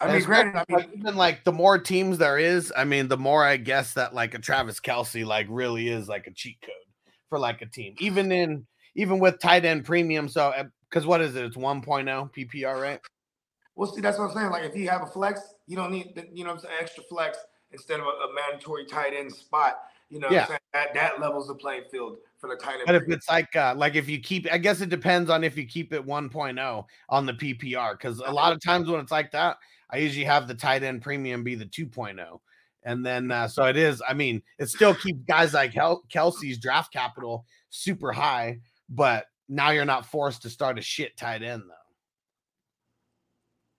I 0.00 0.06
And 0.06 0.14
mean, 0.14 0.22
granted, 0.24 0.64
I 0.68 0.76
mean, 0.76 0.90
even 0.98 1.16
like 1.16 1.44
the 1.44 1.52
more 1.52 1.78
teams 1.78 2.16
there 2.18 2.38
is, 2.38 2.72
I 2.76 2.84
mean, 2.84 3.08
the 3.08 3.18
more 3.18 3.44
I 3.44 3.56
guess 3.58 3.94
that 3.94 4.14
like 4.14 4.34
a 4.34 4.38
Travis 4.38 4.80
Kelce 4.80 5.26
like 5.26 5.46
really 5.50 5.88
is 5.88 6.08
like 6.08 6.26
a 6.26 6.30
cheat 6.32 6.60
code 6.62 6.74
for 7.28 7.38
like 7.38 7.60
a 7.60 7.66
team, 7.66 7.94
even 7.98 8.32
in 8.32 8.66
even 8.94 9.18
with 9.18 9.38
tight 9.40 9.64
end 9.64 9.84
premium. 9.84 10.28
So, 10.28 10.50
eh, 10.50 10.64
because 10.88 11.06
what 11.06 11.20
is 11.20 11.36
it? 11.36 11.44
It's 11.44 11.56
1.0 11.56 11.84
PPR, 12.32 12.80
right? 12.80 13.00
well, 13.76 13.92
see, 13.92 14.00
that's 14.00 14.18
what 14.18 14.30
I'm 14.30 14.34
saying. 14.34 14.50
Like, 14.50 14.64
if 14.64 14.74
you 14.74 14.88
have 14.88 15.02
a 15.02 15.06
flex, 15.06 15.40
you 15.66 15.76
don't 15.76 15.90
need, 15.92 16.14
the, 16.14 16.26
you 16.32 16.44
know, 16.44 16.50
I'm 16.50 16.58
saying, 16.58 16.74
extra 16.80 17.02
flex 17.04 17.38
instead 17.72 18.00
of 18.00 18.06
a, 18.06 18.08
a 18.08 18.34
mandatory 18.34 18.84
tight 18.84 19.12
end 19.14 19.32
spot. 19.32 19.82
You 20.08 20.18
know, 20.18 20.26
what 20.26 20.34
Yeah. 20.34 20.42
I'm 20.42 20.48
saying 20.48 20.60
that 20.72 20.94
that 20.94 21.20
levels 21.20 21.46
the 21.48 21.54
playing 21.54 21.84
field 21.90 22.18
for 22.40 22.48
the 22.48 22.56
tight 22.56 22.74
end. 22.76 22.82
But 22.86 22.94
if 22.96 23.02
it's 23.08 23.28
like 23.28 23.54
uh 23.54 23.74
like 23.76 23.94
if 23.94 24.08
you 24.08 24.18
keep 24.18 24.46
I 24.52 24.58
guess 24.58 24.80
it 24.80 24.88
depends 24.88 25.28
on 25.30 25.44
if 25.44 25.56
you 25.56 25.66
keep 25.66 25.92
it 25.92 26.04
1.0 26.04 26.84
on 27.08 27.26
the 27.26 27.32
PPR 27.32 27.92
because 27.92 28.18
a 28.20 28.30
lot 28.32 28.52
of 28.52 28.60
times 28.62 28.88
when 28.88 29.00
it's 29.00 29.12
like 29.12 29.30
that, 29.32 29.56
I 29.90 29.98
usually 29.98 30.24
have 30.24 30.48
the 30.48 30.54
tight 30.54 30.82
end 30.82 31.02
premium 31.02 31.44
be 31.44 31.54
the 31.54 31.66
2.0. 31.66 32.40
And 32.84 33.04
then 33.04 33.30
uh 33.30 33.46
so 33.48 33.64
it 33.64 33.76
is, 33.76 34.02
I 34.08 34.14
mean, 34.14 34.42
it 34.58 34.68
still 34.70 34.94
keeps 34.94 35.20
guys 35.26 35.52
like 35.54 35.74
Kel- 35.74 36.02
Kelce's 36.12 36.58
draft 36.58 36.92
capital 36.92 37.44
super 37.68 38.10
high, 38.12 38.60
but 38.88 39.26
now 39.48 39.70
you're 39.70 39.84
not 39.84 40.06
forced 40.06 40.42
to 40.42 40.50
start 40.50 40.78
a 40.78 40.82
shit 40.82 41.16
tight 41.16 41.42
end 41.42 41.62
though. 41.68 41.74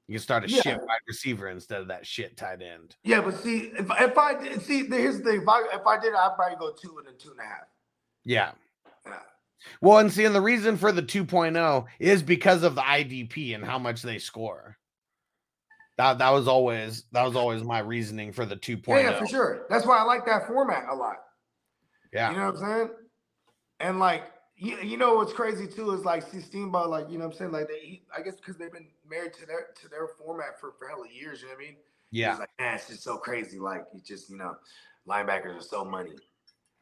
You 0.08 0.16
can 0.16 0.22
start 0.24 0.44
a 0.44 0.50
Yeah. 0.50 0.62
shit 0.62 0.78
wide 0.78 1.00
receiver 1.08 1.48
instead 1.48 1.80
of 1.82 1.88
that 1.88 2.06
shit 2.06 2.36
tight 2.36 2.62
end. 2.62 2.96
yeah, 3.04 3.22
but 3.22 3.34
see, 3.42 3.72
if 3.78 3.88
if 3.90 4.18
I 4.18 4.58
see, 4.60 4.86
here's 4.86 5.18
the 5.20 5.24
thing. 5.24 5.42
If 5.42 5.48
I 5.48 5.62
if 5.74 5.88
I 5.88 6.00
did, 6.00 6.14
I'd 6.14 6.36
probably 6.36 6.58
go 6.58 6.74
two 6.74 6.98
and 6.98 7.08
then 7.08 7.14
two 7.18 7.32
and 7.32 7.40
a 7.40 7.44
half. 7.44 7.68
Yeah. 8.26 8.52
Yeah. 9.06 9.12
Well, 9.80 10.00
and 10.00 10.12
see, 10.12 10.26
and 10.26 10.34
the 10.34 10.42
reason 10.42 10.76
for 10.76 10.92
the 10.92 11.04
2.0 11.04 11.86
is 12.00 12.24
because 12.24 12.64
of 12.64 12.74
the 12.74 12.82
IDP 12.82 13.54
and 13.54 13.64
how 13.64 13.78
much 13.78 14.02
they 14.02 14.18
score. 14.18 14.78
That 15.98 16.18
that 16.18 16.32
was 16.32 16.48
always 16.48 17.04
that 17.12 17.24
was 17.24 17.36
always 17.36 17.64
my 17.64 17.78
reasoning 17.78 18.32
for 18.32 18.44
the 18.44 18.56
2.0. 18.56 18.88
Yeah, 18.88 19.12
yeah, 19.12 19.20
for 19.20 19.28
sure. 19.28 19.68
That's 19.70 19.86
why 19.86 20.00
I 20.00 20.04
like 20.04 20.26
that 20.26 20.48
format 20.48 20.86
a 20.90 20.96
lot. 20.96 21.18
Yeah. 22.12 22.32
You 22.32 22.38
know 22.38 22.46
what 22.48 22.56
I'm 22.56 22.62
saying? 22.62 22.90
And 23.80 24.00
like, 24.00 24.24
you, 24.56 24.78
you 24.80 24.98
know 24.98 25.16
what's 25.16 25.34
crazy 25.34 25.68
too 25.68 25.92
is 25.92 26.04
like, 26.06 26.24
see 26.24 26.40
Steamboat, 26.40 26.90
like, 26.90 27.10
you 27.10 27.18
know 27.18 27.26
what 27.26 27.34
I'm 27.34 27.38
saying? 27.38 27.52
Like, 27.52 27.68
they, 27.68 28.02
I 28.16 28.22
guess 28.22 28.36
because 28.36 28.58
they've 28.58 28.72
been 28.72 28.88
married 29.10 29.34
to 29.34 29.46
their 29.46 29.68
to 29.82 29.90
their 29.90 30.08
format 30.08 30.60
for 30.60 30.74
for 30.78 30.88
hella 30.88 31.08
years. 31.08 31.42
You 31.42 31.48
know 31.48 31.54
what 31.54 31.64
I 31.64 31.68
mean? 31.68 31.76
Yeah. 32.12 32.32
He's 32.32 32.40
like, 32.40 32.50
man, 32.60 32.76
it's 32.76 32.88
just 32.88 33.04
so 33.04 33.18
crazy. 33.18 33.60
Like, 33.60 33.86
you 33.94 34.02
just, 34.02 34.30
you 34.30 34.38
know, 34.38 34.56
linebackers 35.08 35.58
are 35.58 35.62
so 35.62 35.86
money. 35.86 36.16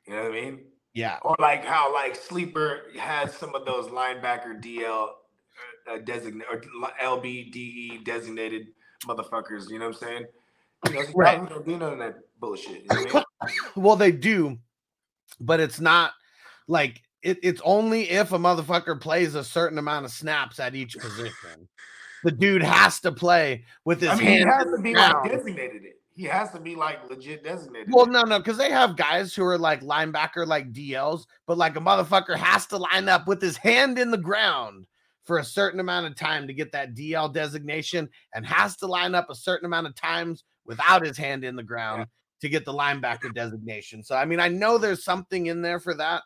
You 0.07 0.13
know 0.15 0.23
what 0.23 0.31
I 0.31 0.41
mean? 0.41 0.59
Yeah. 0.93 1.19
Or 1.21 1.35
like 1.39 1.63
how 1.63 1.93
like 1.93 2.15
Sleeper 2.15 2.83
has 2.97 3.33
some 3.33 3.55
of 3.55 3.65
those 3.65 3.87
linebacker 3.87 4.61
DL 4.61 5.09
uh, 5.89 5.97
designated 6.03 6.47
or 6.51 6.61
LBDE 7.01 8.03
designated 8.03 8.67
motherfuckers. 9.05 9.69
You 9.69 9.79
know 9.79 9.87
what 9.89 10.01
I'm 10.01 10.07
saying? 10.07 10.25
You 10.87 10.93
know, 10.93 11.01
Right. 11.15 11.49
don't 11.49 11.65
do 11.65 11.77
none 11.77 11.93
of 11.93 11.99
that 11.99 12.15
bullshit. 12.39 12.83
You 12.83 12.87
know 12.89 13.13
what 13.13 13.25
I 13.41 13.45
mean? 13.45 13.55
Well, 13.75 13.95
they 13.95 14.11
do, 14.11 14.57
but 15.39 15.61
it's 15.61 15.79
not 15.79 16.11
like 16.67 17.01
it, 17.21 17.39
it's 17.41 17.61
only 17.63 18.09
if 18.09 18.31
a 18.33 18.37
motherfucker 18.37 18.99
plays 18.99 19.35
a 19.35 19.43
certain 19.43 19.77
amount 19.77 20.05
of 20.05 20.11
snaps 20.11 20.59
at 20.59 20.75
each 20.75 20.97
position. 20.97 21.67
The 22.23 22.31
dude 22.31 22.63
has 22.63 22.99
to 23.01 23.13
play 23.13 23.63
with 23.85 24.01
his 24.01 24.09
I 24.09 24.15
mean, 24.15 24.27
he 24.27 24.39
has 24.39 24.65
to 24.65 24.81
be 24.81 24.93
like 24.93 25.23
designated 25.23 25.85
it. 25.85 25.98
He 26.19 26.25
has 26.25 26.51
to 26.51 26.59
be 26.59 26.75
like 26.75 27.09
legit 27.09 27.45
designated. 27.45 27.93
Well, 27.93 28.05
no, 28.05 28.23
no, 28.23 28.39
because 28.39 28.57
they 28.57 28.69
have 28.71 28.97
guys 28.97 29.33
who 29.33 29.45
are 29.45 29.57
like 29.57 29.79
linebacker, 29.79 30.45
like 30.45 30.73
DLs, 30.73 31.23
but 31.47 31.57
like 31.57 31.77
a 31.77 31.79
motherfucker 31.79 32.35
has 32.35 32.65
to 32.67 32.77
line 32.77 33.07
up 33.07 33.25
with 33.25 33.41
his 33.41 33.55
hand 33.55 33.97
in 33.97 34.11
the 34.11 34.17
ground 34.17 34.85
for 35.23 35.37
a 35.37 35.45
certain 35.45 35.79
amount 35.79 36.07
of 36.07 36.17
time 36.17 36.45
to 36.45 36.53
get 36.53 36.73
that 36.73 36.93
DL 36.93 37.33
designation 37.33 38.09
and 38.33 38.45
has 38.45 38.75
to 38.75 38.85
line 38.85 39.15
up 39.15 39.29
a 39.29 39.35
certain 39.35 39.65
amount 39.65 39.87
of 39.87 39.95
times 39.95 40.43
without 40.65 41.05
his 41.05 41.15
hand 41.15 41.45
in 41.45 41.55
the 41.55 41.63
ground 41.63 42.05
to 42.41 42.49
get 42.49 42.65
the 42.65 42.73
linebacker 42.73 43.33
designation. 43.33 44.03
So, 44.03 44.17
I 44.17 44.25
mean, 44.25 44.41
I 44.41 44.49
know 44.49 44.77
there's 44.77 45.05
something 45.05 45.45
in 45.45 45.61
there 45.61 45.79
for 45.79 45.93
that. 45.93 46.23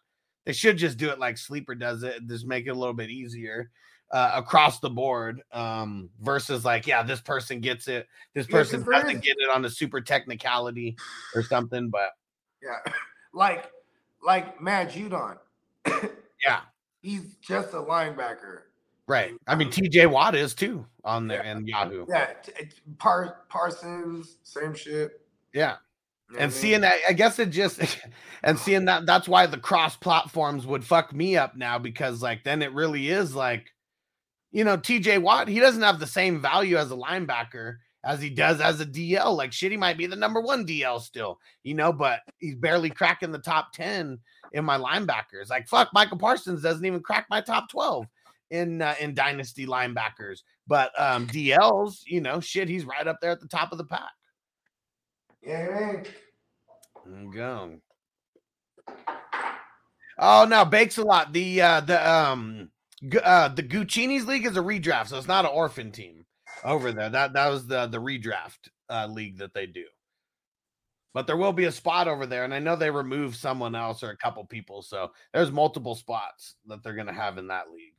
They 0.47 0.53
should 0.53 0.77
just 0.77 0.97
do 0.97 1.11
it 1.11 1.19
like 1.19 1.37
Sleeper 1.37 1.75
does 1.75 2.01
it, 2.01 2.27
just 2.27 2.47
make 2.47 2.65
it 2.65 2.71
a 2.71 2.79
little 2.79 2.95
bit 2.95 3.11
easier. 3.11 3.69
Uh, 4.13 4.31
across 4.35 4.79
the 4.79 4.89
board 4.91 5.41
um 5.53 6.07
versus 6.21 6.63
like 6.63 6.85
yeah 6.85 7.01
this 7.01 7.19
person 7.19 7.59
gets 7.59 7.87
it 7.87 8.07
this 8.35 8.45
person 8.45 8.83
there 8.83 9.01
doesn't 9.01 9.15
is- 9.15 9.21
get 9.21 9.35
it 9.39 9.49
on 9.49 9.65
a 9.65 9.69
super 9.69 9.99
technicality 9.99 10.95
or 11.33 11.41
something 11.41 11.89
but 11.89 12.11
Yeah, 12.61 12.77
like 13.33 13.71
like 14.23 14.61
Matt 14.61 14.91
Judon. 14.91 15.37
Yeah, 16.45 16.59
He's 17.01 17.35
just 17.41 17.73
a 17.73 17.77
linebacker. 17.77 18.59
right. 19.07 19.33
I 19.47 19.55
mean, 19.55 19.69
TJ 19.71 20.09
Watt 20.11 20.35
is 20.35 20.53
too 20.53 20.85
on 21.03 21.27
there 21.27 21.41
and 21.43 21.67
Yahoo. 21.67 22.05
Yeah, 22.07 22.33
t- 22.43 22.51
Par- 22.99 23.39
Parsons, 23.49 24.37
same 24.43 24.75
shit. 24.75 25.21
Yeah. 25.53 25.77
You 26.29 26.35
know 26.37 26.43
And 26.43 26.53
seeing 26.53 26.73
mean? 26.73 26.81
that, 26.81 26.99
I 27.09 27.13
guess 27.13 27.39
it 27.39 27.49
just, 27.49 27.79
and 28.43 28.59
seeing 28.59 28.85
that, 28.85 29.05
that's 29.05 29.27
why 29.27 29.45
the 29.47 29.57
cross 29.57 29.95
platforms 29.95 30.65
would 30.67 30.83
fuck 30.85 31.13
me 31.13 31.35
up 31.37 31.55
now 31.57 31.79
because, 31.79 32.21
like, 32.21 32.43
then 32.43 32.61
it 32.61 32.73
really 32.73 33.09
is 33.09 33.33
like, 33.35 33.72
you 34.53 34.63
know, 34.63 34.77
TJ 34.77 35.21
Watt, 35.21 35.47
he 35.47 35.59
doesn't 35.59 35.81
have 35.81 35.99
the 35.99 36.07
same 36.07 36.39
value 36.39 36.77
as 36.77 36.91
a 36.91 36.95
linebacker 36.95 37.77
as 38.05 38.21
he 38.21 38.29
does 38.29 38.61
as 38.61 38.79
a 38.79 38.85
DL. 38.85 39.35
Like, 39.35 39.51
shit, 39.51 39.71
he 39.71 39.77
might 39.77 39.97
be 39.97 40.05
the 40.05 40.15
number 40.15 40.39
one 40.39 40.65
DL 40.65 41.01
still, 41.01 41.39
you 41.63 41.73
know, 41.73 41.91
but 41.91 42.21
he's 42.37 42.55
barely 42.55 42.91
cracking 42.91 43.31
the 43.31 43.39
top 43.39 43.73
10 43.73 44.19
in 44.53 44.63
my 44.63 44.77
linebackers. 44.77 45.49
Like, 45.49 45.67
fuck, 45.67 45.89
Micah 45.91 46.15
Parsons 46.15 46.61
doesn't 46.61 46.85
even 46.85 47.01
crack 47.01 47.25
my 47.31 47.41
top 47.41 47.69
12 47.69 48.05
in 48.51 48.83
uh, 48.83 48.93
in 48.99 49.15
dynasty 49.15 49.65
linebackers. 49.65 50.43
But 50.67 50.91
um 51.01 51.27
DLs, 51.27 52.03
you 52.05 52.21
know, 52.21 52.39
shit, 52.39 52.69
he's 52.69 52.85
right 52.85 53.07
up 53.07 53.19
there 53.19 53.31
at 53.31 53.41
the 53.41 53.47
top 53.47 53.71
of 53.71 53.79
the 53.79 53.85
pack. 53.85 54.11
Yeah, 55.41 56.03
go. 57.33 57.79
Oh 60.19 60.45
no, 60.47 60.63
bakes 60.65 60.97
a 60.99 61.03
lot. 61.03 61.33
The 61.33 61.61
uh 61.61 61.81
the 61.81 62.11
um 62.11 62.69
uh 63.23 63.49
the 63.49 63.63
Guccini's 63.63 64.25
league 64.25 64.45
is 64.45 64.57
a 64.57 64.61
redraft, 64.61 65.07
so 65.07 65.17
it's 65.17 65.27
not 65.27 65.45
an 65.45 65.51
orphan 65.51 65.91
team 65.91 66.25
over 66.63 66.91
there. 66.91 67.09
That 67.09 67.33
that 67.33 67.49
was 67.49 67.67
the 67.67 67.87
the 67.87 67.99
redraft 67.99 68.69
uh 68.89 69.07
league 69.07 69.37
that 69.39 69.53
they 69.53 69.65
do. 69.65 69.85
But 71.13 71.27
there 71.27 71.37
will 71.37 71.53
be 71.53 71.65
a 71.65 71.71
spot 71.71 72.07
over 72.07 72.25
there, 72.25 72.43
and 72.43 72.53
I 72.53 72.59
know 72.59 72.75
they 72.75 72.89
removed 72.91 73.35
someone 73.37 73.75
else 73.75 74.01
or 74.03 74.09
a 74.09 74.17
couple 74.17 74.43
people, 74.45 74.81
so 74.81 75.11
there's 75.33 75.51
multiple 75.51 75.95
spots 75.95 76.55
that 76.67 76.81
they're 76.83 76.95
gonna 76.95 77.13
have 77.13 77.37
in 77.37 77.47
that 77.47 77.71
league. 77.71 77.93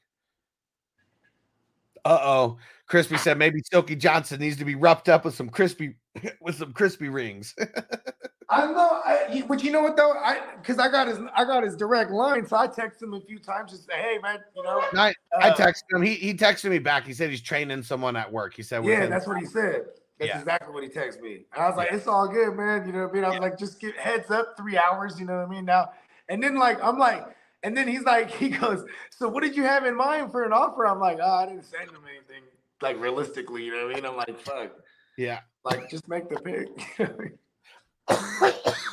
Uh 2.04 2.18
oh, 2.22 2.58
Crispy 2.86 3.16
said 3.16 3.38
maybe 3.38 3.60
Silky 3.70 3.96
Johnson 3.96 4.40
needs 4.40 4.58
to 4.58 4.64
be 4.66 4.74
wrapped 4.74 5.08
up 5.08 5.24
with 5.24 5.34
some 5.34 5.48
crispy 5.48 5.96
with 6.40 6.56
some 6.56 6.72
crispy 6.72 7.08
rings. 7.08 7.54
I 8.48 8.66
know, 8.66 9.00
I, 9.04 9.42
but 9.48 9.62
you 9.62 9.70
know 9.70 9.82
what 9.82 9.96
though? 9.96 10.12
I 10.12 10.40
because 10.60 10.78
I 10.78 10.90
got 10.90 11.08
his 11.08 11.18
I 11.34 11.44
got 11.44 11.62
his 11.62 11.76
direct 11.76 12.10
line, 12.10 12.46
so 12.46 12.56
I 12.56 12.66
texted 12.66 13.02
him 13.02 13.14
a 13.14 13.20
few 13.20 13.38
times 13.38 13.72
just 13.72 13.86
say, 13.86 13.94
hey 13.94 14.18
man, 14.22 14.40
you 14.54 14.62
know. 14.62 14.82
I, 14.94 15.14
I 15.38 15.50
uh, 15.50 15.56
texted 15.56 15.82
him. 15.92 16.02
He 16.02 16.14
he 16.14 16.34
texted 16.34 16.70
me 16.70 16.78
back. 16.78 17.06
He 17.06 17.14
said 17.14 17.30
he's 17.30 17.40
training 17.40 17.82
someone 17.82 18.16
at 18.16 18.30
work. 18.30 18.54
He 18.54 18.62
said, 18.62 18.84
Yeah, 18.84 19.06
that's 19.06 19.26
what 19.26 19.38
he 19.38 19.46
said. 19.46 19.86
That's 20.18 20.28
Yeah. 20.28 20.38
exactly 20.38 20.72
what 20.72 20.82
he 20.82 20.88
texted 20.90 21.22
me. 21.22 21.46
And 21.54 21.64
I 21.64 21.68
was 21.68 21.76
like, 21.76 21.90
Yeah. 21.90 21.96
it's 21.96 22.06
all 22.06 22.28
good, 22.28 22.54
man. 22.56 22.86
You 22.86 22.92
know 22.92 23.02
what 23.02 23.10
I 23.10 23.14
mean? 23.14 23.24
I 23.24 23.30
was 23.30 23.40
like, 23.40 23.58
just 23.58 23.80
get 23.80 23.96
heads 23.96 24.30
up, 24.30 24.56
three 24.56 24.76
hours, 24.78 25.18
you 25.18 25.26
know 25.26 25.36
what 25.38 25.48
I 25.48 25.50
mean? 25.50 25.64
Now, 25.64 25.90
and 26.28 26.42
then 26.42 26.56
like 26.56 26.82
I'm 26.82 26.98
like, 26.98 27.24
and 27.62 27.76
then 27.76 27.88
he's 27.88 28.02
like, 28.02 28.30
he 28.40 28.50
goes, 28.50 28.84
So 29.10 29.28
what 29.28 29.42
did 29.42 29.56
you 29.56 29.62
have 29.62 29.86
in 29.86 29.96
mind 29.96 30.30
for 30.30 30.44
an 30.44 30.52
offer? 30.52 30.86
I'm 30.86 31.00
like, 31.00 31.18
oh, 31.22 31.34
I 31.34 31.46
didn't 31.46 31.64
send 31.64 31.90
him 31.90 32.02
anything 32.08 32.44
like 32.82 33.00
realistically, 33.00 33.64
you 33.64 33.72
know 33.72 33.86
what 33.86 33.92
I 33.92 33.94
mean? 33.96 34.06
I'm 34.06 34.16
like, 34.16 34.38
fuck, 34.40 34.72
yeah. 35.16 35.40
like 35.64 35.88
just 35.88 36.06
make 36.08 36.28
the 36.28 36.36
pick. 36.36 37.38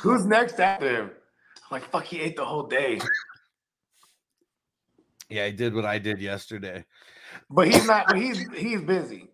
Who's 0.02 0.26
next 0.26 0.58
after 0.58 1.02
him? 1.02 1.10
I'm 1.10 1.68
like, 1.70 1.84
fuck, 1.90 2.04
he 2.04 2.20
ate 2.20 2.36
the 2.36 2.44
whole 2.44 2.66
day. 2.66 3.00
Yeah, 5.28 5.46
he 5.46 5.52
did 5.52 5.74
what 5.74 5.84
I 5.84 5.98
did 5.98 6.20
yesterday. 6.20 6.84
But 7.48 7.68
he's 7.68 7.86
not, 7.86 8.14
he's 8.16 8.46
he's 8.50 8.82
busy. 8.82 9.30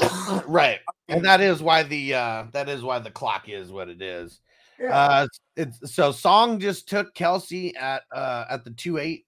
right. 0.46 0.78
And 1.08 1.24
that 1.24 1.40
is 1.40 1.62
why 1.62 1.82
the 1.82 2.14
uh 2.14 2.44
that 2.52 2.68
is 2.68 2.82
why 2.82 2.98
the 3.00 3.10
clock 3.10 3.48
is 3.48 3.70
what 3.70 3.88
it 3.88 4.00
is. 4.00 4.40
Yeah. 4.80 4.96
Uh 4.96 5.26
it's 5.56 5.94
so 5.94 6.12
Song 6.12 6.58
just 6.58 6.88
took 6.88 7.14
Kelce 7.14 7.76
at 7.76 8.02
uh 8.14 8.44
at 8.48 8.64
the 8.64 8.70
two 8.70 8.96
eight 8.96 9.26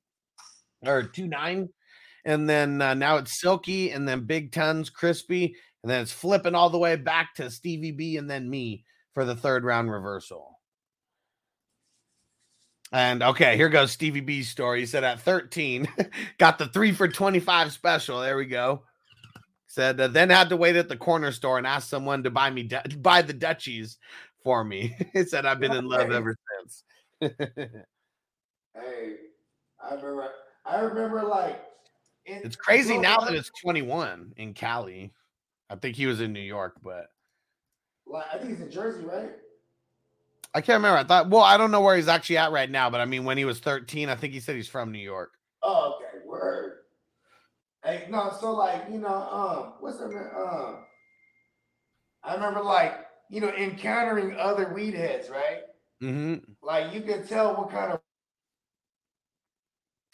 or 0.87 1.03
two 1.03 1.27
nine, 1.27 1.69
and 2.25 2.49
then 2.49 2.81
uh, 2.81 2.95
now 2.95 3.17
it's 3.17 3.41
Silky 3.41 3.91
and 3.91 4.09
then 4.09 4.25
Big 4.25 4.53
Tons 4.53 4.91
Crispy, 4.91 5.55
and 5.83 5.91
then 5.91 6.01
it's 6.01 6.13
flipping 6.13 6.55
all 6.55 6.71
the 6.71 6.79
way 6.79 6.97
back 6.97 7.35
to 7.35 7.51
Stevie 7.51 7.93
B 7.93 8.17
and 8.17 8.31
then 8.31 8.49
me 8.49 8.85
for 9.15 9.25
the 9.25 9.37
third 9.37 9.65
round 9.65 9.91
reversal. 9.91 10.59
And 12.93 13.23
okay, 13.23 13.57
here 13.57 13.71
goes 13.71 13.91
Stevie 13.91 14.21
B's 14.21 14.51
story. 14.51 14.81
He 14.81 14.87
said 14.87 15.03
at 15.03 15.21
13, 15.21 15.89
got 16.39 16.59
the 16.59 16.67
three 16.67 16.93
for 16.93 17.09
25 17.09 17.73
special. 17.73 18.21
There 18.21 18.37
we 18.37 18.45
go. 18.47 18.83
Said 19.67 19.99
uh, 19.99 20.09
then 20.09 20.29
had 20.29 20.51
to 20.51 20.57
wait 20.57 20.77
at 20.77 20.91
the 20.91 20.97
corner 20.99 21.33
store 21.33 21.57
and 21.57 21.67
ask 21.67 21.89
someone 21.89 22.23
to 22.25 22.31
buy 22.31 22.51
me 22.51 22.69
buy 22.99 23.23
the 23.23 23.33
Dutchies 23.33 23.97
for 24.43 24.63
me. 24.63 24.95
he 25.15 25.25
said 25.25 25.47
I've 25.47 25.61
been 25.61 25.73
in 25.73 25.87
love 25.87 26.11
ever 26.11 26.37
since. 26.61 26.85
Hey, 28.75 29.17
I 29.83 29.95
remember. 29.97 30.31
I 30.65 30.81
remember 30.81 31.23
like. 31.25 31.63
in- 32.25 32.41
it's 32.43 32.57
crazy 32.57 32.97
now 32.97 33.19
that 33.19 33.35
it's 33.35 33.51
21 33.61 34.33
in 34.39 34.55
Cali. 34.55 35.13
I 35.69 35.77
think 35.77 35.95
he 35.95 36.07
was 36.07 36.23
in 36.23 36.33
New 36.33 36.41
York, 36.41 36.77
but 36.83 37.09
Like, 38.13 38.27
I 38.33 38.39
think 38.39 38.51
he's 38.51 38.61
in 38.61 38.71
Jersey, 38.71 39.05
right? 39.05 39.31
I 40.55 40.61
can't 40.61 40.77
remember. 40.77 40.99
I 40.99 41.05
thought, 41.05 41.31
well, 41.31 41.43
I 41.43 41.57
don't 41.57 41.71
know 41.71 41.81
where 41.81 41.97
he's 41.97 42.09
actually 42.09 42.37
at 42.37 42.53
right 42.53 42.71
now, 42.71 42.91
but 42.91 43.01
I 43.01 43.07
mean, 43.07 43.25
when 43.25 43.39
he 43.39 43.47
was 43.47 43.59
13, 43.61 44.11
I 44.11 44.15
think 44.15 44.35
he 44.35 44.41
said 44.41 44.55
he's 44.55 44.69
from 44.69 44.93
New 44.93 44.99
York. 44.99 45.33
Oh, 45.63 45.97
okay, 45.97 46.27
word. 46.27 46.81
Hey, 47.85 48.07
no, 48.11 48.31
so 48.39 48.53
like, 48.53 48.85
you 48.91 48.99
know, 48.99 49.09
um, 49.09 49.73
what's 49.81 49.99
man? 50.01 50.31
Um, 50.37 50.85
I 52.23 52.35
remember 52.35 52.63
like, 52.63 53.07
you 53.31 53.41
know, 53.41 53.49
encountering 53.49 54.37
other 54.39 54.73
weed 54.75 54.95
heads, 54.95 55.31
right? 55.31 55.63
Mm-hmm. 56.03 56.53
Like 56.63 56.93
you 56.93 57.01
could 57.01 57.27
tell 57.27 57.57
what 57.57 57.71
kind 57.71 57.93
of 57.93 58.01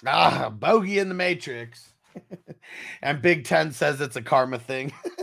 Ah, 0.06 0.48
bogey 0.50 0.98
in 1.00 1.08
the 1.08 1.14
Matrix. 1.14 1.92
and 3.02 3.20
Big 3.20 3.44
Ten 3.44 3.72
says 3.72 4.00
it's 4.00 4.16
a 4.16 4.22
karma 4.22 4.58
thing. 4.58 4.92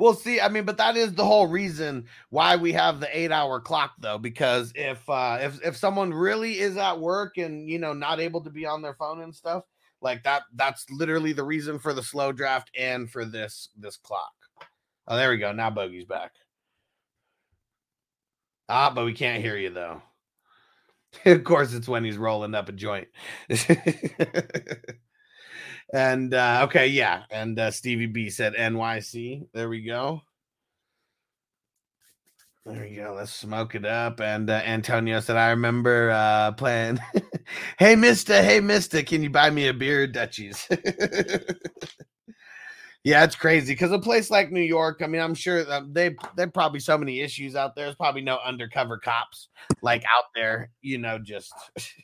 we'll 0.00 0.14
see. 0.14 0.40
I 0.40 0.48
mean, 0.48 0.64
but 0.64 0.78
that 0.78 0.96
is 0.96 1.12
the 1.14 1.24
whole 1.24 1.46
reason 1.46 2.06
why 2.30 2.56
we 2.56 2.72
have 2.72 2.98
the 2.98 3.16
eight 3.16 3.30
hour 3.30 3.60
clock, 3.60 3.92
though, 4.00 4.18
because 4.18 4.72
if 4.74 5.08
uh 5.08 5.38
if 5.40 5.62
if 5.64 5.76
someone 5.76 6.12
really 6.12 6.58
is 6.58 6.76
at 6.76 6.98
work 6.98 7.36
and 7.38 7.68
you 7.68 7.78
know 7.78 7.92
not 7.92 8.18
able 8.18 8.40
to 8.42 8.50
be 8.50 8.66
on 8.66 8.82
their 8.82 8.94
phone 8.94 9.20
and 9.22 9.34
stuff, 9.34 9.64
like 10.00 10.24
that, 10.24 10.42
that's 10.54 10.86
literally 10.90 11.32
the 11.32 11.44
reason 11.44 11.78
for 11.78 11.92
the 11.92 12.02
slow 12.02 12.32
draft 12.32 12.70
and 12.76 13.10
for 13.10 13.24
this 13.24 13.68
this 13.76 13.96
clock. 13.96 14.32
Oh, 15.06 15.16
there 15.16 15.30
we 15.30 15.38
go. 15.38 15.52
Now 15.52 15.70
bogey's 15.70 16.06
back. 16.06 16.32
Ah, 18.68 18.90
but 18.94 19.04
we 19.04 19.12
can't 19.12 19.42
hear 19.42 19.56
you 19.56 19.70
though. 19.70 20.02
of 21.26 21.44
course, 21.44 21.74
it's 21.74 21.88
when 21.88 22.04
he's 22.04 22.16
rolling 22.18 22.54
up 22.54 22.68
a 22.68 22.72
joint. 22.72 23.08
and 25.92 26.34
uh, 26.34 26.60
okay, 26.64 26.86
yeah. 26.86 27.24
And 27.30 27.58
uh, 27.58 27.70
Stevie 27.70 28.06
B 28.06 28.30
said 28.30 28.54
NYC. 28.54 29.46
There 29.52 29.68
we 29.68 29.82
go. 29.82 30.22
There 32.66 32.82
we 32.82 32.96
go. 32.96 33.14
Let's 33.16 33.32
smoke 33.32 33.74
it 33.74 33.86
up. 33.86 34.20
And 34.20 34.50
uh, 34.50 34.60
Antonio 34.64 35.18
said, 35.20 35.36
I 35.36 35.50
remember 35.50 36.10
uh, 36.10 36.52
playing. 36.52 37.00
hey, 37.78 37.96
Mister. 37.96 38.42
Hey, 38.42 38.60
Mister. 38.60 39.02
Can 39.02 39.22
you 39.22 39.30
buy 39.30 39.50
me 39.50 39.68
a 39.68 39.74
beer, 39.74 40.06
Dutchies? 40.06 40.68
yeah, 43.02 43.24
it's 43.24 43.34
crazy 43.34 43.72
because 43.72 43.92
a 43.92 43.98
place 43.98 44.30
like 44.30 44.52
New 44.52 44.60
York. 44.60 45.00
I 45.02 45.06
mean, 45.06 45.22
I'm 45.22 45.34
sure 45.34 45.64
that 45.64 45.94
they 45.94 46.14
they 46.36 46.46
probably 46.46 46.80
so 46.80 46.98
many 46.98 47.20
issues 47.20 47.56
out 47.56 47.74
there. 47.74 47.86
There's 47.86 47.96
probably 47.96 48.22
no 48.22 48.38
undercover 48.44 48.98
cops 48.98 49.48
like 49.82 50.04
out 50.14 50.26
there. 50.34 50.70
You 50.82 50.98
know, 50.98 51.18
just 51.18 51.52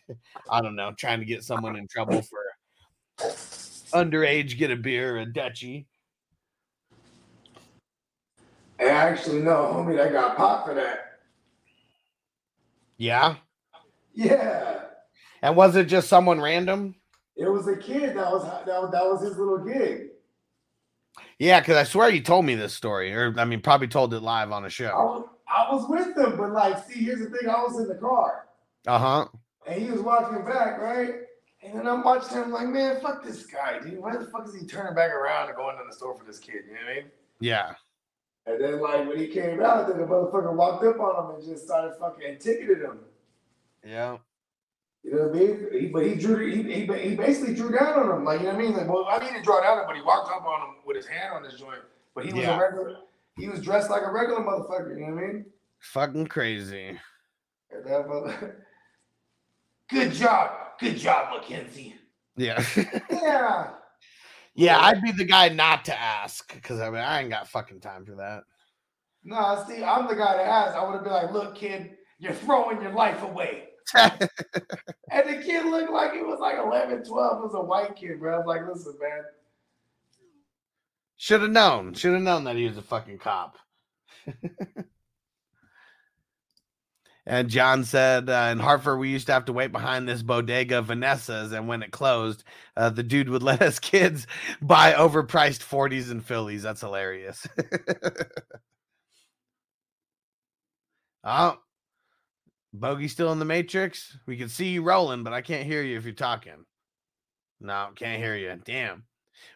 I 0.50 0.62
don't 0.62 0.74
know, 0.74 0.92
trying 0.98 1.20
to 1.20 1.26
get 1.26 1.44
someone 1.44 1.76
in 1.76 1.86
trouble 1.86 2.22
for 2.22 2.40
underage 3.92 4.58
get 4.58 4.70
a 4.70 4.76
beer, 4.76 5.18
a 5.18 5.26
Dutchie. 5.26 5.86
I 8.78 8.84
actually 8.84 9.40
know, 9.40 9.72
homie, 9.74 9.96
that 9.96 10.12
got 10.12 10.36
popped 10.36 10.68
for 10.68 10.74
that. 10.74 11.18
Yeah. 12.98 13.36
Yeah. 14.14 14.80
And 15.42 15.56
was 15.56 15.76
it 15.76 15.84
just 15.84 16.08
someone 16.08 16.40
random? 16.40 16.94
It 17.36 17.48
was 17.48 17.68
a 17.68 17.76
kid 17.76 18.16
that 18.16 18.30
was 18.30 18.44
that 18.44 18.66
was, 18.66 18.90
that 18.92 19.04
was 19.04 19.22
his 19.22 19.36
little 19.36 19.58
gig. 19.58 20.08
Yeah, 21.38 21.60
because 21.60 21.76
I 21.76 21.84
swear 21.84 22.08
you 22.08 22.22
told 22.22 22.46
me 22.46 22.54
this 22.54 22.72
story, 22.72 23.14
or 23.14 23.34
I 23.38 23.44
mean, 23.44 23.60
probably 23.60 23.88
told 23.88 24.14
it 24.14 24.20
live 24.20 24.52
on 24.52 24.64
a 24.64 24.66
I 24.66 24.70
show. 24.70 24.88
was 24.94 25.28
I 25.48 25.72
was 25.72 25.88
with 25.88 26.14
them, 26.14 26.36
but 26.38 26.52
like, 26.52 26.82
see, 26.86 27.04
here's 27.04 27.20
the 27.20 27.26
thing: 27.36 27.48
I 27.48 27.62
was 27.62 27.78
in 27.78 27.88
the 27.88 27.94
car, 27.96 28.46
Uh 28.86 28.98
huh. 28.98 29.28
and 29.66 29.82
he 29.82 29.90
was 29.90 30.00
walking 30.00 30.44
back, 30.44 30.80
right? 30.80 31.14
And 31.66 31.78
then 31.78 31.88
I'm 31.88 32.02
watching 32.04 32.36
him, 32.38 32.52
like, 32.52 32.68
man, 32.68 33.00
fuck 33.00 33.24
this 33.24 33.44
guy, 33.44 33.80
dude. 33.80 33.98
Why 33.98 34.16
the 34.16 34.26
fuck 34.26 34.46
is 34.46 34.54
he 34.54 34.66
turning 34.66 34.94
back 34.94 35.10
around 35.10 35.48
and 35.48 35.56
going 35.56 35.76
to 35.76 35.82
the 35.88 35.92
store 35.92 36.16
for 36.16 36.24
this 36.24 36.38
kid? 36.38 36.62
You 36.68 36.74
know 36.74 36.80
what 36.86 36.92
I 36.92 36.94
mean? 36.96 37.04
Yeah. 37.40 37.74
And 38.46 38.62
then, 38.62 38.80
like, 38.80 39.08
when 39.08 39.18
he 39.18 39.26
came 39.26 39.60
out, 39.60 39.88
then 39.88 39.98
the 39.98 40.04
motherfucker 40.04 40.54
walked 40.54 40.84
up 40.84 41.00
on 41.00 41.24
him 41.30 41.34
and 41.36 41.44
just 41.44 41.64
started 41.64 41.94
fucking 41.98 42.24
and 42.28 42.40
ticketed 42.40 42.82
him. 42.82 43.00
Yeah. 43.84 44.18
You 45.02 45.14
know 45.14 45.22
what 45.28 45.36
I 45.36 45.38
mean? 45.40 45.66
He, 45.72 45.86
but 45.88 46.06
he 46.06 46.14
drew, 46.14 46.46
he, 46.50 46.62
he, 46.62 46.86
he 47.10 47.16
basically 47.16 47.54
drew 47.54 47.76
down 47.76 47.98
on 47.98 48.16
him. 48.18 48.24
Like, 48.24 48.40
you 48.40 48.46
know 48.46 48.54
what 48.54 48.62
I 48.62 48.66
mean? 48.68 48.76
Like, 48.76 48.88
well, 48.88 49.06
I 49.08 49.18
mean, 49.18 49.34
he 49.34 49.42
draw 49.42 49.60
down 49.60 49.78
on 49.78 49.80
him, 49.80 49.86
but 49.88 49.96
he 49.96 50.02
walked 50.02 50.30
up 50.30 50.44
on 50.44 50.60
him 50.68 50.74
with 50.86 50.96
his 50.96 51.06
hand 51.06 51.32
on 51.34 51.42
his 51.44 51.54
joint. 51.54 51.80
But 52.14 52.24
he 52.26 52.32
was 52.32 52.42
Yeah. 52.42 52.56
a 52.56 52.60
regular, 52.60 52.96
he 53.36 53.48
was 53.48 53.60
dressed 53.60 53.90
like 53.90 54.02
a 54.04 54.10
regular 54.10 54.40
motherfucker. 54.40 54.96
You 54.98 55.06
know 55.06 55.14
what 55.14 55.24
I 55.24 55.26
mean? 55.26 55.46
Fucking 55.80 56.26
crazy. 56.28 56.98
Mother- 57.84 58.64
Good 59.90 60.12
job. 60.12 60.50
Good 60.78 60.96
job, 60.96 61.34
Mackenzie. 61.34 61.94
Yeah. 62.36 62.62
Yeah. 63.10 63.70
yeah, 64.54 64.78
I'd 64.78 65.02
be 65.02 65.12
the 65.12 65.24
guy 65.24 65.48
not 65.50 65.84
to 65.86 65.98
ask 65.98 66.54
because 66.54 66.80
I 66.80 66.88
mean, 66.88 67.00
I 67.00 67.20
ain't 67.20 67.30
got 67.30 67.48
fucking 67.48 67.80
time 67.80 68.04
for 68.04 68.14
that. 68.16 68.44
No, 69.24 69.64
see, 69.68 69.82
I'm 69.82 70.06
the 70.06 70.14
guy 70.14 70.36
that 70.36 70.46
asked. 70.46 70.76
I 70.76 70.84
would 70.84 70.94
have 70.94 71.04
been 71.04 71.12
like, 71.12 71.32
look, 71.32 71.56
kid, 71.56 71.96
you're 72.18 72.32
throwing 72.32 72.80
your 72.80 72.92
life 72.92 73.22
away. 73.22 73.64
And 75.12 75.28
the 75.28 75.42
kid 75.42 75.64
looked 75.66 75.92
like 75.92 76.12
he 76.12 76.22
was 76.22 76.40
like 76.40 76.56
11, 76.58 77.04
12. 77.04 77.38
It 77.38 77.42
was 77.42 77.54
a 77.54 77.64
white 77.64 77.94
kid, 77.96 78.18
bro. 78.18 78.34
I 78.34 78.38
was 78.38 78.46
like, 78.46 78.66
listen, 78.66 78.94
man. 79.00 79.22
Should 81.16 81.42
have 81.42 81.50
known. 81.50 81.94
Should 81.94 82.14
have 82.14 82.22
known 82.22 82.44
that 82.44 82.56
he 82.56 82.66
was 82.66 82.76
a 82.76 82.82
fucking 82.82 83.18
cop. 83.18 83.56
and 87.26 87.50
John 87.50 87.84
said 87.84 88.30
uh, 88.30 88.48
in 88.52 88.60
Hartford, 88.60 89.00
we 89.00 89.10
used 89.10 89.26
to 89.26 89.32
have 89.32 89.46
to 89.46 89.52
wait 89.52 89.72
behind 89.72 90.08
this 90.08 90.22
bodega 90.22 90.80
Vanessa's, 90.80 91.52
and 91.52 91.66
when 91.66 91.82
it 91.82 91.90
closed, 91.90 92.44
uh, 92.76 92.90
the 92.90 93.02
dude 93.02 93.28
would 93.28 93.42
let 93.42 93.62
us 93.62 93.78
kids 93.78 94.26
buy 94.62 94.92
overpriced 94.92 95.66
40s 95.66 96.10
and 96.10 96.24
Phillies. 96.24 96.62
That's 96.62 96.80
hilarious. 96.80 97.46
oh, 101.24 101.58
Bogey 102.72 103.08
still 103.08 103.32
in 103.32 103.38
the 103.38 103.44
Matrix? 103.44 104.16
We 104.26 104.36
can 104.36 104.48
see 104.48 104.68
you 104.68 104.82
rolling, 104.82 105.24
but 105.24 105.32
I 105.32 105.40
can't 105.40 105.66
hear 105.66 105.82
you 105.82 105.96
if 105.96 106.04
you're 106.04 106.14
talking. 106.14 106.64
No, 107.60 107.88
can't 107.96 108.22
hear 108.22 108.36
you. 108.36 108.60
Damn. 108.64 109.04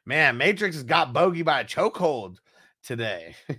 Man, 0.04 0.38
Matrix 0.38 0.76
has 0.76 0.84
got 0.84 1.12
Bogey 1.12 1.42
by 1.42 1.60
a 1.60 1.64
chokehold 1.64 2.36
today. 2.82 3.36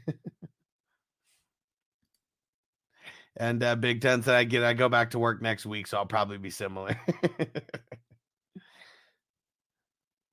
and 3.37 3.63
uh, 3.63 3.75
Big 3.75 4.01
Ten 4.01 4.23
said 4.23 4.35
I 4.35 4.43
get 4.43 4.63
I 4.63 4.73
go 4.73 4.89
back 4.89 5.11
to 5.11 5.19
work 5.19 5.41
next 5.41 5.65
week, 5.65 5.87
so 5.87 5.97
I'll 5.97 6.05
probably 6.05 6.37
be 6.37 6.49
similar. 6.49 6.99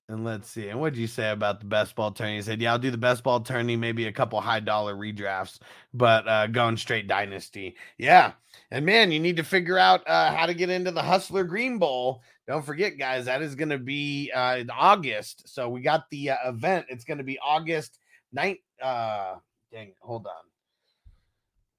and 0.08 0.24
let's 0.24 0.50
see. 0.50 0.68
And 0.68 0.80
what 0.80 0.94
did 0.94 1.00
you 1.00 1.06
say 1.06 1.30
about 1.30 1.60
the 1.60 1.66
best 1.66 1.94
ball 1.94 2.10
tourney? 2.12 2.36
He 2.36 2.42
said, 2.42 2.60
Yeah, 2.60 2.72
I'll 2.72 2.78
do 2.78 2.90
the 2.90 2.96
best 2.96 3.22
ball 3.22 3.40
tourney, 3.40 3.76
maybe 3.76 4.06
a 4.06 4.12
couple 4.12 4.40
high 4.40 4.60
dollar 4.60 4.94
redrafts, 4.94 5.58
but 5.92 6.26
uh, 6.26 6.46
going 6.46 6.76
straight 6.76 7.06
dynasty. 7.06 7.76
Yeah. 7.98 8.32
And 8.70 8.86
man, 8.86 9.12
you 9.12 9.20
need 9.20 9.36
to 9.36 9.44
figure 9.44 9.78
out 9.78 10.06
uh, 10.08 10.34
how 10.34 10.46
to 10.46 10.54
get 10.54 10.70
into 10.70 10.90
the 10.90 11.02
Hustler 11.02 11.44
Green 11.44 11.78
Bowl. 11.78 12.22
Don't 12.46 12.64
forget, 12.64 12.98
guys, 12.98 13.26
that 13.26 13.42
is 13.42 13.54
going 13.54 13.68
to 13.68 13.78
be 13.78 14.32
uh, 14.34 14.56
in 14.56 14.70
August. 14.70 15.48
So 15.48 15.68
we 15.68 15.82
got 15.82 16.04
the 16.10 16.30
uh, 16.30 16.36
event. 16.46 16.86
It's 16.88 17.04
going 17.04 17.18
to 17.18 17.24
be 17.24 17.38
August 17.38 17.98
9th. 18.36 18.60
Uh, 18.82 19.34
dang, 19.70 19.92
hold 20.00 20.26
on. 20.26 20.47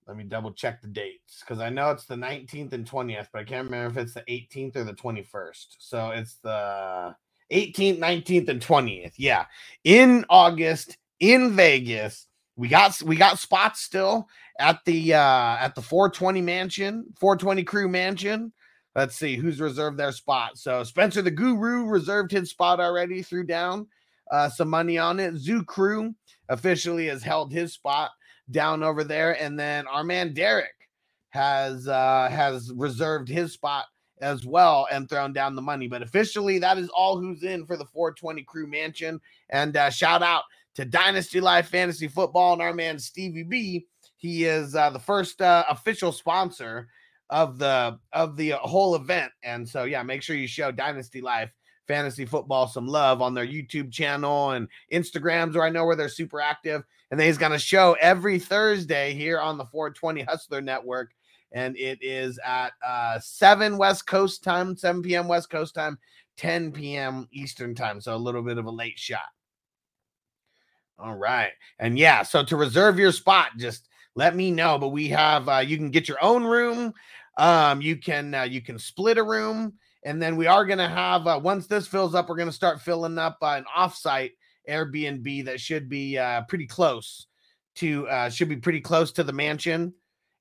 Let 0.09 0.17
me 0.17 0.25
double 0.25 0.53
check 0.53 0.83
the 0.83 0.89
dates 0.89 1.41
because 1.41 1.61
I 1.61 1.69
know 1.69 1.91
it's 1.91 2.07
the 2.07 2.17
19th 2.17 2.73
and 2.73 2.89
20th, 2.89 3.29
but 3.33 3.41
I 3.41 3.45
can't 3.45 3.65
remember 3.71 4.01
if 4.01 4.05
it's 4.05 4.15
the 4.15 4.23
18th 4.23 4.77
or 4.77 4.85
the 4.85 4.93
21st. 4.95 5.67
So 5.79 6.11
it's 6.11 6.37
the 6.43 7.15
18th, 7.53 7.99
19th, 8.01 8.49
and 8.49 8.61
20th. 8.61 9.13
Yeah, 9.17 9.45
in 9.85 10.25
August 10.29 10.97
in 11.21 11.53
Vegas. 11.55 12.27
We 12.57 12.69
got 12.69 13.01
we 13.03 13.17
got 13.17 13.39
spots 13.39 13.81
still 13.81 14.29
at 14.59 14.81
the 14.85 15.15
uh 15.15 15.57
at 15.59 15.75
the 15.75 15.83
420 15.83 16.41
mansion, 16.43 17.07
420 17.19 17.65
crew 17.65 17.89
mansion. 17.89 18.53
Let's 18.95 19.17
see 19.17 19.37
who's 19.37 19.61
reserved 19.61 19.97
their 19.99 20.13
spot. 20.13 20.59
So 20.59 20.85
Spencer 20.85 21.23
the 21.23 21.31
Guru 21.31 21.87
reserved 21.87 22.31
his 22.31 22.51
spot 22.51 22.79
already, 22.81 23.23
threw 23.23 23.45
down 23.45 23.87
uh 24.31 24.49
some 24.49 24.69
money 24.69 24.99
on 24.99 25.19
it. 25.21 25.37
Zoo 25.37 25.65
Crew 25.65 26.15
officially 26.49 27.07
has 27.07 27.23
held 27.23 27.53
his 27.53 27.73
spot 27.73 28.11
down 28.51 28.83
over 28.83 29.03
there, 29.03 29.41
and 29.41 29.59
then 29.59 29.87
our 29.87 30.03
man 30.03 30.33
Derek 30.33 30.75
has 31.29 31.87
uh 31.87 32.27
has 32.31 32.71
reserved 32.75 33.29
his 33.29 33.53
spot 33.53 33.85
as 34.21 34.45
well 34.45 34.87
and 34.91 35.09
thrown 35.09 35.33
down 35.33 35.55
the 35.55 35.61
money. 35.61 35.87
But 35.87 36.01
officially, 36.01 36.59
that 36.59 36.77
is 36.77 36.89
all 36.89 37.19
who's 37.19 37.43
in 37.43 37.65
for 37.65 37.77
the 37.77 37.85
420 37.85 38.43
crew 38.43 38.67
mansion. 38.67 39.19
And 39.49 39.75
uh, 39.77 39.89
shout 39.89 40.21
out 40.21 40.43
to 40.75 40.85
Dynasty 40.85 41.39
Life 41.39 41.67
Fantasy 41.67 42.07
Football 42.07 42.53
and 42.53 42.61
our 42.61 42.73
man 42.73 42.99
Stevie 42.99 43.43
B. 43.43 43.87
He 44.17 44.45
is 44.45 44.75
uh, 44.75 44.89
the 44.89 44.99
first 44.99 45.41
uh, 45.41 45.63
official 45.69 46.11
sponsor 46.11 46.87
of 47.29 47.57
the 47.59 47.99
of 48.13 48.35
the 48.35 48.51
whole 48.51 48.95
event. 48.95 49.31
And 49.43 49.67
so 49.67 49.83
yeah, 49.83 50.03
make 50.03 50.21
sure 50.21 50.35
you 50.35 50.47
show 50.47 50.71
Dynasty 50.71 51.21
Life 51.21 51.51
fantasy 51.87 52.23
football 52.23 52.67
some 52.67 52.87
love 52.87 53.21
on 53.21 53.33
their 53.33 53.47
YouTube 53.47 53.91
channel 53.91 54.51
and 54.51 54.67
Instagrams, 54.93 55.55
where 55.55 55.63
I 55.63 55.69
know 55.69 55.85
where 55.85 55.95
they're 55.95 56.07
super 56.07 56.39
active. 56.39 56.83
And 57.11 57.19
then 57.19 57.27
he's 57.27 57.37
going 57.37 57.51
to 57.51 57.59
show 57.59 57.95
every 57.99 58.39
Thursday 58.39 59.13
here 59.13 59.39
on 59.39 59.57
the 59.57 59.65
420 59.65 60.21
Hustler 60.21 60.61
Network. 60.61 61.11
And 61.51 61.75
it 61.77 61.97
is 62.01 62.39
at 62.45 62.73
uh, 62.85 63.19
7 63.19 63.77
West 63.77 64.05
Coast 64.05 64.43
time, 64.43 64.77
7 64.77 65.01
p.m. 65.01 65.27
West 65.27 65.49
Coast 65.49 65.73
time, 65.73 65.97
10 66.37 66.71
p.m. 66.71 67.27
Eastern 67.31 67.73
time. 67.73 67.99
So 67.99 68.15
a 68.15 68.17
little 68.17 68.43
bit 68.43 68.59
of 68.59 68.65
a 68.65 68.71
late 68.71 68.99
shot. 68.99 69.21
All 70.99 71.15
right. 71.15 71.51
And 71.79 71.97
yeah, 71.97 72.23
so 72.23 72.43
to 72.43 72.55
reserve 72.55 72.99
your 72.99 73.11
spot, 73.11 73.51
just 73.57 73.87
let 74.15 74.35
me 74.35 74.51
know. 74.51 74.77
But 74.77 74.89
we 74.89 75.07
have 75.09 75.47
uh, 75.47 75.59
you 75.59 75.77
can 75.77 75.91
get 75.91 76.07
your 76.07 76.21
own 76.21 76.43
room. 76.43 76.93
Um, 77.37 77.81
you 77.81 77.95
can 77.95 78.35
uh, 78.35 78.43
you 78.43 78.61
can 78.61 78.77
split 78.77 79.17
a 79.17 79.23
room, 79.23 79.73
and 80.03 80.21
then 80.21 80.35
we 80.35 80.45
are 80.45 80.65
gonna 80.65 80.89
have 80.89 81.25
uh, 81.25 81.39
once 81.41 81.67
this 81.67 81.87
fills 81.87 82.15
up, 82.15 82.27
we're 82.27 82.35
gonna 82.35 82.51
start 82.51 82.81
filling 82.81 83.17
up 83.17 83.37
uh, 83.41 83.55
an 83.57 83.65
offsite 83.75 84.31
Airbnb 84.69 85.45
that 85.45 85.59
should 85.59 85.89
be 85.89 86.17
uh, 86.17 86.41
pretty 86.43 86.67
close 86.67 87.27
to 87.75 88.07
uh, 88.07 88.29
should 88.29 88.49
be 88.49 88.57
pretty 88.57 88.81
close 88.81 89.11
to 89.13 89.23
the 89.23 89.33
mansion. 89.33 89.93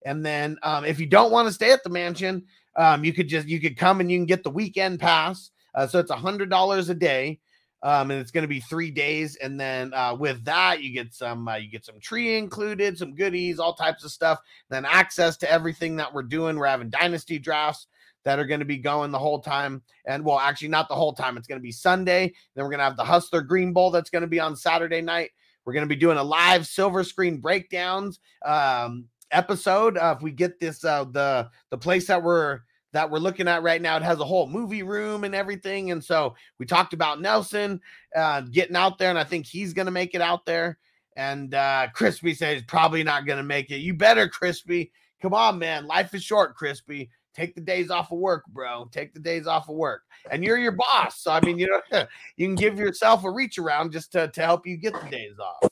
And 0.04 0.24
then 0.24 0.56
um, 0.62 0.84
if 0.84 1.00
you 1.00 1.06
don't 1.06 1.32
want 1.32 1.48
to 1.48 1.54
stay 1.54 1.72
at 1.72 1.82
the 1.82 1.90
mansion, 1.90 2.44
um, 2.76 3.04
you 3.04 3.12
could 3.12 3.28
just 3.28 3.48
you 3.48 3.60
could 3.60 3.76
come 3.76 4.00
and 4.00 4.10
you 4.10 4.18
can 4.18 4.26
get 4.26 4.44
the 4.44 4.50
weekend 4.50 5.00
pass. 5.00 5.50
Uh, 5.74 5.86
so 5.86 5.98
it's 5.98 6.10
a 6.10 6.16
hundred 6.16 6.50
dollars 6.50 6.88
a 6.88 6.94
day 6.94 7.40
um, 7.82 8.10
and 8.10 8.20
it's 8.20 8.30
going 8.30 8.42
to 8.42 8.48
be 8.48 8.60
three 8.60 8.90
days. 8.90 9.36
And 9.36 9.58
then 9.58 9.92
uh, 9.94 10.16
with 10.18 10.44
that, 10.44 10.82
you 10.82 10.92
get 10.92 11.14
some 11.14 11.48
uh, 11.48 11.56
you 11.56 11.70
get 11.70 11.84
some 11.84 12.00
tree 12.00 12.36
included, 12.36 12.98
some 12.98 13.14
goodies, 13.14 13.58
all 13.58 13.74
types 13.74 14.04
of 14.04 14.10
stuff. 14.10 14.40
Then 14.68 14.84
access 14.84 15.36
to 15.38 15.50
everything 15.50 15.96
that 15.96 16.12
we're 16.12 16.22
doing. 16.24 16.56
We're 16.56 16.66
having 16.66 16.90
dynasty 16.90 17.38
drafts 17.38 17.86
that 18.28 18.38
are 18.38 18.44
going 18.44 18.60
to 18.60 18.66
be 18.66 18.76
going 18.76 19.10
the 19.10 19.18
whole 19.18 19.40
time. 19.40 19.80
And 20.04 20.22
well, 20.22 20.38
actually, 20.38 20.68
not 20.68 20.86
the 20.86 20.94
whole 20.94 21.14
time. 21.14 21.38
It's 21.38 21.48
going 21.48 21.58
to 21.58 21.62
be 21.62 21.72
Sunday. 21.72 22.34
Then 22.54 22.62
we're 22.62 22.70
going 22.70 22.80
to 22.80 22.84
have 22.84 22.98
the 22.98 23.02
Hustler 23.02 23.40
Green 23.40 23.72
Bowl 23.72 23.90
that's 23.90 24.10
going 24.10 24.20
to 24.20 24.28
be 24.28 24.38
on 24.38 24.54
Saturday 24.54 25.00
night. 25.00 25.30
We're 25.64 25.72
going 25.72 25.88
to 25.88 25.94
be 25.94 25.98
doing 25.98 26.18
a 26.18 26.22
live 26.22 26.66
silver 26.66 27.04
screen 27.04 27.38
breakdowns 27.38 28.20
um, 28.44 29.06
episode. 29.30 29.96
Uh, 29.96 30.14
if 30.14 30.22
we 30.22 30.30
get 30.30 30.60
this, 30.60 30.84
uh, 30.84 31.04
the 31.04 31.48
the 31.70 31.78
place 31.78 32.06
that 32.08 32.22
we're 32.22 32.60
that 32.92 33.10
we're 33.10 33.18
looking 33.18 33.48
at 33.48 33.62
right 33.62 33.80
now. 33.80 33.96
It 33.96 34.02
has 34.02 34.20
a 34.20 34.26
whole 34.26 34.46
movie 34.46 34.82
room 34.82 35.24
and 35.24 35.34
everything. 35.34 35.90
And 35.90 36.04
so 36.04 36.34
we 36.58 36.66
talked 36.66 36.92
about 36.92 37.22
Nelson 37.22 37.80
uh, 38.14 38.42
getting 38.42 38.76
out 38.76 38.98
there, 38.98 39.08
and 39.08 39.18
I 39.18 39.24
think 39.24 39.46
he's 39.46 39.72
going 39.72 39.86
to 39.86 39.92
make 39.92 40.14
it 40.14 40.20
out 40.20 40.44
there. 40.44 40.78
And 41.16 41.54
uh, 41.54 41.86
Crispy 41.94 42.34
says 42.34 42.62
probably 42.68 43.04
not 43.04 43.24
going 43.24 43.38
to 43.38 43.42
make 43.42 43.70
it. 43.70 43.78
You 43.78 43.94
better, 43.94 44.28
Crispy. 44.28 44.92
Come 45.22 45.32
on, 45.32 45.58
man. 45.58 45.86
Life 45.86 46.12
is 46.12 46.22
short, 46.22 46.54
Crispy. 46.54 47.08
Take 47.34 47.54
the 47.54 47.60
days 47.60 47.90
off 47.90 48.10
of 48.10 48.18
work, 48.18 48.44
bro. 48.48 48.88
Take 48.90 49.14
the 49.14 49.20
days 49.20 49.46
off 49.46 49.68
of 49.68 49.76
work. 49.76 50.02
And 50.30 50.42
you're 50.42 50.58
your 50.58 50.72
boss. 50.72 51.20
So, 51.20 51.30
I 51.30 51.40
mean, 51.40 51.58
you 51.58 51.68
know, 51.68 52.04
you 52.36 52.46
can 52.46 52.54
give 52.54 52.78
yourself 52.78 53.24
a 53.24 53.30
reach 53.30 53.58
around 53.58 53.92
just 53.92 54.12
to, 54.12 54.28
to 54.28 54.42
help 54.42 54.66
you 54.66 54.76
get 54.76 54.94
the 54.94 55.08
days 55.08 55.34
off. 55.38 55.70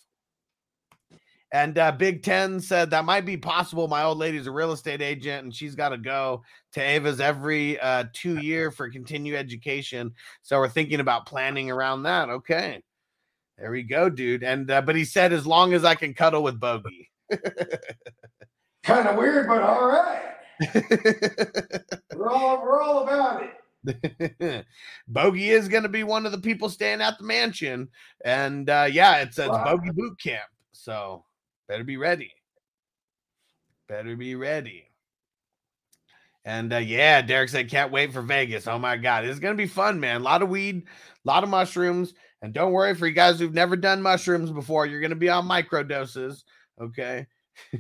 And 1.53 1.79
uh, 1.79 1.93
Big 1.93 2.23
Ten 2.23 2.61
said 2.61 2.91
that 2.91 3.05
might 3.05 3.25
be 3.25 3.37
possible. 3.37 3.89
My 3.89 4.03
old 4.03 4.19
lady's 4.19 4.47
a 4.47 4.53
real 4.53 4.73
estate 4.73 5.01
agent, 5.01 5.45
and 5.45 5.55
she's 5.55 5.75
got 5.75 5.91
to 5.91 5.99
go 5.99 6.43
to 6.73 6.83
Ava's 6.83 7.21
every 7.21 7.79
uh, 7.81 8.05
two 8.13 8.39
year 8.39 8.71
for 8.71 8.91
continued 8.91 9.37
education. 9.37 10.13
So 10.43 10.59
we're 10.59 10.69
thinking 10.69 11.01
about 11.01 11.27
planning 11.27 11.71
around 11.71 12.03
that. 12.03 12.29
Okay, 12.29 12.83
there 13.59 13.71
we 13.71 13.85
go, 13.85 14.11
dude. 14.11 14.43
And 14.43 14.71
uh, 14.71 14.83
but 14.83 14.97
he 14.97 15.05
said 15.05 15.33
as 15.33 15.47
long 15.47 15.73
as 15.73 15.85
I 15.85 15.95
can 15.95 16.15
cuddle 16.15 16.43
with 16.43 16.59
Bogey. 16.59 17.11
kind 18.83 19.09
of 19.09 19.17
weird, 19.17 19.47
but 19.47 19.63
all 19.63 19.87
right. 19.87 20.35
We're 22.15 22.31
all 22.31 22.63
we're 22.63 22.83
all 22.83 23.03
about 23.03 23.43
it. 23.43 24.67
Bogey 25.09 25.51
is 25.51 25.69
going 25.69 25.85
to 25.85 25.89
be 25.89 26.03
one 26.03 26.27
of 26.27 26.33
the 26.33 26.39
people 26.39 26.69
staying 26.69 27.01
at 27.01 27.19
the 27.19 27.25
mansion, 27.25 27.89
and 28.25 28.69
uh, 28.69 28.89
yeah, 28.91 29.17
it 29.19 29.35
says 29.35 29.51
wow. 29.51 29.65
Bogey 29.65 29.91
Boot 29.93 30.19
Camp. 30.21 30.49
So 30.73 31.25
Better 31.69 31.85
be 31.85 31.97
ready. 31.97 32.33
Better 33.89 34.17
be 34.17 34.35
ready. 34.35 34.85
And 36.45 36.73
uh, 36.73 36.79
yeah, 36.79 37.23
Derek 37.23 37.49
said, 37.49 37.69
can't 37.69 37.91
wait 37.91 38.13
for 38.13 38.23
Vegas. 38.23 38.69
Oh 38.69 38.79
my 38.79 38.97
God. 38.97 39.25
It's 39.25 39.41
going 39.41 39.57
to 39.57 39.61
be 39.61 39.67
fun, 39.67 39.99
man. 39.99 40.21
A 40.21 40.25
lot 40.25 40.43
of 40.43 40.49
weed, 40.49 40.85
a 40.85 41.29
lot 41.29 41.43
of 41.43 41.51
mushrooms. 41.51 42.15
And 42.41 42.53
don't 42.53 42.73
worry 42.73 42.95
for 42.95 43.09
you 43.09 43.15
guys 43.15 43.41
who've 43.41 43.53
never 43.53 43.75
done 43.75 44.01
mushrooms 44.01 44.53
before, 44.53 44.87
you're 44.87 45.01
going 45.01 45.11
to 45.11 45.17
be 45.17 45.29
on 45.29 45.47
micro 45.47 45.83
doses. 45.83 46.45
Okay. 46.81 47.27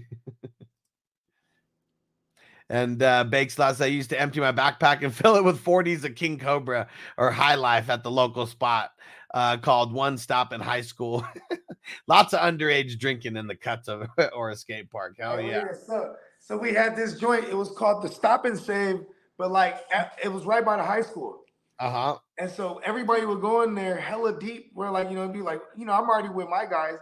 and 2.69 3.03
uh, 3.03 3.25
Bake 3.25 3.51
Slots, 3.51 3.81
I 3.81 3.87
used 3.87 4.11
to 4.11 4.21
empty 4.21 4.41
my 4.41 4.53
backpack 4.53 5.03
and 5.03 5.15
fill 5.15 5.37
it 5.37 5.45
with 5.45 5.63
40s 5.63 6.05
of 6.05 6.15
King 6.15 6.39
Cobra 6.39 6.89
or 7.17 7.31
High 7.31 7.55
Life 7.55 7.89
at 7.89 8.03
the 8.03 8.11
local 8.11 8.47
spot 8.47 8.91
uh, 9.35 9.57
called 9.59 9.93
One 9.93 10.19
Stop 10.19 10.53
in 10.53 10.61
High 10.61 10.81
School. 10.81 11.27
Lots 12.09 12.33
of 12.33 12.41
underage 12.41 12.99
drinking 12.99 13.37
in 13.37 13.47
the 13.47 13.55
cuts 13.55 13.89
of 13.89 14.09
or 14.33 14.51
a 14.51 14.57
skate 14.57 14.91
park. 14.91 15.17
Hell 15.19 15.35
oh, 15.37 15.39
yeah. 15.39 15.49
yeah. 15.51 15.65
So, 15.87 16.15
so 16.41 16.57
we 16.57 16.73
had 16.73 16.97
this 16.97 17.19
joint. 17.19 17.45
It 17.45 17.57
was 17.57 17.71
called 17.77 18.03
the 18.03 18.09
Stop 18.09 18.45
and 18.45 18.59
Save, 18.59 19.01
but 19.39 19.51
like 19.51 19.77
it 20.23 20.29
was 20.29 20.45
right 20.45 20.65
by 20.65 20.77
the 20.77 20.83
high 20.83 21.03
school. 21.03 21.43
Uh 21.79 21.91
huh. 21.91 22.19
And 22.39 22.51
so 22.51 22.81
everybody 22.85 23.27
would 23.27 23.41
go 23.41 23.63
in 23.63 23.75
there 23.75 23.97
hella 23.97 24.39
deep. 24.39 24.71
We're 24.75 24.91
like, 24.91 25.11
you 25.11 25.17
know, 25.17 25.29
be 25.29 25.43
like, 25.43 25.61
you 25.77 25.85
know, 25.85 25.93
I'm 25.93 26.09
already 26.09 26.31
with 26.31 26.49
my 26.49 26.65
guys. 26.65 26.97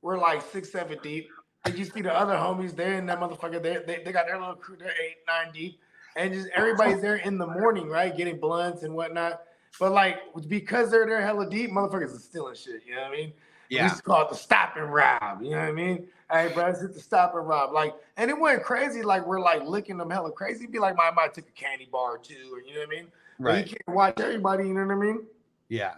We're 0.00 0.18
like 0.18 0.42
six, 0.42 0.72
seven 0.72 0.98
deep. 1.02 1.28
And 1.64 1.78
you 1.78 1.84
see 1.84 2.02
the 2.02 2.12
other 2.12 2.34
homies, 2.34 2.76
they're 2.76 2.94
in 2.94 3.06
that 3.06 3.20
motherfucker. 3.20 3.62
They, 3.62 3.78
they, 3.86 4.02
they 4.04 4.12
got 4.12 4.26
their 4.26 4.38
little 4.38 4.54
crew, 4.54 4.76
they're 4.78 4.90
eight, 4.90 5.16
nine 5.26 5.52
deep. 5.52 5.80
And 6.16 6.32
just 6.32 6.48
everybody's 6.54 7.00
there 7.02 7.16
in 7.16 7.38
the 7.38 7.46
morning, 7.46 7.88
right? 7.88 8.14
Getting 8.16 8.38
blunts 8.38 8.82
and 8.82 8.94
whatnot. 8.94 9.42
But 9.80 9.92
like 9.92 10.18
because 10.46 10.90
they're 10.90 11.06
there 11.06 11.22
hella 11.22 11.48
deep, 11.48 11.70
motherfuckers 11.70 12.14
are 12.14 12.20
stealing 12.20 12.54
shit. 12.54 12.82
You 12.86 12.94
know 12.94 13.02
what 13.02 13.12
I 13.12 13.16
mean? 13.16 13.32
Yeah. 13.68 13.82
We 13.82 13.84
used 13.84 13.96
to 13.96 14.02
call 14.02 14.22
it 14.22 14.30
the 14.30 14.36
stop 14.36 14.76
and 14.76 14.92
rob. 14.92 15.42
You 15.42 15.50
know 15.50 15.58
what 15.58 15.68
I 15.68 15.72
mean? 15.72 16.06
Hey, 16.30 16.50
bro, 16.54 16.66
it's 16.66 16.80
the 16.80 17.00
stop 17.00 17.34
and 17.34 17.46
rob. 17.46 17.72
Like, 17.72 17.94
and 18.16 18.30
it 18.30 18.38
went 18.38 18.62
crazy. 18.62 19.02
Like 19.02 19.26
we're 19.26 19.40
like 19.40 19.64
licking 19.64 19.96
them 19.96 20.10
hella 20.10 20.30
crazy. 20.30 20.64
It'd 20.64 20.72
be 20.72 20.78
like 20.78 20.96
my 20.96 21.10
might 21.10 21.34
took 21.34 21.48
a 21.48 21.52
candy 21.52 21.88
bar 21.90 22.18
too, 22.18 22.50
or 22.52 22.60
you 22.60 22.74
know 22.74 22.80
what 22.80 22.88
I 22.88 22.90
mean? 22.90 23.06
Right. 23.38 23.62
But 23.62 23.70
you 23.70 23.76
can't 23.86 23.96
watch 23.96 24.20
everybody. 24.20 24.68
You 24.68 24.74
know 24.74 24.86
what 24.86 24.94
I 24.94 24.98
mean? 24.98 25.26
Yeah. 25.68 25.94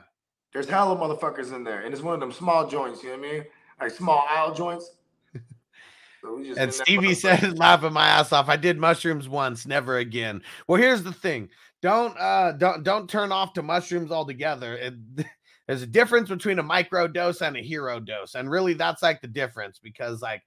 There's 0.52 0.68
hella 0.68 0.96
motherfuckers 0.96 1.52
in 1.52 1.64
there, 1.64 1.80
and 1.80 1.92
it's 1.92 2.02
one 2.02 2.14
of 2.14 2.20
them 2.20 2.32
small 2.32 2.66
joints. 2.66 3.02
You 3.02 3.10
know 3.10 3.18
what 3.18 3.28
I 3.28 3.32
mean? 3.32 3.44
Like 3.80 3.90
small 3.90 4.24
aisle 4.30 4.54
joints. 4.54 4.92
So 6.22 6.42
and 6.56 6.72
Stevie 6.72 7.14
said, 7.14 7.58
laughing 7.58 7.92
my 7.92 8.06
ass 8.06 8.32
off. 8.32 8.48
I 8.48 8.56
did 8.56 8.78
mushrooms 8.78 9.28
once, 9.28 9.66
never 9.66 9.98
again. 9.98 10.42
Well, 10.66 10.80
here's 10.80 11.02
the 11.02 11.12
thing 11.12 11.48
don't 11.82 12.18
uh 12.18 12.52
don't 12.52 12.82
don't 12.82 13.08
turn 13.08 13.32
off 13.32 13.52
to 13.54 13.62
mushrooms 13.62 14.10
altogether. 14.10 14.76
It, 14.76 14.94
there's 15.66 15.82
a 15.82 15.86
difference 15.86 16.28
between 16.28 16.58
a 16.58 16.62
micro 16.62 17.06
dose 17.06 17.42
and 17.42 17.56
a 17.56 17.60
hero 17.60 18.00
dose, 18.00 18.34
and 18.34 18.50
really 18.50 18.74
that's 18.74 19.02
like 19.02 19.20
the 19.20 19.28
difference 19.28 19.78
because 19.82 20.22
like 20.22 20.42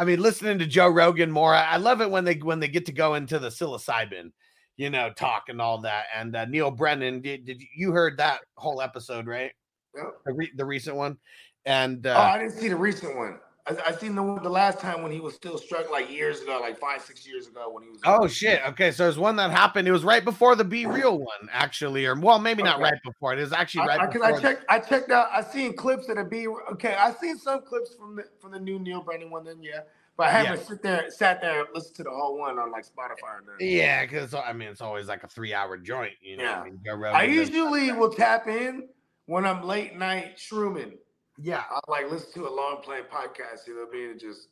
I 0.00 0.04
mean, 0.04 0.22
listening 0.22 0.58
to 0.60 0.66
Joe 0.66 0.88
Rogan 0.88 1.30
more, 1.30 1.54
I, 1.54 1.76
love 1.76 2.00
it 2.00 2.10
when 2.10 2.24
they 2.24 2.36
when 2.36 2.58
they 2.58 2.68
get 2.68 2.86
to 2.86 2.92
go 2.92 3.16
into 3.16 3.38
the 3.38 3.48
psilocybin, 3.48 4.32
you 4.78 4.88
know, 4.88 5.10
talk 5.10 5.44
and 5.48 5.60
all 5.60 5.82
that. 5.82 6.06
And 6.16 6.34
uh, 6.34 6.46
Neal 6.46 6.70
Brennan, 6.70 7.20
did, 7.20 7.44
did 7.44 7.62
you 7.76 7.92
heard 7.92 8.16
that 8.16 8.40
whole 8.56 8.80
episode, 8.80 9.26
right? 9.26 9.52
Yep. 9.94 10.06
The, 10.24 10.32
re- 10.32 10.52
the 10.56 10.64
recent 10.64 10.96
one, 10.96 11.18
and 11.66 12.06
uh, 12.06 12.14
oh, 12.16 12.22
I 12.22 12.38
didn't 12.38 12.52
see 12.52 12.68
the 12.68 12.76
recent 12.76 13.14
one. 13.14 13.40
I, 13.66 13.76
I 13.88 13.92
seen 13.92 14.14
the 14.14 14.22
one 14.22 14.42
the 14.42 14.48
last 14.48 14.78
time 14.80 15.02
when 15.02 15.12
he 15.12 15.20
was 15.20 15.34
still 15.34 15.58
struck 15.58 15.90
like 15.90 16.10
years 16.10 16.40
ago, 16.40 16.58
like 16.60 16.78
five, 16.78 17.02
six 17.02 17.26
years 17.26 17.46
ago 17.46 17.70
when 17.70 17.84
he 17.84 17.90
was. 17.90 18.00
Oh 18.04 18.26
shit! 18.26 18.60
Okay, 18.68 18.90
so 18.90 19.04
there's 19.04 19.18
one 19.18 19.36
that 19.36 19.50
happened. 19.50 19.86
It 19.86 19.92
was 19.92 20.04
right 20.04 20.24
before 20.24 20.56
the 20.56 20.64
B-Real 20.64 21.18
one, 21.18 21.48
actually, 21.52 22.06
or 22.06 22.18
well, 22.18 22.38
maybe 22.38 22.62
not 22.62 22.80
right 22.80 23.00
before. 23.04 23.34
It 23.34 23.40
was 23.40 23.52
actually 23.52 23.86
right. 23.86 24.00
Because 24.10 24.22
I, 24.22 24.30
I, 24.30 24.36
I, 24.36 24.40
checked, 24.40 24.64
I 24.68 24.78
checked 24.78 25.10
out. 25.10 25.28
I 25.32 25.42
seen 25.42 25.76
clips 25.76 26.06
that 26.06 26.30
B-Real. 26.30 26.60
okay. 26.72 26.94
I 26.94 27.12
seen 27.12 27.36
some 27.36 27.62
clips 27.62 27.94
from 27.94 28.16
the 28.16 28.24
from 28.40 28.52
the 28.52 28.60
new 28.60 28.78
Neal 28.78 29.02
Brennan 29.02 29.30
one. 29.30 29.44
Then 29.44 29.62
yeah. 29.62 29.80
But 30.16 30.28
I 30.28 30.32
haven't 30.32 30.60
yeah. 30.60 30.66
sit 30.66 30.82
there, 30.82 31.10
sat 31.10 31.40
there, 31.40 31.60
and 31.60 31.68
listened 31.72 31.96
to 31.96 32.02
the 32.02 32.10
whole 32.10 32.38
one 32.38 32.58
on 32.58 32.70
like 32.70 32.84
Spotify. 32.84 33.40
Or 33.46 33.62
yeah, 33.62 34.04
because 34.04 34.34
I 34.34 34.52
mean 34.52 34.68
it's 34.68 34.82
always 34.82 35.06
like 35.06 35.22
a 35.22 35.28
three-hour 35.28 35.78
joint. 35.78 36.12
You 36.20 36.36
know, 36.36 36.42
yeah. 36.42 36.60
I, 36.60 36.64
mean, 36.64 37.04
I 37.04 37.22
usually 37.24 37.92
will 37.92 38.12
tap 38.12 38.46
in 38.46 38.88
when 39.26 39.46
I'm 39.46 39.62
late 39.62 39.96
night 39.96 40.36
shrooming. 40.36 40.98
Yeah. 41.42 41.62
I 41.70 41.80
like 41.88 42.10
listen 42.10 42.32
to 42.34 42.48
a 42.48 42.54
long 42.54 42.78
playing 42.82 43.04
podcast, 43.04 43.66
you 43.66 43.74
know 43.74 43.84
what 43.84 43.94
I 43.94 44.08
mean? 44.08 44.18
just 44.18 44.48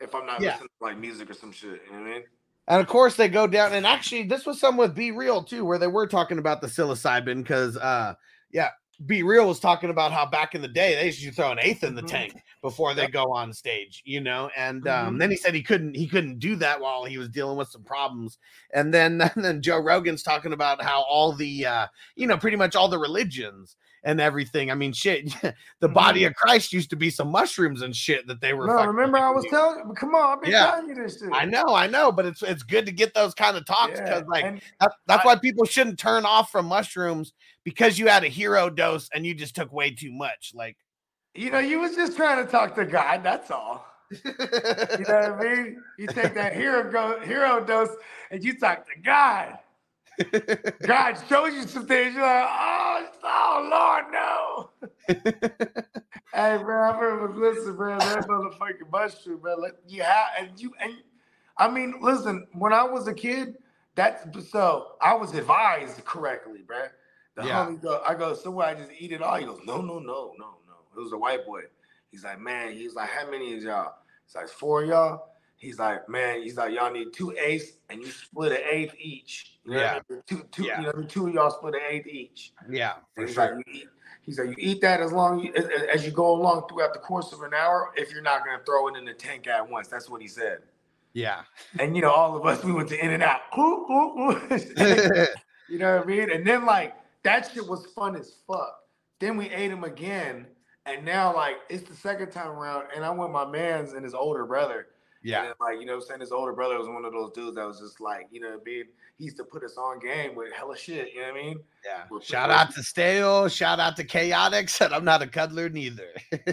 if 0.00 0.14
I'm 0.14 0.26
not 0.26 0.40
yeah. 0.40 0.52
listening 0.52 0.68
to 0.68 0.84
like 0.84 0.98
music 0.98 1.30
or 1.30 1.34
some 1.34 1.52
shit, 1.52 1.82
you 1.86 1.92
know 1.92 2.00
what 2.00 2.10
I 2.10 2.14
mean? 2.14 2.22
And 2.68 2.80
of 2.80 2.86
course 2.86 3.16
they 3.16 3.28
go 3.28 3.46
down 3.46 3.72
and 3.72 3.86
actually 3.86 4.24
this 4.24 4.46
was 4.46 4.60
some 4.60 4.76
with 4.76 4.94
B-Real 4.94 5.42
too, 5.42 5.64
where 5.64 5.78
they 5.78 5.86
were 5.86 6.06
talking 6.06 6.38
about 6.38 6.60
the 6.60 6.66
psilocybin 6.66 7.42
because 7.42 7.76
uh 7.76 8.14
yeah, 8.50 8.68
B-Real 9.06 9.46
was 9.46 9.60
talking 9.60 9.90
about 9.90 10.12
how 10.12 10.26
back 10.26 10.54
in 10.54 10.62
the 10.62 10.68
day 10.68 10.94
they 10.94 11.06
used 11.06 11.22
to 11.22 11.30
throw 11.30 11.52
an 11.52 11.60
eighth 11.62 11.84
in 11.84 11.94
the 11.94 12.02
mm-hmm. 12.02 12.08
tank 12.08 12.42
before 12.62 12.94
they 12.94 13.06
go 13.06 13.32
on 13.32 13.52
stage, 13.52 14.02
you 14.04 14.20
know. 14.20 14.50
And 14.56 14.88
um, 14.88 15.06
mm-hmm. 15.06 15.18
then 15.18 15.30
he 15.30 15.36
said 15.36 15.54
he 15.54 15.62
couldn't 15.62 15.94
he 15.94 16.08
couldn't 16.08 16.40
do 16.40 16.56
that 16.56 16.80
while 16.80 17.04
he 17.04 17.16
was 17.16 17.28
dealing 17.28 17.56
with 17.56 17.68
some 17.68 17.84
problems. 17.84 18.38
And 18.74 18.92
then 18.92 19.20
and 19.34 19.44
then 19.44 19.62
Joe 19.62 19.78
Rogan's 19.78 20.22
talking 20.22 20.52
about 20.52 20.82
how 20.82 21.02
all 21.02 21.32
the 21.32 21.66
uh, 21.66 21.86
you 22.16 22.26
know, 22.26 22.36
pretty 22.36 22.56
much 22.56 22.74
all 22.74 22.88
the 22.88 22.98
religions 22.98 23.76
and 24.04 24.20
everything. 24.20 24.70
I 24.70 24.74
mean, 24.74 24.92
shit, 24.92 25.32
the 25.80 25.88
body 25.88 26.24
of 26.24 26.34
Christ 26.34 26.72
used 26.72 26.90
to 26.90 26.96
be 26.96 27.10
some 27.10 27.28
mushrooms 27.28 27.82
and 27.82 27.94
shit 27.94 28.26
that 28.26 28.40
they 28.40 28.54
were. 28.54 28.66
Mm-hmm. 28.68 28.76
No, 28.76 28.86
remember 28.86 29.18
I 29.18 29.30
was 29.30 29.44
telling. 29.50 29.94
Come 29.94 30.14
on, 30.14 30.36
I've 30.38 30.42
been 30.42 30.50
Yeah. 30.52 30.70
telling 30.70 30.88
you 30.88 30.94
this 30.94 31.18
shit. 31.20 31.28
I 31.32 31.44
know, 31.44 31.74
I 31.74 31.86
know, 31.86 32.10
but 32.12 32.26
it's 32.26 32.42
it's 32.42 32.62
good 32.62 32.86
to 32.86 32.92
get 32.92 33.14
those 33.14 33.34
kind 33.34 33.56
of 33.56 33.64
talks 33.66 34.00
because 34.00 34.22
Yeah, 34.22 34.30
like 34.30 34.44
and 34.44 34.60
that, 34.80 34.92
that's 35.06 35.24
I- 35.24 35.26
why 35.26 35.36
people 35.36 35.64
shouldn't 35.64 35.98
turn 35.98 36.24
off 36.24 36.50
from 36.50 36.66
mushrooms 36.66 37.32
because 37.64 37.98
you 37.98 38.08
had 38.08 38.24
a 38.24 38.28
hero 38.28 38.70
dose 38.70 39.08
and 39.14 39.26
you 39.26 39.34
just 39.34 39.54
took 39.54 39.72
way 39.72 39.90
too 39.90 40.12
much. 40.12 40.52
Like, 40.54 40.76
you 41.34 41.50
know, 41.50 41.58
you 41.58 41.80
was 41.80 41.94
just 41.94 42.16
trying 42.16 42.44
to 42.44 42.50
talk 42.50 42.74
to 42.76 42.84
God. 42.84 43.22
That's 43.22 43.50
all. 43.50 43.84
You 44.10 44.20
know 44.36 45.36
what 45.36 45.46
I 45.46 45.54
mean? 45.54 45.82
You 45.98 46.06
take 46.06 46.34
that 46.34 46.52
hero 46.56 46.90
go, 46.90 47.20
hero 47.20 47.62
dose 47.64 47.90
and 48.30 48.42
you 48.42 48.58
talk 48.58 48.86
to 48.86 49.00
God. 49.04 49.58
God 50.86 51.14
shows 51.28 51.54
you 51.54 51.62
some 51.66 51.86
things. 51.86 52.14
You're 52.14 52.22
like, 52.22 52.46
oh, 52.48 53.06
oh 53.24 53.68
Lord, 53.70 54.12
no. 54.12 54.70
hey, 56.34 56.58
bro, 56.62 56.90
I 56.90 56.98
remember, 56.98 57.34
listen, 57.36 57.76
bro, 57.76 57.96
that 57.98 58.26
motherfucking 58.28 58.90
mushroom, 58.90 59.38
bro. 59.38 59.56
Like, 59.56 59.76
you 59.88 60.02
have, 60.02 60.26
and 60.38 60.50
you, 60.60 60.72
and 60.80 60.94
I 61.56 61.68
mean, 61.70 61.94
listen, 62.00 62.46
when 62.52 62.72
I 62.72 62.84
was 62.84 63.08
a 63.08 63.14
kid, 63.14 63.56
that's 63.94 64.24
so 64.50 64.92
I 65.00 65.14
was 65.14 65.34
advised 65.34 66.04
correctly, 66.04 66.60
bro. 66.66 66.84
The 67.34 67.42
Yeah. 67.42 67.66
homie 67.66 67.80
go, 67.82 68.02
I 68.06 68.14
go, 68.14 68.34
somewhere? 68.34 68.68
I 68.68 68.74
just 68.74 68.90
eat 68.98 69.12
it 69.12 69.22
all. 69.22 69.36
He 69.36 69.44
goes, 69.44 69.60
no, 69.66 69.80
no, 69.80 69.98
no, 69.98 70.34
no, 70.38 70.58
no. 70.66 70.74
It 70.96 71.00
was 71.00 71.12
a 71.12 71.18
white 71.18 71.44
boy. 71.46 71.62
He's 72.10 72.24
like, 72.24 72.40
man, 72.40 72.72
he's 72.72 72.94
like, 72.94 73.08
how 73.10 73.30
many 73.30 73.54
of 73.54 73.62
y'all? 73.62 73.94
He's 74.26 74.34
like, 74.34 74.48
four 74.48 74.82
of 74.82 74.88
y'all. 74.88 75.28
He's 75.58 75.78
like, 75.80 76.08
man, 76.08 76.40
he's 76.42 76.56
like, 76.56 76.72
y'all 76.72 76.90
need 76.92 77.12
two 77.12 77.34
eighths 77.36 77.72
and 77.90 78.00
you 78.00 78.06
split 78.10 78.52
an 78.52 78.58
eighth 78.70 78.94
each. 78.98 79.58
You 79.64 79.74
know 79.74 79.78
what 79.82 80.04
I 80.08 80.12
mean? 80.12 80.22
Two, 80.26 80.44
two, 80.52 80.64
Yeah. 80.64 80.80
you 80.80 80.86
know, 80.86 80.92
the 80.92 81.04
two 81.04 81.26
of 81.26 81.34
y'all 81.34 81.50
split 81.50 81.74
an 81.74 81.80
eighth 81.88 82.06
each. 82.06 82.52
yeah, 82.70 82.94
for 83.14 83.26
he's 83.26 83.34
sure. 83.34 83.56
like, 83.56 83.66
you 83.66 83.74
eat, 83.74 83.88
he's 84.22 84.38
like, 84.38 84.48
you 84.50 84.54
eat 84.56 84.80
that 84.82 85.00
as 85.00 85.12
long 85.12 85.48
as, 85.56 85.66
as, 85.92 86.06
you 86.06 86.12
go 86.12 86.30
along 86.32 86.68
throughout 86.68 86.92
the 86.92 87.00
course 87.00 87.32
of 87.32 87.42
an 87.42 87.54
hour. 87.54 87.90
If 87.96 88.12
you're 88.12 88.22
not 88.22 88.44
gonna 88.44 88.62
throw 88.64 88.86
it 88.86 88.96
in 88.96 89.04
the 89.04 89.14
tank 89.14 89.48
at 89.48 89.68
once, 89.68 89.88
that's 89.88 90.08
what 90.08 90.22
he 90.22 90.28
said. 90.28 90.60
Yeah. 91.12 91.40
And 91.80 91.96
you 91.96 92.02
know, 92.02 92.12
all 92.12 92.36
of 92.36 92.46
us, 92.46 92.62
we 92.62 92.72
went 92.72 92.88
to 92.90 93.04
In-N-Out. 93.04 93.40
Ooh, 93.58 93.62
ooh, 93.90 94.30
ooh. 94.30 95.26
you 95.68 95.78
know 95.78 95.96
what 95.96 96.04
I 96.04 96.06
mean? 96.06 96.30
And 96.30 96.46
then 96.46 96.66
like 96.66 96.94
that 97.24 97.50
shit 97.52 97.66
was 97.66 97.84
fun 97.86 98.14
as 98.14 98.32
fuck. 98.46 98.78
Then 99.18 99.36
we 99.36 99.50
ate 99.50 99.72
him 99.72 99.82
again, 99.82 100.46
and 100.86 101.04
now 101.04 101.34
like 101.34 101.56
it's 101.68 101.88
the 101.88 101.96
second 101.96 102.30
time 102.30 102.50
around, 102.50 102.84
and 102.94 103.04
I'm 103.04 103.16
with 103.16 103.32
my 103.32 103.44
man's 103.44 103.94
and 103.94 104.04
his 104.04 104.14
older 104.14 104.46
brother. 104.46 104.86
Yeah. 105.28 105.44
And, 105.44 105.54
like, 105.60 105.78
you 105.78 105.86
know 105.86 105.94
I'm 105.94 106.00
saying? 106.00 106.20
His 106.20 106.32
older 106.32 106.52
brother 106.52 106.78
was 106.78 106.88
one 106.88 107.04
of 107.04 107.12
those 107.12 107.32
dudes 107.32 107.56
that 107.56 107.66
was 107.66 107.80
just 107.80 108.00
like, 108.00 108.28
you 108.30 108.40
know, 108.40 108.58
being 108.64 108.84
he 109.18 109.24
used 109.24 109.36
to 109.36 109.44
put 109.44 109.62
us 109.62 109.76
on 109.76 109.98
game 109.98 110.34
with 110.34 110.52
hella 110.52 110.76
shit, 110.76 111.12
you 111.12 111.20
know 111.20 111.32
what 111.32 111.40
I 111.40 111.42
mean? 111.42 111.58
Yeah. 111.84 112.04
We're- 112.10 112.24
Shout 112.24 112.50
out 112.50 112.74
to 112.74 112.82
Stale. 112.82 113.48
Shout 113.48 113.78
out 113.78 113.96
to 113.96 114.04
Chaotic. 114.04 114.68
Said 114.70 114.92
I'm 114.92 115.04
not 115.04 115.20
a 115.22 115.26
cuddler 115.26 115.68
neither. 115.68 116.08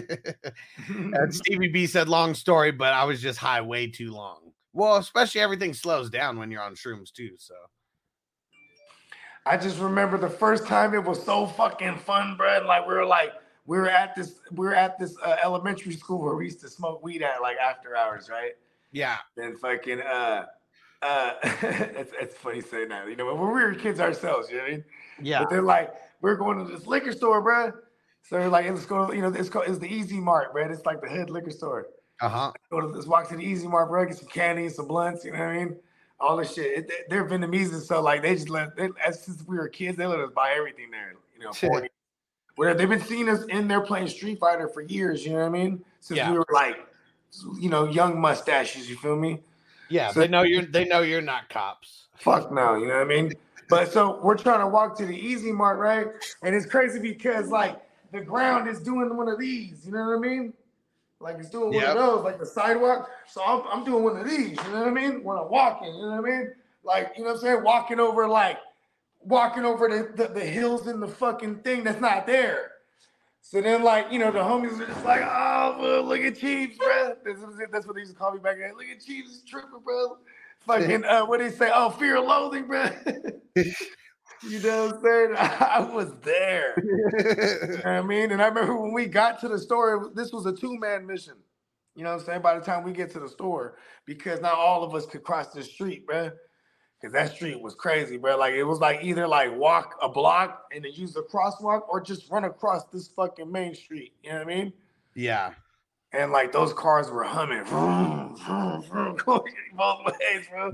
and 0.88 1.34
Stevie 1.34 1.68
B 1.68 1.86
said 1.86 2.08
long 2.08 2.34
story, 2.34 2.70
but 2.70 2.92
I 2.92 3.04
was 3.04 3.22
just 3.22 3.38
high 3.38 3.62
way 3.62 3.86
too 3.86 4.12
long. 4.12 4.52
Well, 4.72 4.96
especially 4.96 5.40
everything 5.40 5.72
slows 5.72 6.10
down 6.10 6.38
when 6.38 6.50
you're 6.50 6.62
on 6.62 6.74
shrooms 6.74 7.10
too. 7.12 7.30
So 7.38 7.54
I 9.46 9.56
just 9.56 9.78
remember 9.78 10.18
the 10.18 10.28
first 10.28 10.66
time 10.66 10.92
it 10.92 11.02
was 11.02 11.24
so 11.24 11.46
fucking 11.46 11.96
fun, 11.98 12.36
bro. 12.36 12.62
Like 12.66 12.86
we 12.86 12.92
were 12.92 13.06
like 13.06 13.32
we 13.64 13.78
were 13.78 13.88
at 13.88 14.14
this 14.14 14.40
we 14.52 14.66
were 14.66 14.74
at 14.74 14.98
this 14.98 15.16
uh, 15.24 15.36
elementary 15.42 15.94
school 15.94 16.20
where 16.22 16.34
we 16.34 16.44
used 16.44 16.60
to 16.60 16.68
smoke 16.68 17.02
weed 17.02 17.22
at 17.22 17.40
like 17.40 17.56
after 17.56 17.96
hours, 17.96 18.28
right? 18.28 18.52
Yeah, 18.96 19.18
Then 19.36 19.56
fucking 19.58 20.00
uh 20.00 20.46
uh 21.02 21.32
it's 21.42 22.12
it's 22.20 22.34
funny 22.36 22.62
saying 22.62 22.88
that, 22.88 23.06
you 23.08 23.16
know, 23.16 23.26
when 23.26 23.36
we 23.54 23.62
were 23.62 23.74
kids 23.74 24.00
ourselves, 24.00 24.48
you 24.50 24.56
know 24.56 24.62
what 24.62 24.68
I 24.72 24.76
mean? 24.76 24.84
yeah, 25.22 25.40
But 25.40 25.50
they're 25.50 25.62
like, 25.62 25.92
we're 26.22 26.36
going 26.36 26.58
to 26.58 26.64
this 26.72 26.86
liquor 26.86 27.12
store, 27.12 27.42
bro. 27.42 27.72
So 28.22 28.38
they're 28.38 28.48
like, 28.48 28.66
let's 28.68 28.86
go, 28.86 29.06
to, 29.08 29.14
you 29.14 29.22
know, 29.22 29.28
it's 29.32 29.48
called 29.50 29.66
it's 29.68 29.78
the 29.78 29.86
Easy 29.98 30.18
Mart, 30.18 30.52
bro. 30.52 30.68
It's 30.70 30.86
like 30.86 31.00
the 31.02 31.08
hood 31.08 31.28
liquor 31.30 31.50
store. 31.50 31.88
uh 32.22 32.28
huh, 32.28 32.52
Go 32.70 32.80
to 32.80 32.86
let's 32.86 33.06
walk 33.06 33.28
to 33.28 33.36
the 33.36 33.44
Easy 33.44 33.68
Mart, 33.68 33.88
bro. 33.90 34.04
Get 34.06 34.16
some 34.16 34.28
candy, 34.28 34.68
some 34.70 34.88
blunts, 34.88 35.24
you 35.24 35.32
know 35.32 35.38
what 35.40 35.48
I 35.48 35.58
mean? 35.58 35.76
All 36.18 36.36
this 36.38 36.54
shit. 36.54 36.78
It, 36.78 36.88
they- 36.88 37.04
they're 37.10 37.24
Vietnamese, 37.28 37.72
and 37.74 37.82
so 37.82 38.00
like 38.00 38.22
they 38.22 38.34
just 38.34 38.48
let 38.48 38.74
they, 38.76 38.88
as 39.06 39.22
since 39.22 39.44
we 39.46 39.56
were 39.58 39.68
kids, 39.68 39.98
they 39.98 40.06
let 40.06 40.18
us 40.20 40.30
buy 40.34 40.54
everything 40.56 40.90
there. 40.90 41.12
You 41.38 41.44
know, 41.44 41.52
40. 41.52 41.88
Where 42.56 42.72
they've 42.72 42.88
been 42.88 43.02
seeing 43.02 43.28
us 43.28 43.44
in 43.44 43.68
there 43.68 43.82
playing 43.82 44.08
Street 44.08 44.38
Fighter 44.40 44.66
for 44.68 44.80
years. 44.80 45.24
You 45.26 45.32
know 45.34 45.40
what 45.40 45.44
I 45.46 45.50
mean? 45.50 45.84
Since 46.00 46.16
Yeah. 46.16 46.32
we 46.32 46.38
were 46.38 46.46
like, 46.50 46.78
you 47.58 47.68
know, 47.68 47.84
young 47.84 48.20
mustaches. 48.20 48.88
You 48.88 48.96
feel 48.96 49.16
me? 49.16 49.40
yeah. 49.88 50.10
So- 50.12 50.20
They 50.20 50.28
know 50.28 50.42
you're. 50.42 50.62
They 50.62 50.84
know 50.84 51.02
you're 51.02 51.22
not 51.22 51.48
cops. 51.48 52.06
Fuck 52.16 52.50
no, 52.50 52.74
you 52.76 52.86
know 52.86 52.94
what 52.94 53.02
I 53.02 53.04
mean? 53.04 53.32
But 53.68 53.92
so 53.92 54.20
we're 54.22 54.36
trying 54.36 54.60
to 54.60 54.66
walk 54.68 54.96
to 54.98 55.06
the 55.06 55.16
Easy 55.16 55.52
Mart, 55.52 55.78
right? 55.78 56.06
And 56.42 56.54
it's 56.54 56.66
crazy 56.66 56.98
because 57.00 57.48
like 57.48 57.80
the 58.12 58.20
ground 58.20 58.68
is 58.68 58.80
doing 58.80 59.16
one 59.16 59.28
of 59.28 59.38
these, 59.38 59.84
you 59.84 59.92
know 59.92 60.06
what 60.06 60.16
I 60.16 60.20
mean? 60.20 60.52
Like 61.20 61.36
it's 61.38 61.50
doing 61.50 61.66
one 61.74 61.82
Yep. 61.82 61.88
of 61.88 61.94
those, 61.96 62.24
like 62.24 62.38
the 62.38 62.46
sidewalk. 62.46 63.10
So 63.28 63.42
I'm, 63.44 63.62
I'm 63.70 63.84
doing 63.84 64.04
one 64.04 64.16
of 64.18 64.26
these, 64.28 64.50
you 64.50 64.70
know 64.72 64.78
what 64.80 64.88
I 64.88 64.90
mean? 64.90 65.24
When 65.24 65.36
I'm 65.36 65.50
walking, 65.50 65.94
you 65.94 66.02
know 66.02 66.20
what 66.20 66.30
I 66.30 66.38
mean? 66.38 66.52
Like, 66.84 67.12
you 67.16 67.24
know 67.24 67.30
what 67.30 67.36
I'm 67.36 67.42
saying? 67.42 67.62
Walking 67.64 67.98
over 68.00 68.28
like 68.28 68.58
walking 69.22 69.64
over 69.64 69.88
the, 69.88 70.22
the, 70.22 70.32
the 70.32 70.44
hills 70.44 70.86
in 70.86 71.00
the 71.00 71.08
fucking 71.08 71.56
thing 71.56 71.82
that's 71.82 72.00
not 72.00 72.26
there. 72.26 72.70
So 73.48 73.60
then, 73.60 73.84
like, 73.84 74.10
you 74.10 74.18
know, 74.18 74.32
the 74.32 74.40
homies 74.40 74.80
are 74.80 74.86
just 74.86 75.04
like, 75.04 75.20
oh, 75.24 75.76
bro, 75.78 76.00
look 76.02 76.18
at 76.20 76.36
Chiefs, 76.36 76.78
bro. 76.78 77.14
That's, 77.24 77.38
what- 77.40 77.70
that's 77.70 77.86
what 77.86 77.94
they 77.94 78.00
used 78.00 78.12
to 78.12 78.18
call 78.18 78.32
me 78.32 78.40
back 78.40 78.56
then. 78.58 78.72
Look 78.76 78.86
at 78.88 79.00
Chiefs, 79.00 79.30
is 79.30 79.42
tripping, 79.44 79.78
bro. 79.84 80.18
Fucking, 80.66 81.04
uh, 81.08 81.24
what 81.26 81.38
they 81.38 81.50
say? 81.50 81.70
Oh, 81.72 81.90
fear 81.90 82.18
loathing, 82.20 82.66
bro. 82.66 82.88
you 83.54 84.60
know 84.60 84.86
what 84.86 84.96
I'm 84.96 85.02
saying? 85.02 85.34
I 85.36 85.88
was 85.92 86.12
there. 86.24 86.74
You 86.76 87.10
know 87.68 87.76
what 87.76 87.86
I 87.86 88.02
mean? 88.02 88.32
And 88.32 88.42
I 88.42 88.48
remember 88.48 88.76
when 88.80 88.92
we 88.92 89.06
got 89.06 89.38
to 89.42 89.48
the 89.48 89.60
store, 89.60 90.10
this 90.12 90.32
was 90.32 90.46
a 90.46 90.52
two 90.52 90.76
man 90.80 91.06
mission. 91.06 91.34
You 91.94 92.02
know 92.02 92.10
what 92.14 92.20
I'm 92.22 92.26
saying? 92.26 92.42
By 92.42 92.58
the 92.58 92.64
time 92.64 92.82
we 92.82 92.92
get 92.92 93.12
to 93.12 93.20
the 93.20 93.28
store, 93.28 93.76
because 94.06 94.40
not 94.40 94.54
all 94.54 94.82
of 94.82 94.92
us 94.92 95.06
could 95.06 95.22
cross 95.22 95.52
the 95.52 95.62
street, 95.62 96.04
bro. 96.04 96.32
Because 97.00 97.12
that 97.12 97.34
street 97.34 97.60
was 97.60 97.74
crazy, 97.74 98.16
bro. 98.16 98.38
Like 98.38 98.54
it 98.54 98.64
was 98.64 98.80
like 98.80 99.04
either 99.04 99.28
like 99.28 99.54
walk 99.54 99.96
a 100.00 100.08
block 100.08 100.64
and 100.74 100.84
then 100.84 100.92
use 100.94 101.12
the 101.12 101.22
crosswalk 101.22 101.82
or 101.88 102.00
just 102.00 102.30
run 102.30 102.44
across 102.44 102.84
this 102.86 103.08
fucking 103.08 103.50
main 103.52 103.74
street. 103.74 104.14
You 104.22 104.30
know 104.30 104.38
what 104.38 104.46
I 104.46 104.54
mean? 104.56 104.72
Yeah, 105.14 105.52
And 106.12 106.32
like 106.32 106.52
those 106.52 106.72
cars 106.72 107.10
were 107.10 107.24
humming, 107.24 107.64
vroom, 107.64 108.36
vroom, 108.36 108.82
vroom, 108.82 109.16
both 109.76 110.04
ways, 110.04 110.46
bro. 110.50 110.72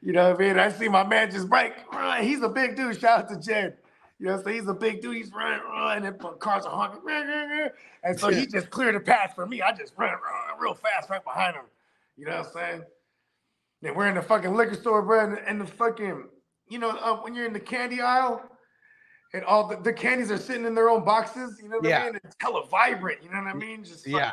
You 0.00 0.12
know 0.12 0.30
what 0.30 0.40
I 0.40 0.44
mean? 0.46 0.58
I 0.58 0.70
see 0.70 0.88
my 0.88 1.04
man 1.04 1.30
just 1.30 1.48
break. 1.48 1.72
run. 1.92 2.22
He's 2.22 2.42
a 2.42 2.48
big 2.48 2.76
dude. 2.76 3.00
Shout 3.00 3.20
out 3.20 3.28
to 3.30 3.40
Jed. 3.40 3.78
You 4.18 4.26
know 4.26 4.32
what 4.32 4.38
I'm 4.40 4.44
saying? 4.44 4.60
He's 4.60 4.68
a 4.68 4.74
big 4.74 5.00
dude. 5.00 5.16
He's 5.16 5.32
running, 5.32 5.60
running, 5.64 6.06
and 6.06 6.40
cars 6.40 6.66
are 6.66 6.70
honking. 6.70 7.70
And 8.02 8.18
so 8.18 8.30
he 8.30 8.46
just 8.52 8.70
cleared 8.70 8.94
the 8.96 9.00
path 9.00 9.32
for 9.34 9.46
me. 9.46 9.62
I 9.62 9.72
just 9.72 9.92
ran, 9.96 10.10
run 10.10 10.60
real 10.60 10.74
fast 10.74 11.08
right 11.10 11.22
behind 11.22 11.54
him. 11.56 11.64
You 12.16 12.26
know 12.26 12.38
what 12.38 12.46
I'm 12.46 12.52
saying? 12.52 12.82
Then 13.82 13.94
we're 13.94 14.08
in 14.08 14.14
the 14.16 14.22
fucking 14.22 14.54
liquor 14.54 14.74
store, 14.74 15.02
bro, 15.02 15.24
and, 15.24 15.38
and 15.46 15.60
the 15.60 15.66
fucking, 15.66 16.24
you 16.68 16.78
know, 16.78 16.90
uh, 16.90 17.16
when 17.18 17.34
you're 17.34 17.46
in 17.46 17.52
the 17.52 17.60
candy 17.60 18.00
aisle, 18.00 18.42
and 19.34 19.44
all 19.44 19.68
the, 19.68 19.76
the 19.76 19.92
candies 19.92 20.30
are 20.30 20.38
sitting 20.38 20.64
in 20.64 20.74
their 20.74 20.88
own 20.90 21.04
boxes, 21.04 21.60
you 21.62 21.68
know 21.68 21.76
what 21.78 21.88
Yeah. 21.88 22.02
I 22.02 22.04
mean? 22.06 22.20
It's 22.24 22.34
hella 22.40 22.66
vibrant, 22.66 23.22
you 23.22 23.30
know 23.30 23.38
what 23.38 23.46
I 23.46 23.54
mean? 23.54 23.84
Just 23.84 24.06
Yeah. 24.06 24.32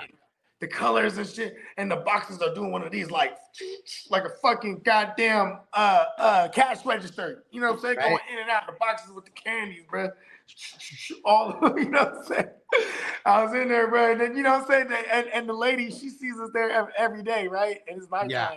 the 0.62 0.68
colors 0.68 1.18
and 1.18 1.28
shit. 1.28 1.58
And 1.78 1.92
the 1.92 1.98
boxes 1.98 2.42
are 2.42 2.54
doing 2.56 2.72
one 2.72 2.82
of 2.82 2.92
these 2.92 3.12
like 3.12 3.38
like 4.10 4.24
a 4.24 4.30
fucking 4.42 4.82
goddamn 4.86 5.60
uh 5.74 6.06
uh 6.18 6.48
cash 6.48 6.86
register. 6.86 7.44
You 7.52 7.60
know 7.60 7.72
what 7.72 7.76
I'm 7.76 7.82
saying? 7.82 7.98
Right. 7.98 8.08
Going 8.08 8.22
in 8.32 8.40
and 8.40 8.50
out 8.50 8.70
of 8.70 8.74
the 8.74 8.80
boxes 8.80 9.12
with 9.12 9.26
the 9.26 9.32
candies, 9.32 9.84
bro. 9.90 10.10
All 11.26 11.60
you 11.78 11.90
know 11.90 12.06
what 12.06 12.18
I'm 12.18 12.24
saying? 12.24 12.50
I 13.26 13.44
was 13.44 13.54
in 13.54 13.68
there, 13.68 13.90
bro. 13.90 14.14
And 14.14 14.22
then 14.22 14.38
you 14.38 14.44
know 14.44 14.54
what 14.60 14.62
I'm 14.62 14.88
saying? 14.88 15.04
And, 15.12 15.28
and 15.28 15.50
the 15.50 15.54
lady, 15.54 15.92
she 15.92 16.10
sees 16.10 16.40
us 16.40 16.52
there 16.54 16.90
every 16.98 17.22
day, 17.22 17.50
right? 17.50 17.82
And 17.90 17.98
it's 17.98 18.10
my 18.10 18.26
Yeah. 18.30 18.52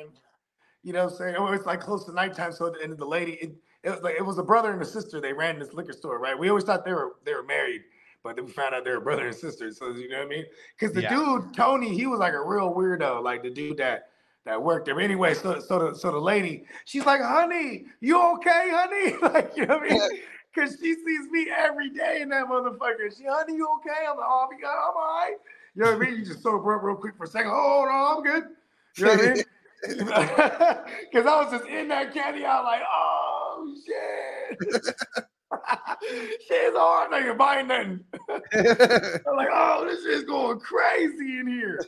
You 0.89 0.94
know 0.94 1.05
what 1.05 1.12
I'm 1.12 1.19
saying? 1.19 1.36
Or 1.36 1.55
it's 1.55 1.66
like 1.66 1.81
close 1.81 2.06
to 2.06 2.12
nighttime. 2.12 2.51
So 2.51 2.74
and 2.82 2.97
the 2.97 3.05
lady, 3.05 3.32
it, 3.43 3.52
it 3.82 3.90
was 3.90 4.01
like 4.01 4.15
it 4.15 4.24
was 4.24 4.39
a 4.39 4.43
brother 4.43 4.73
and 4.73 4.81
a 4.81 4.86
sister. 4.86 5.20
They 5.20 5.35
ran 5.35 5.59
this 5.59 5.74
liquor 5.74 5.93
store, 5.93 6.19
right? 6.19 6.36
We 6.36 6.48
always 6.48 6.65
thought 6.65 6.86
they 6.86 6.94
were 6.94 7.16
they 7.27 7.35
were 7.35 7.43
married, 7.43 7.82
but 8.23 8.36
then 8.36 8.47
we 8.47 8.52
found 8.52 8.74
out 8.74 8.85
they 8.86 8.93
were 8.93 9.01
brother 9.01 9.27
and 9.27 9.36
sister. 9.36 9.70
So 9.70 9.90
you 9.90 10.09
know 10.09 10.16
what 10.20 10.28
I 10.28 10.31
mean? 10.31 10.44
Because 10.78 10.94
the 10.94 11.02
Yeah. 11.02 11.15
dude 11.15 11.52
Tony, 11.52 11.94
he 11.94 12.06
was 12.06 12.20
like 12.20 12.32
a 12.32 12.40
real 12.40 12.73
weirdo, 12.73 13.23
like 13.23 13.43
the 13.43 13.51
dude 13.51 13.77
that 13.77 14.09
that 14.47 14.62
worked 14.62 14.86
there. 14.86 14.98
Anyway, 14.98 15.35
so 15.35 15.60
so 15.60 15.90
the 15.90 15.94
so 15.94 16.10
the 16.10 16.19
lady, 16.19 16.65
she's 16.86 17.05
like, 17.05 17.20
"Honey, 17.20 17.85
you 18.01 18.19
okay, 18.36 18.70
honey?" 18.73 19.15
like 19.35 19.59
you 19.59 19.66
know 19.66 19.77
what 19.77 19.90
I 19.90 19.90
mean? 19.90 20.01
Because 20.55 20.78
she 20.81 20.94
sees 20.94 21.28
me 21.31 21.48
every 21.55 21.90
day 21.90 22.23
in 22.23 22.31
that 22.31 22.47
motherfucker. 22.47 23.15
She, 23.15 23.24
honey, 23.28 23.56
you 23.56 23.69
okay? 23.77 24.06
I'm 24.09 24.16
like, 24.16 24.27
oh, 24.27 24.48
I'm 24.51 24.97
all 24.97 25.02
right. 25.02 25.36
You 25.74 25.82
know 25.82 25.93
what 25.93 26.06
I 26.06 26.10
mean? 26.10 26.20
You 26.20 26.24
just 26.24 26.43
sober 26.43 26.74
up 26.74 26.82
real 26.82 26.97
quick 26.97 27.15
for 27.19 27.24
a 27.24 27.28
second. 27.28 27.51
Oh 27.55 27.85
no, 27.85 28.16
I'm 28.16 28.23
good. 28.23 28.48
You 28.97 29.05
know 29.05 29.10
what 29.12 29.20
I 29.20 29.28
mean? 29.35 29.44
Because 31.10 31.26
I 31.26 31.42
was 31.42 31.50
just 31.52 31.68
in 31.68 31.88
that 31.88 32.12
candy, 32.12 32.44
I 32.44 32.60
was 32.60 32.64
like, 32.64 32.82
oh 32.92 33.74
shit. 33.86 34.84
Shit's 36.46 36.76
hard, 36.76 37.10
nigga, 37.10 37.36
buying 37.36 37.68
nothing. 37.68 38.05
I'm 39.28 39.36
like, 39.36 39.48
oh, 39.52 39.86
this 39.88 40.05
is 40.05 40.24
going 40.24 40.60
crazy 40.60 41.38
in 41.38 41.46
here. 41.46 41.80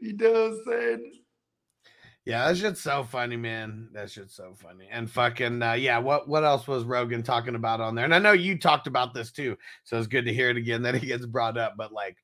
you 0.00 0.16
know 0.16 0.32
what 0.32 0.52
I'm 0.52 0.60
saying? 0.66 1.12
Yeah, 2.26 2.48
that 2.48 2.56
shit's 2.56 2.80
so 2.80 3.04
funny, 3.04 3.36
man. 3.36 3.88
That 3.92 4.10
shit's 4.10 4.34
so 4.34 4.52
funny. 4.56 4.88
And 4.90 5.08
fucking 5.08 5.62
uh, 5.62 5.74
yeah, 5.74 5.98
what 5.98 6.28
what 6.28 6.44
else 6.44 6.66
was 6.66 6.82
Rogan 6.82 7.22
talking 7.22 7.54
about 7.54 7.80
on 7.80 7.94
there? 7.94 8.04
And 8.04 8.14
I 8.14 8.18
know 8.18 8.32
you 8.32 8.58
talked 8.58 8.88
about 8.88 9.14
this 9.14 9.30
too, 9.30 9.56
so 9.84 9.96
it's 9.96 10.08
good 10.08 10.24
to 10.24 10.34
hear 10.34 10.50
it 10.50 10.56
again 10.56 10.82
that 10.82 10.96
it 10.96 11.02
gets 11.02 11.24
brought 11.24 11.56
up. 11.56 11.74
But 11.76 11.92
like, 11.92 12.16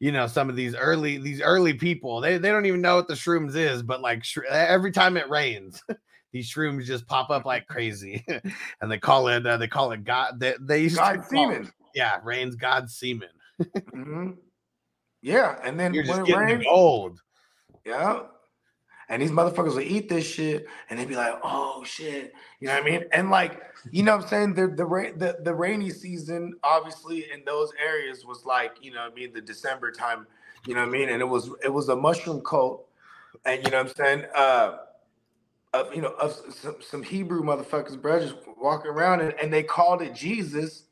you 0.00 0.12
know, 0.12 0.26
some 0.26 0.50
of 0.50 0.56
these 0.56 0.74
early 0.74 1.18
these 1.18 1.40
early 1.40 1.74
people, 1.74 2.20
they 2.20 2.38
they 2.38 2.50
don't 2.50 2.66
even 2.66 2.80
know 2.80 2.96
what 2.96 3.08
the 3.08 3.14
shrooms 3.14 3.56
is, 3.56 3.82
but 3.82 4.00
like 4.00 4.24
sh- 4.24 4.38
every 4.50 4.92
time 4.92 5.16
it 5.16 5.28
rains. 5.28 5.82
These 6.32 6.52
shrooms 6.52 6.82
just 6.84 7.06
pop 7.06 7.30
up 7.30 7.44
like 7.44 7.68
crazy, 7.68 8.24
and 8.80 8.90
they 8.90 8.98
call 8.98 9.28
it 9.28 9.46
uh, 9.46 9.56
they 9.56 9.68
call 9.68 9.92
it 9.92 10.02
God. 10.02 10.40
They, 10.40 10.54
they 10.60 10.82
used 10.82 10.96
God 10.96 11.18
call- 11.18 11.28
semen. 11.52 11.70
Yeah, 11.94 12.18
rains 12.24 12.56
God's 12.56 12.96
semen. 12.96 13.28
hmm 13.92 14.30
Yeah, 15.22 15.56
and 15.62 15.78
then 15.78 15.94
You're 15.94 16.02
when 16.02 16.10
just 16.16 16.20
it 16.22 16.26
getting 16.26 16.46
rains, 16.48 16.64
gold. 16.64 17.20
yeah. 17.86 18.22
And 19.08 19.20
these 19.20 19.30
motherfuckers 19.30 19.74
will 19.74 19.80
eat 19.80 20.08
this 20.08 20.26
shit, 20.26 20.66
and 20.88 20.98
they'd 20.98 21.08
be 21.08 21.16
like, 21.16 21.38
"Oh 21.42 21.84
shit," 21.84 22.32
you 22.60 22.68
know 22.68 22.74
what 22.74 22.82
I 22.82 22.86
mean? 22.86 23.04
And 23.12 23.30
like, 23.30 23.62
you 23.90 24.02
know, 24.02 24.16
what 24.16 24.24
I'm 24.24 24.28
saying 24.28 24.54
the 24.54 24.68
the 24.68 24.84
ra- 24.84 25.12
the 25.16 25.38
the 25.42 25.54
rainy 25.54 25.90
season, 25.90 26.54
obviously 26.62 27.26
in 27.32 27.44
those 27.44 27.70
areas 27.82 28.24
was 28.24 28.44
like, 28.46 28.76
you 28.80 28.92
know, 28.92 29.02
what 29.02 29.12
I 29.12 29.14
mean, 29.14 29.32
the 29.32 29.40
December 29.40 29.92
time, 29.92 30.26
you 30.66 30.74
know 30.74 30.80
what 30.80 30.88
I 30.88 30.92
mean, 30.92 31.08
and 31.10 31.20
it 31.20 31.26
was 31.26 31.50
it 31.62 31.72
was 31.72 31.88
a 31.90 31.96
mushroom 31.96 32.40
cult, 32.40 32.88
and 33.44 33.62
you 33.62 33.70
know, 33.70 33.82
what 33.82 33.88
I'm 33.88 33.94
saying, 33.94 34.24
uh, 34.34 34.78
of 35.74 35.94
you 35.94 36.00
know, 36.00 36.14
of 36.20 36.32
some, 36.54 36.76
some 36.80 37.02
Hebrew 37.02 37.42
motherfuckers, 37.42 38.00
bro, 38.00 38.20
just 38.20 38.36
walking 38.58 38.90
around, 38.90 39.20
and, 39.20 39.34
and 39.34 39.52
they 39.52 39.62
called 39.62 40.00
it 40.02 40.14
Jesus. 40.14 40.84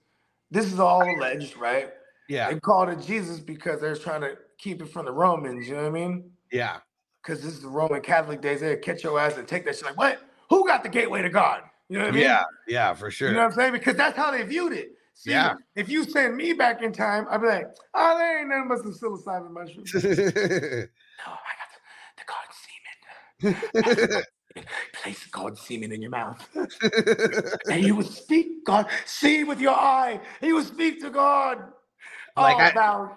This 0.51 0.71
is 0.71 0.79
all 0.79 1.03
alleged, 1.17 1.57
right? 1.57 1.91
Yeah, 2.29 2.51
They 2.51 2.61
called 2.61 2.91
it 2.91 3.01
Jesus 3.01 3.41
because 3.41 3.81
they're 3.81 3.97
trying 3.97 4.21
to 4.21 4.37
keep 4.59 4.83
it 4.83 4.91
from 4.91 5.07
the 5.07 5.13
Romans. 5.13 5.67
You 5.67 5.77
know 5.77 5.83
what 5.83 5.89
I 5.89 5.93
mean? 5.93 6.31
yeah. 6.51 6.79
Because 7.23 7.43
this 7.43 7.53
is 7.53 7.63
the 7.63 7.69
Roman 7.69 8.01
Catholic 8.01 8.41
days. 8.41 8.61
They'd 8.61 8.83
catch 8.83 9.05
your 9.05 9.19
ass 9.21 9.37
and 9.37 9.47
take 9.47 9.65
that 9.67 9.77
shit. 9.77 9.85
Like, 9.85 9.97
what? 9.97 10.21
Who 10.51 10.67
got 10.67 10.83
the 10.83 10.89
gateway 10.89 11.23
to 11.23 11.31
God? 11.31 11.63
You 11.89 11.99
know 11.99 12.05
what 12.05 12.11
I 12.11 12.17
mean? 12.17 12.23
Yeah, 12.25 12.43
yeah, 12.67 12.95
for 12.95 13.11
sure. 13.11 13.29
You 13.29 13.35
know 13.35 13.43
what 13.43 13.53
I'm 13.53 13.53
saying? 13.53 13.73
Because 13.73 13.97
that's 13.97 14.17
how 14.17 14.31
they 14.31 14.43
viewed 14.43 14.73
it. 14.73 14.93
See, 15.15 15.31
Yeah. 15.31 15.55
If 15.77 15.89
you 15.89 16.05
send 16.05 16.37
me 16.37 16.53
back 16.53 16.83
in 16.83 16.93
time, 16.93 17.27
I'd 17.31 17.41
be 17.41 17.47
like, 17.47 17.67
oh, 17.95 18.19
there 18.19 18.41
ain't 18.41 18.49
nothing 18.49 18.69
but 18.69 18.79
some 18.79 18.93
psilocybin 18.93 19.51
mushrooms. 19.53 19.95
no, 19.95 20.03
I 21.29 21.53
got 21.61 21.69
the, 21.73 21.81
the 22.19 22.25
God 22.27 23.55
semen. 23.93 24.25
Place 24.95 25.27
God 25.27 25.59
semen 25.59 25.93
in 25.93 26.03
your 26.03 26.11
mouth. 26.11 26.49
and 27.71 27.85
you 27.85 27.95
would 27.97 28.07
speak 28.09 28.65
God. 28.65 28.87
See 29.07 29.45
with 29.45 29.61
your 29.61 29.75
eye. 29.75 30.21
You 30.41 30.57
would 30.57 30.67
speak 30.67 31.01
to 31.03 31.11
God. 31.11 31.59
Like 32.37 32.57
oh, 32.57 32.59
I- 32.59 32.73
now 32.75 33.17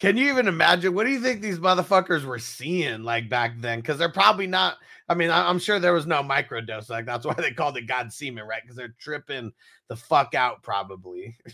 Can 0.00 0.16
you 0.16 0.30
even 0.30 0.46
imagine? 0.46 0.94
What 0.94 1.04
do 1.06 1.10
you 1.10 1.20
think 1.20 1.40
these 1.40 1.58
motherfuckers 1.58 2.24
were 2.24 2.38
seeing 2.38 3.02
like 3.02 3.28
back 3.28 3.60
then? 3.60 3.80
Because 3.80 3.98
they're 3.98 4.08
probably 4.08 4.46
not. 4.46 4.76
I 5.08 5.14
mean, 5.14 5.30
I- 5.30 5.48
I'm 5.48 5.58
sure 5.58 5.80
there 5.80 5.92
was 5.92 6.06
no 6.06 6.22
microdose. 6.22 6.88
Like 6.88 7.06
that's 7.06 7.26
why 7.26 7.34
they 7.34 7.50
called 7.52 7.76
it 7.76 7.86
God 7.86 8.12
semen, 8.12 8.44
right? 8.46 8.62
Because 8.62 8.76
they're 8.76 8.94
tripping 9.00 9.52
the 9.88 9.96
fuck 9.96 10.34
out, 10.34 10.62
probably. 10.62 11.36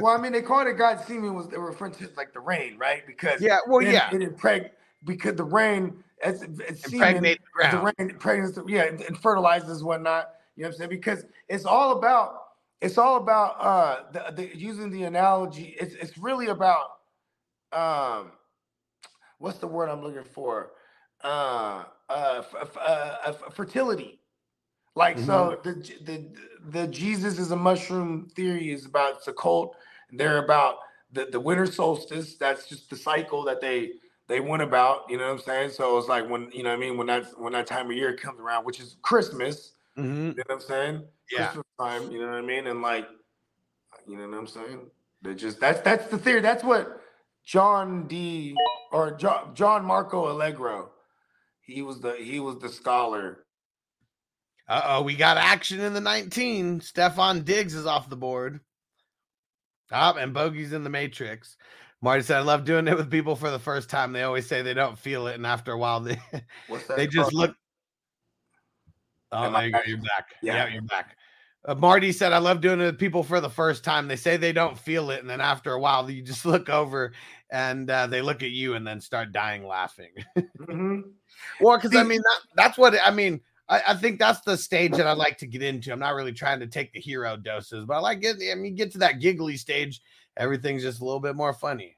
Well, 0.00 0.12
I 0.12 0.20
mean, 0.20 0.32
they 0.32 0.42
called 0.42 0.66
it 0.66 0.76
God 0.76 0.98
semen 1.06 1.34
was 1.34 1.46
they 1.46 1.56
were 1.56 1.68
referring 1.68 1.92
to 1.92 2.10
like 2.16 2.32
the 2.32 2.40
rain, 2.40 2.76
right? 2.78 3.06
Because 3.06 3.40
Yeah. 3.40 3.58
Well, 3.68 3.86
it, 3.86 3.92
yeah. 3.92 4.10
it 4.12 4.20
impreg 4.20 4.70
because 5.04 5.36
the 5.36 5.44
rain 5.44 6.02
it's, 6.24 6.42
it's 6.42 6.92
Impregnate 6.92 7.40
the 7.60 7.68
the 7.70 7.78
rain 7.78 7.94
impregnates 8.10 8.58
yeah, 8.66 8.84
and 8.84 9.18
fertilizes 9.18 9.82
whatnot. 9.84 10.30
You 10.56 10.62
know 10.62 10.68
what 10.68 10.74
I'm 10.74 10.78
saying? 10.78 10.90
Because 10.90 11.24
it's 11.48 11.64
all 11.64 11.98
about 11.98 12.42
it's 12.80 12.98
all 12.98 13.16
about 13.16 13.56
uh 13.60 14.02
the, 14.12 14.32
the 14.34 14.56
using 14.56 14.90
the 14.90 15.04
analogy. 15.04 15.76
It's 15.80 15.94
it's 15.94 16.18
really 16.18 16.48
about 16.48 17.01
um 17.72 18.32
what's 19.38 19.58
the 19.58 19.66
word 19.66 19.88
I'm 19.88 20.02
looking 20.02 20.24
for? 20.24 20.72
Uh 21.22 21.84
uh, 22.08 22.42
f- 22.52 22.76
uh, 22.76 22.80
uh 22.80 23.16
f- 23.26 23.54
fertility. 23.54 24.20
Like 24.94 25.18
so, 25.18 25.58
the 25.64 25.72
the 26.04 26.36
the 26.68 26.86
Jesus 26.86 27.38
is 27.38 27.50
a 27.50 27.56
mushroom 27.56 28.28
theory 28.36 28.70
is 28.72 28.84
about 28.84 29.16
it's 29.16 29.28
a 29.28 29.32
cult. 29.32 29.76
They're 30.10 30.44
about 30.44 30.76
the 31.12 31.24
the 31.26 31.40
winter 31.40 31.64
solstice. 31.66 32.36
That's 32.36 32.68
just 32.68 32.90
the 32.90 32.96
cycle 32.96 33.42
that 33.44 33.60
they 33.62 33.92
they 34.28 34.40
went 34.40 34.62
about. 34.62 35.08
You 35.08 35.16
know 35.16 35.26
what 35.26 35.32
I'm 35.32 35.38
saying? 35.38 35.70
So 35.70 35.96
it's 35.96 36.08
like 36.08 36.28
when 36.28 36.50
you 36.52 36.62
know 36.62 36.70
what 36.70 36.76
I 36.76 36.80
mean 36.80 36.98
when 36.98 37.06
that 37.06 37.38
when 37.40 37.54
that 37.54 37.66
time 37.66 37.90
of 37.90 37.96
year 37.96 38.14
comes 38.16 38.38
around, 38.38 38.64
which 38.66 38.80
is 38.80 38.96
Christmas. 39.02 39.72
Mhm. 39.96 40.04
You 40.04 40.24
know 40.36 40.44
what 40.46 40.54
I'm 40.56 40.60
saying? 40.60 41.04
Yeah. 41.30 41.46
Christmas 41.46 41.66
time. 41.78 42.10
You 42.10 42.20
know 42.20 42.28
what 42.28 42.36
I 42.36 42.42
mean? 42.42 42.66
And 42.66 42.82
like, 42.82 43.08
you 44.06 44.16
know 44.16 44.28
what 44.28 44.36
I'm 44.38 44.46
saying? 44.46 44.90
They 45.22 45.34
just 45.34 45.58
that's 45.58 45.80
that's 45.80 46.06
the 46.08 46.18
theory. 46.18 46.40
That's 46.40 46.64
what 46.64 47.01
John 47.44 48.06
D 48.06 48.54
or 48.92 49.12
John, 49.16 49.54
John 49.54 49.84
Marco 49.84 50.30
Allegro. 50.30 50.90
He 51.60 51.82
was 51.82 52.00
the 52.00 52.14
he 52.14 52.40
was 52.40 52.58
the 52.58 52.68
scholar. 52.68 53.44
Uh 54.68 54.82
oh, 54.84 55.02
we 55.02 55.14
got 55.16 55.36
action 55.36 55.80
in 55.80 55.92
the 55.92 56.00
19. 56.00 56.80
Stefon 56.80 57.44
Diggs 57.44 57.74
is 57.74 57.86
off 57.86 58.08
the 58.08 58.16
board. 58.16 58.60
Up 59.90 60.16
and 60.16 60.32
Bogey's 60.32 60.72
in 60.72 60.84
the 60.84 60.90
Matrix. 60.90 61.56
Marty 62.00 62.22
said, 62.22 62.38
I 62.38 62.40
love 62.40 62.64
doing 62.64 62.88
it 62.88 62.96
with 62.96 63.10
people 63.10 63.36
for 63.36 63.50
the 63.50 63.58
first 63.58 63.88
time. 63.90 64.12
They 64.12 64.22
always 64.22 64.46
say 64.46 64.62
they 64.62 64.74
don't 64.74 64.98
feel 64.98 65.28
it, 65.28 65.34
and 65.36 65.46
after 65.46 65.72
a 65.72 65.78
while, 65.78 66.00
they 66.00 66.18
they 66.96 67.06
just 67.06 67.30
called? 67.30 67.34
look. 67.34 67.56
Oh, 69.30 69.44
Am 69.44 69.56
I 69.56 69.60
there 69.60 69.66
you 69.66 69.72
go. 69.72 69.80
You're 69.86 69.98
back. 69.98 70.26
Yeah. 70.42 70.54
Yeah, 70.54 70.68
you're 70.72 70.82
back. 70.82 71.16
Uh, 71.64 71.74
Marty 71.76 72.10
said, 72.12 72.32
I 72.32 72.38
love 72.38 72.60
doing 72.60 72.80
it 72.80 72.84
with 72.86 72.98
people 72.98 73.22
for 73.22 73.40
the 73.40 73.48
first 73.50 73.84
time. 73.84 74.08
They 74.08 74.16
say 74.16 74.36
they 74.36 74.52
don't 74.52 74.76
feel 74.76 75.10
it. 75.10 75.20
And 75.20 75.30
then 75.30 75.40
after 75.40 75.72
a 75.72 75.80
while, 75.80 76.10
you 76.10 76.22
just 76.22 76.44
look 76.46 76.68
over 76.68 77.12
and 77.50 77.88
uh, 77.90 78.06
they 78.08 78.20
look 78.22 78.42
at 78.42 78.50
you 78.50 78.74
and 78.74 78.86
then 78.86 79.00
start 79.00 79.32
dying 79.32 79.66
laughing. 79.66 80.10
Mhm. 80.58 81.02
Well, 81.60 81.76
because 81.76 81.94
I 81.96 82.02
mean, 82.04 82.20
that, 82.20 82.40
that's 82.56 82.78
what 82.78 82.94
I 83.04 83.10
mean. 83.10 83.40
I, 83.68 83.82
I 83.88 83.94
think 83.94 84.18
that's 84.18 84.40
the 84.42 84.56
stage 84.56 84.92
that 84.96 85.06
I 85.06 85.12
like 85.12 85.38
to 85.38 85.46
get 85.46 85.62
into. 85.62 85.92
I'm 85.92 85.98
not 85.98 86.14
really 86.14 86.32
trying 86.32 86.60
to 86.60 86.66
take 86.66 86.92
the 86.92 87.00
hero 87.00 87.36
doses, 87.36 87.84
but 87.86 87.94
I 87.94 87.98
like 88.00 88.22
it. 88.22 88.36
I 88.50 88.54
mean, 88.54 88.74
get 88.74 88.92
to 88.92 88.98
that 88.98 89.20
giggly 89.20 89.56
stage, 89.56 90.00
everything's 90.36 90.82
just 90.82 91.00
a 91.00 91.04
little 91.04 91.20
bit 91.20 91.34
more 91.36 91.52
funny. 91.52 91.96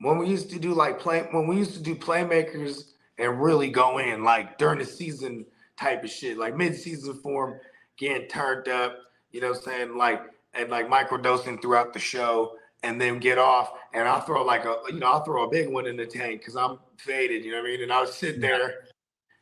when 0.00 0.18
we 0.18 0.28
used 0.28 0.50
to 0.50 0.58
do 0.58 0.74
like 0.74 0.98
play 0.98 1.26
when 1.30 1.46
we 1.46 1.56
used 1.56 1.74
to 1.74 1.82
do 1.82 1.94
playmakers 1.94 2.92
and 3.18 3.40
really 3.40 3.68
go 3.70 3.98
in 3.98 4.24
like 4.24 4.58
during 4.58 4.78
the 4.78 4.84
season 4.84 5.46
type 5.78 6.02
of 6.04 6.10
shit, 6.10 6.36
like 6.38 6.56
mid-season 6.56 7.14
form, 7.22 7.58
getting 7.98 8.28
turned 8.28 8.68
up, 8.68 8.98
you 9.30 9.40
know 9.40 9.50
what 9.50 9.58
I'm 9.58 9.62
saying? 9.62 9.96
Like 9.96 10.22
and 10.54 10.70
like 10.70 10.88
microdosing 10.88 11.60
throughout 11.60 11.92
the 11.92 11.98
show 11.98 12.56
and 12.82 13.00
then 13.00 13.18
get 13.18 13.38
off 13.38 13.72
and 13.94 14.06
I'll 14.08 14.20
throw 14.20 14.44
like 14.44 14.64
a 14.64 14.76
you 14.88 14.98
know, 14.98 15.06
I'll 15.06 15.24
throw 15.24 15.44
a 15.44 15.50
big 15.50 15.68
one 15.68 15.86
in 15.86 15.96
the 15.96 16.06
tank 16.06 16.40
because 16.40 16.56
I'm 16.56 16.78
faded, 16.96 17.44
you 17.44 17.52
know 17.52 17.58
what 17.58 17.68
I 17.68 17.70
mean? 17.70 17.82
And 17.82 17.92
I'll 17.92 18.06
sit 18.06 18.40
there 18.40 18.84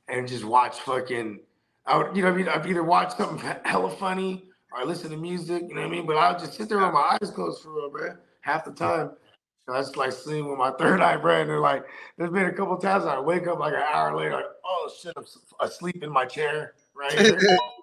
and 0.09 0.27
just 0.29 0.45
watch 0.45 0.81
fucking 0.81 1.41
I 1.87 1.97
would, 1.97 2.15
you 2.15 2.23
know 2.23 2.29
what 2.29 2.35
I 2.35 2.37
mean? 2.37 2.49
I'd 2.49 2.67
either 2.67 2.85
watched 2.85 3.17
something 3.17 3.39
hella 3.65 3.91
funny 3.91 4.45
or 4.73 4.81
I 4.81 4.85
listen 4.85 5.11
to 5.11 5.17
music, 5.17 5.63
you 5.69 5.75
know 5.75 5.81
what 5.81 5.89
I 5.89 5.91
mean? 5.91 6.07
But 6.07 6.17
I'll 6.17 6.39
just 6.39 6.55
sit 6.55 6.69
there 6.69 6.79
with 6.79 6.93
my 6.93 7.19
eyes 7.21 7.31
closed 7.31 7.63
for 7.63 7.73
real, 7.75 7.91
man, 7.91 8.19
half 8.43 8.65
the 8.65 8.73
time. 8.73 9.11
So 9.67 9.73
that's 9.73 9.97
like 9.97 10.13
seeing 10.13 10.49
with 10.49 10.59
my 10.59 10.71
third 10.79 11.01
eye, 11.01 11.17
bro. 11.17 11.41
And 11.41 11.51
they're 11.51 11.61
like, 11.61 11.85
there's 12.17 12.31
been 12.31 12.47
a 12.47 12.53
couple 12.53 12.77
times 12.77 13.05
I 13.05 13.19
wake 13.21 13.47
up 13.47 13.59
like 13.59 13.75
an 13.75 13.83
hour 13.83 14.17
later, 14.17 14.33
like, 14.33 14.45
oh 14.65 14.91
shit, 15.01 15.13
I'm 15.17 15.25
asleep 15.61 16.03
in 16.03 16.11
my 16.11 16.25
chair, 16.27 16.75
right? 16.95 17.17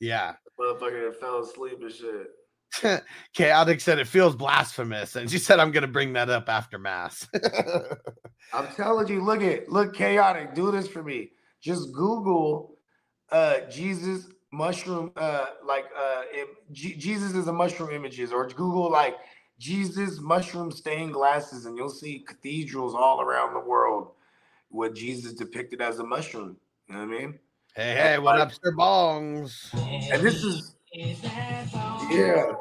Yeah. 0.00 0.34
Motherfucker 0.58 1.10
that 1.10 1.20
fell 1.20 1.40
asleep 1.40 1.78
and 1.80 1.92
shit. 1.92 3.02
Chaotic 3.34 3.80
said 3.80 3.98
it 3.98 4.06
feels 4.06 4.36
blasphemous. 4.36 5.16
And 5.16 5.30
she 5.30 5.38
said, 5.38 5.60
I'm 5.60 5.72
to 5.82 5.88
bring 5.88 6.12
that 6.14 6.30
up 6.30 6.48
after 6.48 6.78
Mass. 6.78 7.26
I'm 8.52 8.68
telling 8.74 9.08
you, 9.08 9.24
look 9.24 9.42
at 9.42 9.68
look 9.68 9.94
chaotic. 9.94 10.54
Do 10.54 10.70
this 10.70 10.88
for 10.88 11.02
me. 11.02 11.30
Just 11.60 11.92
Google 11.92 12.78
uh 13.30 13.60
Jesus 13.70 14.28
mushroom 14.52 15.12
uh 15.16 15.46
like 15.64 15.84
uh 15.98 16.22
G- 16.72 16.96
Jesus 16.96 17.34
is 17.34 17.48
a 17.48 17.52
mushroom 17.52 17.90
images 17.90 18.32
or 18.32 18.46
Google 18.48 18.90
like 18.90 19.16
Jesus 19.58 20.18
mushroom 20.20 20.70
stained 20.70 21.12
glasses 21.12 21.66
and 21.66 21.76
you'll 21.76 21.90
see 21.90 22.20
cathedrals 22.20 22.94
all 22.94 23.20
around 23.20 23.54
the 23.54 23.60
world 23.60 24.12
with 24.70 24.94
Jesus 24.94 25.32
depicted 25.34 25.82
as 25.82 25.98
a 25.98 26.04
mushroom. 26.04 26.56
You 26.88 26.94
know 26.94 27.06
what 27.06 27.14
I 27.14 27.18
mean? 27.18 27.38
Hey, 27.74 27.94
hey, 27.94 28.18
what 28.18 28.40
up, 28.40 28.52
Sir 28.52 28.72
Bongs? 28.72 29.72
And 30.12 30.22
this 30.22 30.42
is 30.44 30.76
yeah. 32.10 32.52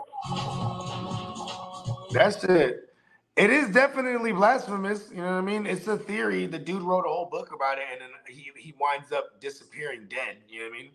That's 2.12 2.44
it. 2.44 2.90
It 3.36 3.52
is 3.52 3.70
definitely 3.70 4.32
blasphemous. 4.34 5.10
You 5.12 5.18
know 5.18 5.24
what 5.24 5.32
I 5.34 5.42
mean? 5.42 5.66
It's 5.68 5.88
a 5.88 5.98
theory. 5.98 6.48
The 6.48 6.60
dude 6.60 6.82
wrote 6.82 7.06
a 7.06 7.10
whole 7.10 7.30
book 7.32 7.52
about 7.54 7.78
it, 7.78 7.86
and 7.92 8.02
then 8.02 8.10
he 8.28 8.52
he 8.58 8.74
winds 8.80 9.12
up 9.12 9.40
disappearing 9.42 10.08
dead. 10.10 10.38
You 10.50 10.60
know 10.60 10.66
what 10.70 10.76
I 10.76 10.82
mean? 10.82 10.92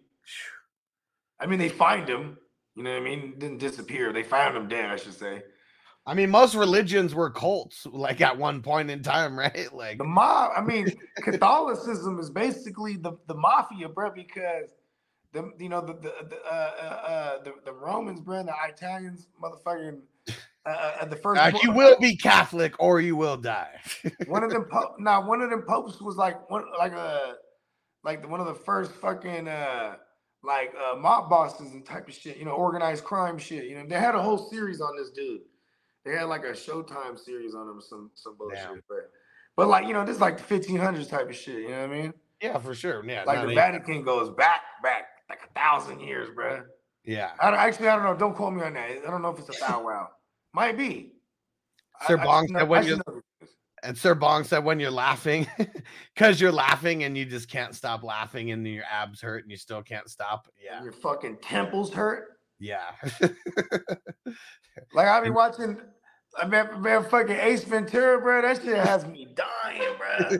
I 1.40 1.46
mean, 1.46 1.58
they 1.58 1.68
find 1.68 2.08
him. 2.08 2.38
You 2.76 2.82
know 2.84 2.90
what 2.92 3.02
I 3.02 3.04
mean? 3.04 3.34
Didn't 3.38 3.58
disappear. 3.58 4.12
They 4.12 4.22
found 4.22 4.56
him 4.56 4.68
dead. 4.68 4.90
I 4.90 4.96
should 4.96 5.14
say. 5.14 5.42
I 6.04 6.14
mean, 6.14 6.30
most 6.30 6.54
religions 6.54 7.14
were 7.14 7.30
cults, 7.30 7.86
like 7.86 8.20
at 8.20 8.36
one 8.36 8.60
point 8.62 8.90
in 8.90 9.02
time, 9.02 9.38
right? 9.38 9.72
Like, 9.72 9.98
The 9.98 10.04
mob. 10.04 10.52
I 10.56 10.60
mean, 10.60 10.88
Catholicism 11.16 12.18
is 12.18 12.30
basically 12.30 12.96
the 12.96 13.12
the 13.26 13.34
mafia, 13.34 13.88
bro. 13.88 14.10
Because 14.10 14.70
the 15.32 15.50
you 15.58 15.68
know 15.68 15.80
the 15.80 15.94
the 15.94 16.12
the, 16.28 16.36
uh, 16.44 16.50
uh, 16.50 16.84
uh, 16.84 17.42
the, 17.44 17.54
the 17.64 17.72
Romans, 17.72 18.20
bro, 18.20 18.42
the 18.42 18.54
Italians, 18.68 19.28
motherfucking. 19.42 20.00
Uh, 20.64 20.68
uh, 20.68 21.04
the 21.06 21.16
first 21.16 21.42
uh, 21.42 21.50
you 21.60 21.72
will 21.72 21.98
be 21.98 22.16
Catholic 22.16 22.72
or 22.78 23.00
you 23.00 23.16
will 23.16 23.36
die. 23.36 23.80
one 24.26 24.44
of 24.44 24.50
them 24.50 24.64
po- 24.70 24.94
now 25.00 25.26
one 25.26 25.42
of 25.42 25.50
them 25.50 25.62
popes 25.62 26.00
was 26.00 26.14
like 26.14 26.48
one 26.48 26.62
like 26.78 26.92
a 26.92 27.34
like 28.04 28.22
the, 28.22 28.28
one 28.28 28.38
of 28.38 28.46
the 28.46 28.54
first 28.54 28.92
fucking 28.92 29.48
uh 29.48 29.96
like 30.44 30.72
uh 30.80 30.94
mob 30.96 31.28
bosses 31.28 31.72
and 31.72 31.84
type 31.84 32.06
of 32.06 32.14
shit, 32.14 32.36
you 32.36 32.44
know, 32.44 32.52
organized 32.52 33.02
crime 33.02 33.38
shit. 33.38 33.64
You 33.64 33.74
know, 33.74 33.86
they 33.88 33.98
had 33.98 34.14
a 34.14 34.22
whole 34.22 34.38
series 34.50 34.80
on 34.80 34.96
this 34.96 35.10
dude. 35.10 35.40
They 36.04 36.12
had 36.12 36.24
like 36.24 36.42
a 36.44 36.52
Showtime 36.52 37.18
series 37.18 37.54
on 37.54 37.66
them, 37.66 37.80
some 37.80 38.10
some 38.14 38.36
bullshit. 38.36 38.58
Damn. 38.58 38.82
But 38.88 39.10
but 39.56 39.68
like 39.68 39.86
you 39.86 39.92
know, 39.92 40.04
this 40.04 40.16
is 40.16 40.20
like 40.20 40.36
the 40.38 40.54
1500s 40.60 41.08
type 41.08 41.28
of 41.28 41.36
shit. 41.36 41.62
You 41.62 41.68
know 41.70 41.86
what 41.86 41.90
I 41.96 42.02
mean? 42.02 42.14
Yeah, 42.40 42.58
for 42.58 42.74
sure. 42.74 43.04
Yeah, 43.06 43.22
Like 43.24 43.36
no, 43.36 43.42
the 43.42 43.48
they- 43.48 43.54
Vatican 43.54 44.02
goes 44.04 44.30
back 44.30 44.62
back 44.82 45.04
like 45.30 45.40
a 45.48 45.52
thousand 45.58 46.00
years, 46.00 46.28
bruh. 46.36 46.64
yeah. 47.04 47.30
I 47.40 47.50
don't, 47.50 47.58
actually 47.60 47.88
I 47.88 47.94
don't 47.96 48.04
know. 48.04 48.16
Don't 48.16 48.34
quote 48.34 48.52
me 48.52 48.62
on 48.62 48.74
that. 48.74 48.90
I 49.06 49.10
don't 49.10 49.22
know 49.22 49.30
if 49.30 49.38
it's 49.38 49.56
a 49.56 49.60
thou 49.60 49.84
wow. 49.84 50.08
Might 50.52 50.76
be. 50.76 51.12
Sir 52.08 52.18
I 52.18 52.24
Bong 52.24 52.46
know- 52.50 52.58
said 52.60 52.68
when 52.68 52.86
you 52.86 53.00
and 53.84 53.96
Sir 53.98 54.14
Bong 54.14 54.44
said 54.44 54.64
when 54.64 54.78
you're 54.80 54.90
laughing, 54.92 55.46
because 56.14 56.40
you're 56.40 56.52
laughing 56.52 57.02
and 57.04 57.16
you 57.18 57.24
just 57.24 57.48
can't 57.48 57.74
stop 57.74 58.02
laughing 58.04 58.50
and 58.52 58.66
your 58.66 58.84
abs 58.90 59.20
hurt 59.20 59.42
and 59.44 59.50
you 59.50 59.56
still 59.56 59.82
can't 59.82 60.08
stop. 60.08 60.46
Yeah. 60.64 60.82
your 60.82 60.92
fucking 60.92 61.38
temples 61.42 61.92
hurt. 61.92 62.38
Yeah. 62.58 62.90
Like 64.94 65.06
I 65.06 65.20
be 65.20 65.28
watching, 65.30 65.78
I 66.40 66.46
man, 66.46 66.80
man, 66.80 67.04
fucking 67.04 67.36
Ace 67.36 67.64
Ventura, 67.64 68.20
bro. 68.20 68.42
That 68.42 68.62
shit 68.62 68.76
has 68.76 69.06
me 69.06 69.26
dying, 69.34 69.82
bro. 69.98 70.38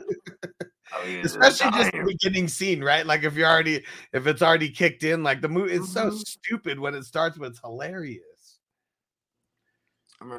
I 0.94 1.06
mean, 1.06 1.16
it's 1.24 1.34
Especially 1.36 1.70
just 1.72 1.92
the 1.92 2.04
beginning 2.04 2.48
scene, 2.48 2.82
right? 2.82 3.06
Like 3.06 3.22
if 3.24 3.34
you're 3.34 3.48
already 3.48 3.84
if 4.12 4.26
it's 4.26 4.42
already 4.42 4.70
kicked 4.70 5.04
in, 5.04 5.22
like 5.22 5.40
the 5.40 5.48
movie 5.48 5.74
it's 5.74 5.92
so 5.92 6.10
Mhm. 6.10 6.26
stupid 6.26 6.78
when 6.78 6.94
it 6.94 7.04
starts, 7.04 7.38
but 7.38 7.50
it's 7.50 7.60
hilarious. 7.60 8.22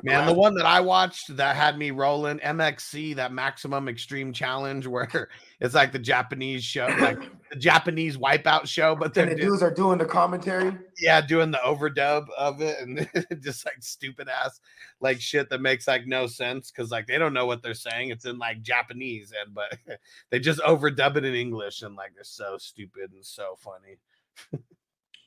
Man, 0.03 0.25
the 0.25 0.33
one 0.33 0.53
that 0.55 0.65
I 0.65 0.79
watched 0.79 1.35
that 1.35 1.55
had 1.55 1.77
me 1.77 1.91
rolling 1.91 2.39
MXC, 2.39 3.15
that 3.15 3.31
Maximum 3.31 3.87
Extreme 3.87 4.33
Challenge, 4.33 4.85
where 4.93 5.29
it's 5.59 5.75
like 5.75 5.91
the 5.91 5.99
Japanese 5.99 6.63
show, 6.63 6.87
like 6.99 7.19
the 7.51 7.57
Japanese 7.57 8.17
wipeout 8.17 8.67
show, 8.67 8.95
but 8.95 9.13
the 9.13 9.35
dudes 9.35 9.61
are 9.61 9.73
doing 9.73 9.97
the 9.97 10.05
commentary. 10.05 10.77
yeah, 10.99 11.21
doing 11.21 11.51
the 11.51 11.59
overdub 11.59 12.27
of 12.37 12.61
it 12.61 12.79
and 12.79 13.07
just 13.41 13.65
like 13.65 13.81
stupid 13.81 14.27
ass 14.27 14.59
like 14.99 15.19
shit 15.19 15.49
that 15.49 15.61
makes 15.61 15.87
like 15.87 16.07
no 16.07 16.25
sense 16.25 16.71
because 16.71 16.89
like 16.89 17.05
they 17.07 17.17
don't 17.17 17.33
know 17.33 17.45
what 17.45 17.61
they're 17.61 17.73
saying. 17.73 18.09
It's 18.09 18.25
in 18.25 18.39
like 18.39 18.61
Japanese 18.61 19.33
and 19.39 19.53
but 19.53 19.77
they 20.31 20.39
just 20.39 20.61
overdub 20.61 21.17
it 21.17 21.25
in 21.25 21.35
English 21.35 21.81
and 21.81 21.95
like 21.95 22.15
they're 22.15 22.23
so 22.23 22.57
stupid 22.57 23.11
and 23.13 23.25
so 23.25 23.57
funny. 23.57 23.97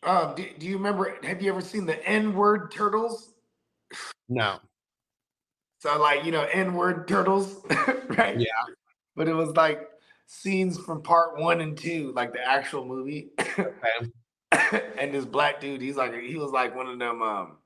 Um, 0.02 0.34
do, 0.34 0.44
do 0.58 0.66
you 0.66 0.76
remember? 0.76 1.16
Have 1.24 1.42
you 1.42 1.50
ever 1.50 1.60
seen 1.60 1.84
the 1.84 2.04
N-word 2.06 2.70
turtles? 2.70 3.34
No, 4.28 4.58
So 5.78 5.98
like 6.00 6.24
you 6.24 6.32
know 6.32 6.46
N-word 6.52 7.06
turtles, 7.08 7.62
right? 8.08 8.38
Yeah. 8.38 8.46
But 9.14 9.28
it 9.28 9.34
was 9.34 9.50
like 9.56 9.88
scenes 10.26 10.78
from 10.78 11.02
part 11.02 11.38
one 11.38 11.60
and 11.60 11.76
two, 11.76 12.12
like 12.14 12.32
the 12.32 12.44
actual 12.44 12.84
movie. 12.84 13.30
and 14.98 15.14
this 15.14 15.24
black 15.24 15.60
dude, 15.60 15.80
he's 15.80 15.96
like 15.96 16.14
he 16.14 16.36
was 16.36 16.50
like 16.50 16.74
one 16.74 16.86
of 16.86 16.98
them. 16.98 17.22
Um, 17.22 17.56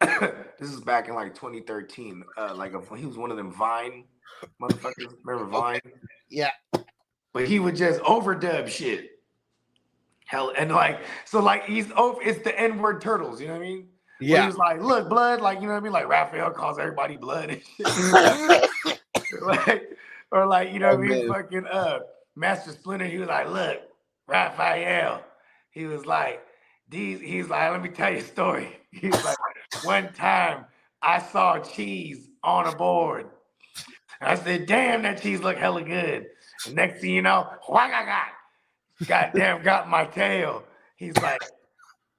this 0.58 0.70
is 0.70 0.80
back 0.80 1.08
in 1.08 1.14
like 1.14 1.34
2013. 1.34 2.24
Uh, 2.36 2.54
like 2.54 2.74
a, 2.74 2.96
he 2.96 3.06
was 3.06 3.16
one 3.16 3.30
of 3.30 3.36
them 3.36 3.52
Vine 3.52 4.04
motherfuckers. 4.60 5.14
Remember 5.24 5.50
Vine? 5.50 5.80
yeah, 6.28 6.50
But 7.32 7.46
he 7.46 7.58
would 7.58 7.76
just 7.76 8.00
overdub 8.00 8.68
shit. 8.68 9.10
Hell, 10.26 10.52
and 10.58 10.72
like 10.72 11.00
so, 11.24 11.40
like 11.40 11.64
he's 11.66 11.90
over. 11.92 12.20
It's 12.20 12.42
the 12.42 12.58
N-word 12.58 13.00
turtles. 13.00 13.40
You 13.40 13.46
know 13.46 13.54
what 13.54 13.62
I 13.62 13.66
mean? 13.66 13.88
Where 14.18 14.30
yeah. 14.30 14.40
He 14.42 14.46
was 14.46 14.56
like, 14.56 14.80
look, 14.80 15.08
blood, 15.08 15.40
like, 15.40 15.60
you 15.60 15.66
know 15.66 15.74
what 15.74 15.80
I 15.80 15.82
mean? 15.82 15.92
Like 15.92 16.08
Raphael 16.08 16.50
calls 16.50 16.78
everybody 16.78 17.16
blood 17.16 17.50
and 17.50 17.62
shit. 17.62 18.68
like, 19.42 19.90
or 20.30 20.46
like, 20.46 20.72
you 20.72 20.78
know 20.78 20.88
what 20.88 21.04
I 21.04 21.08
mean? 21.08 21.28
Fucking 21.28 21.66
uh 21.66 21.98
Master 22.36 22.72
Splinter, 22.72 23.06
he 23.06 23.18
was 23.18 23.28
like, 23.28 23.48
look, 23.48 23.78
Raphael. 24.28 25.22
He 25.70 25.86
was 25.86 26.06
like, 26.06 26.42
these, 26.88 27.20
he's 27.20 27.48
like, 27.48 27.72
let 27.72 27.82
me 27.82 27.88
tell 27.88 28.12
you 28.12 28.18
a 28.18 28.22
story. 28.22 28.78
He's 28.90 29.12
like, 29.24 29.36
one 29.82 30.12
time 30.14 30.64
I 31.02 31.20
saw 31.20 31.58
cheese 31.58 32.28
on 32.42 32.66
a 32.66 32.74
board. 32.74 33.26
And 34.20 34.30
I 34.30 34.36
said, 34.36 34.66
damn, 34.66 35.02
that 35.02 35.20
cheese 35.20 35.42
look 35.42 35.56
hella 35.56 35.82
good. 35.82 36.26
And 36.64 36.74
next 36.74 37.00
thing 37.00 37.10
you 37.10 37.22
know, 37.22 37.50
whack 37.68 37.92
I 37.92 38.06
got. 38.06 39.06
Goddamn, 39.06 39.62
got 39.62 39.90
my 39.90 40.06
tail. 40.06 40.64
He's 40.96 41.16
like, 41.18 41.42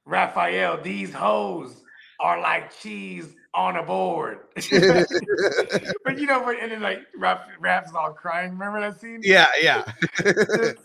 Raphael, 0.06 0.80
these 0.82 1.11
hoes 1.11 1.82
are 2.19 2.39
like 2.39 2.76
cheese 2.80 3.35
on 3.53 3.77
a 3.77 3.84
board. 3.84 4.39
but 4.56 6.19
you 6.19 6.26
know, 6.26 6.44
but 6.44 6.60
and 6.61 6.72
then 6.72 6.81
like 6.81 7.02
Rap, 7.18 7.48
Rap's 7.60 7.94
all 7.94 8.14
crying. 8.14 8.52
Remember 8.52 8.80
that 8.81 8.99
scene? 8.99 9.22
yeah, 9.23 9.48
yeah. 9.61 9.84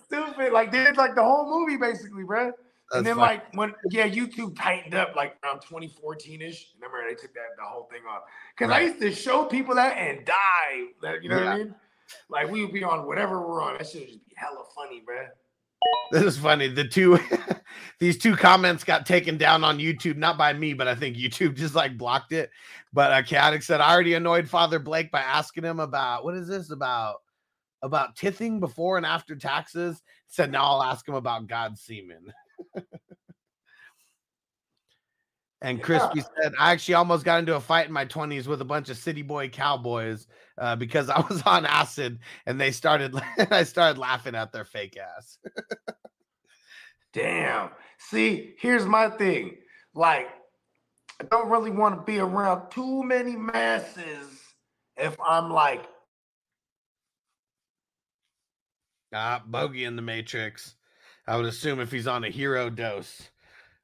Stupid. 0.06 0.52
Like 0.52 0.72
they 0.72 0.84
did 0.84 0.96
like 0.96 1.14
the 1.14 1.22
whole 1.22 1.48
movie 1.48 1.76
basically, 1.76 2.24
bro. 2.24 2.46
That's 2.46 2.98
and 2.98 3.06
then 3.06 3.16
funny. 3.16 3.36
like 3.36 3.54
when 3.54 3.74
yeah, 3.90 4.08
YouTube 4.08 4.56
tightened 4.56 4.94
up 4.94 5.14
like 5.16 5.36
around 5.44 5.60
2014-ish. 5.60 6.72
Remember 6.76 6.98
they 7.08 7.14
took 7.14 7.32
that 7.34 7.56
the 7.56 7.64
whole 7.64 7.88
thing 7.90 8.02
off. 8.08 8.22
Because 8.56 8.72
I 8.72 8.80
used 8.80 9.00
to 9.00 9.12
show 9.12 9.44
people 9.44 9.74
that 9.76 9.96
and 9.96 10.24
die. 10.26 10.86
That, 11.02 11.22
you 11.22 11.30
know 11.30 11.36
what 11.36 11.46
I 11.48 11.58
mean? 11.58 11.74
Like 12.28 12.50
we 12.50 12.62
would 12.62 12.74
be 12.74 12.84
on 12.84 13.06
whatever 13.06 13.40
we're 13.46 13.62
on. 13.62 13.78
That 13.78 13.86
shit 13.86 14.02
would 14.02 14.08
just 14.08 14.28
be 14.28 14.34
hella 14.36 14.64
funny, 14.74 15.02
bro. 15.04 15.26
This 16.12 16.22
is 16.24 16.38
funny. 16.38 16.68
The 16.68 16.86
two 16.86 17.18
these 17.98 18.18
two 18.18 18.36
comments 18.36 18.84
got 18.84 19.06
taken 19.06 19.38
down 19.38 19.64
on 19.64 19.78
YouTube, 19.78 20.16
not 20.16 20.36
by 20.36 20.52
me, 20.52 20.74
but 20.74 20.86
I 20.86 20.94
think 20.94 21.16
YouTube 21.16 21.54
just 21.56 21.74
like 21.74 21.96
blocked 21.96 22.32
it. 22.32 22.50
But 22.92 23.12
uh 23.12 23.22
Chaotic 23.22 23.62
said, 23.62 23.80
I 23.80 23.92
already 23.92 24.14
annoyed 24.14 24.48
Father 24.48 24.78
Blake 24.78 25.10
by 25.10 25.22
asking 25.22 25.64
him 25.64 25.80
about 25.80 26.24
what 26.24 26.34
is 26.34 26.48
this 26.48 26.70
about 26.70 27.16
about 27.80 28.14
tithing 28.14 28.60
before 28.60 28.98
and 28.98 29.06
after 29.06 29.34
taxes. 29.34 30.02
Said 30.28 30.52
now 30.52 30.64
I'll 30.64 30.82
ask 30.82 31.08
him 31.08 31.14
about 31.14 31.46
God's 31.46 31.80
semen. 31.80 32.32
and 35.62 35.82
Crispy 35.82 36.20
said, 36.20 36.52
I 36.58 36.72
actually 36.72 36.94
almost 36.94 37.24
got 37.24 37.38
into 37.38 37.56
a 37.56 37.60
fight 37.60 37.86
in 37.86 37.92
my 37.92 38.04
20s 38.04 38.46
with 38.46 38.60
a 38.60 38.66
bunch 38.66 38.90
of 38.90 38.98
city 38.98 39.22
boy 39.22 39.48
cowboys 39.48 40.26
uh, 40.58 40.76
because 40.76 41.08
I 41.08 41.20
was 41.28 41.42
on 41.42 41.66
acid 41.66 42.18
and 42.46 42.60
they 42.60 42.70
started 42.70 43.14
I 43.50 43.64
started 43.64 43.98
laughing 43.98 44.34
at 44.34 44.52
their 44.52 44.64
fake 44.64 44.96
ass. 44.96 45.38
Damn. 47.12 47.70
See, 47.98 48.54
here's 48.58 48.86
my 48.86 49.10
thing. 49.10 49.58
Like, 49.94 50.28
I 51.20 51.24
don't 51.30 51.50
really 51.50 51.70
want 51.70 51.94
to 51.96 52.02
be 52.10 52.18
around 52.18 52.70
too 52.70 53.02
many 53.02 53.36
masses 53.36 54.40
if 54.96 55.16
I'm 55.20 55.50
like, 55.50 55.86
Ah, 59.14 59.42
bogey 59.44 59.84
in 59.84 59.94
the 59.96 60.02
Matrix. 60.02 60.74
I 61.26 61.36
would 61.36 61.44
assume 61.44 61.80
if 61.80 61.92
he's 61.92 62.06
on 62.06 62.24
a 62.24 62.30
hero 62.30 62.70
dose 62.70 63.30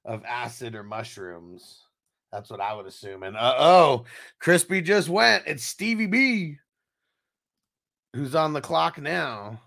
of 0.04 0.24
acid 0.24 0.74
or 0.74 0.82
mushrooms, 0.82 1.84
that's 2.32 2.50
what 2.50 2.60
I 2.60 2.74
would 2.74 2.86
assume. 2.86 3.22
And 3.22 3.36
uh 3.36 3.54
oh, 3.58 4.04
Crispy 4.38 4.80
just 4.80 5.08
went. 5.08 5.44
It's 5.46 5.64
Stevie 5.64 6.06
B 6.06 6.58
who's 8.14 8.34
on 8.34 8.52
the 8.52 8.60
clock 8.60 9.00
now. 9.00 9.60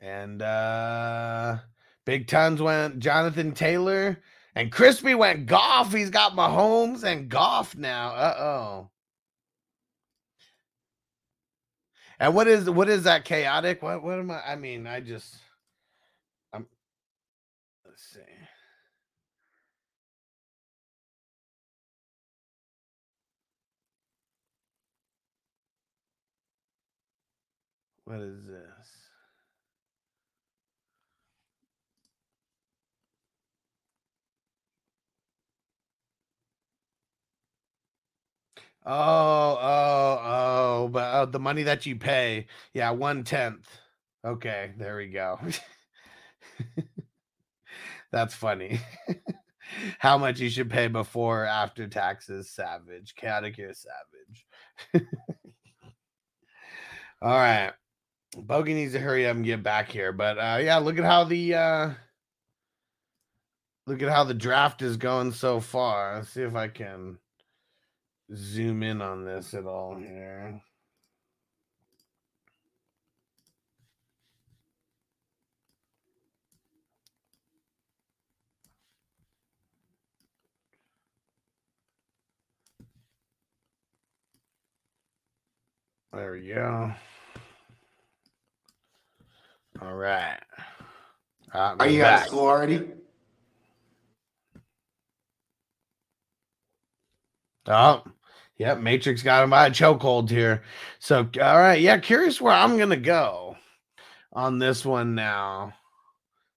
And 0.00 0.42
uh 0.42 1.58
Big 2.04 2.28
Tons 2.28 2.62
went 2.62 3.00
Jonathan 3.00 3.52
Taylor. 3.52 4.22
And 4.54 4.72
Crispy 4.72 5.14
went 5.14 5.46
golf. 5.46 5.92
He's 5.92 6.10
got 6.10 6.32
Mahomes 6.32 7.04
and 7.04 7.28
golf 7.28 7.76
now. 7.76 8.10
Uh 8.10 8.36
oh. 8.38 8.90
And 12.18 12.34
what 12.34 12.48
is 12.48 12.70
what 12.70 12.88
is 12.88 13.02
that 13.04 13.24
chaotic? 13.24 13.82
What 13.82 14.02
what 14.02 14.18
am 14.18 14.30
I? 14.30 14.40
I 14.46 14.56
mean, 14.56 14.86
I 14.86 15.00
just 15.00 15.36
I'm 16.52 16.66
let's 17.84 18.02
see. 18.02 18.35
What 28.06 28.20
is 28.20 28.46
this? 28.46 29.10
Oh, 38.84 39.58
oh, 39.60 40.20
oh, 40.24 40.88
but 40.88 41.00
uh, 41.14 41.26
the 41.26 41.40
money 41.40 41.64
that 41.64 41.86
you 41.86 41.96
pay. 41.96 42.46
Yeah, 42.72 42.90
one 42.90 43.24
tenth. 43.24 43.66
Okay, 44.24 44.72
there 44.78 44.96
we 44.96 45.08
go. 45.08 45.38
That's 48.12 48.34
funny. 48.34 48.80
How 49.98 50.16
much 50.18 50.40
you 50.40 50.48
should 50.48 50.70
pay 50.70 50.86
before 50.88 51.42
or 51.42 51.46
after 51.46 51.88
taxes, 51.88 52.50
savage. 52.50 53.14
Chaotic 53.16 53.56
here, 53.56 53.72
savage. 53.74 54.46
All 57.22 57.30
right. 57.30 57.72
Bogey 58.36 58.74
needs 58.74 58.92
to 58.92 59.00
hurry 59.00 59.26
up 59.26 59.36
and 59.36 59.44
get 59.44 59.62
back 59.62 59.90
here. 59.90 60.12
But 60.12 60.38
uh, 60.38 60.58
yeah, 60.62 60.76
look 60.76 60.98
at 60.98 61.04
how 61.04 61.24
the 61.24 61.54
uh, 61.54 61.90
look 63.86 64.02
at 64.02 64.10
how 64.10 64.24
the 64.24 64.34
draft 64.34 64.82
is 64.82 64.96
going 64.96 65.32
so 65.32 65.60
far. 65.60 66.16
Let's 66.16 66.30
see 66.30 66.42
if 66.42 66.54
I 66.54 66.68
can 66.68 67.18
zoom 68.34 68.82
in 68.82 69.00
on 69.00 69.24
this 69.24 69.54
at 69.54 69.64
all 69.64 69.96
here. 69.96 70.60
There 86.12 86.32
we 86.32 86.48
go. 86.48 86.92
All 89.82 89.94
right. 89.94 90.38
Ah, 91.54 91.76
Are 91.78 91.88
you 91.88 92.00
got 92.00 92.14
a 92.14 92.16
back. 92.18 92.26
score 92.28 92.50
already? 92.50 92.88
Oh, 97.66 98.04
yep. 98.58 98.78
Matrix 98.78 99.22
got 99.22 99.44
him 99.44 99.50
by 99.50 99.66
a 99.66 99.70
chokehold 99.70 100.30
here. 100.30 100.62
So, 100.98 101.28
all 101.40 101.58
right. 101.58 101.80
Yeah. 101.80 101.98
Curious 101.98 102.40
where 102.40 102.52
I'm 102.54 102.76
going 102.76 102.90
to 102.90 102.96
go 102.96 103.56
on 104.32 104.58
this 104.58 104.84
one 104.84 105.14
now. 105.14 105.72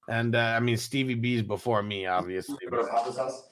And 0.08 0.36
uh, 0.36 0.40
I 0.40 0.60
mean, 0.60 0.78
Stevie 0.78 1.16
B's 1.16 1.42
before 1.44 1.84
me, 1.84 2.06
obviously. 2.08 2.58
Go 2.70 2.78
to 2.84 2.88
Papa's. 2.88 3.44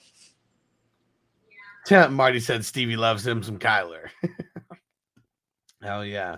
Yeah, 1.89 2.07
Marty 2.07 2.39
said 2.39 2.65
Stevie 2.65 2.98
loves 2.98 3.26
him 3.26 3.41
some 3.44 3.60
Kyler. 3.60 4.10
Hell 5.81 6.03
yeah. 6.03 6.38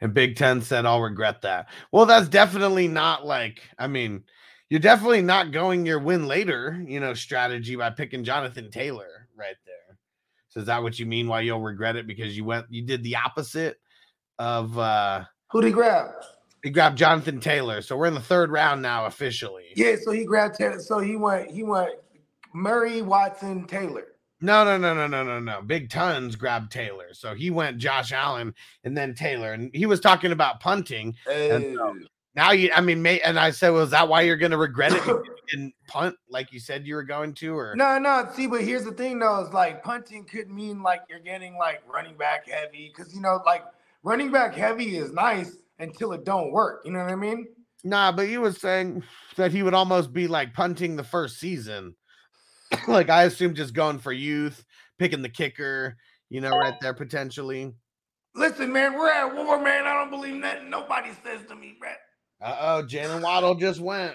And 0.00 0.14
Big 0.14 0.36
Ten 0.36 0.62
said, 0.62 0.86
I'll 0.86 1.00
regret 1.00 1.42
that. 1.42 1.68
Well, 1.92 2.06
that's 2.06 2.28
definitely 2.28 2.86
not 2.88 3.26
like, 3.26 3.62
I 3.78 3.88
mean, 3.88 4.22
you're 4.70 4.80
definitely 4.80 5.22
not 5.22 5.50
going 5.50 5.86
your 5.86 5.98
win 5.98 6.26
later, 6.26 6.82
you 6.86 7.00
know, 7.00 7.14
strategy 7.14 7.74
by 7.74 7.90
picking 7.90 8.22
Jonathan 8.22 8.70
Taylor 8.70 9.28
right 9.36 9.56
there. 9.66 9.98
So 10.48 10.60
is 10.60 10.66
that 10.66 10.82
what 10.82 10.98
you 10.98 11.06
mean 11.06 11.26
why 11.26 11.40
you'll 11.40 11.60
regret 11.60 11.96
it? 11.96 12.06
Because 12.06 12.36
you 12.36 12.44
went, 12.44 12.66
you 12.70 12.82
did 12.82 13.02
the 13.02 13.16
opposite 13.16 13.78
of, 14.38 14.78
uh, 14.78 15.24
Who'd 15.50 15.64
he 15.64 15.72
grab? 15.72 16.10
you 16.64 16.70
grabbed 16.70 16.98
Jonathan 16.98 17.40
Taylor. 17.40 17.82
So 17.82 17.96
we're 17.96 18.06
in 18.06 18.14
the 18.14 18.20
third 18.20 18.50
round 18.50 18.82
now 18.82 19.06
officially. 19.06 19.66
Yeah, 19.74 19.96
so 20.02 20.12
he 20.12 20.24
grabbed 20.24 20.56
Taylor. 20.56 20.80
So 20.80 20.98
he 20.98 21.16
went, 21.16 21.50
he 21.50 21.62
went 21.62 21.92
Murray, 22.54 23.02
Watson, 23.02 23.66
Taylor. 23.66 24.06
No, 24.40 24.64
no, 24.64 24.78
no, 24.78 24.94
no, 24.94 25.06
no, 25.06 25.24
no, 25.24 25.40
no. 25.40 25.62
Big 25.62 25.90
Tons 25.90 26.36
grabbed 26.36 26.70
Taylor. 26.70 27.12
So 27.12 27.34
he 27.34 27.50
went 27.50 27.78
Josh 27.78 28.12
Allen 28.12 28.54
and 28.84 28.96
then 28.96 29.14
Taylor. 29.14 29.52
And 29.52 29.70
he 29.74 29.86
was 29.86 30.00
talking 30.00 30.32
about 30.32 30.60
punting. 30.60 31.14
And 31.30 31.74
so- 31.74 31.96
Now 32.36 32.52
you, 32.52 32.70
I 32.72 32.80
mean, 32.80 33.02
may, 33.02 33.20
and 33.20 33.36
I 33.38 33.50
said, 33.50 33.70
well, 33.70 33.82
is 33.82 33.90
that 33.90 34.08
why 34.08 34.20
you're 34.22 34.36
going 34.36 34.52
to 34.52 34.58
regret 34.58 34.92
it? 34.92 35.02
You 35.50 35.56
didn't 35.60 35.74
punt 35.86 36.14
like 36.28 36.52
you 36.52 36.60
said 36.60 36.86
you 36.86 36.94
were 36.94 37.02
going 37.02 37.32
to, 37.36 37.56
or 37.56 37.74
No, 37.74 37.98
no. 37.98 38.28
See, 38.34 38.46
but 38.46 38.60
here's 38.60 38.84
the 38.84 38.92
thing, 38.92 39.18
though. 39.18 39.40
Is 39.46 39.54
like 39.54 39.82
punting 39.82 40.24
could 40.26 40.50
mean 40.50 40.82
like 40.82 41.00
you're 41.08 41.20
getting 41.20 41.56
like 41.56 41.80
running 41.90 42.18
back 42.18 42.46
heavy, 42.46 42.92
because 42.94 43.14
you 43.14 43.22
know, 43.22 43.40
like 43.46 43.64
running 44.02 44.30
back 44.30 44.54
heavy 44.54 44.98
is 44.98 45.10
nice 45.10 45.56
until 45.78 46.12
it 46.12 46.26
don't 46.26 46.52
work. 46.52 46.82
You 46.84 46.92
know 46.92 46.98
what 46.98 47.10
I 47.10 47.14
mean? 47.14 47.46
nah? 47.82 48.12
But 48.12 48.28
he 48.28 48.36
was 48.36 48.58
saying 48.58 49.04
that 49.36 49.52
he 49.52 49.62
would 49.62 49.72
almost 49.72 50.12
be 50.12 50.28
like 50.28 50.52
punting 50.52 50.96
the 50.96 51.04
first 51.04 51.40
season. 51.40 51.94
like 52.88 53.10
I 53.10 53.24
assume 53.24 53.54
just 53.54 53.74
going 53.74 53.98
for 53.98 54.12
youth, 54.12 54.64
picking 54.98 55.22
the 55.22 55.28
kicker, 55.28 55.96
you 56.28 56.40
know, 56.40 56.50
right 56.50 56.74
there 56.80 56.94
potentially. 56.94 57.72
Listen, 58.34 58.72
man, 58.72 58.94
we're 58.94 59.10
at 59.10 59.34
war, 59.34 59.62
man. 59.62 59.86
I 59.86 59.94
don't 59.94 60.10
believe 60.10 60.34
nothing 60.34 60.70
nobody 60.70 61.10
says 61.24 61.40
to 61.48 61.56
me, 61.56 61.76
Brett. 61.78 61.98
Uh 62.40 62.56
oh, 62.60 62.86
Jalen 62.86 63.22
Waddle 63.22 63.54
just 63.54 63.80
went. 63.80 64.14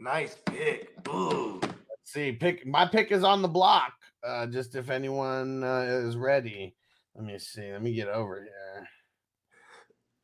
Nice 0.00 0.36
pick. 0.46 0.92
Ooh. 1.08 1.60
Let's 1.62 2.12
see, 2.12 2.32
pick 2.32 2.66
my 2.66 2.86
pick 2.86 3.12
is 3.12 3.24
on 3.24 3.42
the 3.42 3.48
block. 3.48 3.92
Uh, 4.26 4.46
just 4.46 4.74
if 4.74 4.90
anyone 4.90 5.62
uh, 5.62 5.82
is 5.82 6.16
ready. 6.16 6.74
Let 7.14 7.24
me 7.24 7.38
see. 7.38 7.72
Let 7.72 7.82
me 7.82 7.94
get 7.94 8.08
over 8.08 8.46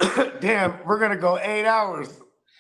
here. 0.01 0.37
Damn, 0.41 0.85
we're 0.85 0.99
gonna 0.99 1.17
go 1.17 1.39
eight 1.39 1.67
hours. 1.67 2.09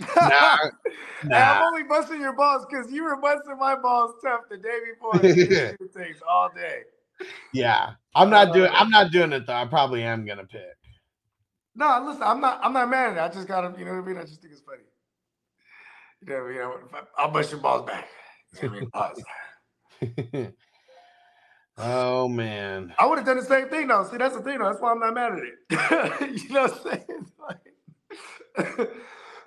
Nah, 0.00 0.56
nah. 1.24 1.36
I'm 1.36 1.62
only 1.62 1.82
busting 1.84 2.20
your 2.20 2.32
balls 2.32 2.66
because 2.68 2.90
you 2.90 3.04
were 3.04 3.16
busting 3.16 3.58
my 3.58 3.76
balls 3.76 4.14
tough 4.22 4.42
the 4.50 4.56
day 4.56 4.78
before. 4.92 5.18
Takes 5.20 6.20
all 6.28 6.50
day. 6.54 6.82
Yeah, 7.52 7.92
I'm 8.14 8.30
not 8.30 8.52
doing. 8.52 8.70
Uh, 8.70 8.74
I'm 8.74 8.90
not 8.90 9.12
doing 9.12 9.32
it 9.32 9.46
though. 9.46 9.54
I 9.54 9.66
probably 9.66 10.02
am 10.02 10.26
gonna 10.26 10.46
pick. 10.46 10.62
No, 11.74 12.04
listen, 12.06 12.22
I'm 12.22 12.40
not. 12.40 12.60
I'm 12.62 12.72
not 12.72 12.90
mad 12.90 13.12
at 13.12 13.16
it. 13.16 13.20
I 13.20 13.28
just 13.28 13.48
gotta, 13.48 13.78
you 13.78 13.84
know 13.84 13.92
what 13.92 14.04
I 14.04 14.06
mean. 14.06 14.16
I 14.18 14.22
just 14.22 14.40
think 14.40 14.52
it's 14.52 14.62
funny. 14.62 14.82
You 16.26 16.28
know, 16.28 16.48
you 16.48 16.58
know, 16.58 16.78
I'll 17.16 17.30
bust 17.30 17.50
your 17.50 17.60
balls 17.60 17.86
back. 17.86 18.08
You 18.62 18.68
know 18.68 18.88
I 18.94 19.12
mean? 20.32 20.52
Oh 21.78 22.28
man. 22.28 22.94
I 22.98 23.06
would 23.06 23.18
have 23.18 23.26
done 23.26 23.38
the 23.38 23.44
same 23.44 23.68
thing 23.68 23.88
though. 23.88 24.06
See, 24.10 24.16
that's 24.16 24.36
the 24.36 24.42
thing 24.42 24.58
though. 24.58 24.66
That's 24.66 24.80
why 24.80 24.92
I'm 24.92 25.00
not 25.00 25.14
mad 25.14 25.32
at 25.32 25.38
it. 25.38 26.42
you 26.42 26.54
know 26.54 26.62
what 26.62 26.86
I'm 26.86 26.92
saying? 26.92 27.26
Like, 27.40 28.90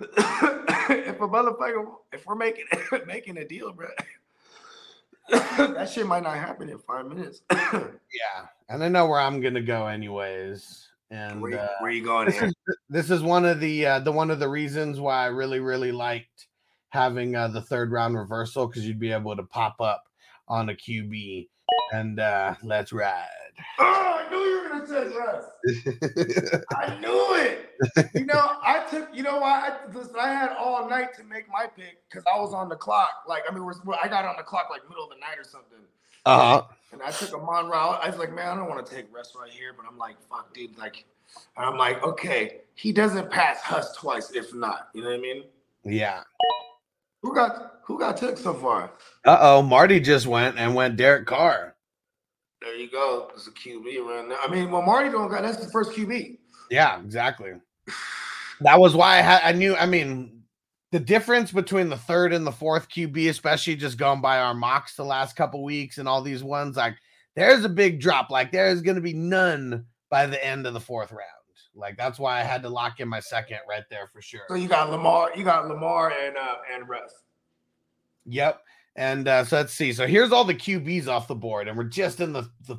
if 0.00 1.16
a 1.20 1.28
motherfucker, 1.28 1.86
if 2.12 2.26
we're 2.26 2.34
making 2.34 2.64
making 3.06 3.38
a 3.38 3.46
deal, 3.46 3.72
bro, 3.72 3.88
that 5.30 5.88
shit 5.88 6.06
might 6.06 6.22
not 6.22 6.36
happen 6.36 6.68
in 6.68 6.78
five 6.78 7.06
minutes. 7.06 7.42
Yeah, 7.50 8.46
and 8.68 8.82
I 8.84 8.88
know 8.88 9.06
where 9.06 9.20
I'm 9.20 9.40
gonna 9.40 9.62
go 9.62 9.86
anyways. 9.86 10.88
And 11.10 11.40
where, 11.40 11.52
you- 11.52 11.58
uh, 11.58 11.68
where 11.80 11.90
you 11.90 12.04
going 12.04 12.26
this 12.26 12.38
here? 12.38 12.46
is 12.48 12.54
this 12.88 13.10
is 13.10 13.22
one 13.22 13.44
of 13.44 13.60
the 13.60 13.86
uh, 13.86 13.98
the 14.00 14.12
one 14.12 14.30
of 14.30 14.38
the 14.40 14.48
reasons 14.48 14.98
why 15.00 15.22
I 15.24 15.26
really 15.26 15.60
really 15.60 15.92
liked 15.92 16.48
having 16.90 17.36
uh, 17.36 17.48
the 17.48 17.62
third 17.62 17.92
round 17.92 18.16
reversal 18.16 18.66
because 18.66 18.86
you'd 18.86 18.98
be 19.00 19.12
able 19.12 19.36
to 19.36 19.42
pop 19.44 19.80
up 19.80 20.04
on 20.48 20.68
a 20.68 20.74
QB 20.74 21.48
and 21.92 22.18
uh, 22.20 22.54
let's 22.62 22.92
ride. 22.92 23.26
Oh, 23.78 24.24
I 24.26 24.30
knew 24.30 24.38
you 24.38 24.62
were 24.62 24.68
gonna 24.68 24.86
say 24.86 25.16
Russ. 25.16 26.64
I 26.76 26.98
knew 27.00 27.34
it. 27.34 28.10
You 28.14 28.24
know, 28.24 28.52
I 28.62 28.86
took. 28.90 29.08
You 29.14 29.22
know 29.22 29.38
why? 29.38 29.70
I, 29.70 29.92
listen, 29.92 30.14
I 30.18 30.28
had 30.28 30.52
all 30.58 30.88
night 30.88 31.14
to 31.16 31.24
make 31.24 31.48
my 31.48 31.66
pick 31.66 31.98
because 32.08 32.24
I 32.32 32.38
was 32.38 32.54
on 32.54 32.68
the 32.68 32.76
clock. 32.76 33.24
Like, 33.28 33.42
I 33.48 33.54
mean, 33.54 33.64
we're, 33.64 33.74
I 34.02 34.08
got 34.08 34.24
on 34.24 34.36
the 34.36 34.42
clock 34.42 34.68
like 34.70 34.88
middle 34.88 35.04
of 35.04 35.10
the 35.10 35.16
night 35.16 35.38
or 35.38 35.44
something. 35.44 35.78
Uh 36.24 36.38
huh. 36.38 36.62
And 36.92 37.02
I 37.02 37.10
took 37.10 37.34
a 37.34 37.38
Mon 37.38 37.68
route. 37.68 38.00
I 38.02 38.08
was 38.08 38.18
like, 38.18 38.32
man, 38.32 38.48
I 38.48 38.56
don't 38.56 38.68
want 38.68 38.84
to 38.84 38.94
take 38.94 39.06
Russ 39.14 39.34
right 39.38 39.50
here. 39.50 39.72
But 39.76 39.86
I'm 39.88 39.98
like, 39.98 40.16
fuck, 40.28 40.52
dude. 40.54 40.76
Like, 40.78 41.04
and 41.56 41.66
I'm 41.66 41.76
like, 41.76 42.02
okay, 42.02 42.62
he 42.74 42.92
doesn't 42.92 43.30
pass 43.30 43.60
Huss 43.60 43.94
twice, 43.96 44.32
if 44.32 44.54
not. 44.54 44.88
You 44.94 45.02
know 45.02 45.10
what 45.10 45.18
I 45.18 45.22
mean? 45.22 45.44
Yeah. 45.84 46.22
Who 47.22 47.34
got 47.34 47.80
who 47.84 47.98
got 47.98 48.16
took 48.16 48.36
so 48.38 48.54
far? 48.54 48.90
Uh 49.24 49.38
oh, 49.40 49.62
Marty 49.62 50.00
just 50.00 50.26
went 50.26 50.58
and 50.58 50.74
went 50.74 50.96
Derek 50.96 51.26
Carr. 51.26 51.75
There 52.62 52.74
you 52.74 52.90
go. 52.90 53.30
It's 53.34 53.46
a 53.46 53.50
QB 53.50 54.28
now. 54.28 54.36
I 54.42 54.48
mean, 54.48 54.70
well, 54.70 54.82
Marty 54.82 55.10
don't 55.10 55.30
got 55.30 55.42
that's 55.42 55.64
the 55.64 55.70
first 55.70 55.90
QB. 55.92 56.38
Yeah, 56.70 57.00
exactly. 57.00 57.52
That 58.60 58.80
was 58.80 58.94
why 58.94 59.18
I 59.18 59.20
had 59.20 59.40
I 59.42 59.52
knew 59.52 59.76
I 59.76 59.86
mean 59.86 60.42
the 60.92 61.00
difference 61.00 61.52
between 61.52 61.88
the 61.88 61.96
third 61.96 62.32
and 62.32 62.46
the 62.46 62.52
fourth 62.52 62.88
QB, 62.88 63.28
especially 63.28 63.76
just 63.76 63.98
going 63.98 64.20
by 64.20 64.38
our 64.38 64.54
mocks 64.54 64.96
the 64.96 65.04
last 65.04 65.36
couple 65.36 65.62
weeks 65.62 65.98
and 65.98 66.08
all 66.08 66.22
these 66.22 66.42
ones, 66.42 66.76
like 66.76 66.96
there's 67.34 67.64
a 67.64 67.68
big 67.68 68.00
drop. 68.00 68.30
Like 68.30 68.50
there 68.52 68.68
is 68.68 68.80
gonna 68.80 69.00
be 69.00 69.12
none 69.12 69.84
by 70.08 70.26
the 70.26 70.42
end 70.44 70.66
of 70.66 70.72
the 70.72 70.80
fourth 70.80 71.12
round. 71.12 71.22
Like 71.74 71.98
that's 71.98 72.18
why 72.18 72.40
I 72.40 72.42
had 72.42 72.62
to 72.62 72.70
lock 72.70 73.00
in 73.00 73.08
my 73.08 73.20
second 73.20 73.58
right 73.68 73.84
there 73.90 74.08
for 74.10 74.22
sure. 74.22 74.44
So 74.48 74.54
you 74.54 74.68
got 74.68 74.90
Lamar, 74.90 75.30
you 75.36 75.44
got 75.44 75.68
Lamar 75.68 76.10
and 76.10 76.36
uh 76.36 76.56
and 76.74 76.88
Russ. 76.88 77.12
Yep. 78.24 78.62
And 78.96 79.28
uh, 79.28 79.44
so 79.44 79.56
let's 79.56 79.74
see. 79.74 79.92
So 79.92 80.06
here's 80.06 80.32
all 80.32 80.44
the 80.44 80.54
QBs 80.54 81.06
off 81.06 81.28
the 81.28 81.34
board, 81.34 81.68
and 81.68 81.76
we're 81.76 81.84
just 81.84 82.20
in 82.20 82.32
the, 82.32 82.50
the 82.66 82.76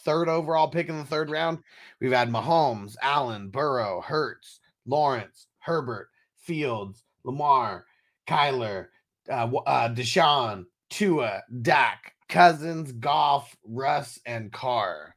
third 0.00 0.28
overall 0.28 0.68
pick 0.68 0.88
in 0.88 0.98
the 0.98 1.04
third 1.04 1.30
round. 1.30 1.58
We've 2.00 2.12
had 2.12 2.30
Mahomes, 2.30 2.96
Allen, 3.00 3.48
Burrow, 3.48 4.00
Hurts, 4.00 4.60
Lawrence, 4.86 5.46
Herbert, 5.60 6.08
Fields, 6.36 7.04
Lamar, 7.24 7.86
Kyler, 8.28 8.88
uh, 9.30 9.48
uh, 9.66 9.88
Deshaun, 9.94 10.64
Tua, 10.90 11.42
Dak, 11.62 12.14
Cousins, 12.28 12.92
Goff, 12.92 13.56
Russ, 13.64 14.18
and 14.26 14.52
Carr. 14.52 15.14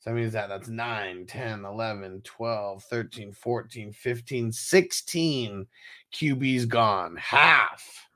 So 0.00 0.10
that 0.10 0.16
means 0.16 0.32
that 0.32 0.48
that's 0.48 0.68
9, 0.68 1.26
10, 1.26 1.64
11, 1.64 2.22
12, 2.22 2.82
13, 2.84 3.32
14, 3.32 3.92
15, 3.92 4.52
16 4.52 5.66
QBs 6.14 6.68
gone. 6.68 7.16
Half. 7.16 8.09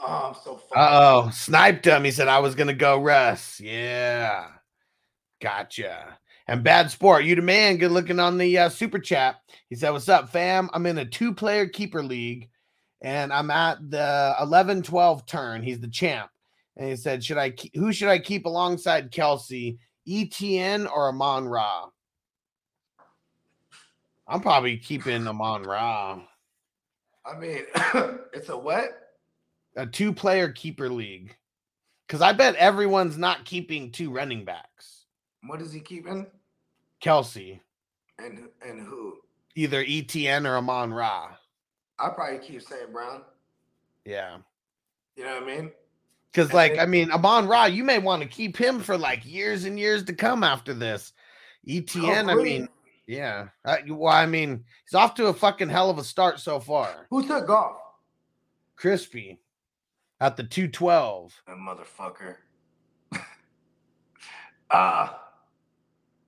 Oh, 0.00 0.28
I'm 0.28 0.34
so 0.42 0.60
oh, 0.76 1.30
sniped 1.30 1.86
him. 1.86 2.04
He 2.04 2.10
said 2.10 2.28
I 2.28 2.38
was 2.38 2.54
gonna 2.54 2.74
go 2.74 3.00
Russ. 3.00 3.60
Yeah, 3.60 4.46
gotcha. 5.40 6.18
And 6.46 6.64
bad 6.64 6.90
sport, 6.90 7.24
you 7.24 7.34
the 7.34 7.42
man. 7.42 7.76
Good 7.76 7.90
looking 7.90 8.18
on 8.20 8.38
the 8.38 8.56
uh, 8.56 8.68
super 8.68 8.98
chat. 8.98 9.36
He 9.68 9.76
said, 9.76 9.90
"What's 9.90 10.08
up, 10.08 10.30
fam? 10.30 10.70
I'm 10.72 10.86
in 10.86 10.98
a 10.98 11.04
two 11.04 11.34
player 11.34 11.66
keeper 11.66 12.02
league, 12.02 12.48
and 13.02 13.32
I'm 13.32 13.50
at 13.50 13.90
the 13.90 14.34
11 14.40 14.82
12 14.82 15.26
turn. 15.26 15.62
He's 15.62 15.80
the 15.80 15.88
champ." 15.88 16.30
And 16.76 16.88
he 16.88 16.96
said, 16.96 17.22
"Should 17.22 17.38
I? 17.38 17.50
Keep, 17.50 17.76
who 17.76 17.92
should 17.92 18.08
I 18.08 18.18
keep 18.18 18.46
alongside 18.46 19.12
Kelce? 19.12 19.78
ETN 20.08 20.90
or 20.90 21.08
Amon 21.08 21.48
Ra?" 21.48 21.88
I'm 24.26 24.40
probably 24.40 24.76
keeping 24.76 25.26
Amon 25.26 25.62
Ra. 25.62 26.20
I 27.24 27.38
mean, 27.38 27.64
it's 28.32 28.48
a 28.48 28.56
what? 28.56 29.07
A 29.78 29.86
two 29.86 30.12
player 30.12 30.50
keeper 30.50 30.90
league 30.90 31.36
because 32.06 32.20
I 32.20 32.32
bet 32.32 32.56
everyone's 32.56 33.16
not 33.16 33.44
keeping 33.44 33.92
two 33.92 34.10
running 34.10 34.44
backs. 34.44 35.04
What 35.46 35.62
is 35.62 35.72
he 35.72 35.78
keeping? 35.78 36.26
Kelce, 37.00 37.60
And 38.18 38.48
and 38.60 38.80
who? 38.80 39.18
either 39.54 39.84
ETN 39.84 40.46
or 40.48 40.56
Amon 40.56 40.92
Ra. 40.92 41.30
I 41.98 42.08
probably 42.10 42.40
keep 42.40 42.60
St. 42.60 42.92
Brown. 42.92 43.22
Yeah. 44.04 44.38
You 45.16 45.24
know 45.24 45.34
what 45.34 45.44
I 45.44 45.46
mean? 45.46 45.70
Because, 46.32 46.52
like, 46.52 46.78
I 46.78 46.86
mean, 46.86 47.12
Amon 47.12 47.46
Ra, 47.46 47.66
you 47.66 47.84
may 47.84 47.98
want 47.98 48.22
to 48.22 48.28
keep 48.28 48.56
him 48.56 48.80
for 48.80 48.98
like 48.98 49.24
years 49.24 49.64
and 49.64 49.78
years 49.78 50.02
to 50.04 50.12
come 50.12 50.42
after 50.42 50.74
this. 50.74 51.12
ETN, 51.68 52.30
I 52.30 52.34
mean, 52.34 52.68
yeah. 53.06 53.48
Uh, 53.64 53.76
well, 53.90 54.12
I 54.12 54.26
mean, 54.26 54.64
he's 54.84 54.94
off 54.94 55.14
to 55.14 55.26
a 55.26 55.34
fucking 55.34 55.68
hell 55.68 55.88
of 55.88 55.98
a 55.98 56.04
start 56.04 56.40
so 56.40 56.58
far. 56.58 57.06
Who 57.10 57.24
took 57.26 57.46
golf? 57.46 57.76
Crispy 58.76 59.38
at 60.20 60.36
the 60.36 60.44
212. 60.44 61.42
That 61.46 61.56
motherfucker. 61.56 62.36
Ah, 64.70 65.24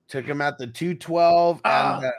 Took 0.07 0.25
him 0.25 0.41
at 0.41 0.57
the 0.57 0.65
212 0.67 1.57
and 1.57 1.63
Ah. 1.65 1.99
uh, 1.99 2.11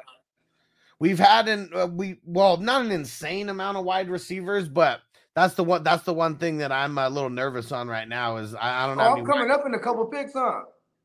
we've 1.00 1.18
had 1.18 1.48
an 1.48 1.68
uh, 1.74 1.88
we 1.90 2.20
well, 2.24 2.56
not 2.58 2.82
an 2.84 2.92
insane 2.92 3.48
amount 3.48 3.76
of 3.76 3.84
wide 3.84 4.08
receivers, 4.08 4.68
but 4.68 5.00
that's 5.34 5.54
the 5.54 5.64
one 5.64 5.82
that's 5.82 6.04
the 6.04 6.14
one 6.14 6.36
thing 6.38 6.58
that 6.58 6.70
I'm 6.70 6.96
a 6.96 7.08
little 7.08 7.28
nervous 7.28 7.72
on 7.72 7.88
right 7.88 8.08
now 8.08 8.36
is 8.36 8.54
I, 8.54 8.84
I 8.84 8.86
don't 8.86 8.98
know. 8.98 9.04
oh, 9.04 9.16
I'm 9.16 9.26
coming 9.26 9.50
up 9.50 9.66
in 9.66 9.74
a 9.74 9.80
couple 9.80 10.06
picks, 10.06 10.32
huh? 10.32 10.60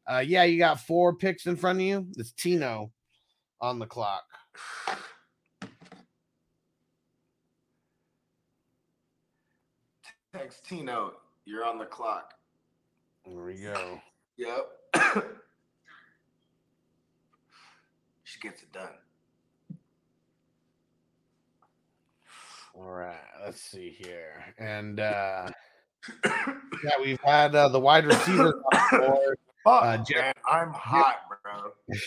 Uh, 0.09 0.19
yeah, 0.19 0.43
you 0.43 0.59
got 0.59 0.79
four 0.79 1.15
picks 1.15 1.47
in 1.47 1.55
front 1.55 1.79
of 1.79 1.85
you. 1.85 2.07
It's 2.15 2.31
Tino 2.33 2.91
on 3.59 3.79
the 3.79 3.87
clock. 3.87 4.23
Text 10.37 10.65
Tino, 10.65 11.13
you're 11.45 11.65
on 11.65 11.77
the 11.77 11.85
clock. 11.85 12.33
There 13.25 13.43
we 13.43 13.55
go. 13.55 13.99
Yep. 14.37 14.69
she 18.23 18.39
gets 18.39 18.61
it 18.61 18.71
done. 18.71 18.89
All 22.75 22.91
right, 22.91 23.15
let's 23.43 23.59
see 23.61 23.89
here. 23.97 24.53
And 24.59 24.99
uh 24.99 25.49
yeah, 26.25 26.53
we've 27.01 27.19
had 27.21 27.55
uh, 27.55 27.69
the 27.69 27.79
wide 27.79 28.05
receiver 28.05 28.53
on 28.93 28.99
board. 28.99 29.37
Fuck, 29.63 29.83
Uh, 29.83 29.97
Jeff- 29.97 30.15
man, 30.21 30.33
I'm 30.49 30.71
hot, 30.71 31.15
bro. 31.43 31.71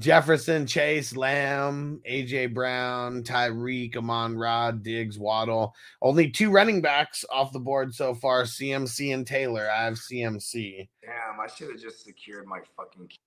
Jefferson, 0.00 0.66
Chase, 0.66 1.14
Lamb, 1.14 2.00
AJ 2.08 2.54
Brown, 2.54 3.22
Tyreek, 3.22 3.96
Amon 3.96 4.36
Ra, 4.36 4.70
Diggs, 4.70 5.18
Waddle. 5.18 5.74
Only 6.00 6.30
two 6.30 6.50
running 6.50 6.80
backs 6.80 7.24
off 7.30 7.52
the 7.52 7.60
board 7.60 7.94
so 7.94 8.14
far, 8.14 8.44
CMC 8.44 9.14
and 9.14 9.26
Taylor. 9.26 9.68
I 9.70 9.84
have 9.84 9.94
CMC. 9.94 10.88
Damn, 11.02 11.38
I 11.40 11.46
should 11.46 11.70
have 11.70 11.80
just 11.80 12.02
secured 12.04 12.46
my 12.46 12.60
fucking 12.76 13.08
key 13.08 13.18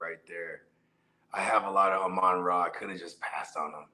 right 0.00 0.26
there. 0.26 0.62
I 1.34 1.40
have 1.40 1.64
a 1.64 1.70
lot 1.70 1.92
of 1.92 2.02
Amon 2.02 2.40
Ra. 2.40 2.64
I 2.64 2.68
could 2.70 2.90
have 2.90 2.98
just 2.98 3.20
passed 3.20 3.56
on 3.56 3.68
him. 3.68 3.86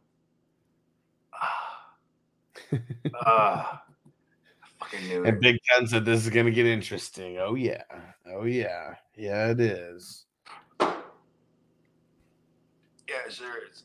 Ah. 1.40 1.84
Ah. 3.24 3.82
I 4.62 4.66
fucking 4.78 5.08
knew 5.08 5.24
And 5.24 5.36
it. 5.36 5.40
Big 5.40 5.58
Ten 5.70 5.86
said 5.86 6.04
this 6.04 6.24
is 6.24 6.30
gonna 6.30 6.50
get 6.50 6.66
interesting. 6.66 7.38
Oh 7.38 7.54
yeah. 7.54 7.82
Oh 8.26 8.44
yeah. 8.44 8.94
Yeah, 9.16 9.50
it 9.50 9.60
is. 9.60 10.24
Yeah, 10.80 10.96
it 13.08 13.16
sure 13.30 13.58
is. 13.70 13.84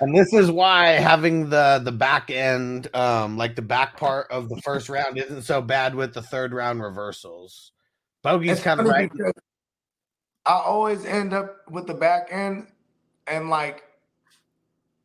And 0.00 0.16
this 0.16 0.32
is 0.32 0.50
why 0.50 0.88
having 0.88 1.48
the 1.48 1.80
the 1.84 1.92
back 1.92 2.28
end, 2.30 2.94
um, 2.94 3.36
like 3.36 3.54
the 3.54 3.62
back 3.62 3.96
part 3.96 4.30
of 4.32 4.48
the 4.48 4.60
first 4.62 4.88
round, 4.88 5.16
isn't 5.16 5.42
so 5.42 5.62
bad 5.62 5.94
with 5.94 6.12
the 6.12 6.22
third 6.22 6.52
round 6.52 6.82
reversals. 6.82 7.70
Bogey's 8.24 8.60
kind 8.60 8.80
of 8.80 8.86
right. 8.86 9.12
I 10.44 10.54
always 10.54 11.04
end 11.04 11.32
up 11.32 11.70
with 11.70 11.86
the 11.86 11.94
back 11.94 12.28
end, 12.32 12.66
and 13.28 13.48
like, 13.48 13.84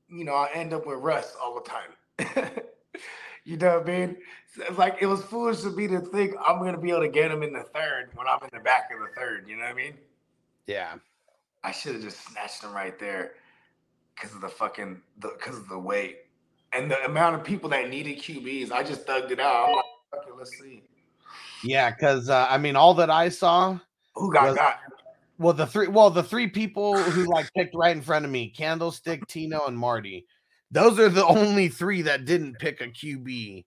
you 0.09 0.23
know, 0.23 0.33
I 0.33 0.49
end 0.53 0.73
up 0.73 0.87
with 0.87 0.97
Russ 0.97 1.35
all 1.39 1.53
the 1.53 1.69
time. 1.69 2.49
you 3.45 3.57
know 3.57 3.77
what 3.77 3.87
I 3.87 3.91
mean? 3.91 4.17
It's 4.57 4.79
like 4.79 4.97
it 4.99 5.05
was 5.05 5.21
foolish 5.21 5.63
of 5.63 5.77
me 5.77 5.87
to 5.89 5.99
think 5.99 6.33
I'm 6.43 6.57
gonna 6.57 6.79
be 6.79 6.89
able 6.89 7.01
to 7.01 7.09
get 7.09 7.29
him 7.29 7.43
in 7.43 7.53
the 7.53 7.63
third 7.63 8.09
when 8.15 8.25
I'm 8.27 8.39
in 8.41 8.49
the 8.51 8.61
back 8.61 8.89
of 8.91 8.99
the 8.99 9.13
third. 9.15 9.47
You 9.47 9.57
know 9.57 9.63
what 9.63 9.73
I 9.73 9.75
mean? 9.75 9.93
Yeah. 10.65 10.95
I 11.67 11.71
should 11.71 11.95
have 11.95 12.01
just 12.01 12.25
snatched 12.25 12.63
him 12.63 12.71
right 12.73 12.97
there 12.97 13.33
because 14.15 14.33
of 14.33 14.39
the 14.39 14.47
fucking 14.47 15.01
because 15.19 15.57
of 15.57 15.67
the 15.67 15.77
weight 15.77 16.19
and 16.71 16.89
the 16.89 17.03
amount 17.03 17.35
of 17.35 17.43
people 17.43 17.69
that 17.71 17.89
needed 17.89 18.19
QBs. 18.19 18.71
I 18.71 18.83
just 18.83 19.05
thugged 19.05 19.31
it 19.31 19.41
out. 19.41 19.67
I'm 19.67 19.75
like, 19.75 19.85
okay, 20.15 20.31
let's 20.37 20.57
see 20.57 20.81
Yeah, 21.65 21.89
because 21.91 22.29
uh, 22.29 22.47
I 22.49 22.57
mean, 22.57 22.77
all 22.77 22.93
that 22.93 23.09
I 23.09 23.27
saw, 23.27 23.77
who 24.15 24.31
got 24.31 24.45
Was- 24.45 24.55
got. 24.55 24.79
well, 25.37 25.51
the 25.51 25.67
three, 25.67 25.87
well, 25.87 26.09
the 26.09 26.23
three 26.23 26.47
people 26.47 26.95
who 26.95 27.25
like 27.25 27.51
picked 27.53 27.75
right 27.75 27.93
in 27.93 28.01
front 28.01 28.23
of 28.23 28.31
me, 28.31 28.49
Candlestick, 28.49 29.27
Tino, 29.27 29.65
and 29.67 29.77
Marty. 29.77 30.25
Those 30.71 30.97
are 30.99 31.09
the 31.09 31.25
only 31.25 31.67
three 31.67 32.01
that 32.03 32.23
didn't 32.23 32.59
pick 32.59 32.79
a 32.79 32.87
QB 32.87 33.65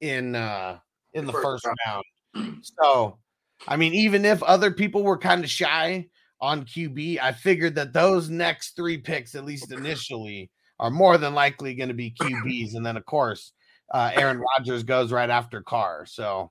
in 0.00 0.36
uh 0.36 0.78
in 1.12 1.26
the 1.26 1.32
First 1.32 1.64
first 1.64 1.66
round. 1.86 2.62
So, 2.80 3.18
I 3.66 3.74
mean, 3.74 3.94
even 3.94 4.24
if 4.24 4.44
other 4.44 4.70
people 4.70 5.02
were 5.02 5.18
kind 5.18 5.42
of 5.42 5.50
shy 5.50 6.06
on 6.42 6.64
QB, 6.64 7.20
I 7.20 7.32
figured 7.32 7.76
that 7.76 7.92
those 7.92 8.28
next 8.28 8.74
three 8.74 8.98
picks, 8.98 9.34
at 9.36 9.44
least 9.44 9.72
initially, 9.72 10.50
are 10.80 10.90
more 10.90 11.16
than 11.16 11.34
likely 11.34 11.74
going 11.74 11.88
to 11.88 11.94
be 11.94 12.10
QBs, 12.20 12.74
and 12.74 12.84
then 12.84 12.96
of 12.96 13.06
course, 13.06 13.52
uh, 13.94 14.10
Aaron 14.14 14.42
Rodgers 14.58 14.82
goes 14.82 15.12
right 15.12 15.30
after 15.30 15.62
Carr. 15.62 16.04
So 16.06 16.50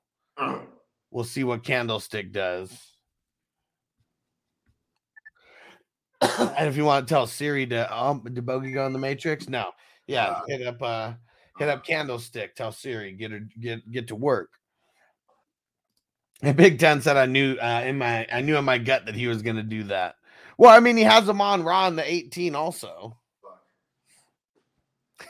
we'll 1.12 1.26
see 1.26 1.44
what 1.44 1.64
Candlestick 1.64 2.32
does. 2.32 2.72
and 6.22 6.70
if 6.70 6.78
you 6.78 6.86
want 6.86 7.08
to 7.08 7.14
tell 7.14 7.28
Siri 7.28 7.66
to 7.68 7.96
um 7.96 8.24
did 8.24 8.46
Bogey 8.46 8.72
go 8.72 8.86
in 8.86 8.94
the 8.94 9.00
Matrix? 9.00 9.50
No. 9.50 9.72
Yeah, 10.08 10.40
hit 10.48 10.66
up 10.66 10.82
uh 10.82 11.14
hit 11.58 11.68
up 11.68 11.86
Candlestick, 11.86 12.56
tell 12.56 12.72
Siri, 12.72 13.12
get 13.14 13.32
her 13.32 13.42
get 13.60 13.92
get 13.92 14.08
to 14.10 14.16
work. 14.16 14.50
And 16.42 16.58
Big 16.58 16.80
Ten 16.80 17.02
said 17.02 17.18
I 17.18 17.26
knew 17.28 17.56
uh 17.56 17.84
in 17.86 17.98
my 17.98 18.26
I 18.32 18.42
knew 18.42 18.58
in 18.58 18.66
my 18.66 18.78
gut 18.78 19.06
that 19.06 19.16
he 19.16 19.28
was 19.28 19.42
gonna 19.42 19.64
do 19.64 19.84
that. 19.86 20.16
Well, 20.58 20.76
I 20.76 20.80
mean 20.80 20.98
he 20.98 21.04
has 21.04 21.30
Amon 21.30 21.64
Ra 21.64 21.88
in 21.88 21.96
the 21.96 22.12
18 22.12 22.56
also. 22.56 23.18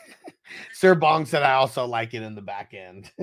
Sir 0.74 0.96
Bong 0.96 1.26
said 1.26 1.44
I 1.44 1.54
also 1.54 1.86
like 1.86 2.14
it 2.14 2.24
in 2.24 2.36
the 2.36 2.42
back 2.42 2.74
end. 2.74 3.12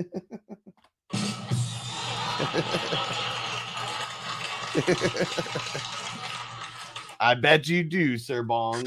I 7.19 7.35
bet 7.35 7.67
you 7.67 7.83
do, 7.83 8.17
Sir 8.17 8.43
Bong. 8.43 8.85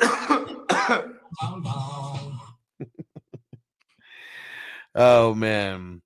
Oh 5.00 5.32
man. 5.34 6.02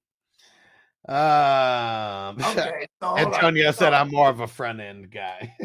Um 1.08 2.36
okay, 2.44 2.86
so 3.00 3.06
hold 3.08 3.18
on. 3.18 3.34
Antonio 3.34 3.70
said 3.72 3.90
So- 3.90 3.92
I'm 3.92 4.10
more 4.10 4.28
of 4.28 4.40
a 4.40 4.46
front 4.46 4.80
end 4.80 5.10
guy. 5.10 5.54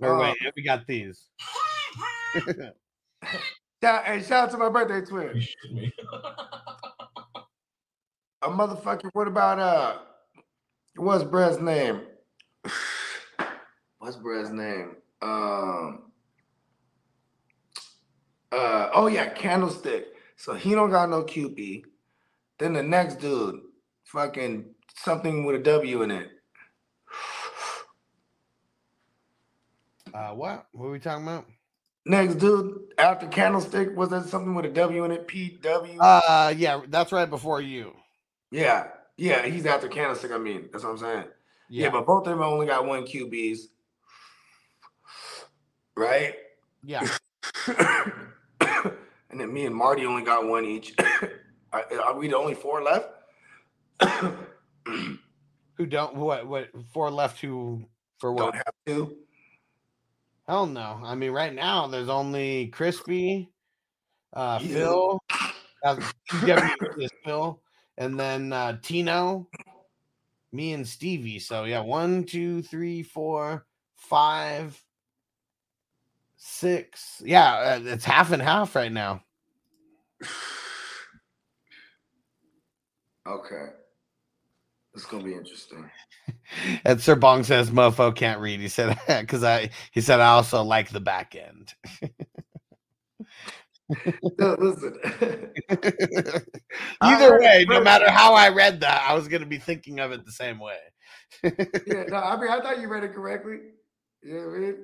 or 0.00 0.18
wait, 0.18 0.36
Um, 0.44 0.52
we 0.54 0.62
got 0.62 0.86
these. 0.86 1.28
Shout, 3.82 4.04
hey, 4.04 4.20
shout 4.22 4.44
out 4.44 4.50
to 4.50 4.58
my 4.58 4.68
birthday 4.68 5.00
twin. 5.00 5.42
A 8.42 8.48
motherfucker. 8.48 9.08
What 9.14 9.26
about 9.26 9.58
uh? 9.58 9.98
What's 10.96 11.24
Brad's 11.24 11.58
name? 11.58 12.02
What's 13.98 14.16
Brad's 14.16 14.50
name? 14.50 14.96
Um. 15.22 16.09
Uh 18.52 18.90
oh 18.94 19.06
yeah, 19.06 19.28
Candlestick. 19.28 20.06
So 20.36 20.54
he 20.54 20.70
don't 20.74 20.90
got 20.90 21.08
no 21.10 21.22
QB. 21.22 21.84
Then 22.58 22.72
the 22.72 22.82
next 22.82 23.16
dude, 23.16 23.60
fucking 24.04 24.74
something 24.96 25.44
with 25.44 25.56
a 25.56 25.62
W 25.62 26.02
in 26.02 26.10
it. 26.10 26.30
Uh 30.12 30.30
what? 30.30 30.66
What 30.72 30.86
are 30.86 30.90
we 30.90 30.98
talking 30.98 31.24
about? 31.26 31.46
Next 32.06 32.36
dude 32.36 32.80
after 32.98 33.26
Candlestick 33.28 33.96
was 33.96 34.08
that 34.10 34.24
something 34.26 34.54
with 34.54 34.64
a 34.64 34.70
W 34.70 35.04
in 35.04 35.12
it? 35.12 35.26
P 35.28 35.58
W. 35.62 35.98
Uh 36.00 36.52
yeah, 36.56 36.80
that's 36.88 37.12
right 37.12 37.28
before 37.30 37.60
you. 37.60 37.92
yeah, 38.50 38.88
yeah, 39.16 39.46
he's 39.46 39.66
after 39.66 39.86
Candlestick. 39.88 40.32
I 40.32 40.38
mean, 40.38 40.68
that's 40.72 40.82
what 40.82 40.90
I'm 40.90 40.98
saying. 40.98 41.24
Yeah, 41.68 41.84
Yeah, 41.84 41.90
but 41.90 42.06
both 42.06 42.26
of 42.26 42.32
them 42.32 42.42
only 42.42 42.66
got 42.66 42.86
one 42.86 43.04
QBs, 43.04 43.58
right? 45.96 46.34
yeah. 46.82 47.06
and 49.30 49.40
then 49.40 49.52
me 49.52 49.66
and 49.66 49.74
Marty 49.74 50.04
only 50.06 50.22
got 50.22 50.46
one 50.46 50.64
each. 50.64 50.94
are, 51.72 51.84
are 52.04 52.18
we 52.18 52.28
the 52.28 52.36
only 52.36 52.54
four 52.54 52.82
left? 52.82 53.08
Who 55.74 55.86
don't 55.86 56.14
what 56.14 56.46
what 56.46 56.68
four 56.92 57.10
left 57.10 57.40
who 57.40 57.82
for 58.18 58.32
what? 58.32 58.52
Don't 58.52 58.56
have 58.56 58.74
two. 58.86 59.16
Hell 60.46 60.66
no. 60.66 61.00
I 61.02 61.14
mean, 61.14 61.30
right 61.30 61.54
now 61.54 61.86
there's 61.86 62.08
only 62.10 62.66
Crispy, 62.66 63.48
uh, 64.34 64.58
You. 64.60 64.74
Phil, 64.74 65.20
uh, 65.84 65.96
is 66.98 67.10
Phil, 67.24 67.62
and 67.96 68.20
then 68.20 68.52
uh, 68.52 68.76
Tino, 68.82 69.48
me 70.52 70.72
and 70.72 70.86
Stevie. 70.86 71.38
So 71.38 71.64
yeah, 71.64 71.80
one, 71.80 72.24
two, 72.24 72.62
three, 72.62 73.02
four, 73.02 73.64
five, 73.96 74.82
six. 76.40 77.22
Yeah, 77.24 77.52
uh, 77.52 77.80
it's 77.84 78.04
half 78.04 78.32
and 78.32 78.42
half 78.42 78.74
right 78.74 78.92
now. 78.92 79.22
Okay. 83.26 83.66
It's 84.94 85.04
gonna 85.04 85.22
be 85.22 85.34
interesting. 85.34 85.88
And 86.84 87.00
Sir 87.00 87.16
Bong 87.16 87.44
says 87.44 87.70
mofo 87.70 88.14
can't 88.14 88.40
read. 88.40 88.60
He 88.60 88.68
said 88.68 88.98
because 89.20 89.44
I 89.44 89.70
he 89.92 90.00
said 90.00 90.20
I 90.20 90.28
also 90.28 90.62
like 90.62 90.90
the 90.90 91.00
back 91.00 91.36
end. 91.36 91.74
No, 94.38 94.56
listen. 94.58 94.98
Either 97.00 97.40
way, 97.40 97.66
no 97.68 97.82
matter 97.82 98.10
how 98.10 98.34
I 98.34 98.48
read 98.48 98.80
that, 98.80 99.04
I 99.08 99.14
was 99.14 99.28
gonna 99.28 99.46
be 99.46 99.58
thinking 99.58 100.00
of 100.00 100.12
it 100.12 100.24
the 100.24 100.32
same 100.32 100.58
way. 100.58 100.78
yeah, 101.42 102.04
no, 102.08 102.16
I 102.16 102.40
mean 102.40 102.50
I 102.50 102.60
thought 102.60 102.80
you 102.80 102.88
read 102.88 103.04
it 103.04 103.12
correctly. 103.12 103.58
You 104.22 104.34
know 104.34 104.46
what 104.46 104.56
I 104.56 104.58
mean? 104.58 104.76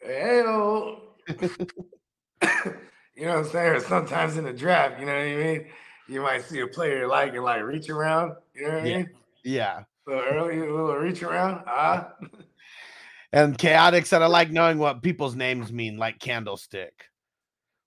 Hey, 0.00 0.38
you 0.38 0.44
know 0.44 1.00
what 3.16 3.36
I'm 3.38 3.44
saying? 3.46 3.72
Or 3.74 3.80
sometimes 3.80 4.36
in 4.36 4.44
the 4.44 4.52
draft, 4.52 5.00
you 5.00 5.06
know 5.06 5.12
what 5.12 5.22
I 5.22 5.36
mean? 5.36 5.66
You 6.08 6.22
might 6.22 6.44
see 6.44 6.60
a 6.60 6.66
player 6.66 7.06
like 7.06 7.34
and 7.34 7.44
like 7.44 7.62
reach 7.62 7.90
around. 7.90 8.32
You 8.54 8.62
know 8.62 8.68
what 8.74 8.78
I 8.78 8.84
mean? 8.84 9.10
yeah. 9.44 9.82
So 10.06 10.14
early, 10.14 10.58
a 10.58 10.60
little 10.60 10.94
reach 10.94 11.22
around. 11.22 11.62
Ah, 11.66 12.12
And 13.32 13.58
chaotic 13.58 14.06
said 14.06 14.22
I 14.22 14.26
like 14.26 14.50
knowing 14.50 14.78
what 14.78 15.02
people's 15.02 15.34
names 15.36 15.70
mean, 15.70 15.98
like 15.98 16.18
candlestick. 16.18 16.94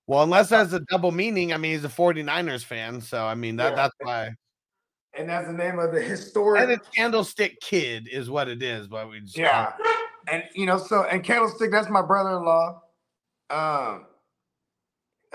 Well, 0.06 0.22
unless 0.22 0.50
there's 0.50 0.72
a 0.72 0.80
double 0.80 1.10
meaning, 1.10 1.52
I 1.52 1.56
mean 1.56 1.72
he's 1.72 1.84
a 1.84 1.88
49ers 1.88 2.64
fan, 2.64 3.00
so 3.00 3.24
I 3.24 3.34
mean 3.34 3.56
that 3.56 3.70
Yeah. 3.70 3.76
that's 3.76 3.94
why. 3.98 4.34
and 5.14 5.28
that's 5.28 5.46
the 5.46 5.52
name 5.52 5.78
of 5.78 5.92
the 5.92 6.00
historic. 6.00 6.62
And 6.62 6.70
it's 6.72 6.88
candlestick 6.94 7.60
kid 7.60 8.08
is 8.10 8.30
what 8.30 8.48
it 8.48 8.62
is, 8.62 8.86
but 8.86 9.10
we 9.10 9.20
just 9.20 9.36
Yeah. 9.36 9.72
And 10.28 10.44
you 10.54 10.66
know, 10.66 10.78
so 10.78 11.04
and 11.04 11.22
Candlestick, 11.24 11.70
that's 11.70 11.88
my 11.88 12.02
brother-in-law. 12.02 12.82
Um 13.50 14.06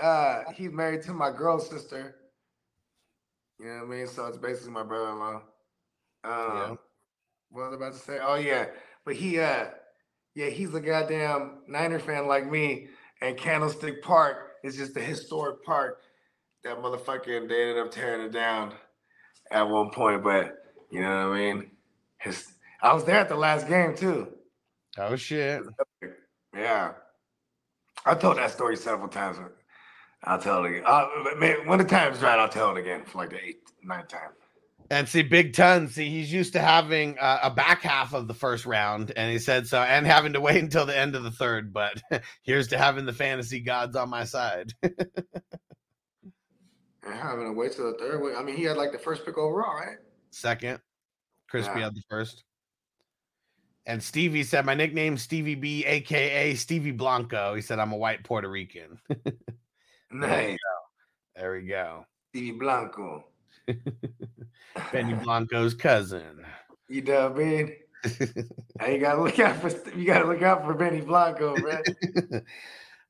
uh 0.00 0.44
he's 0.54 0.72
married 0.72 1.02
to 1.02 1.12
my 1.12 1.30
girl 1.30 1.58
sister. 1.58 2.16
You 3.58 3.66
know 3.66 3.74
what 3.86 3.94
I 3.94 3.98
mean? 3.98 4.06
So 4.06 4.26
it's 4.26 4.38
basically 4.38 4.72
my 4.72 4.82
brother-in-law. 4.84 5.42
Um 6.24 6.32
Yeah. 6.56 6.76
what 7.50 7.70
was 7.70 7.72
I 7.72 7.76
about 7.76 7.92
to 7.94 7.98
say? 7.98 8.18
Oh 8.22 8.36
yeah. 8.36 8.66
But 9.04 9.16
he 9.16 9.38
uh 9.40 9.66
yeah, 10.34 10.50
he's 10.50 10.74
a 10.74 10.80
goddamn 10.80 11.62
Niner 11.66 11.98
fan 11.98 12.26
like 12.28 12.48
me. 12.50 12.88
And 13.20 13.36
Candlestick 13.36 14.02
Park 14.02 14.52
is 14.62 14.76
just 14.76 14.96
a 14.96 15.00
historic 15.00 15.64
park. 15.64 16.00
That 16.64 16.78
motherfucking 16.78 17.48
they 17.48 17.62
ended 17.62 17.78
up 17.78 17.90
tearing 17.90 18.26
it 18.26 18.32
down 18.32 18.74
at 19.50 19.68
one 19.68 19.90
point, 19.90 20.22
but 20.22 20.58
you 20.90 21.00
know 21.00 21.30
what 21.30 21.36
I 21.36 21.38
mean? 21.54 21.70
His 22.18 22.52
I 22.82 22.94
was 22.94 23.04
there 23.04 23.16
at 23.18 23.28
the 23.28 23.36
last 23.36 23.68
game 23.68 23.94
too. 23.96 24.28
Oh 24.98 25.16
shit. 25.16 25.62
Yeah. 26.54 26.92
I 28.04 28.14
told 28.14 28.38
that 28.38 28.50
story 28.50 28.76
several 28.76 29.08
times. 29.08 29.38
I'll 30.24 30.38
tell 30.40 30.64
it 30.64 30.70
again. 30.70 30.82
Uh, 30.86 31.06
man, 31.36 31.66
when 31.66 31.78
the 31.78 31.84
time's 31.84 32.20
right, 32.20 32.38
I'll 32.38 32.48
tell 32.48 32.74
it 32.76 32.80
again 32.80 33.04
for 33.04 33.18
like 33.18 33.30
the 33.30 33.44
eighth, 33.44 33.72
ninth 33.82 34.08
time. 34.08 34.30
And 34.90 35.06
see, 35.06 35.22
Big 35.22 35.52
Ton, 35.52 35.88
see, 35.88 36.08
he's 36.08 36.32
used 36.32 36.54
to 36.54 36.60
having 36.60 37.18
uh, 37.18 37.40
a 37.42 37.50
back 37.50 37.82
half 37.82 38.14
of 38.14 38.26
the 38.26 38.32
first 38.32 38.64
round, 38.64 39.12
and 39.14 39.30
he 39.30 39.38
said 39.38 39.66
so, 39.66 39.80
and 39.82 40.06
having 40.06 40.32
to 40.32 40.40
wait 40.40 40.56
until 40.62 40.86
the 40.86 40.96
end 40.96 41.14
of 41.14 41.22
the 41.22 41.30
third. 41.30 41.72
But 41.72 42.02
here's 42.42 42.68
to 42.68 42.78
having 42.78 43.04
the 43.04 43.12
fantasy 43.12 43.60
gods 43.60 43.96
on 43.96 44.08
my 44.10 44.24
side. 44.24 44.72
And 47.04 47.14
having 47.18 47.46
to 47.46 47.52
wait 47.52 47.72
till 47.72 47.90
the 47.90 47.96
third. 47.96 48.36
I 48.36 48.42
mean, 48.42 48.54
he 48.56 48.64
had 48.64 48.76
like 48.76 48.92
the 48.92 48.98
first 48.98 49.24
pick 49.24 49.38
overall, 49.38 49.74
right? 49.74 49.96
Second, 50.30 50.78
Crispy 51.48 51.78
Yeah. 51.78 51.84
had 51.86 51.94
the 51.94 52.02
first. 52.10 52.44
And 53.88 54.02
Stevie 54.02 54.44
said, 54.44 54.66
My 54.66 54.74
nickname's 54.74 55.22
Stevie 55.22 55.54
B, 55.54 55.82
aka 55.86 56.54
Stevie 56.54 56.92
Blanco. 56.92 57.54
He 57.54 57.62
said, 57.62 57.78
I'm 57.78 57.90
a 57.90 57.96
white 57.96 58.22
Puerto 58.22 58.48
Rican. 58.48 59.00
Nice. 60.10 60.56
There 61.36 61.52
we 61.52 61.66
go. 61.66 62.06
Stevie 62.30 62.58
Blanco. 62.58 63.26
Benny 64.92 65.12
Blanco's 65.12 65.74
cousin. 65.74 66.46
You 66.88 67.02
know 67.02 67.28
what 67.28 67.40
I 67.42 67.44
mean? 67.44 67.76
You 68.88 68.98
gotta 69.00 69.20
look 69.22 69.38
out 69.38 69.56
for 69.56 69.68
you 69.98 70.06
gotta 70.06 70.24
look 70.24 70.40
out 70.40 70.64
for 70.64 70.72
Benny 70.72 71.02
Blanco, 71.02 71.56
man. 71.56 71.82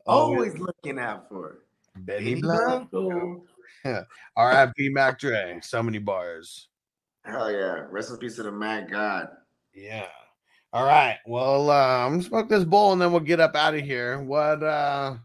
Oh, 0.06 0.22
Always 0.22 0.54
Always 0.54 0.58
looking 0.58 0.98
out 0.98 1.28
for 1.28 1.58
Benny 1.94 2.34
Benny 2.34 2.40
Blanco. 2.40 3.44
Blanco. 3.84 4.06
R.I.P. 4.36 4.88
Mac 4.88 5.20
Dre. 5.20 5.60
So 5.62 5.84
many 5.84 5.98
bars. 5.98 6.66
Hell 7.24 7.52
yeah. 7.52 7.84
Rest 7.90 8.10
in 8.10 8.16
peace 8.16 8.34
to 8.36 8.42
the 8.42 8.50
mad 8.50 8.90
God. 8.90 9.28
Yeah. 9.72 10.08
All 10.72 10.84
right. 10.84 11.18
Well, 11.26 11.70
uh, 11.70 12.04
I'm 12.04 12.12
gonna 12.12 12.22
smoke 12.22 12.48
this 12.48 12.64
bowl 12.64 12.92
and 12.92 13.00
then 13.00 13.10
we'll 13.10 13.20
get 13.20 13.40
up 13.40 13.56
out 13.56 13.74
of 13.74 13.80
here. 13.80 14.20
What 14.22 14.62
uh 14.62 15.16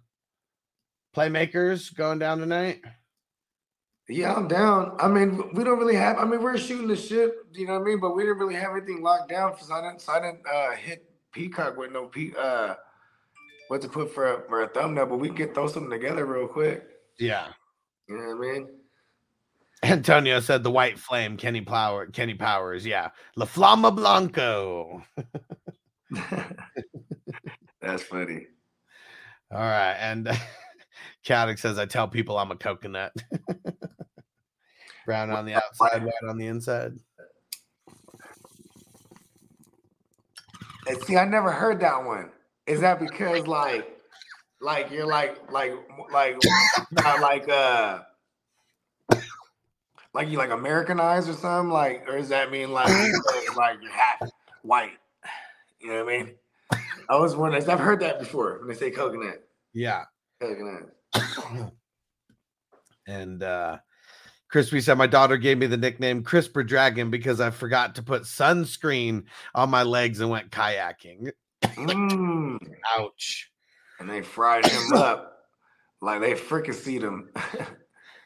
playmakers 1.15 1.93
going 1.95 2.19
down 2.19 2.39
tonight? 2.39 2.81
Yeah, 4.09 4.33
I'm 4.33 4.47
down. 4.47 4.95
I 4.99 5.07
mean, 5.07 5.41
we 5.53 5.63
don't 5.63 5.79
really 5.79 5.95
have. 5.95 6.17
I 6.17 6.25
mean, 6.25 6.41
we're 6.41 6.57
shooting 6.57 6.87
the 6.87 6.95
shit. 6.95 7.33
You 7.53 7.67
know 7.67 7.73
what 7.73 7.81
I 7.81 7.85
mean? 7.85 7.99
But 7.99 8.15
we 8.15 8.23
didn't 8.23 8.37
really 8.37 8.55
have 8.55 8.71
anything 8.71 9.01
locked 9.01 9.29
down 9.29 9.51
because 9.51 9.71
I 9.71 9.81
didn't. 9.81 10.01
So 10.01 10.11
I 10.13 10.19
didn't 10.19 10.41
uh, 10.45 10.71
hit 10.71 11.09
Peacock 11.31 11.77
with 11.77 11.91
no 11.91 12.07
pe 12.07 12.31
uh, 12.37 12.75
what 13.69 13.81
to 13.81 13.87
put 13.87 14.13
for 14.13 14.35
a, 14.35 14.47
for 14.47 14.63
a 14.63 14.67
thumbnail. 14.67 15.05
But 15.05 15.17
we 15.17 15.29
can 15.29 15.53
throw 15.53 15.67
something 15.67 15.89
together 15.89 16.25
real 16.25 16.47
quick. 16.47 16.85
Yeah. 17.17 17.47
You 18.09 18.17
know 18.17 18.35
what 18.35 18.47
I 18.47 18.53
mean? 18.53 18.67
Antonio 19.83 20.39
said 20.39 20.63
the 20.63 20.71
white 20.71 20.97
flame, 20.97 21.35
Kenny 21.35 21.61
Power, 21.61 22.07
Kenny 22.07 22.33
Powers. 22.35 22.85
Yeah. 22.85 23.09
La 23.35 23.45
Flama 23.45 23.93
Blanco. 23.93 25.03
That's 27.81 28.03
funny. 28.03 28.47
All 29.51 29.59
right. 29.59 29.95
And 29.99 30.29
Caddick 31.25 31.59
says, 31.59 31.77
I 31.77 31.85
tell 31.85 32.07
people 32.07 32.37
I'm 32.37 32.51
a 32.51 32.55
coconut. 32.55 33.11
Brown 35.05 35.31
on 35.31 35.45
the 35.45 35.55
outside, 35.55 36.05
white 36.05 36.13
on 36.29 36.37
the 36.37 36.47
inside. 36.47 36.93
See, 41.05 41.17
I 41.17 41.25
never 41.25 41.51
heard 41.51 41.81
that 41.81 42.05
one. 42.05 42.31
Is 42.67 42.79
that 42.79 43.01
because 43.01 43.45
like, 43.45 43.85
like 44.61 44.89
you're 44.91 45.05
like 45.05 45.51
like 45.51 45.73
like 46.13 46.37
not 46.91 47.19
like 47.19 47.49
uh 47.49 47.99
like 50.13 50.29
you 50.29 50.37
like 50.37 50.51
Americanized 50.51 51.29
or 51.29 51.33
something? 51.33 51.71
Like, 51.71 52.07
or 52.07 52.17
does 52.17 52.29
that 52.29 52.51
mean 52.51 52.71
like 52.71 52.87
like 53.57 53.77
you're 53.81 53.91
half 53.91 54.29
white? 54.61 54.91
You 55.81 55.89
know 55.89 56.05
what 56.05 56.13
I 56.13 56.17
mean? 56.17 56.35
I 57.09 57.17
was 57.17 57.35
wondering. 57.35 57.69
I've 57.69 57.79
heard 57.79 57.99
that 58.01 58.19
before 58.19 58.59
when 58.59 58.69
they 58.69 58.75
say 58.75 58.91
coconut. 58.91 59.43
Yeah. 59.73 60.03
Coconut. 60.41 60.89
And 63.05 63.43
uh 63.43 63.79
Crispy 64.47 64.79
said 64.79 64.97
my 64.97 65.07
daughter 65.07 65.35
gave 65.35 65.57
me 65.57 65.65
the 65.65 65.75
nickname 65.75 66.23
Crisper 66.23 66.63
Dragon 66.63 67.09
because 67.09 67.41
I 67.41 67.49
forgot 67.49 67.95
to 67.95 68.03
put 68.03 68.21
sunscreen 68.21 69.25
on 69.53 69.69
my 69.69 69.83
legs 69.83 70.21
and 70.21 70.29
went 70.29 70.51
kayaking. 70.51 71.31
Mm. 71.63 72.59
Ouch. 72.97 73.51
And 73.99 74.09
they 74.09 74.21
fried 74.21 74.65
him 74.65 74.93
up 74.93 75.47
like 76.01 76.21
they 76.21 76.33
fricasseed 76.33 77.01
him. 77.01 77.29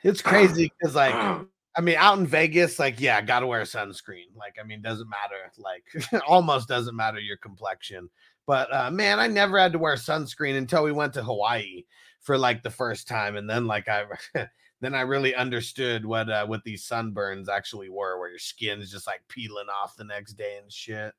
It's 0.04 0.22
crazy 0.22 0.72
because 0.80 0.96
like 0.96 1.14
I 1.78 1.82
mean 1.82 1.96
out 1.98 2.18
in 2.18 2.26
Vegas, 2.28 2.80
like 2.80 3.00
yeah, 3.00 3.22
gotta 3.22 3.46
wear 3.48 3.62
sunscreen. 3.62 4.36
Like, 4.36 4.56
I 4.62 4.66
mean, 4.66 4.82
doesn't 4.82 5.10
matter, 5.10 5.52
like 5.58 5.84
almost 6.28 6.68
doesn't 6.68 6.96
matter 6.96 7.20
your 7.20 7.38
complexion. 7.38 8.10
But 8.46 8.74
uh 8.74 8.92
man, 8.92 9.20
I 9.20 9.28
never 9.28 9.60
had 9.60 9.74
to 9.74 9.80
wear 9.80 9.96
sunscreen 9.96 10.58
until 10.58 10.84
we 10.84 10.92
went 10.92 11.14
to 11.16 11.24
Hawaii 11.24 11.84
for 12.22 12.38
like 12.38 12.64
the 12.64 12.72
first 12.72 13.08
time. 13.08 13.36
And 13.38 13.50
then 13.50 13.68
like 13.68 13.88
I 13.88 14.06
then 14.82 14.96
I 14.96 15.02
really 15.02 15.36
understood 15.36 16.06
what 16.06 16.30
uh 16.30 16.46
what 16.48 16.64
these 16.64 16.88
sunburns 16.88 17.48
actually 17.50 17.90
were, 17.90 18.20
where 18.20 18.30
your 18.30 18.40
skin 18.40 18.82
is 18.82 18.92
just 18.92 19.08
like 19.08 19.22
peeling 19.30 19.68
off 19.84 19.96
the 19.98 20.04
next 20.06 20.34
day 20.34 20.58
and 20.62 20.72
shit. 20.72 21.14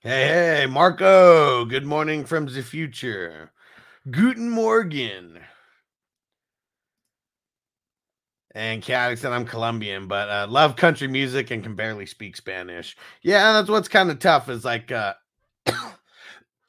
Hey, 0.00 0.58
hey, 0.60 0.66
Marco. 0.66 1.64
Good 1.64 1.86
morning 1.86 2.24
from 2.24 2.46
the 2.46 2.62
future. 2.62 3.52
Guten 4.10 4.50
Morgen. 4.50 5.38
And 8.54 8.82
Caddick 8.82 9.18
said 9.18 9.32
I'm 9.32 9.46
Colombian, 9.46 10.08
but 10.08 10.28
uh, 10.28 10.46
love 10.48 10.76
country 10.76 11.06
music 11.06 11.50
and 11.50 11.62
can 11.62 11.74
barely 11.76 12.04
speak 12.04 12.36
Spanish. 12.36 12.96
Yeah, 13.22 13.52
that's 13.52 13.70
what's 13.70 13.88
kind 13.88 14.10
of 14.10 14.18
tough. 14.18 14.48
Is 14.48 14.64
like, 14.64 14.90
uh, 14.90 15.14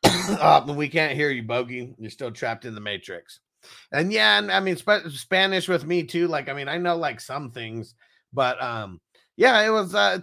uh, 0.06 0.66
we 0.78 0.88
can't 0.88 1.16
hear 1.16 1.32
you, 1.32 1.44
Bogey. 1.44 1.96
You're 1.98 2.12
still 2.12 2.32
trapped 2.32 2.66
in 2.66 2.76
the 2.76 2.82
matrix. 2.82 3.40
And 3.92 4.14
yeah, 4.14 4.38
and 4.38 4.52
I 4.52 4.60
mean 4.60 4.78
Sp- 4.78 5.10
Spanish 5.10 5.68
with 5.68 5.86
me 5.86 6.04
too. 6.04 6.28
Like, 6.28 6.50
I 6.50 6.54
mean, 6.54 6.68
I 6.70 6.78
know 6.78 6.96
like 6.96 7.20
some 7.20 7.50
things, 7.50 7.96
but 8.32 8.62
um, 8.62 9.02
yeah, 9.38 9.60
it 9.66 9.70
was. 9.72 9.96
Uh, 9.96 10.20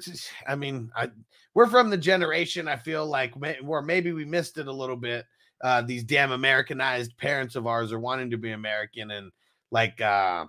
I 0.46 0.54
mean, 0.54 0.90
I 0.96 1.08
we're 1.54 1.66
from 1.66 1.90
the 1.90 1.98
generation. 1.98 2.68
I 2.68 2.76
feel 2.76 3.04
like 3.04 3.34
where 3.34 3.82
maybe 3.82 4.12
we 4.12 4.24
missed 4.24 4.58
it 4.58 4.68
a 4.68 4.72
little 4.72 4.96
bit. 4.96 5.26
Uh, 5.60 5.82
these 5.82 6.04
damn 6.04 6.32
Americanized 6.32 7.16
parents 7.16 7.54
of 7.54 7.66
ours 7.66 7.92
are 7.92 7.98
wanting 7.98 8.30
to 8.30 8.38
be 8.38 8.52
American 8.52 9.10
and 9.10 9.30
like 9.70 10.00
uh 10.00 10.46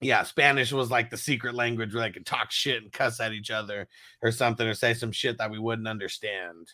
yeah, 0.00 0.22
Spanish 0.22 0.70
was 0.72 0.90
like 0.90 1.10
the 1.10 1.16
secret 1.16 1.54
language 1.54 1.94
where 1.94 2.04
they 2.04 2.12
could 2.12 2.26
talk 2.26 2.50
shit 2.50 2.82
and 2.82 2.92
cuss 2.92 3.20
at 3.20 3.32
each 3.32 3.50
other 3.50 3.88
or 4.22 4.30
something 4.30 4.66
or 4.66 4.74
say 4.74 4.92
some 4.92 5.12
shit 5.12 5.38
that 5.38 5.50
we 5.50 5.58
wouldn't 5.58 5.88
understand. 5.88 6.68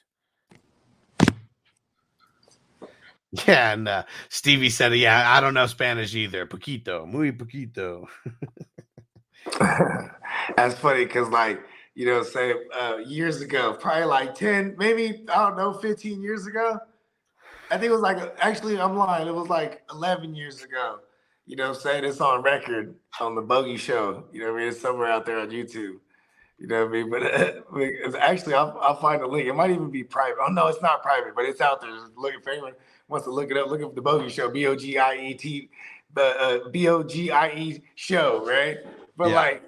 Yeah, 3.47 3.74
and 3.74 3.87
uh, 3.87 4.03
Stevie 4.28 4.70
said, 4.70 4.93
"Yeah, 4.97 5.32
I 5.32 5.41
don't 5.41 5.55
know 5.55 5.66
Spanish 5.66 6.16
either. 6.16 6.47
Poquito, 6.47 7.07
muy 7.07 7.31
poquito." 7.31 8.09
That's 10.57 10.74
funny 10.74 11.05
because, 11.05 11.28
like, 11.28 11.61
you 11.95 12.07
know, 12.07 12.24
say 12.24 12.55
uh, 12.77 12.97
years 12.97 13.41
ago, 13.41 13.74
probably 13.74 14.07
like 14.07 14.35
10, 14.35 14.74
maybe, 14.78 15.24
I 15.32 15.49
don't 15.49 15.57
know, 15.57 15.73
15 15.74 16.20
years 16.20 16.49
ago. 16.49 16.81
I 17.70 17.74
think 17.78 17.90
it 17.90 17.92
was 17.92 18.01
like, 18.01 18.18
actually, 18.40 18.80
I'm 18.80 18.97
lying. 18.97 19.28
It 19.28 19.34
was 19.34 19.48
like 19.48 19.82
11 19.90 20.34
years 20.34 20.62
ago. 20.62 20.98
You 21.47 21.56
know, 21.56 21.68
I'm 21.68 21.74
saying 21.74 22.05
it's 22.05 22.20
on 22.20 22.42
record 22.42 22.94
on 23.20 23.34
the 23.34 23.42
Bogey 23.42 23.76
Show. 23.76 24.24
You 24.32 24.40
know, 24.40 24.52
what 24.52 24.59
I 24.59 24.64
mean, 24.64 24.68
it's 24.68 24.80
somewhere 24.80 25.09
out 25.09 25.26
there 25.26 25.38
on 25.38 25.51
YouTube. 25.51 25.97
You 26.59 26.66
know 26.66 26.84
what 26.84 26.88
I 26.88 26.92
mean? 26.92 27.10
But 27.10 27.22
uh, 27.40 27.52
it's 27.74 28.14
actually, 28.14 28.55
I'll, 28.55 28.78
I'll 28.80 29.01
find 29.01 29.22
the 29.22 29.26
link. 29.26 29.48
It 29.48 29.55
might 29.55 29.70
even 29.70 29.90
be 29.90 30.05
private. 30.05 30.36
Oh 30.47 30.52
no, 30.52 30.66
it's 30.66 30.82
not 30.82 31.02
private, 31.02 31.34
but 31.34 31.44
it's 31.47 31.60
out 31.60 31.80
there. 31.80 31.90
Just 31.90 32.16
look 32.16 32.34
if 32.34 32.47
anyone 32.47 32.74
wants 33.09 33.26
to 33.26 33.32
look 33.32 33.51
it 33.51 33.56
up. 33.56 33.68
Look 33.68 33.82
up 33.82 33.94
the 33.94 34.02
Bogey 34.02 34.28
Show, 34.28 34.51
B 34.51 34.66
O 34.66 34.76
G 34.76 34.98
I 34.98 35.14
E 35.14 35.34
T, 35.34 35.70
the 36.14 36.22
uh, 36.22 36.68
B 36.68 36.88
O 36.88 37.02
G 37.02 37.30
I 37.30 37.51
E 37.51 37.82
show, 37.94 38.44
right? 38.47 38.78
But 39.16 39.30
Yeah. 39.30 39.36
like 39.36 39.62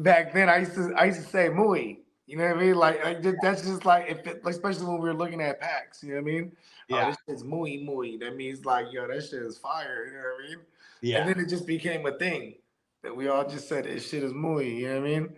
back 0.00 0.32
then, 0.32 0.48
I 0.48 0.58
used 0.58 0.74
to 0.74 0.92
I 0.94 1.06
used 1.06 1.22
to 1.22 1.26
say 1.26 1.48
muy. 1.48 2.00
You 2.26 2.36
know 2.36 2.46
what 2.46 2.58
I 2.58 2.60
mean? 2.60 2.74
Like 2.74 3.04
I 3.04 3.14
that's 3.42 3.62
just 3.62 3.84
like 3.84 4.08
if 4.08 4.26
it, 4.26 4.44
like, 4.44 4.54
especially 4.54 4.86
when 4.86 5.00
we 5.00 5.08
were 5.08 5.14
looking 5.14 5.40
at 5.40 5.60
packs. 5.60 6.02
You 6.02 6.10
know 6.10 6.22
what 6.22 6.30
I 6.30 6.34
mean? 6.34 6.52
Oh, 6.90 7.06
this 7.06 7.16
shit's 7.28 7.44
muy 7.44 7.78
muy. 7.84 8.16
That 8.18 8.36
means 8.36 8.64
like 8.64 8.86
yo, 8.92 9.06
that 9.06 9.22
shit 9.22 9.42
is 9.42 9.58
fire. 9.58 10.06
You 10.06 10.12
know 10.14 10.18
what 10.18 10.44
I 10.44 10.48
mean? 10.48 10.58
yeah, 11.02 11.18
And 11.20 11.28
then 11.28 11.44
it 11.44 11.48
just 11.48 11.66
became 11.66 12.06
a 12.06 12.12
thing 12.18 12.54
that 13.02 13.16
we 13.16 13.28
all 13.28 13.48
just 13.48 13.68
said 13.68 13.84
this 13.84 14.08
shit 14.08 14.22
is 14.22 14.32
muy. 14.32 14.68
You 14.68 14.88
know 14.88 15.00
what 15.00 15.08
I 15.08 15.10
mean? 15.10 15.28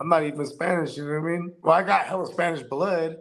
I'm 0.00 0.08
not 0.08 0.22
even 0.24 0.46
Spanish. 0.46 0.96
You 0.96 1.04
know 1.04 1.20
what 1.20 1.28
I 1.28 1.32
mean? 1.32 1.52
Well, 1.62 1.74
I 1.74 1.82
got 1.82 2.06
hella 2.06 2.26
Spanish 2.26 2.62
blood, 2.62 3.16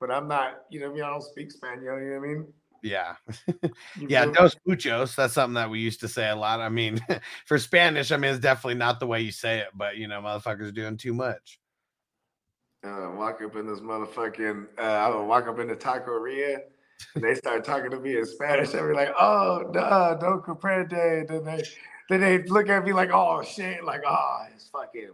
but 0.00 0.10
I'm 0.10 0.28
not. 0.28 0.62
You 0.70 0.80
know 0.80 0.86
what 0.86 0.92
I 0.92 0.94
mean? 0.96 1.04
I 1.04 1.10
don't 1.10 1.22
speak 1.22 1.50
Spanish. 1.52 1.82
You 1.82 1.90
know 1.90 2.20
what 2.20 2.28
I 2.28 2.32
mean? 2.32 2.46
yeah, 2.82 3.14
yeah. 4.08 4.26
Dos 4.26 4.56
muchos. 4.66 5.16
That's 5.16 5.32
something 5.34 5.54
that 5.54 5.70
we 5.70 5.80
used 5.80 6.00
to 6.00 6.08
say 6.08 6.28
a 6.28 6.36
lot. 6.36 6.60
I 6.60 6.68
mean, 6.68 7.00
for 7.46 7.58
Spanish, 7.58 8.12
I 8.12 8.16
mean, 8.16 8.30
it's 8.32 8.40
definitely 8.40 8.74
not 8.78 9.00
the 9.00 9.06
way 9.06 9.22
you 9.22 9.32
say 9.32 9.58
it, 9.60 9.68
but 9.74 9.96
you 9.96 10.06
know, 10.06 10.20
motherfuckers 10.20 10.72
doing 10.74 10.96
too 10.98 11.14
much. 11.14 11.58
uh, 12.84 13.10
walk 13.16 13.40
up 13.42 13.56
in 13.56 13.66
this 13.66 13.80
motherfucking, 13.80 14.66
uh, 14.78 14.82
I 14.82 15.08
would 15.08 15.24
walk 15.24 15.46
up 15.48 15.58
in 15.58 15.68
the 15.68 15.76
taqueria 15.76 16.58
and 17.14 17.24
they 17.24 17.34
start 17.34 17.64
talking 17.64 17.90
to 17.90 18.00
me 18.00 18.16
in 18.16 18.26
Spanish. 18.26 18.74
I'd 18.74 18.86
be 18.86 18.94
like, 18.94 19.12
oh, 19.18 19.70
no 19.72 20.42
comprende. 20.46 21.28
Then 21.28 21.44
they, 21.44 21.62
then 22.08 22.20
they 22.20 22.42
look 22.44 22.68
at 22.68 22.84
me 22.84 22.92
like, 22.92 23.10
oh, 23.12 23.42
shit. 23.42 23.84
Like, 23.84 24.02
oh, 24.06 24.46
it's 24.54 24.68
fucking, 24.68 25.10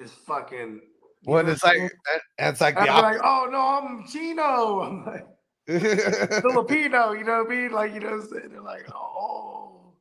it's 0.00 0.12
fucking. 0.12 0.80
Well, 1.24 1.48
it's 1.48 1.62
like 1.62 1.78
I'm 1.78 1.90
it's 2.38 2.60
like 2.60 2.74
the 2.74 2.82
be 2.82 2.90
like, 2.90 3.20
oh, 3.22 3.48
no, 3.50 3.60
I'm 3.60 4.06
Chino. 4.08 4.80
I'm 4.82 5.06
like. 5.06 5.26
Filipino. 5.66 7.12
You 7.12 7.24
know 7.24 7.44
what 7.44 7.52
I 7.52 7.54
mean? 7.54 7.72
Like, 7.72 7.94
you 7.94 8.00
know 8.00 8.10
what 8.10 8.24
I'm 8.24 8.28
saying? 8.28 8.48
They're 8.50 8.60
like, 8.60 8.86
oh. 8.94 9.92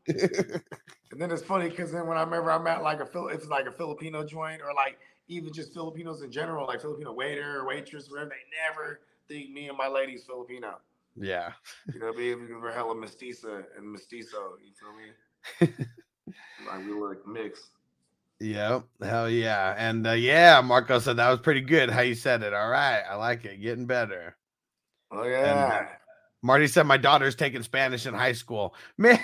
And 1.12 1.20
then 1.20 1.30
it's 1.30 1.44
funny 1.44 1.70
because 1.70 1.92
then 1.92 2.08
when 2.08 2.18
I 2.18 2.24
remember 2.24 2.52
I'm 2.52 2.66
at 2.68 2.84
like 2.84 3.02
a 3.02 3.06
Phil, 3.06 3.28
it's 3.28 3.48
like 3.48 3.66
a 3.66 3.72
Filipino 3.72 4.26
joint 4.26 4.62
or 4.62 4.74
like 4.74 4.98
even 5.28 5.52
just 5.52 5.74
Filipinos 5.74 6.22
in 6.22 6.32
general, 6.32 6.66
like 6.66 6.82
Filipino 6.82 7.12
waiter 7.12 7.60
or 7.60 7.68
waitress, 7.68 8.10
whatever, 8.10 8.30
they 8.30 8.74
never 8.74 9.02
think 9.28 9.52
me 9.52 9.68
and 9.68 9.78
my 9.78 9.88
lady's 9.88 10.24
Filipino. 10.24 10.80
Yeah, 11.16 11.52
You 11.94 12.00
know 12.00 12.08
what 12.08 12.16
I 12.16 12.20
mean? 12.20 12.40
Because 12.42 12.62
we're 12.62 12.72
hella 12.72 12.96
mestiza 12.96 13.64
and 13.78 13.92
mestizo. 13.92 14.58
You 14.64 14.72
feel 14.80 15.68
me? 15.68 15.86
like 16.68 16.86
we 16.86 16.94
look 16.94 17.28
mixed. 17.28 17.70
yep, 18.40 18.84
hell 19.02 19.30
yeah, 19.30 19.76
and 19.78 20.08
uh, 20.08 20.12
yeah, 20.12 20.62
Marco 20.62 21.00
said 21.00 21.18
that 21.18 21.30
was 21.30 21.40
pretty 21.40 21.62
good. 21.62 21.90
How 21.90 22.02
you 22.02 22.16
said 22.16 22.44
it. 22.44 22.54
All 22.54 22.70
right, 22.70 23.02
I 23.10 23.16
like 23.16 23.46
it. 23.46 23.62
Getting 23.62 23.86
better. 23.86 24.36
Oh 25.12 25.24
yeah. 25.24 25.88
Marty 26.44 26.68
said 26.68 26.88
my 26.88 26.98
daughter's 26.98 27.36
taking 27.36 27.62
Spanish 27.62 28.08
in 28.08 28.14
high 28.14 28.32
school. 28.32 28.74
Man, 28.98 29.20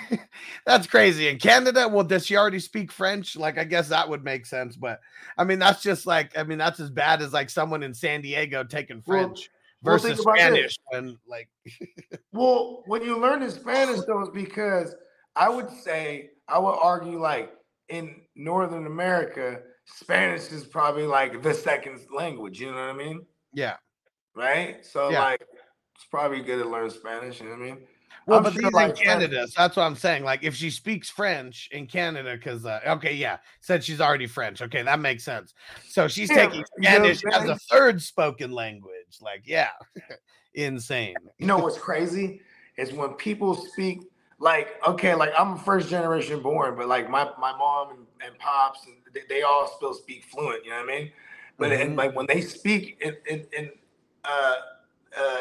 that's 0.64 0.86
crazy. 0.86 1.28
In 1.28 1.38
Canada, 1.38 1.88
well, 1.88 2.04
does 2.04 2.24
she 2.24 2.36
already 2.36 2.60
speak 2.60 2.92
French? 2.92 3.36
Like, 3.36 3.58
I 3.58 3.64
guess 3.64 3.88
that 3.88 4.08
would 4.08 4.22
make 4.22 4.46
sense. 4.46 4.76
But 4.76 5.00
I 5.36 5.44
mean, 5.44 5.58
that's 5.58 5.82
just 5.82 6.06
like, 6.06 6.36
I 6.38 6.44
mean, 6.44 6.58
that's 6.58 6.78
as 6.78 6.90
bad 6.90 7.20
as 7.20 7.32
like 7.32 7.50
someone 7.50 7.82
in 7.82 7.92
San 7.92 8.22
Diego 8.22 8.62
taking 8.62 9.02
French 9.02 9.50
well, 9.50 9.57
versus 9.82 10.10
think 10.10 10.20
about 10.20 10.36
this. 10.36 10.42
Spanish. 10.44 10.78
And 10.92 11.16
like, 11.26 11.48
Well, 12.32 12.82
when 12.86 13.02
you 13.02 13.18
learn 13.18 13.42
in 13.42 13.50
Spanish, 13.50 14.00
though, 14.06 14.20
it's 14.20 14.30
because 14.30 14.94
I 15.36 15.48
would 15.48 15.70
say 15.70 16.30
I 16.48 16.58
would 16.58 16.76
argue 16.80 17.20
like 17.20 17.52
in 17.88 18.22
Northern 18.36 18.86
America, 18.86 19.60
Spanish 19.86 20.50
is 20.52 20.64
probably 20.66 21.06
like 21.06 21.42
the 21.42 21.54
second 21.54 22.00
language. 22.14 22.60
You 22.60 22.66
know 22.72 22.74
what 22.74 22.90
I 22.90 22.92
mean? 22.92 23.26
yeah. 23.52 23.76
Right? 24.34 24.84
So 24.84 25.10
Yeah. 25.10 25.20
like, 25.24 25.40
it's 25.96 26.04
probably 26.10 26.40
good 26.42 26.62
to 26.62 26.68
learn 26.68 26.90
Spanish. 26.90 27.40
You 27.40 27.46
know 27.46 27.52
what 27.56 27.62
I 27.62 27.64
mean? 27.64 27.78
Well, 28.28 28.38
I'm 28.38 28.44
but 28.44 28.52
sure, 28.52 28.62
these 28.62 28.66
in 28.66 28.72
like, 28.74 28.86
French- 28.96 29.00
Canada, 29.00 29.46
so 29.48 29.62
that's 29.62 29.74
what 29.76 29.84
I'm 29.84 29.96
saying. 29.96 30.22
Like, 30.22 30.44
if 30.44 30.54
she 30.54 30.68
speaks 30.68 31.08
French 31.08 31.70
in 31.72 31.86
Canada, 31.86 32.34
because 32.36 32.66
uh, 32.66 32.80
okay, 32.86 33.14
yeah, 33.14 33.38
said 33.60 33.82
she's 33.82 34.02
already 34.02 34.26
French. 34.26 34.60
Okay, 34.60 34.82
that 34.82 35.00
makes 35.00 35.24
sense. 35.24 35.54
So 35.88 36.08
she's 36.08 36.28
Yeah, 36.30 36.44
taking 36.44 36.62
you 36.78 36.90
know 36.90 37.12
Spanish 37.12 37.22
as 37.32 37.48
a 37.48 37.56
third 37.70 38.02
spoken 38.02 38.52
language. 38.52 39.16
Like, 39.22 39.44
yeah, 39.46 39.70
insane. 40.54 41.16
You 41.38 41.46
know 41.46 41.56
what's 41.56 41.78
crazy 41.78 42.42
is 42.76 42.92
when 42.92 43.14
people 43.14 43.54
speak 43.54 44.02
like 44.40 44.74
okay, 44.86 45.14
like 45.14 45.32
I'm 45.36 45.56
first 45.56 45.88
generation 45.88 46.42
born, 46.42 46.76
but 46.76 46.86
like 46.86 47.08
my 47.08 47.30
my 47.40 47.56
mom 47.56 47.90
and, 47.90 48.06
and 48.24 48.38
pops 48.38 48.84
and 48.84 48.96
they, 49.14 49.22
they 49.28 49.40
all 49.42 49.72
still 49.74 49.94
speak 49.94 50.24
fluent. 50.24 50.64
You 50.66 50.72
know 50.72 50.80
what 50.80 50.90
I 50.90 50.98
mean? 50.98 51.12
But 51.56 51.70
Mhm. 51.70 51.80
and 51.80 51.96
like 51.96 52.14
when 52.14 52.26
they 52.26 52.42
speak 52.42 52.98
in 53.00 53.16
in, 53.26 53.46
in 53.56 53.70
uh, 54.24 54.54
uh, 55.18 55.36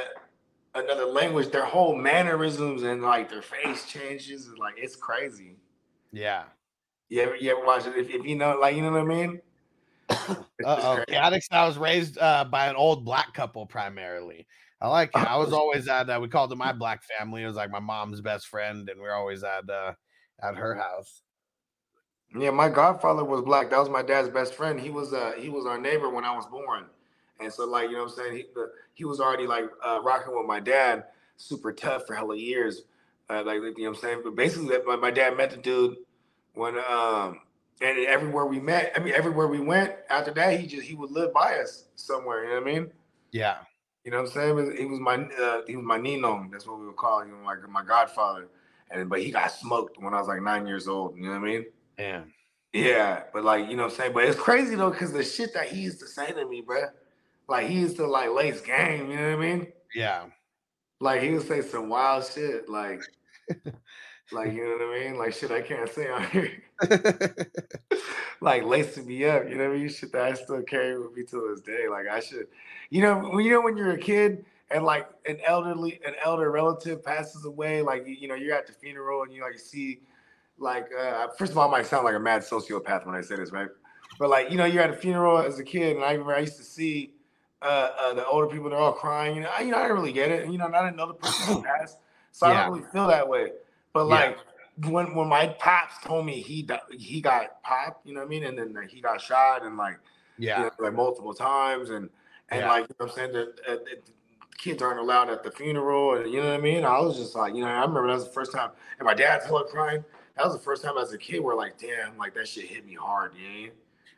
another 0.76 1.06
language, 1.06 1.52
their 1.52 1.66
whole 1.66 1.96
mannerisms 1.96 2.84
and 2.84 3.02
like 3.02 3.30
their 3.30 3.42
face 3.42 3.86
changes. 3.86 4.48
And 4.48 4.58
like 4.58 4.76
it's 4.78 4.96
crazy. 4.96 5.58
Yeah. 6.12 6.44
You 7.10 7.22
ever 7.22 7.36
you 7.36 7.52
ever 7.52 7.66
watch 7.66 7.86
it? 7.88 7.96
If, 7.96 8.10
if 8.10 8.26
you 8.26 8.36
know, 8.36 8.58
like 8.60 8.76
you 8.76 8.82
know 8.82 8.92
what 8.92 9.02
I 9.02 9.04
mean? 9.04 9.42
Uh 10.66 10.82
oh. 10.82 10.96
crazy. 10.96 11.20
Chaotix, 11.20 11.42
I 11.52 11.68
was 11.68 11.78
raised 11.78 12.18
uh, 12.18 12.44
by 12.44 12.68
an 12.68 12.76
old 12.76 13.06
black 13.06 13.32
couple 13.36 13.68
primarily. 13.68 14.48
I 14.82 14.88
like 14.88 15.10
it. 15.10 15.18
I 15.18 15.38
was 15.38 15.54
always 15.54 15.88
at 15.88 16.10
uh, 16.10 16.18
we 16.20 16.28
called 16.28 16.52
it 16.52 16.56
my 16.56 16.72
black 16.74 17.04
family. 17.04 17.44
It 17.44 17.48
was 17.48 17.56
like 17.56 17.70
my 17.70 17.80
mom's 17.80 18.22
best 18.22 18.48
friend, 18.48 18.90
and 18.90 19.00
we 19.00 19.08
are 19.08 19.14
always 19.14 19.44
at 19.44 19.70
uh, 19.70 19.94
at 20.42 20.56
her 20.56 20.74
house. 20.74 21.22
Yeah, 22.38 22.52
my 22.52 22.70
godfather 22.70 23.24
was 23.24 23.42
black. 23.42 23.70
That 23.70 23.80
was 23.80 23.90
my 23.90 24.02
dad's 24.02 24.30
best 24.30 24.56
friend. 24.56 24.80
He 24.80 24.90
was 24.90 25.14
uh 25.14 25.34
he 25.38 25.50
was 25.50 25.66
our 25.66 25.78
neighbor 25.78 26.10
when 26.10 26.26
I 26.26 26.36
was 26.36 26.46
born. 26.48 26.86
And 27.40 27.52
so 27.52 27.66
like, 27.66 27.90
you 27.90 27.96
know 27.96 28.04
what 28.04 28.12
I'm 28.12 28.16
saying? 28.16 28.38
He 28.38 28.46
he 28.94 29.06
was 29.06 29.20
already 29.20 29.48
like 29.48 29.66
uh 29.86 30.00
rocking 30.04 30.36
with 30.36 30.46
my 30.46 30.60
dad, 30.60 31.06
super 31.36 31.72
tough 31.72 32.08
for 32.08 32.16
hella 32.16 32.36
years. 32.36 32.84
Uh, 33.30 33.44
like 33.46 33.62
you 33.62 33.62
know 33.62 33.90
what 33.90 33.90
I'm 33.90 33.96
saying? 33.96 34.22
But 34.24 34.36
basically 34.36 34.76
my, 34.86 34.96
my 34.96 35.12
dad 35.12 35.36
met 35.38 35.52
the 35.52 35.58
dude 35.58 35.98
when 36.54 36.78
um 36.90 37.42
and 37.80 38.00
everywhere 38.00 38.46
we 38.46 38.60
met, 38.60 38.94
I 38.96 39.00
mean 39.00 39.14
everywhere 39.14 39.48
we 39.48 39.60
went 39.60 39.94
after 40.10 40.32
that, 40.34 40.60
he 40.60 40.66
just 40.66 40.84
he 40.84 40.96
would 40.96 41.12
live 41.12 41.34
by 41.34 41.60
us 41.60 41.86
somewhere, 41.96 42.44
you 42.44 42.50
know 42.50 42.62
what 42.62 42.70
I 42.70 42.74
mean? 42.74 42.92
Yeah. 43.32 43.58
You 44.04 44.12
know 44.12 44.22
what 44.22 44.38
I'm 44.38 44.58
saying? 44.58 44.78
He 44.78 44.86
was 44.86 45.00
my 45.00 45.16
uh, 45.16 45.62
he 45.68 45.76
was 45.76 45.86
my 45.86 45.98
Nino. 45.98 46.48
That's 46.52 46.66
what 46.66 46.80
we 46.80 46.86
would 46.86 46.96
call 46.96 47.22
him, 47.22 47.44
like 47.44 47.68
my 47.70 47.84
godfather. 47.84 48.48
And 48.90 49.10
but 49.10 49.22
he 49.22 49.32
got 49.32 49.52
smoked 49.52 50.02
when 50.02 50.14
I 50.14 50.20
was 50.20 50.28
like 50.28 50.42
nine 50.42 50.66
years 50.66 50.88
old. 50.88 51.18
You 51.18 51.24
know 51.24 51.32
what 51.32 51.42
I 51.42 51.42
mean? 51.42 51.66
Yeah. 52.00 52.22
Yeah, 52.74 53.24
but 53.34 53.44
like 53.44 53.70
you 53.70 53.76
know 53.76 53.84
what 53.84 53.94
I'm 53.94 53.98
saying, 53.98 54.14
but 54.14 54.24
it's 54.26 54.40
crazy 54.40 54.76
though, 54.76 54.92
cause 54.92 55.12
the 55.12 55.24
shit 55.24 55.54
that 55.54 55.68
he 55.68 55.82
used 55.82 56.00
to 56.00 56.08
say 56.08 56.32
to 56.32 56.48
me, 56.48 56.62
bruh. 56.62 56.90
Like 57.48 57.68
he 57.68 57.80
used 57.80 57.96
to 57.98 58.08
like 58.08 58.32
lace 58.32 58.62
game, 58.62 59.10
you 59.10 59.18
know 59.18 59.36
what 59.36 59.46
I 59.46 59.50
mean? 59.50 59.68
Yeah. 59.96 60.26
Like 61.00 61.22
he 61.22 61.32
would 61.32 61.48
say 61.48 61.62
some 61.62 61.90
wild 61.90 62.26
shit, 62.26 62.68
like 62.68 63.02
like 64.32 64.54
you 64.54 64.64
know 64.64 64.86
what 64.86 64.96
I 64.96 65.00
mean? 65.00 65.18
Like 65.18 65.34
shit 65.34 65.52
I 65.52 65.62
can't 65.62 65.90
say 65.90 66.10
on 66.10 66.24
here. 66.28 66.52
like 68.42 68.64
lacing 68.64 69.08
me 69.08 69.26
up, 69.26 69.48
you 69.50 69.56
know 69.56 69.70
what 69.70 69.76
I 69.76 69.80
mean? 69.80 69.90
Shit 69.90 70.12
that 70.12 70.22
I 70.22 70.34
still 70.34 70.62
carry 70.64 71.00
with 71.00 71.16
me 71.16 71.24
to 71.24 71.50
this 71.50 71.62
day. 71.62 71.88
Like 71.90 72.08
I 72.08 72.20
should, 72.20 72.48
you 72.90 73.02
know, 73.02 73.18
when 73.18 73.46
you 73.46 73.52
know 73.52 73.62
when 73.62 73.78
you're 73.78 73.92
a 73.92 73.98
kid 73.98 74.46
and 74.70 74.84
like 74.84 75.08
an 75.26 75.38
elderly, 75.46 76.00
an 76.06 76.14
elder 76.24 76.52
relative 76.52 77.04
passes 77.04 77.46
away, 77.46 77.82
like 77.82 78.06
you 78.06 78.14
you 78.14 78.28
know, 78.28 78.36
you're 78.36 78.56
at 78.56 78.68
the 78.68 78.74
funeral 78.74 79.24
and 79.24 79.32
you 79.32 79.42
like 79.42 79.58
see, 79.58 80.02
like 80.58 80.90
uh, 80.98 81.28
first 81.38 81.52
of 81.52 81.58
all, 81.58 81.68
I 81.68 81.72
might 81.72 81.86
sound 81.86 82.04
like 82.04 82.16
a 82.16 82.20
mad 82.20 82.42
sociopath 82.42 83.06
when 83.06 83.16
I 83.16 83.22
say 83.22 83.38
this, 83.38 83.52
right? 83.52 83.70
But 84.20 84.30
like 84.30 84.52
you 84.52 84.58
know, 84.58 84.66
you're 84.66 84.84
at 84.84 84.90
a 84.90 84.96
funeral 84.96 85.38
as 85.38 85.60
a 85.60 85.64
kid, 85.64 85.96
and 85.96 86.06
I 86.06 86.12
remember 86.12 86.36
I 86.36 86.40
used 86.40 86.58
to 86.58 86.64
see 86.64 87.14
uh, 87.62 87.90
uh, 88.00 88.14
the 88.14 88.26
older 88.26 88.48
people 88.48 88.70
they're 88.70 88.80
all 88.80 88.94
crying. 88.94 89.36
You 89.36 89.42
know, 89.44 89.50
I, 89.56 89.62
you 89.62 89.72
know, 89.72 89.78
I 89.78 89.84
didn't 89.84 89.98
really 89.98 90.14
get 90.14 90.32
it. 90.32 90.44
And, 90.44 90.52
you 90.52 90.60
know, 90.60 90.68
not 90.68 90.92
another 90.92 91.14
person 91.14 91.64
passed, 91.64 91.98
so 92.32 92.48
I 92.48 92.54
don't 92.54 92.72
really 92.72 92.86
feel 92.92 93.08
that 93.08 93.28
way. 93.28 93.52
But 93.94 94.08
Yeah. 94.08 94.16
like 94.16 94.38
when 94.86 95.16
when 95.16 95.28
my 95.28 95.48
pops 95.48 95.96
told 96.04 96.26
me 96.26 96.42
he 96.42 96.68
he 96.92 97.22
got 97.22 97.62
popped, 97.64 98.06
you 98.06 98.14
know 98.14 98.22
what 98.22 98.28
I 98.28 98.30
mean, 98.30 98.44
and 98.44 98.58
then 98.58 98.74
like, 98.74 98.90
he 98.90 99.02
got 99.02 99.20
shot 99.22 99.64
and 99.66 99.78
like 99.78 100.00
you 100.38 100.46
Yeah. 100.46 100.64
know, 100.64 100.72
like 100.80 100.94
multiple 100.94 101.34
times, 101.34 101.90
and 101.90 102.10
and 102.50 102.62
Yeah. 102.62 102.70
like 102.70 102.84
you 102.90 102.96
know 103.00 103.06
what 103.08 103.12
I'm 103.12 103.16
saying 103.16 103.34
that 103.34 103.56
that 103.66 104.02
kids 104.58 104.82
aren't 104.82 105.00
allowed 105.00 105.30
at 105.30 105.44
the 105.44 105.52
funeral, 105.52 106.16
and 106.16 106.32
you 106.32 106.42
know 106.42 106.50
what 106.50 106.60
I 106.60 106.62
mean. 106.62 106.84
I 106.84 107.00
was 107.00 107.18
just 107.18 107.36
like, 107.36 107.56
you 107.56 107.62
know, 107.62 107.68
I 107.68 107.82
remember 107.82 108.08
that 108.08 108.14
was 108.14 108.26
the 108.26 108.34
first 108.34 108.52
time, 108.52 108.72
and 109.00 109.06
my 109.06 109.14
dad's 109.14 109.46
hella 109.46 109.66
crying. 109.66 110.04
That 110.36 110.46
was 110.46 110.54
the 110.54 110.62
first 110.62 110.84
time 110.84 110.98
as 111.00 111.12
a 111.14 111.18
kid 111.18 111.40
where 111.40 111.56
like, 111.56 111.80
damn, 111.80 112.16
like 112.18 112.36
that 112.36 112.48
shit 112.48 112.66
hit 112.66 112.86
me 112.86 112.94
hard, 112.94 113.32
yeah. 113.36 113.70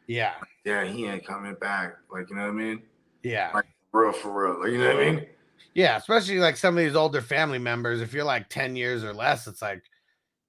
Yeah. 0.07 0.33
Yeah, 0.65 0.85
he 0.85 1.05
ain't 1.05 1.25
coming 1.25 1.53
back. 1.55 1.97
Like, 2.11 2.29
you 2.29 2.35
know 2.35 2.43
what 2.43 2.49
I 2.49 2.51
mean? 2.51 2.81
Yeah. 3.23 3.51
Like, 3.53 3.65
real 3.91 4.11
for 4.11 4.31
real. 4.31 4.71
You 4.71 4.77
know 4.77 4.87
what 4.87 5.03
I 5.03 5.11
mean? 5.11 5.25
Yeah, 5.73 5.97
especially 5.97 6.39
like 6.39 6.57
some 6.57 6.77
of 6.77 6.83
these 6.83 6.95
older 6.95 7.21
family 7.21 7.59
members. 7.59 8.01
If 8.01 8.13
you're 8.13 8.23
like 8.23 8.49
10 8.49 8.75
years 8.75 9.03
or 9.03 9.13
less, 9.13 9.47
it's 9.47 9.61
like, 9.61 9.83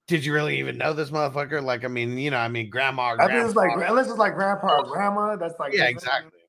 did 0.07 0.25
you 0.25 0.33
really 0.33 0.59
even 0.59 0.77
know 0.77 0.93
this 0.93 1.09
motherfucker? 1.09 1.63
Like, 1.63 1.85
I 1.85 1.87
mean, 1.87 2.17
you 2.17 2.31
know, 2.31 2.37
I 2.37 2.47
mean, 2.47 2.69
grandma, 2.69 3.15
I 3.17 3.27
think 3.27 3.45
it's 3.45 3.55
like 3.55 3.71
unless 3.87 4.09
it's 4.09 4.17
like 4.17 4.35
grandpa 4.35 4.79
or 4.79 4.83
grandma. 4.83 5.35
That's 5.37 5.57
like 5.59 5.73
yeah, 5.73 5.85
exactly. 5.85 6.39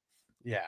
Yeah. 0.42 0.62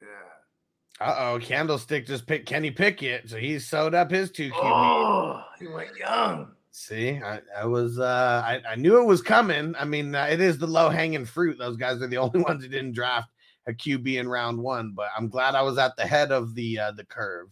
Yeah. 0.00 1.06
Uh 1.06 1.16
oh, 1.18 1.38
Candlestick 1.40 2.06
just 2.06 2.26
picked 2.26 2.46
Kenny 2.46 2.70
Pickett, 2.70 3.28
so 3.28 3.36
he 3.36 3.58
sewed 3.58 3.94
up 3.94 4.10
his 4.10 4.30
two 4.30 4.50
QB. 4.50 4.60
Oh, 4.62 5.42
he 5.58 5.66
went 5.66 5.96
young. 5.96 6.52
See, 6.70 7.20
I, 7.22 7.40
I 7.54 7.66
was, 7.66 7.98
uh, 7.98 8.42
I, 8.46 8.62
I 8.66 8.76
knew 8.76 8.98
it 8.98 9.04
was 9.04 9.20
coming. 9.20 9.74
I 9.78 9.84
mean, 9.84 10.14
uh, 10.14 10.24
it 10.30 10.40
is 10.40 10.56
the 10.56 10.66
low 10.66 10.88
hanging 10.88 11.26
fruit. 11.26 11.58
Those 11.58 11.76
guys 11.76 12.00
are 12.00 12.06
the 12.06 12.16
only 12.18 12.40
ones 12.40 12.62
who 12.62 12.70
didn't 12.70 12.92
draft 12.92 13.28
a 13.66 13.72
QB 13.72 14.18
in 14.18 14.28
round 14.28 14.58
one, 14.58 14.92
but 14.94 15.08
I'm 15.16 15.28
glad 15.28 15.54
I 15.54 15.62
was 15.62 15.78
at 15.78 15.96
the 15.96 16.06
head 16.06 16.32
of 16.32 16.54
the 16.54 16.78
uh, 16.78 16.92
the 16.92 17.04
curve. 17.04 17.48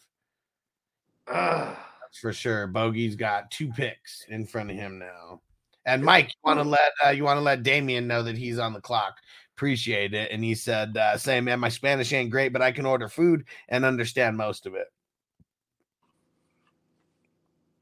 Ugh. 1.28 1.76
That's 2.10 2.18
for 2.18 2.32
sure. 2.32 2.66
Bogey's 2.66 3.14
got 3.14 3.50
two 3.52 3.70
picks 3.70 4.24
in 4.28 4.44
front 4.44 4.70
of 4.70 4.76
him 4.76 4.98
now. 4.98 5.40
And 5.86 6.04
Mike, 6.04 6.28
you 6.28 6.34
want 6.44 6.58
to 6.58 6.68
let 6.68 6.92
uh, 7.06 7.10
you 7.10 7.24
want 7.24 7.36
to 7.38 7.42
let 7.42 7.62
Damien 7.62 8.06
know 8.08 8.22
that 8.22 8.36
he's 8.36 8.58
on 8.58 8.72
the 8.72 8.80
clock. 8.80 9.14
Appreciate 9.56 10.14
it. 10.14 10.30
And 10.32 10.42
he 10.42 10.54
said, 10.54 10.96
uh, 10.96 11.16
"Say, 11.16 11.40
man, 11.40 11.60
my 11.60 11.68
Spanish 11.68 12.12
ain't 12.12 12.30
great, 12.30 12.52
but 12.52 12.62
I 12.62 12.72
can 12.72 12.86
order 12.86 13.08
food 13.08 13.44
and 13.68 13.84
understand 13.84 14.36
most 14.36 14.66
of 14.66 14.74
it." 14.74 14.88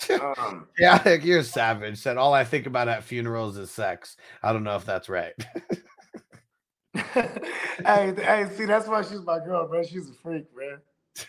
Um, 0.39 0.69
Yeah, 0.79 1.13
you're 1.23 1.43
savage. 1.43 1.99
Said 1.99 2.17
all 2.17 2.33
I 2.33 2.45
think 2.45 2.67
about 2.67 2.89
at 2.89 3.03
funerals 3.03 3.57
is 3.59 3.71
sex. 3.71 4.17
I 4.43 4.53
don't 4.53 4.65
know 4.65 4.77
if 4.77 4.85
that's 4.85 5.09
right. 5.09 5.35
hey, 7.15 8.15
hey, 8.17 8.49
see, 8.57 8.65
that's 8.65 8.89
why 8.89 9.03
she's 9.03 9.23
my 9.23 9.39
girl, 9.39 9.69
bro. 9.69 9.83
She's 9.83 10.09
a 10.09 10.13
freak, 10.15 10.47
man. 10.57 10.79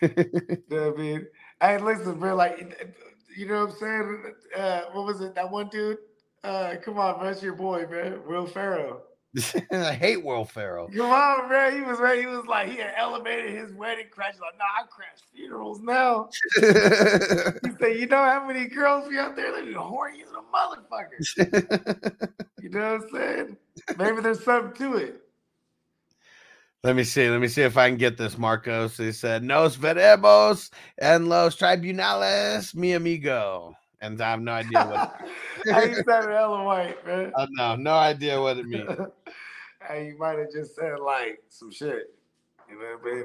You 0.00 0.76
know 0.76 0.90
what 0.90 0.98
I 0.98 1.02
mean? 1.02 1.26
Hey, 1.60 1.78
listen, 1.78 2.18
bro, 2.18 2.34
like, 2.36 2.58
you 3.36 3.46
know 3.46 3.66
what 3.66 3.72
I'm 3.72 3.78
saying? 3.78 4.34
Uh, 4.56 4.80
what 4.92 5.06
was 5.06 5.20
it? 5.20 5.34
That 5.34 5.50
one 5.50 5.68
dude? 5.68 5.98
Uh, 6.44 6.74
come 6.82 6.98
on, 6.98 7.18
bro. 7.18 7.24
That's 7.24 7.42
your 7.42 7.54
boy, 7.54 7.86
man. 7.90 8.20
Will 8.26 8.46
Ferrell. 8.46 9.02
I 9.72 9.92
hate 9.92 10.24
Will 10.24 10.44
Ferrell. 10.44 10.88
Come 10.88 11.10
on, 11.10 11.48
bro. 11.48 11.70
He 11.70 11.82
was 11.82 11.98
ready. 12.00 12.22
He 12.22 12.26
was 12.26 12.46
like, 12.46 12.68
he 12.68 12.76
had 12.78 12.94
elevated 12.96 13.52
his 13.52 13.72
wedding 13.74 14.06
crash. 14.10 14.34
Like, 14.40 14.58
nah, 14.58 14.64
I 14.64 14.86
crash 14.88 15.18
funerals 15.32 15.80
now. 15.80 16.30
He 16.54 16.60
said, 17.78 17.98
you 17.98 18.06
know 18.06 18.24
how 18.24 18.44
many 18.46 18.66
girls 18.66 19.08
be 19.08 19.18
out 19.18 19.36
there? 19.36 19.52
They're 19.52 19.74
horny 19.74 20.22
as 20.22 20.30
a 20.30 20.42
motherfucker. 20.52 22.28
You 22.60 22.68
know 22.70 22.92
what 22.92 23.02
I'm 23.02 23.08
saying? 23.10 23.56
Maybe 23.98 24.20
there's 24.20 24.44
something 24.44 24.76
to 24.78 24.96
it. 24.96 25.22
Let 26.82 26.96
me 26.96 27.04
see. 27.04 27.28
Let 27.28 27.40
me 27.40 27.48
see 27.48 27.62
if 27.62 27.76
I 27.76 27.88
can 27.88 27.98
get 27.98 28.16
this, 28.16 28.38
Marcos. 28.38 28.96
He 28.96 29.12
said, 29.12 29.42
Nos 29.42 29.76
veremos 29.76 30.70
en 30.98 31.28
los 31.28 31.56
tribunales, 31.56 32.74
mi 32.74 32.92
amigo. 32.94 33.74
And 34.00 34.20
I 34.22 34.30
have 34.30 34.40
no 34.40 34.52
idea 34.52 34.86
what 34.86 35.20
hey, 35.66 35.90
you 35.90 36.02
sounded 36.08 36.32
hella 36.32 36.64
white, 36.64 37.06
man. 37.06 37.32
I 37.36 37.46
know, 37.50 37.76
no 37.76 37.92
idea 37.92 38.40
what 38.40 38.56
it 38.56 38.64
means. 38.64 38.88
hey, 39.86 40.06
you 40.06 40.18
might 40.18 40.38
have 40.38 40.50
just 40.50 40.74
said 40.74 40.98
like 41.00 41.42
some 41.50 41.70
shit. 41.70 42.14
You 42.70 42.78
know 42.78 42.96
what 43.02 43.12
I 43.12 43.14
mean? 43.14 43.24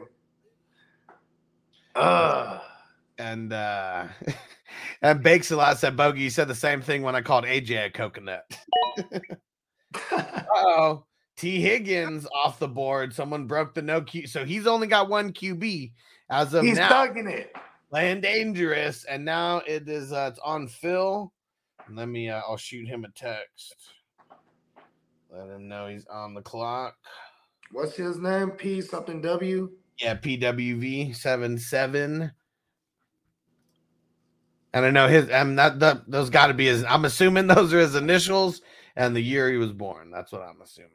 Uh, 1.95 2.59
And 3.17 3.53
uh 3.53 4.07
and 5.01 5.23
Bakes 5.23 5.51
a 5.51 5.55
lot 5.55 5.77
said 5.77 5.95
Bogey, 5.95 6.23
you 6.23 6.29
said 6.29 6.49
the 6.49 6.55
same 6.55 6.81
thing 6.81 7.03
when 7.03 7.15
I 7.15 7.21
called 7.21 7.45
AJ 7.45 7.85
a 7.85 7.89
coconut. 7.89 8.43
oh. 10.11 11.05
Tee 11.35 11.59
Higgins 11.61 12.25
off 12.33 12.59
the 12.59 12.67
board. 12.67 13.13
Someone 13.13 13.45
broke 13.45 13.73
the 13.73 13.81
no 13.81 14.01
Q. 14.01 14.27
So 14.27 14.45
he's 14.45 14.67
only 14.67 14.87
got 14.87 15.09
one 15.09 15.33
QB 15.33 15.91
as 16.29 16.53
of 16.53 16.63
he's 16.63 16.77
now. 16.77 16.89
thugging 16.89 17.29
it. 17.29 17.53
playing 17.89 18.21
dangerous, 18.21 19.03
and 19.05 19.25
now 19.25 19.57
it 19.67 19.87
is 19.89 20.13
uh, 20.13 20.29
it's 20.31 20.39
on 20.39 20.67
Phil. 20.67 21.31
Let 21.91 22.07
me 22.07 22.29
uh, 22.29 22.41
I'll 22.47 22.57
shoot 22.57 22.87
him 22.87 23.03
a 23.05 23.09
text. 23.09 23.75
Let 25.29 25.49
him 25.49 25.67
know 25.67 25.87
he's 25.87 26.05
on 26.07 26.33
the 26.33 26.41
clock. 26.41 26.95
What's 27.71 27.95
his 27.95 28.17
name? 28.17 28.51
P 28.51 28.81
something 28.81 29.21
W. 29.21 29.71
Yeah, 29.99 30.15
PWV 30.15 31.15
seven 31.15 31.57
seven. 31.57 32.31
And 34.73 34.85
I 34.85 34.89
know 34.89 35.07
his 35.07 35.29
I'm 35.29 35.55
not 35.55 35.79
the, 35.79 36.03
those 36.07 36.29
got 36.29 36.47
to 36.47 36.53
be 36.53 36.65
his. 36.67 36.83
I'm 36.85 37.05
assuming 37.05 37.47
those 37.47 37.73
are 37.73 37.79
his 37.79 37.95
initials 37.95 38.61
and 38.95 39.15
the 39.15 39.21
year 39.21 39.51
he 39.51 39.57
was 39.57 39.71
born. 39.71 40.11
That's 40.11 40.31
what 40.31 40.41
I'm 40.41 40.61
assuming. 40.61 40.91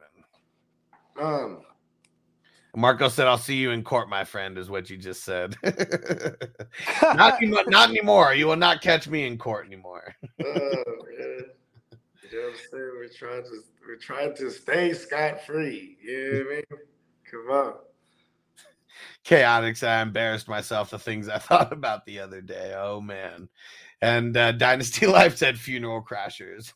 Um, 1.20 1.62
Marco 2.76 3.08
said, 3.08 3.26
"I'll 3.26 3.38
see 3.38 3.56
you 3.56 3.72
in 3.72 3.82
court, 3.82 4.08
my 4.08 4.24
friend," 4.24 4.56
is 4.56 4.70
what 4.70 4.88
you 4.88 4.96
just 4.96 5.24
said. 5.24 5.56
not, 7.02 7.42
anymore, 7.42 7.64
not 7.66 7.90
anymore. 7.90 8.34
You 8.34 8.46
will 8.46 8.56
not 8.56 8.80
catch 8.80 9.08
me 9.08 9.26
in 9.26 9.36
court 9.38 9.66
anymore. 9.66 10.14
oh, 10.44 10.46
man. 10.46 11.46
You 12.30 12.38
know 12.38 12.44
what 12.44 12.50
I'm 12.50 12.56
saying? 12.70 12.92
We're 12.96 13.08
trying 13.08 13.42
to 13.42 13.60
we're 13.86 13.96
trying 13.96 14.36
to 14.36 14.50
stay 14.50 14.92
scot 14.94 15.44
free. 15.44 15.96
You 16.02 16.32
know 16.32 16.38
what 16.38 16.46
I 16.46 16.54
mean? 16.54 16.64
Come 17.30 17.50
on. 17.50 17.74
Chaotix, 19.24 19.86
I 19.86 20.00
embarrassed 20.00 20.48
myself 20.48 20.90
the 20.90 20.98
things 20.98 21.28
I 21.28 21.38
thought 21.38 21.72
about 21.72 22.06
the 22.06 22.20
other 22.20 22.40
day. 22.40 22.74
Oh 22.76 23.00
man. 23.00 23.48
And 24.00 24.36
uh, 24.36 24.52
Dynasty 24.52 25.06
Life 25.06 25.36
said 25.36 25.58
funeral 25.58 26.02
crashers. 26.02 26.72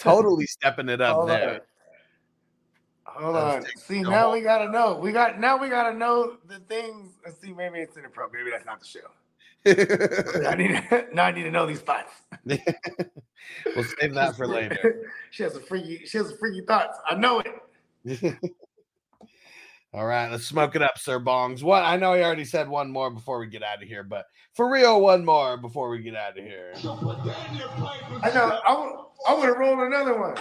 totally 0.00 0.46
stepping 0.46 0.88
it 0.88 1.00
up 1.00 1.16
Hold 1.16 1.30
there. 1.30 1.54
on. 1.54 1.60
Hold 3.06 3.36
on. 3.36 3.64
See, 3.76 4.00
now 4.02 4.22
whole- 4.24 4.32
we 4.32 4.40
gotta 4.40 4.70
know. 4.70 4.96
We 4.96 5.12
got 5.12 5.38
now 5.38 5.56
we 5.56 5.68
gotta 5.68 5.96
know 5.96 6.36
the 6.48 6.58
things. 6.60 7.12
Let's 7.24 7.40
see, 7.40 7.52
maybe 7.52 7.78
it's 7.80 7.96
in 7.96 8.02
the 8.02 8.08
pro. 8.08 8.28
Maybe 8.30 8.50
that's 8.50 8.66
not 8.66 8.80
the 8.80 8.86
show. 8.86 9.00
I 10.48 10.54
need 10.56 10.68
to, 10.90 11.06
now 11.14 11.24
I 11.24 11.32
need 11.32 11.44
to 11.44 11.50
know 11.50 11.66
these 11.66 11.80
thoughts. 11.80 12.12
we'll 12.44 13.84
save 14.00 14.14
that 14.14 14.36
for 14.36 14.46
later. 14.48 15.10
she 15.30 15.42
has 15.42 15.54
a 15.56 15.60
freaky. 15.60 16.04
She 16.06 16.18
has 16.18 16.30
a 16.32 16.36
freaky 16.36 16.62
thoughts. 16.66 16.98
I 17.08 17.14
know 17.14 17.40
it. 18.04 18.36
All 19.92 20.06
right, 20.06 20.28
let's 20.28 20.44
smoke 20.44 20.74
it 20.74 20.82
up, 20.82 20.98
Sir 20.98 21.20
Bongs. 21.20 21.62
What 21.62 21.84
I 21.84 21.96
know 21.96 22.14
he 22.14 22.22
already 22.22 22.44
said 22.44 22.68
one 22.68 22.90
more 22.90 23.10
before 23.10 23.38
we 23.38 23.46
get 23.46 23.62
out 23.62 23.80
of 23.80 23.88
here, 23.88 24.02
but 24.02 24.26
for 24.52 24.68
real, 24.68 25.00
one 25.00 25.24
more 25.24 25.56
before 25.56 25.88
we 25.88 26.00
get 26.00 26.16
out 26.16 26.36
of 26.36 26.44
here. 26.44 26.72
I 26.76 28.30
know. 28.34 28.58
I 28.66 28.74
would. 28.74 29.04
I 29.26 29.34
would 29.34 29.46
have 29.48 29.56
rolled 29.56 29.78
another 29.78 30.18
one. 30.20 30.36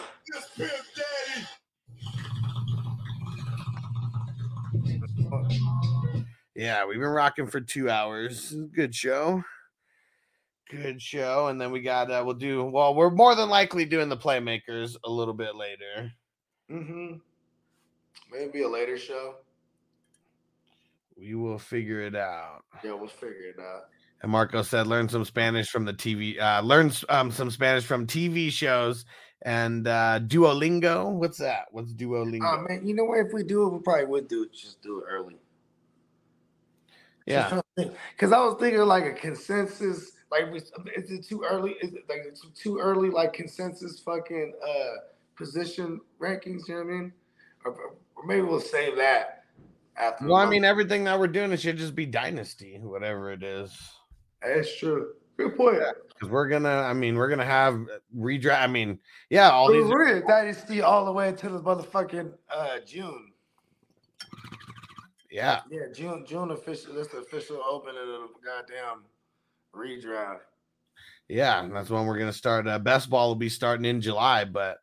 Yeah, 6.55 6.85
we've 6.85 6.99
been 6.99 7.09
rocking 7.09 7.47
for 7.47 7.61
two 7.61 7.89
hours. 7.89 8.55
Good 8.73 8.93
show. 8.93 9.43
Good 10.69 11.01
show. 11.01 11.47
And 11.47 11.59
then 11.59 11.71
we 11.71 11.81
got 11.81 12.11
uh 12.11 12.23
we'll 12.25 12.35
do 12.35 12.63
well, 12.63 12.95
we're 12.95 13.09
more 13.09 13.35
than 13.35 13.49
likely 13.49 13.85
doing 13.85 14.09
the 14.09 14.17
playmakers 14.17 14.95
a 15.03 15.09
little 15.09 15.33
bit 15.33 15.55
later. 15.55 16.11
Mm-hmm. 16.71 17.15
Maybe 18.31 18.63
a 18.63 18.69
later 18.69 18.97
show. 18.97 19.35
We 21.17 21.35
will 21.35 21.59
figure 21.59 22.01
it 22.01 22.15
out. 22.15 22.63
Yeah, 22.83 22.93
we'll 22.93 23.07
figure 23.07 23.49
it 23.55 23.59
out. 23.59 23.83
And 24.21 24.31
Marco 24.31 24.61
said 24.61 24.87
learn 24.87 25.09
some 25.09 25.25
Spanish 25.25 25.69
from 25.69 25.85
the 25.85 25.93
TV 25.93 26.39
uh 26.39 26.61
learn 26.61 26.91
um 27.09 27.31
some 27.31 27.51
Spanish 27.51 27.83
from 27.83 28.07
TV 28.07 28.51
shows 28.51 29.05
and 29.43 29.87
uh 29.87 30.19
Duolingo. 30.21 31.11
What's 31.11 31.37
that? 31.37 31.67
What's 31.71 31.93
Duolingo? 31.93 32.41
Oh 32.43 32.65
man, 32.67 32.85
you 32.87 32.95
know 32.95 33.05
what? 33.05 33.19
If 33.19 33.33
we 33.33 33.43
do 33.43 33.67
it, 33.67 33.69
we 33.73 33.79
probably 33.79 34.05
would 34.05 34.27
do 34.27 34.43
it. 34.43 34.53
Just 34.53 34.81
do 34.81 34.99
it 34.99 35.05
early. 35.09 35.35
yeah. 37.25 37.59
Because 37.75 38.31
I 38.31 38.39
was 38.39 38.55
thinking 38.59 38.81
like 38.81 39.05
a 39.05 39.13
consensus. 39.13 40.11
Like, 40.31 40.45
is 40.95 41.11
it 41.11 41.25
too 41.27 41.43
early? 41.47 41.71
Is 41.81 41.93
it 41.93 42.03
like 42.09 42.21
it's 42.25 42.45
too 42.55 42.79
early? 42.79 43.09
Like 43.09 43.33
consensus 43.33 43.99
fucking 43.99 44.53
uh 44.67 44.95
position 45.35 46.01
rankings. 46.19 46.67
You 46.67 46.75
know 46.75 46.83
what 46.83 46.93
I 46.93 46.97
mean? 46.97 47.13
Or, 47.65 47.71
or 48.15 48.25
maybe 48.25 48.41
we'll 48.41 48.59
save 48.59 48.95
that 48.97 49.43
after. 49.95 50.25
Well, 50.25 50.37
I 50.37 50.45
mean 50.49 50.63
everything 50.65 51.03
that 51.05 51.19
we're 51.19 51.27
doing 51.27 51.51
it 51.51 51.59
should 51.59 51.77
just 51.77 51.95
be 51.95 52.05
dynasty, 52.05 52.79
whatever 52.81 53.31
it 53.31 53.43
is. 53.43 53.77
that's 54.41 54.75
true. 54.77 55.13
Good 55.37 55.55
point. 55.55 55.77
Because 56.23 56.31
we're 56.31 56.47
gonna, 56.47 56.69
I 56.69 56.93
mean, 56.93 57.15
we're 57.15 57.27
gonna 57.27 57.43
have 57.43 57.85
redraft. 58.17 58.61
I 58.61 58.67
mean, 58.67 58.97
yeah, 59.29 59.49
all 59.51 59.67
We're, 59.67 59.81
these 59.83 59.91
we're 59.91 60.17
in 60.17 60.27
dynasty 60.27 60.81
all 60.81 61.03
the 61.03 61.11
way 61.11 61.27
until 61.27 61.51
the 61.51 61.59
motherfucking 61.61 62.31
uh 62.49 62.79
June. 62.85 63.33
yeah. 65.29 65.61
Yeah, 65.69 65.87
June. 65.93 66.25
June 66.25 66.51
official. 66.51 66.93
That's 66.93 67.09
the 67.09 67.17
official 67.17 67.61
opening 67.69 67.99
of 68.01 68.07
the 68.07 68.27
goddamn 68.45 69.03
redraft. 69.75 70.39
Yeah, 71.27 71.67
that's 71.73 71.89
when 71.89 72.05
we're 72.05 72.17
gonna 72.19 72.31
start. 72.31 72.67
Uh, 72.67 72.79
best 72.79 73.09
ball 73.09 73.27
will 73.27 73.35
be 73.35 73.49
starting 73.49 73.85
in 73.85 73.99
July, 73.99 74.45
but 74.45 74.77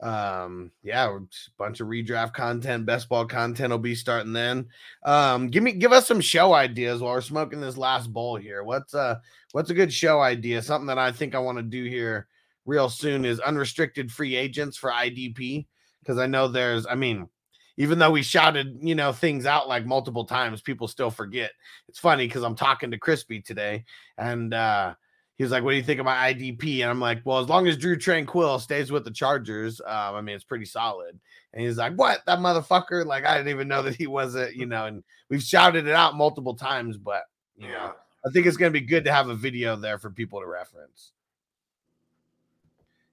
um, 0.00 0.70
yeah, 0.82 1.16
a 1.16 1.20
bunch 1.58 1.80
of 1.80 1.88
redraft 1.88 2.32
content, 2.32 2.86
best 2.86 3.08
ball 3.08 3.26
content 3.26 3.70
will 3.70 3.78
be 3.78 3.94
starting 3.94 4.32
then. 4.32 4.66
Um, 5.04 5.48
give 5.48 5.62
me, 5.62 5.72
give 5.72 5.92
us 5.92 6.06
some 6.06 6.20
show 6.20 6.52
ideas 6.54 7.00
while 7.00 7.14
we're 7.14 7.20
smoking 7.20 7.60
this 7.60 7.76
last 7.76 8.12
bowl 8.12 8.36
here. 8.36 8.62
What's 8.62 8.94
uh, 8.94 9.16
what's 9.52 9.70
a 9.70 9.74
good 9.74 9.92
show 9.92 10.20
idea? 10.20 10.62
Something 10.62 10.86
that 10.86 10.98
I 10.98 11.10
think 11.10 11.34
I 11.34 11.40
want 11.40 11.58
to 11.58 11.62
do 11.64 11.84
here 11.84 12.28
real 12.64 12.88
soon 12.88 13.24
is 13.24 13.40
unrestricted 13.40 14.12
free 14.12 14.36
agents 14.36 14.76
for 14.76 14.90
IDP 14.90 15.66
because 16.00 16.18
I 16.18 16.26
know 16.26 16.48
there's, 16.48 16.86
I 16.86 16.94
mean, 16.94 17.28
even 17.76 17.98
though 17.98 18.10
we 18.10 18.22
shouted, 18.22 18.78
you 18.82 18.94
know, 18.94 19.12
things 19.12 19.46
out 19.46 19.68
like 19.68 19.86
multiple 19.86 20.24
times, 20.24 20.60
people 20.60 20.88
still 20.88 21.10
forget. 21.10 21.52
It's 21.88 21.98
funny 21.98 22.26
because 22.26 22.42
I'm 22.42 22.56
talking 22.56 22.90
to 22.90 22.98
Crispy 22.98 23.40
today, 23.40 23.84
and 24.16 24.52
uh, 24.52 24.94
he 25.38 25.44
was 25.44 25.52
like, 25.52 25.62
"What 25.62 25.70
do 25.70 25.76
you 25.76 25.82
think 25.82 26.00
of 26.00 26.04
my 26.06 26.32
IDP?" 26.32 26.82
And 26.82 26.90
I'm 26.90 27.00
like, 27.00 27.22
"Well, 27.24 27.38
as 27.38 27.48
long 27.48 27.66
as 27.68 27.76
Drue 27.76 27.96
Tranquill 27.96 28.60
stays 28.60 28.90
with 28.90 29.04
the 29.04 29.10
Chargers, 29.10 29.80
um, 29.80 30.16
I 30.16 30.20
mean, 30.20 30.34
it's 30.34 30.44
pretty 30.44 30.64
solid." 30.64 31.18
And 31.52 31.62
he's 31.62 31.78
like, 31.78 31.94
"What? 31.94 32.26
That 32.26 32.40
motherfucker? 32.40 33.06
Like, 33.06 33.24
I 33.24 33.36
didn't 33.36 33.50
even 33.50 33.68
know 33.68 33.82
that 33.82 33.94
he 33.94 34.08
wasn't, 34.08 34.56
you 34.56 34.66
know." 34.66 34.86
And 34.86 35.04
we've 35.28 35.42
shouted 35.42 35.86
it 35.86 35.94
out 35.94 36.16
multiple 36.16 36.54
times, 36.54 36.98
but 36.98 37.22
you 37.56 37.68
know, 37.68 37.94
I 38.26 38.30
think 38.30 38.46
it's 38.46 38.56
gonna 38.56 38.72
be 38.72 38.80
good 38.80 39.04
to 39.04 39.12
have 39.12 39.28
a 39.28 39.34
video 39.34 39.76
there 39.76 39.98
for 39.98 40.10
people 40.10 40.40
to 40.40 40.46
reference 40.46 41.12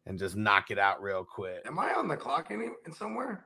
and 0.08 0.20
just 0.20 0.36
knock 0.36 0.72
it 0.72 0.80
out 0.80 1.02
real 1.02 1.24
quick. 1.24 1.62
Am 1.66 1.80
I 1.80 1.94
on 1.94 2.08
the 2.08 2.18
clock 2.18 2.48
any 2.50 2.70
somewhere? 2.94 3.46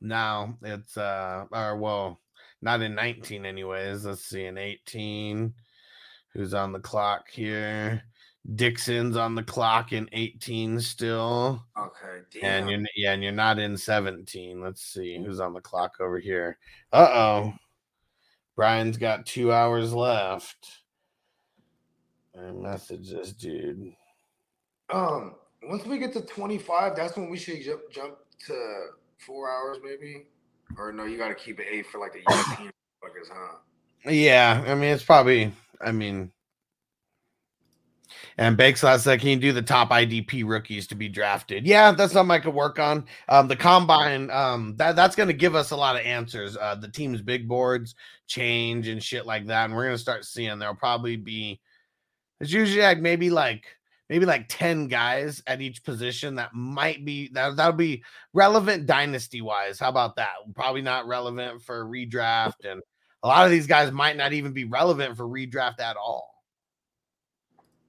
No, 0.00 0.56
it's 0.62 0.96
uh 0.96 1.46
or 1.50 1.76
well, 1.76 2.20
not 2.62 2.82
in 2.82 2.94
19 2.94 3.44
anyways. 3.46 4.04
Let's 4.04 4.24
see 4.24 4.44
in 4.44 4.58
18. 4.58 5.54
Who's 6.32 6.54
on 6.54 6.72
the 6.72 6.78
clock 6.78 7.28
here? 7.28 8.02
Dixon's 8.54 9.16
on 9.16 9.34
the 9.34 9.42
clock 9.42 9.92
in 9.92 10.08
18 10.12 10.80
still. 10.80 11.64
Okay, 11.78 12.40
And 12.42 12.68
you're 12.68 12.80
yeah, 12.96 13.12
and 13.12 13.22
you're 13.22 13.32
not 13.32 13.58
in 13.58 13.76
17. 13.76 14.60
Let's 14.60 14.82
see 14.82 15.22
who's 15.22 15.40
on 15.40 15.54
the 15.54 15.60
clock 15.60 15.94
over 16.00 16.18
here. 16.18 16.58
Uh-oh. 16.92 17.54
Brian's 18.56 18.96
got 18.96 19.26
two 19.26 19.52
hours 19.52 19.92
left. 19.94 20.80
I 22.36 22.50
message 22.52 23.10
this 23.10 23.32
dude. 23.32 23.92
Um, 24.90 25.34
once 25.62 25.84
we 25.84 25.98
get 25.98 26.12
to 26.14 26.22
25, 26.22 26.96
that's 26.96 27.16
when 27.16 27.30
we 27.30 27.38
should 27.38 27.62
jump 27.62 27.82
jump 27.90 28.16
to 28.46 28.86
four 29.18 29.50
hours, 29.50 29.78
maybe. 29.82 30.26
Or 30.76 30.92
no, 30.92 31.04
you 31.04 31.18
got 31.18 31.28
to 31.28 31.34
keep 31.34 31.60
it 31.60 31.66
eight 31.70 31.86
for 31.86 31.98
like 31.98 32.12
the 32.12 32.22
European 32.28 32.72
fuckers, 33.02 33.28
huh? 33.32 33.58
Yeah, 34.10 34.64
I 34.66 34.74
mean 34.74 34.90
it's 34.90 35.04
probably. 35.04 35.52
I 35.80 35.92
mean, 35.92 36.30
and 38.38 38.56
Bakeslot 38.56 39.00
said, 39.00 39.20
"Can 39.20 39.28
you 39.30 39.36
do 39.36 39.52
the 39.52 39.62
top 39.62 39.90
IDP 39.90 40.44
rookies 40.44 40.86
to 40.88 40.94
be 40.94 41.08
drafted?" 41.08 41.66
Yeah, 41.66 41.92
that's 41.92 42.12
something 42.12 42.30
I 42.30 42.40
could 42.40 42.54
work 42.54 42.78
on. 42.78 43.06
Um, 43.28 43.48
the 43.48 43.56
combine, 43.56 44.30
um, 44.30 44.76
that 44.76 44.96
that's 44.96 45.16
going 45.16 45.28
to 45.28 45.34
give 45.34 45.54
us 45.54 45.70
a 45.70 45.76
lot 45.76 45.96
of 45.96 46.02
answers. 46.02 46.56
Uh, 46.56 46.74
the 46.74 46.88
team's 46.88 47.22
big 47.22 47.48
boards 47.48 47.94
change 48.26 48.88
and 48.88 49.02
shit 49.02 49.26
like 49.26 49.46
that, 49.46 49.66
and 49.66 49.74
we're 49.74 49.84
going 49.84 49.94
to 49.94 49.98
start 49.98 50.24
seeing 50.24 50.58
there'll 50.58 50.74
probably 50.74 51.16
be. 51.16 51.60
It's 52.40 52.52
usually 52.52 52.82
like 52.82 53.00
maybe 53.00 53.30
like 53.30 53.66
maybe 54.08 54.26
like 54.26 54.46
10 54.48 54.88
guys 54.88 55.42
at 55.46 55.60
each 55.60 55.84
position 55.84 56.34
that 56.34 56.52
might 56.52 57.04
be 57.04 57.30
that 57.32 57.56
that'll 57.56 57.72
be 57.72 58.02
relevant 58.34 58.86
dynasty 58.86 59.40
wise. 59.40 59.78
How 59.78 59.88
about 59.88 60.16
that? 60.16 60.34
Probably 60.54 60.82
not 60.82 61.06
relevant 61.06 61.62
for 61.62 61.84
redraft 61.84 62.64
and 62.64 62.82
a 63.22 63.28
lot 63.28 63.44
of 63.44 63.50
these 63.50 63.66
guys 63.66 63.92
might 63.92 64.16
not 64.16 64.32
even 64.32 64.52
be 64.52 64.64
relevant 64.64 65.16
for 65.16 65.26
redraft 65.26 65.80
at 65.80 65.96
all. 65.96 66.29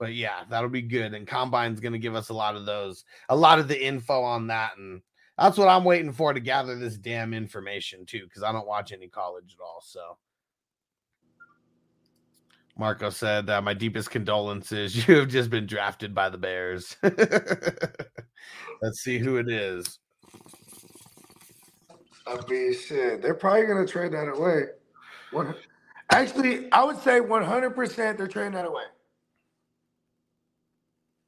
But 0.02 0.16
yeah, 0.16 0.46
that'll 0.50 0.68
be 0.68 0.82
good. 0.82 1.14
And 1.14 1.28
Combine's 1.28 1.80
going 1.80 1.94
to 1.94 2.00
give 2.00 2.16
us 2.16 2.30
a 2.30 2.34
lot 2.34 2.56
of 2.56 2.66
those, 2.66 3.06
a 3.30 3.36
lot 3.36 3.60
of 3.60 3.68
the 3.68 3.86
info 3.86 4.24
on 4.24 4.48
that. 4.48 4.72
And 4.76 5.04
that's 5.38 5.60
what 5.60 5.68
I'm 5.68 5.84
waiting 5.84 6.12
for 6.12 6.34
to 6.34 6.40
gather 6.40 6.76
this 6.76 6.98
damn 6.98 7.36
information 7.36 8.08
too, 8.08 8.24
because 8.24 8.42
I 8.42 8.52
don't 8.52 8.66
watch 8.66 8.92
any 8.92 9.08
college 9.08 9.56
at 9.60 9.64
all. 9.64 9.80
So 9.86 10.18
Marco 12.80 13.12
said, 13.12 13.48
uh, 13.48 13.62
My 13.62 13.76
deepest 13.76 14.10
condolences. 14.10 15.08
You 15.08 15.18
have 15.18 15.28
just 15.28 15.52
been 15.52 15.68
drafted 15.68 16.16
by 16.16 16.30
the 16.30 16.38
Bears. 16.40 16.98
Let's 17.04 19.02
see 19.02 19.20
who 19.20 19.38
it 19.38 19.52
is. 19.52 20.00
I 22.26 22.40
mean, 22.50 22.74
shit, 22.74 23.22
they're 23.22 23.36
probably 23.36 23.68
gonna 23.68 23.86
trade 23.86 24.14
that 24.14 24.30
away. 24.30 24.64
Actually, 26.10 26.72
I 26.72 26.84
would 26.84 26.98
say 27.04 27.20
100% 27.20 28.18
they're 28.18 28.28
trading 28.28 28.54
that 28.54 28.66
away. 28.66 28.86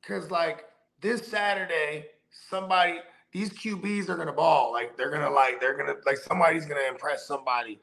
Cause 0.08 0.30
like 0.32 0.66
this 1.02 1.26
Saturday, 1.28 2.08
somebody, 2.50 3.00
these 3.32 3.52
QBs 3.52 4.10
are 4.10 4.18
gonna 4.18 4.34
ball. 4.34 4.74
Like 4.74 4.98
they're 4.98 5.12
gonna 5.12 5.30
like 5.30 5.60
they're 5.60 5.78
gonna 5.78 5.96
like 6.06 6.18
somebody's 6.18 6.66
gonna 6.66 6.88
impress 6.90 7.26
somebody, 7.26 7.80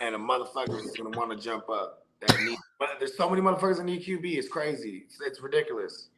and 0.00 0.14
a 0.14 0.18
motherfucker 0.18 0.84
is 0.84 0.90
gonna 0.96 1.16
want 1.16 1.30
to 1.30 1.36
jump 1.36 1.68
up. 1.70 2.06
That 2.20 2.38
need, 2.42 2.58
but 2.78 2.90
there's 2.98 3.16
so 3.16 3.30
many 3.30 3.40
motherfuckers 3.40 3.80
in 3.80 3.86
need 3.86 4.04
QB. 4.04 4.36
It's 4.36 4.48
crazy. 4.48 5.04
It's, 5.06 5.20
it's 5.20 5.40
ridiculous. 5.40 6.08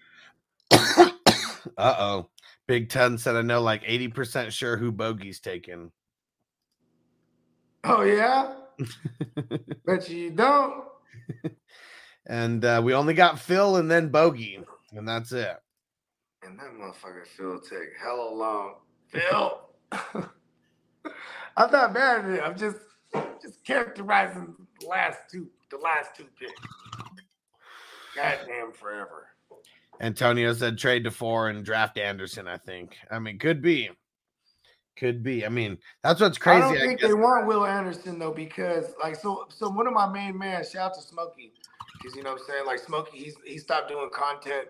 Uh 1.78 1.94
oh. 1.96 2.28
Big 2.66 2.88
Ten 2.88 3.18
said, 3.18 3.36
I 3.36 3.42
know 3.42 3.60
like 3.60 3.82
80% 3.84 4.50
sure 4.50 4.76
who 4.76 4.92
Bogey's 4.92 5.40
taking. 5.40 5.90
Oh 7.84 8.02
yeah, 8.02 8.54
bet 9.86 10.08
you 10.08 10.30
don't. 10.30 10.84
and 12.26 12.64
uh, 12.64 12.80
we 12.84 12.94
only 12.94 13.14
got 13.14 13.40
Phil 13.40 13.76
and 13.76 13.90
then 13.90 14.08
Bogey, 14.08 14.60
and 14.94 15.06
that's 15.06 15.32
it. 15.32 15.56
And 16.42 16.58
that 16.58 16.72
motherfucker 16.72 17.26
Phil 17.26 17.60
take 17.60 17.90
hella 18.02 18.34
long. 18.34 18.74
Phil, 19.08 19.60
I'm 21.56 21.70
not 21.70 21.92
mad 21.92 22.24
at 22.24 22.30
it. 22.30 22.42
I'm 22.42 22.56
just 22.56 22.78
just 23.40 23.64
characterizing 23.64 24.54
the 24.80 24.86
last 24.86 25.18
two, 25.30 25.48
the 25.70 25.78
last 25.78 26.16
two 26.16 26.26
picks. 26.38 26.52
Goddamn 28.16 28.72
forever. 28.72 29.28
Antonio 30.00 30.52
said 30.52 30.78
trade 30.78 31.04
to 31.04 31.10
four 31.10 31.48
and 31.48 31.64
draft 31.64 31.98
Anderson, 31.98 32.48
I 32.48 32.56
think. 32.56 32.96
I 33.10 33.18
mean, 33.18 33.38
could 33.38 33.62
be. 33.62 33.90
Could 34.96 35.22
be. 35.22 35.46
I 35.46 35.48
mean, 35.48 35.78
that's 36.02 36.20
what's 36.20 36.38
crazy. 36.38 36.62
I 36.62 36.68
don't 36.68 36.78
think 36.78 37.00
guess. 37.00 37.08
they 37.08 37.14
want 37.14 37.46
Will 37.46 37.64
Anderson 37.64 38.18
though, 38.18 38.32
because 38.32 38.92
like 39.02 39.16
so 39.16 39.46
so 39.48 39.68
one 39.68 39.86
of 39.86 39.94
my 39.94 40.08
main 40.08 40.36
man, 40.36 40.64
shout 40.64 40.90
out 40.90 40.94
to 40.94 41.00
Smokey. 41.00 41.52
Because 41.94 42.16
you 42.16 42.22
know 42.22 42.32
what 42.32 42.40
I'm 42.40 42.46
saying? 42.46 42.66
Like 42.66 42.78
Smokey, 42.78 43.18
he's 43.18 43.36
he 43.44 43.58
stopped 43.58 43.88
doing 43.88 44.10
content, 44.12 44.68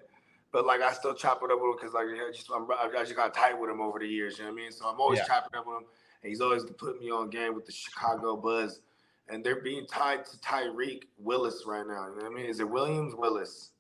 but 0.53 0.67
like 0.67 0.81
I 0.83 0.93
still 0.93 1.15
chop 1.15 1.43
it 1.43 1.51
up 1.51 1.59
with 1.61 1.71
him 1.71 1.77
because 1.77 1.95
like 1.95 2.07
I 2.07 2.31
just 2.31 2.51
I'm, 2.55 2.67
I 2.71 3.03
just 3.03 3.17
got 3.17 3.35
tight 3.35 3.59
with 3.59 3.71
him 3.71 3.81
over 3.81 3.99
the 3.99 4.07
years, 4.07 4.39
you 4.39 4.45
know 4.45 4.51
what 4.51 4.61
I 4.61 4.63
mean? 4.63 4.73
So 4.73 4.87
I'm 4.87 5.01
always 5.01 5.19
Yeah. 5.21 5.25
chopping 5.27 5.59
up 5.59 5.67
with 5.67 5.79
him. 5.79 5.85
And 6.23 6.29
he's 6.29 6.41
always 6.41 6.65
putting 6.65 7.01
me 7.01 7.11
on 7.11 7.31
game 7.31 7.55
with 7.55 7.67
the 7.67 7.73
Chicago 7.73 8.37
Buzz. 8.37 8.81
And 9.29 9.43
they're 9.43 9.61
being 9.63 9.87
tied 9.87 10.25
to 10.27 10.37
Tyreek 10.39 11.05
Willis 11.19 11.65
right 11.67 11.87
now. 11.87 12.09
You 12.09 12.17
know 12.17 12.23
what 12.25 12.33
I 12.33 12.35
mean? 12.35 12.47
Is 12.47 12.61
it 12.61 12.69
Williams 12.69 13.15
Willis? 13.17 13.71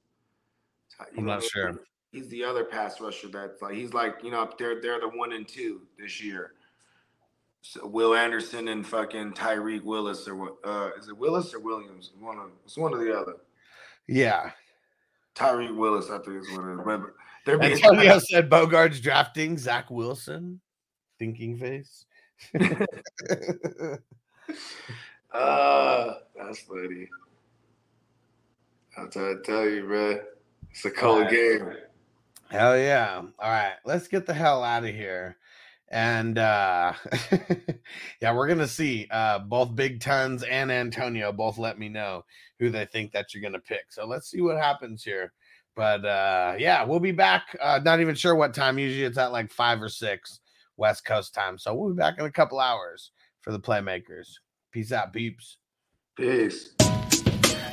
You 0.98 1.06
I'm 1.18 1.24
know 1.26 1.34
not 1.34 1.42
sure. 1.44 1.74
He's 2.10 2.28
the 2.28 2.44
other 2.44 2.64
pass 2.64 3.00
rusher 3.00 3.28
that's 3.28 3.62
like 3.62 3.74
he's 3.74 3.92
like, 3.92 4.16
you 4.22 4.30
know, 4.30 4.48
they're 4.58 4.80
they're 4.80 5.00
the 5.00 5.08
one 5.08 5.32
and 5.32 5.46
two 5.46 5.82
this 5.98 6.22
year. 6.22 6.52
So 7.62 7.86
Will 7.86 8.14
Anderson 8.14 8.68
and 8.68 8.86
fucking 8.86 9.32
Tyreek 9.32 9.84
Willis 9.84 10.26
or 10.26 10.34
what? 10.34 10.56
Uh, 10.64 10.90
is 10.98 11.08
it 11.08 11.16
Willis 11.16 11.54
or 11.54 11.60
Williams? 11.60 12.10
One 12.18 12.38
of 12.38 12.50
it's 12.64 12.76
one 12.76 12.92
or 12.94 13.04
the 13.04 13.16
other. 13.16 13.36
Yeah. 14.08 14.50
Tyreek 15.34 15.74
Willis, 15.76 16.10
I 16.10 16.18
think 16.18 16.42
is 16.42 16.50
what 16.56 16.66
it 16.68 16.72
is. 16.74 16.80
But 16.84 17.00
they're 17.46 17.58
being 17.58 17.72
Antonio 17.72 18.18
said 18.18 18.50
Bogart's 18.50 19.00
drafting 19.00 19.56
Zach 19.58 19.90
Wilson. 19.90 20.60
Thinking 21.18 21.56
face. 21.56 22.04
uh, 22.58 22.58
that's 26.36 26.60
funny. 26.60 27.08
I'm 28.96 29.10
trying 29.10 29.36
to 29.36 29.42
tell 29.42 29.68
you, 29.68 29.84
bro. 29.84 30.20
It's 30.70 30.84
a 30.84 30.90
cold 30.90 31.22
Right. 31.22 31.30
game. 31.30 31.72
Hell 32.50 32.76
yeah. 32.78 33.22
All 33.38 33.50
right, 33.50 33.76
let's 33.84 34.08
get 34.08 34.26
the 34.26 34.34
hell 34.34 34.62
out 34.62 34.84
of 34.84 34.94
here. 34.94 35.36
And 35.92 36.38
uh 36.38 36.94
yeah, 38.20 38.34
we're 38.34 38.48
gonna 38.48 38.66
see. 38.66 39.06
Uh 39.10 39.38
both 39.40 39.76
Big 39.76 40.00
Tons 40.00 40.42
and 40.42 40.72
Antonio 40.72 41.32
both 41.32 41.58
let 41.58 41.78
me 41.78 41.88
know 41.88 42.24
who 42.58 42.70
they 42.70 42.86
think 42.86 43.12
that 43.12 43.32
you're 43.32 43.42
gonna 43.42 43.60
pick. 43.60 43.90
So 43.90 44.06
let's 44.06 44.30
see 44.30 44.40
what 44.40 44.56
happens 44.56 45.04
here. 45.04 45.32
But 45.76 46.04
uh 46.04 46.54
yeah, 46.58 46.82
we'll 46.84 46.98
be 47.00 47.12
back. 47.12 47.56
Uh 47.60 47.80
not 47.84 48.00
even 48.00 48.14
sure 48.14 48.34
what 48.34 48.54
time. 48.54 48.78
Usually 48.78 49.04
it's 49.04 49.18
at 49.18 49.32
like 49.32 49.52
five 49.52 49.82
or 49.82 49.90
six 49.90 50.40
West 50.78 51.04
Coast 51.04 51.34
time. 51.34 51.58
So 51.58 51.74
we'll 51.74 51.90
be 51.90 51.96
back 51.96 52.18
in 52.18 52.24
a 52.24 52.32
couple 52.32 52.58
hours 52.58 53.12
for 53.42 53.52
the 53.52 53.60
playmakers. 53.60 54.28
Peace 54.72 54.92
out, 54.92 55.12
peeps. 55.12 55.58
Peace. 56.16 56.74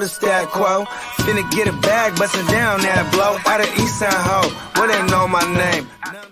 The 0.00 0.08
stat 0.08 0.48
quo. 0.48 0.84
Finna 1.22 1.48
get 1.52 1.68
a 1.68 1.72
bag, 1.72 2.16
bustin' 2.16 2.46
down 2.46 2.80
that 2.80 3.12
blow. 3.12 3.36
Out 3.46 3.60
of 3.60 3.68
East 3.78 3.98
Side 3.98 4.10
Ho, 4.10 4.48
where 4.80 4.88
they 4.88 5.02
know 5.10 5.28
my 5.28 5.44
name. 5.54 6.31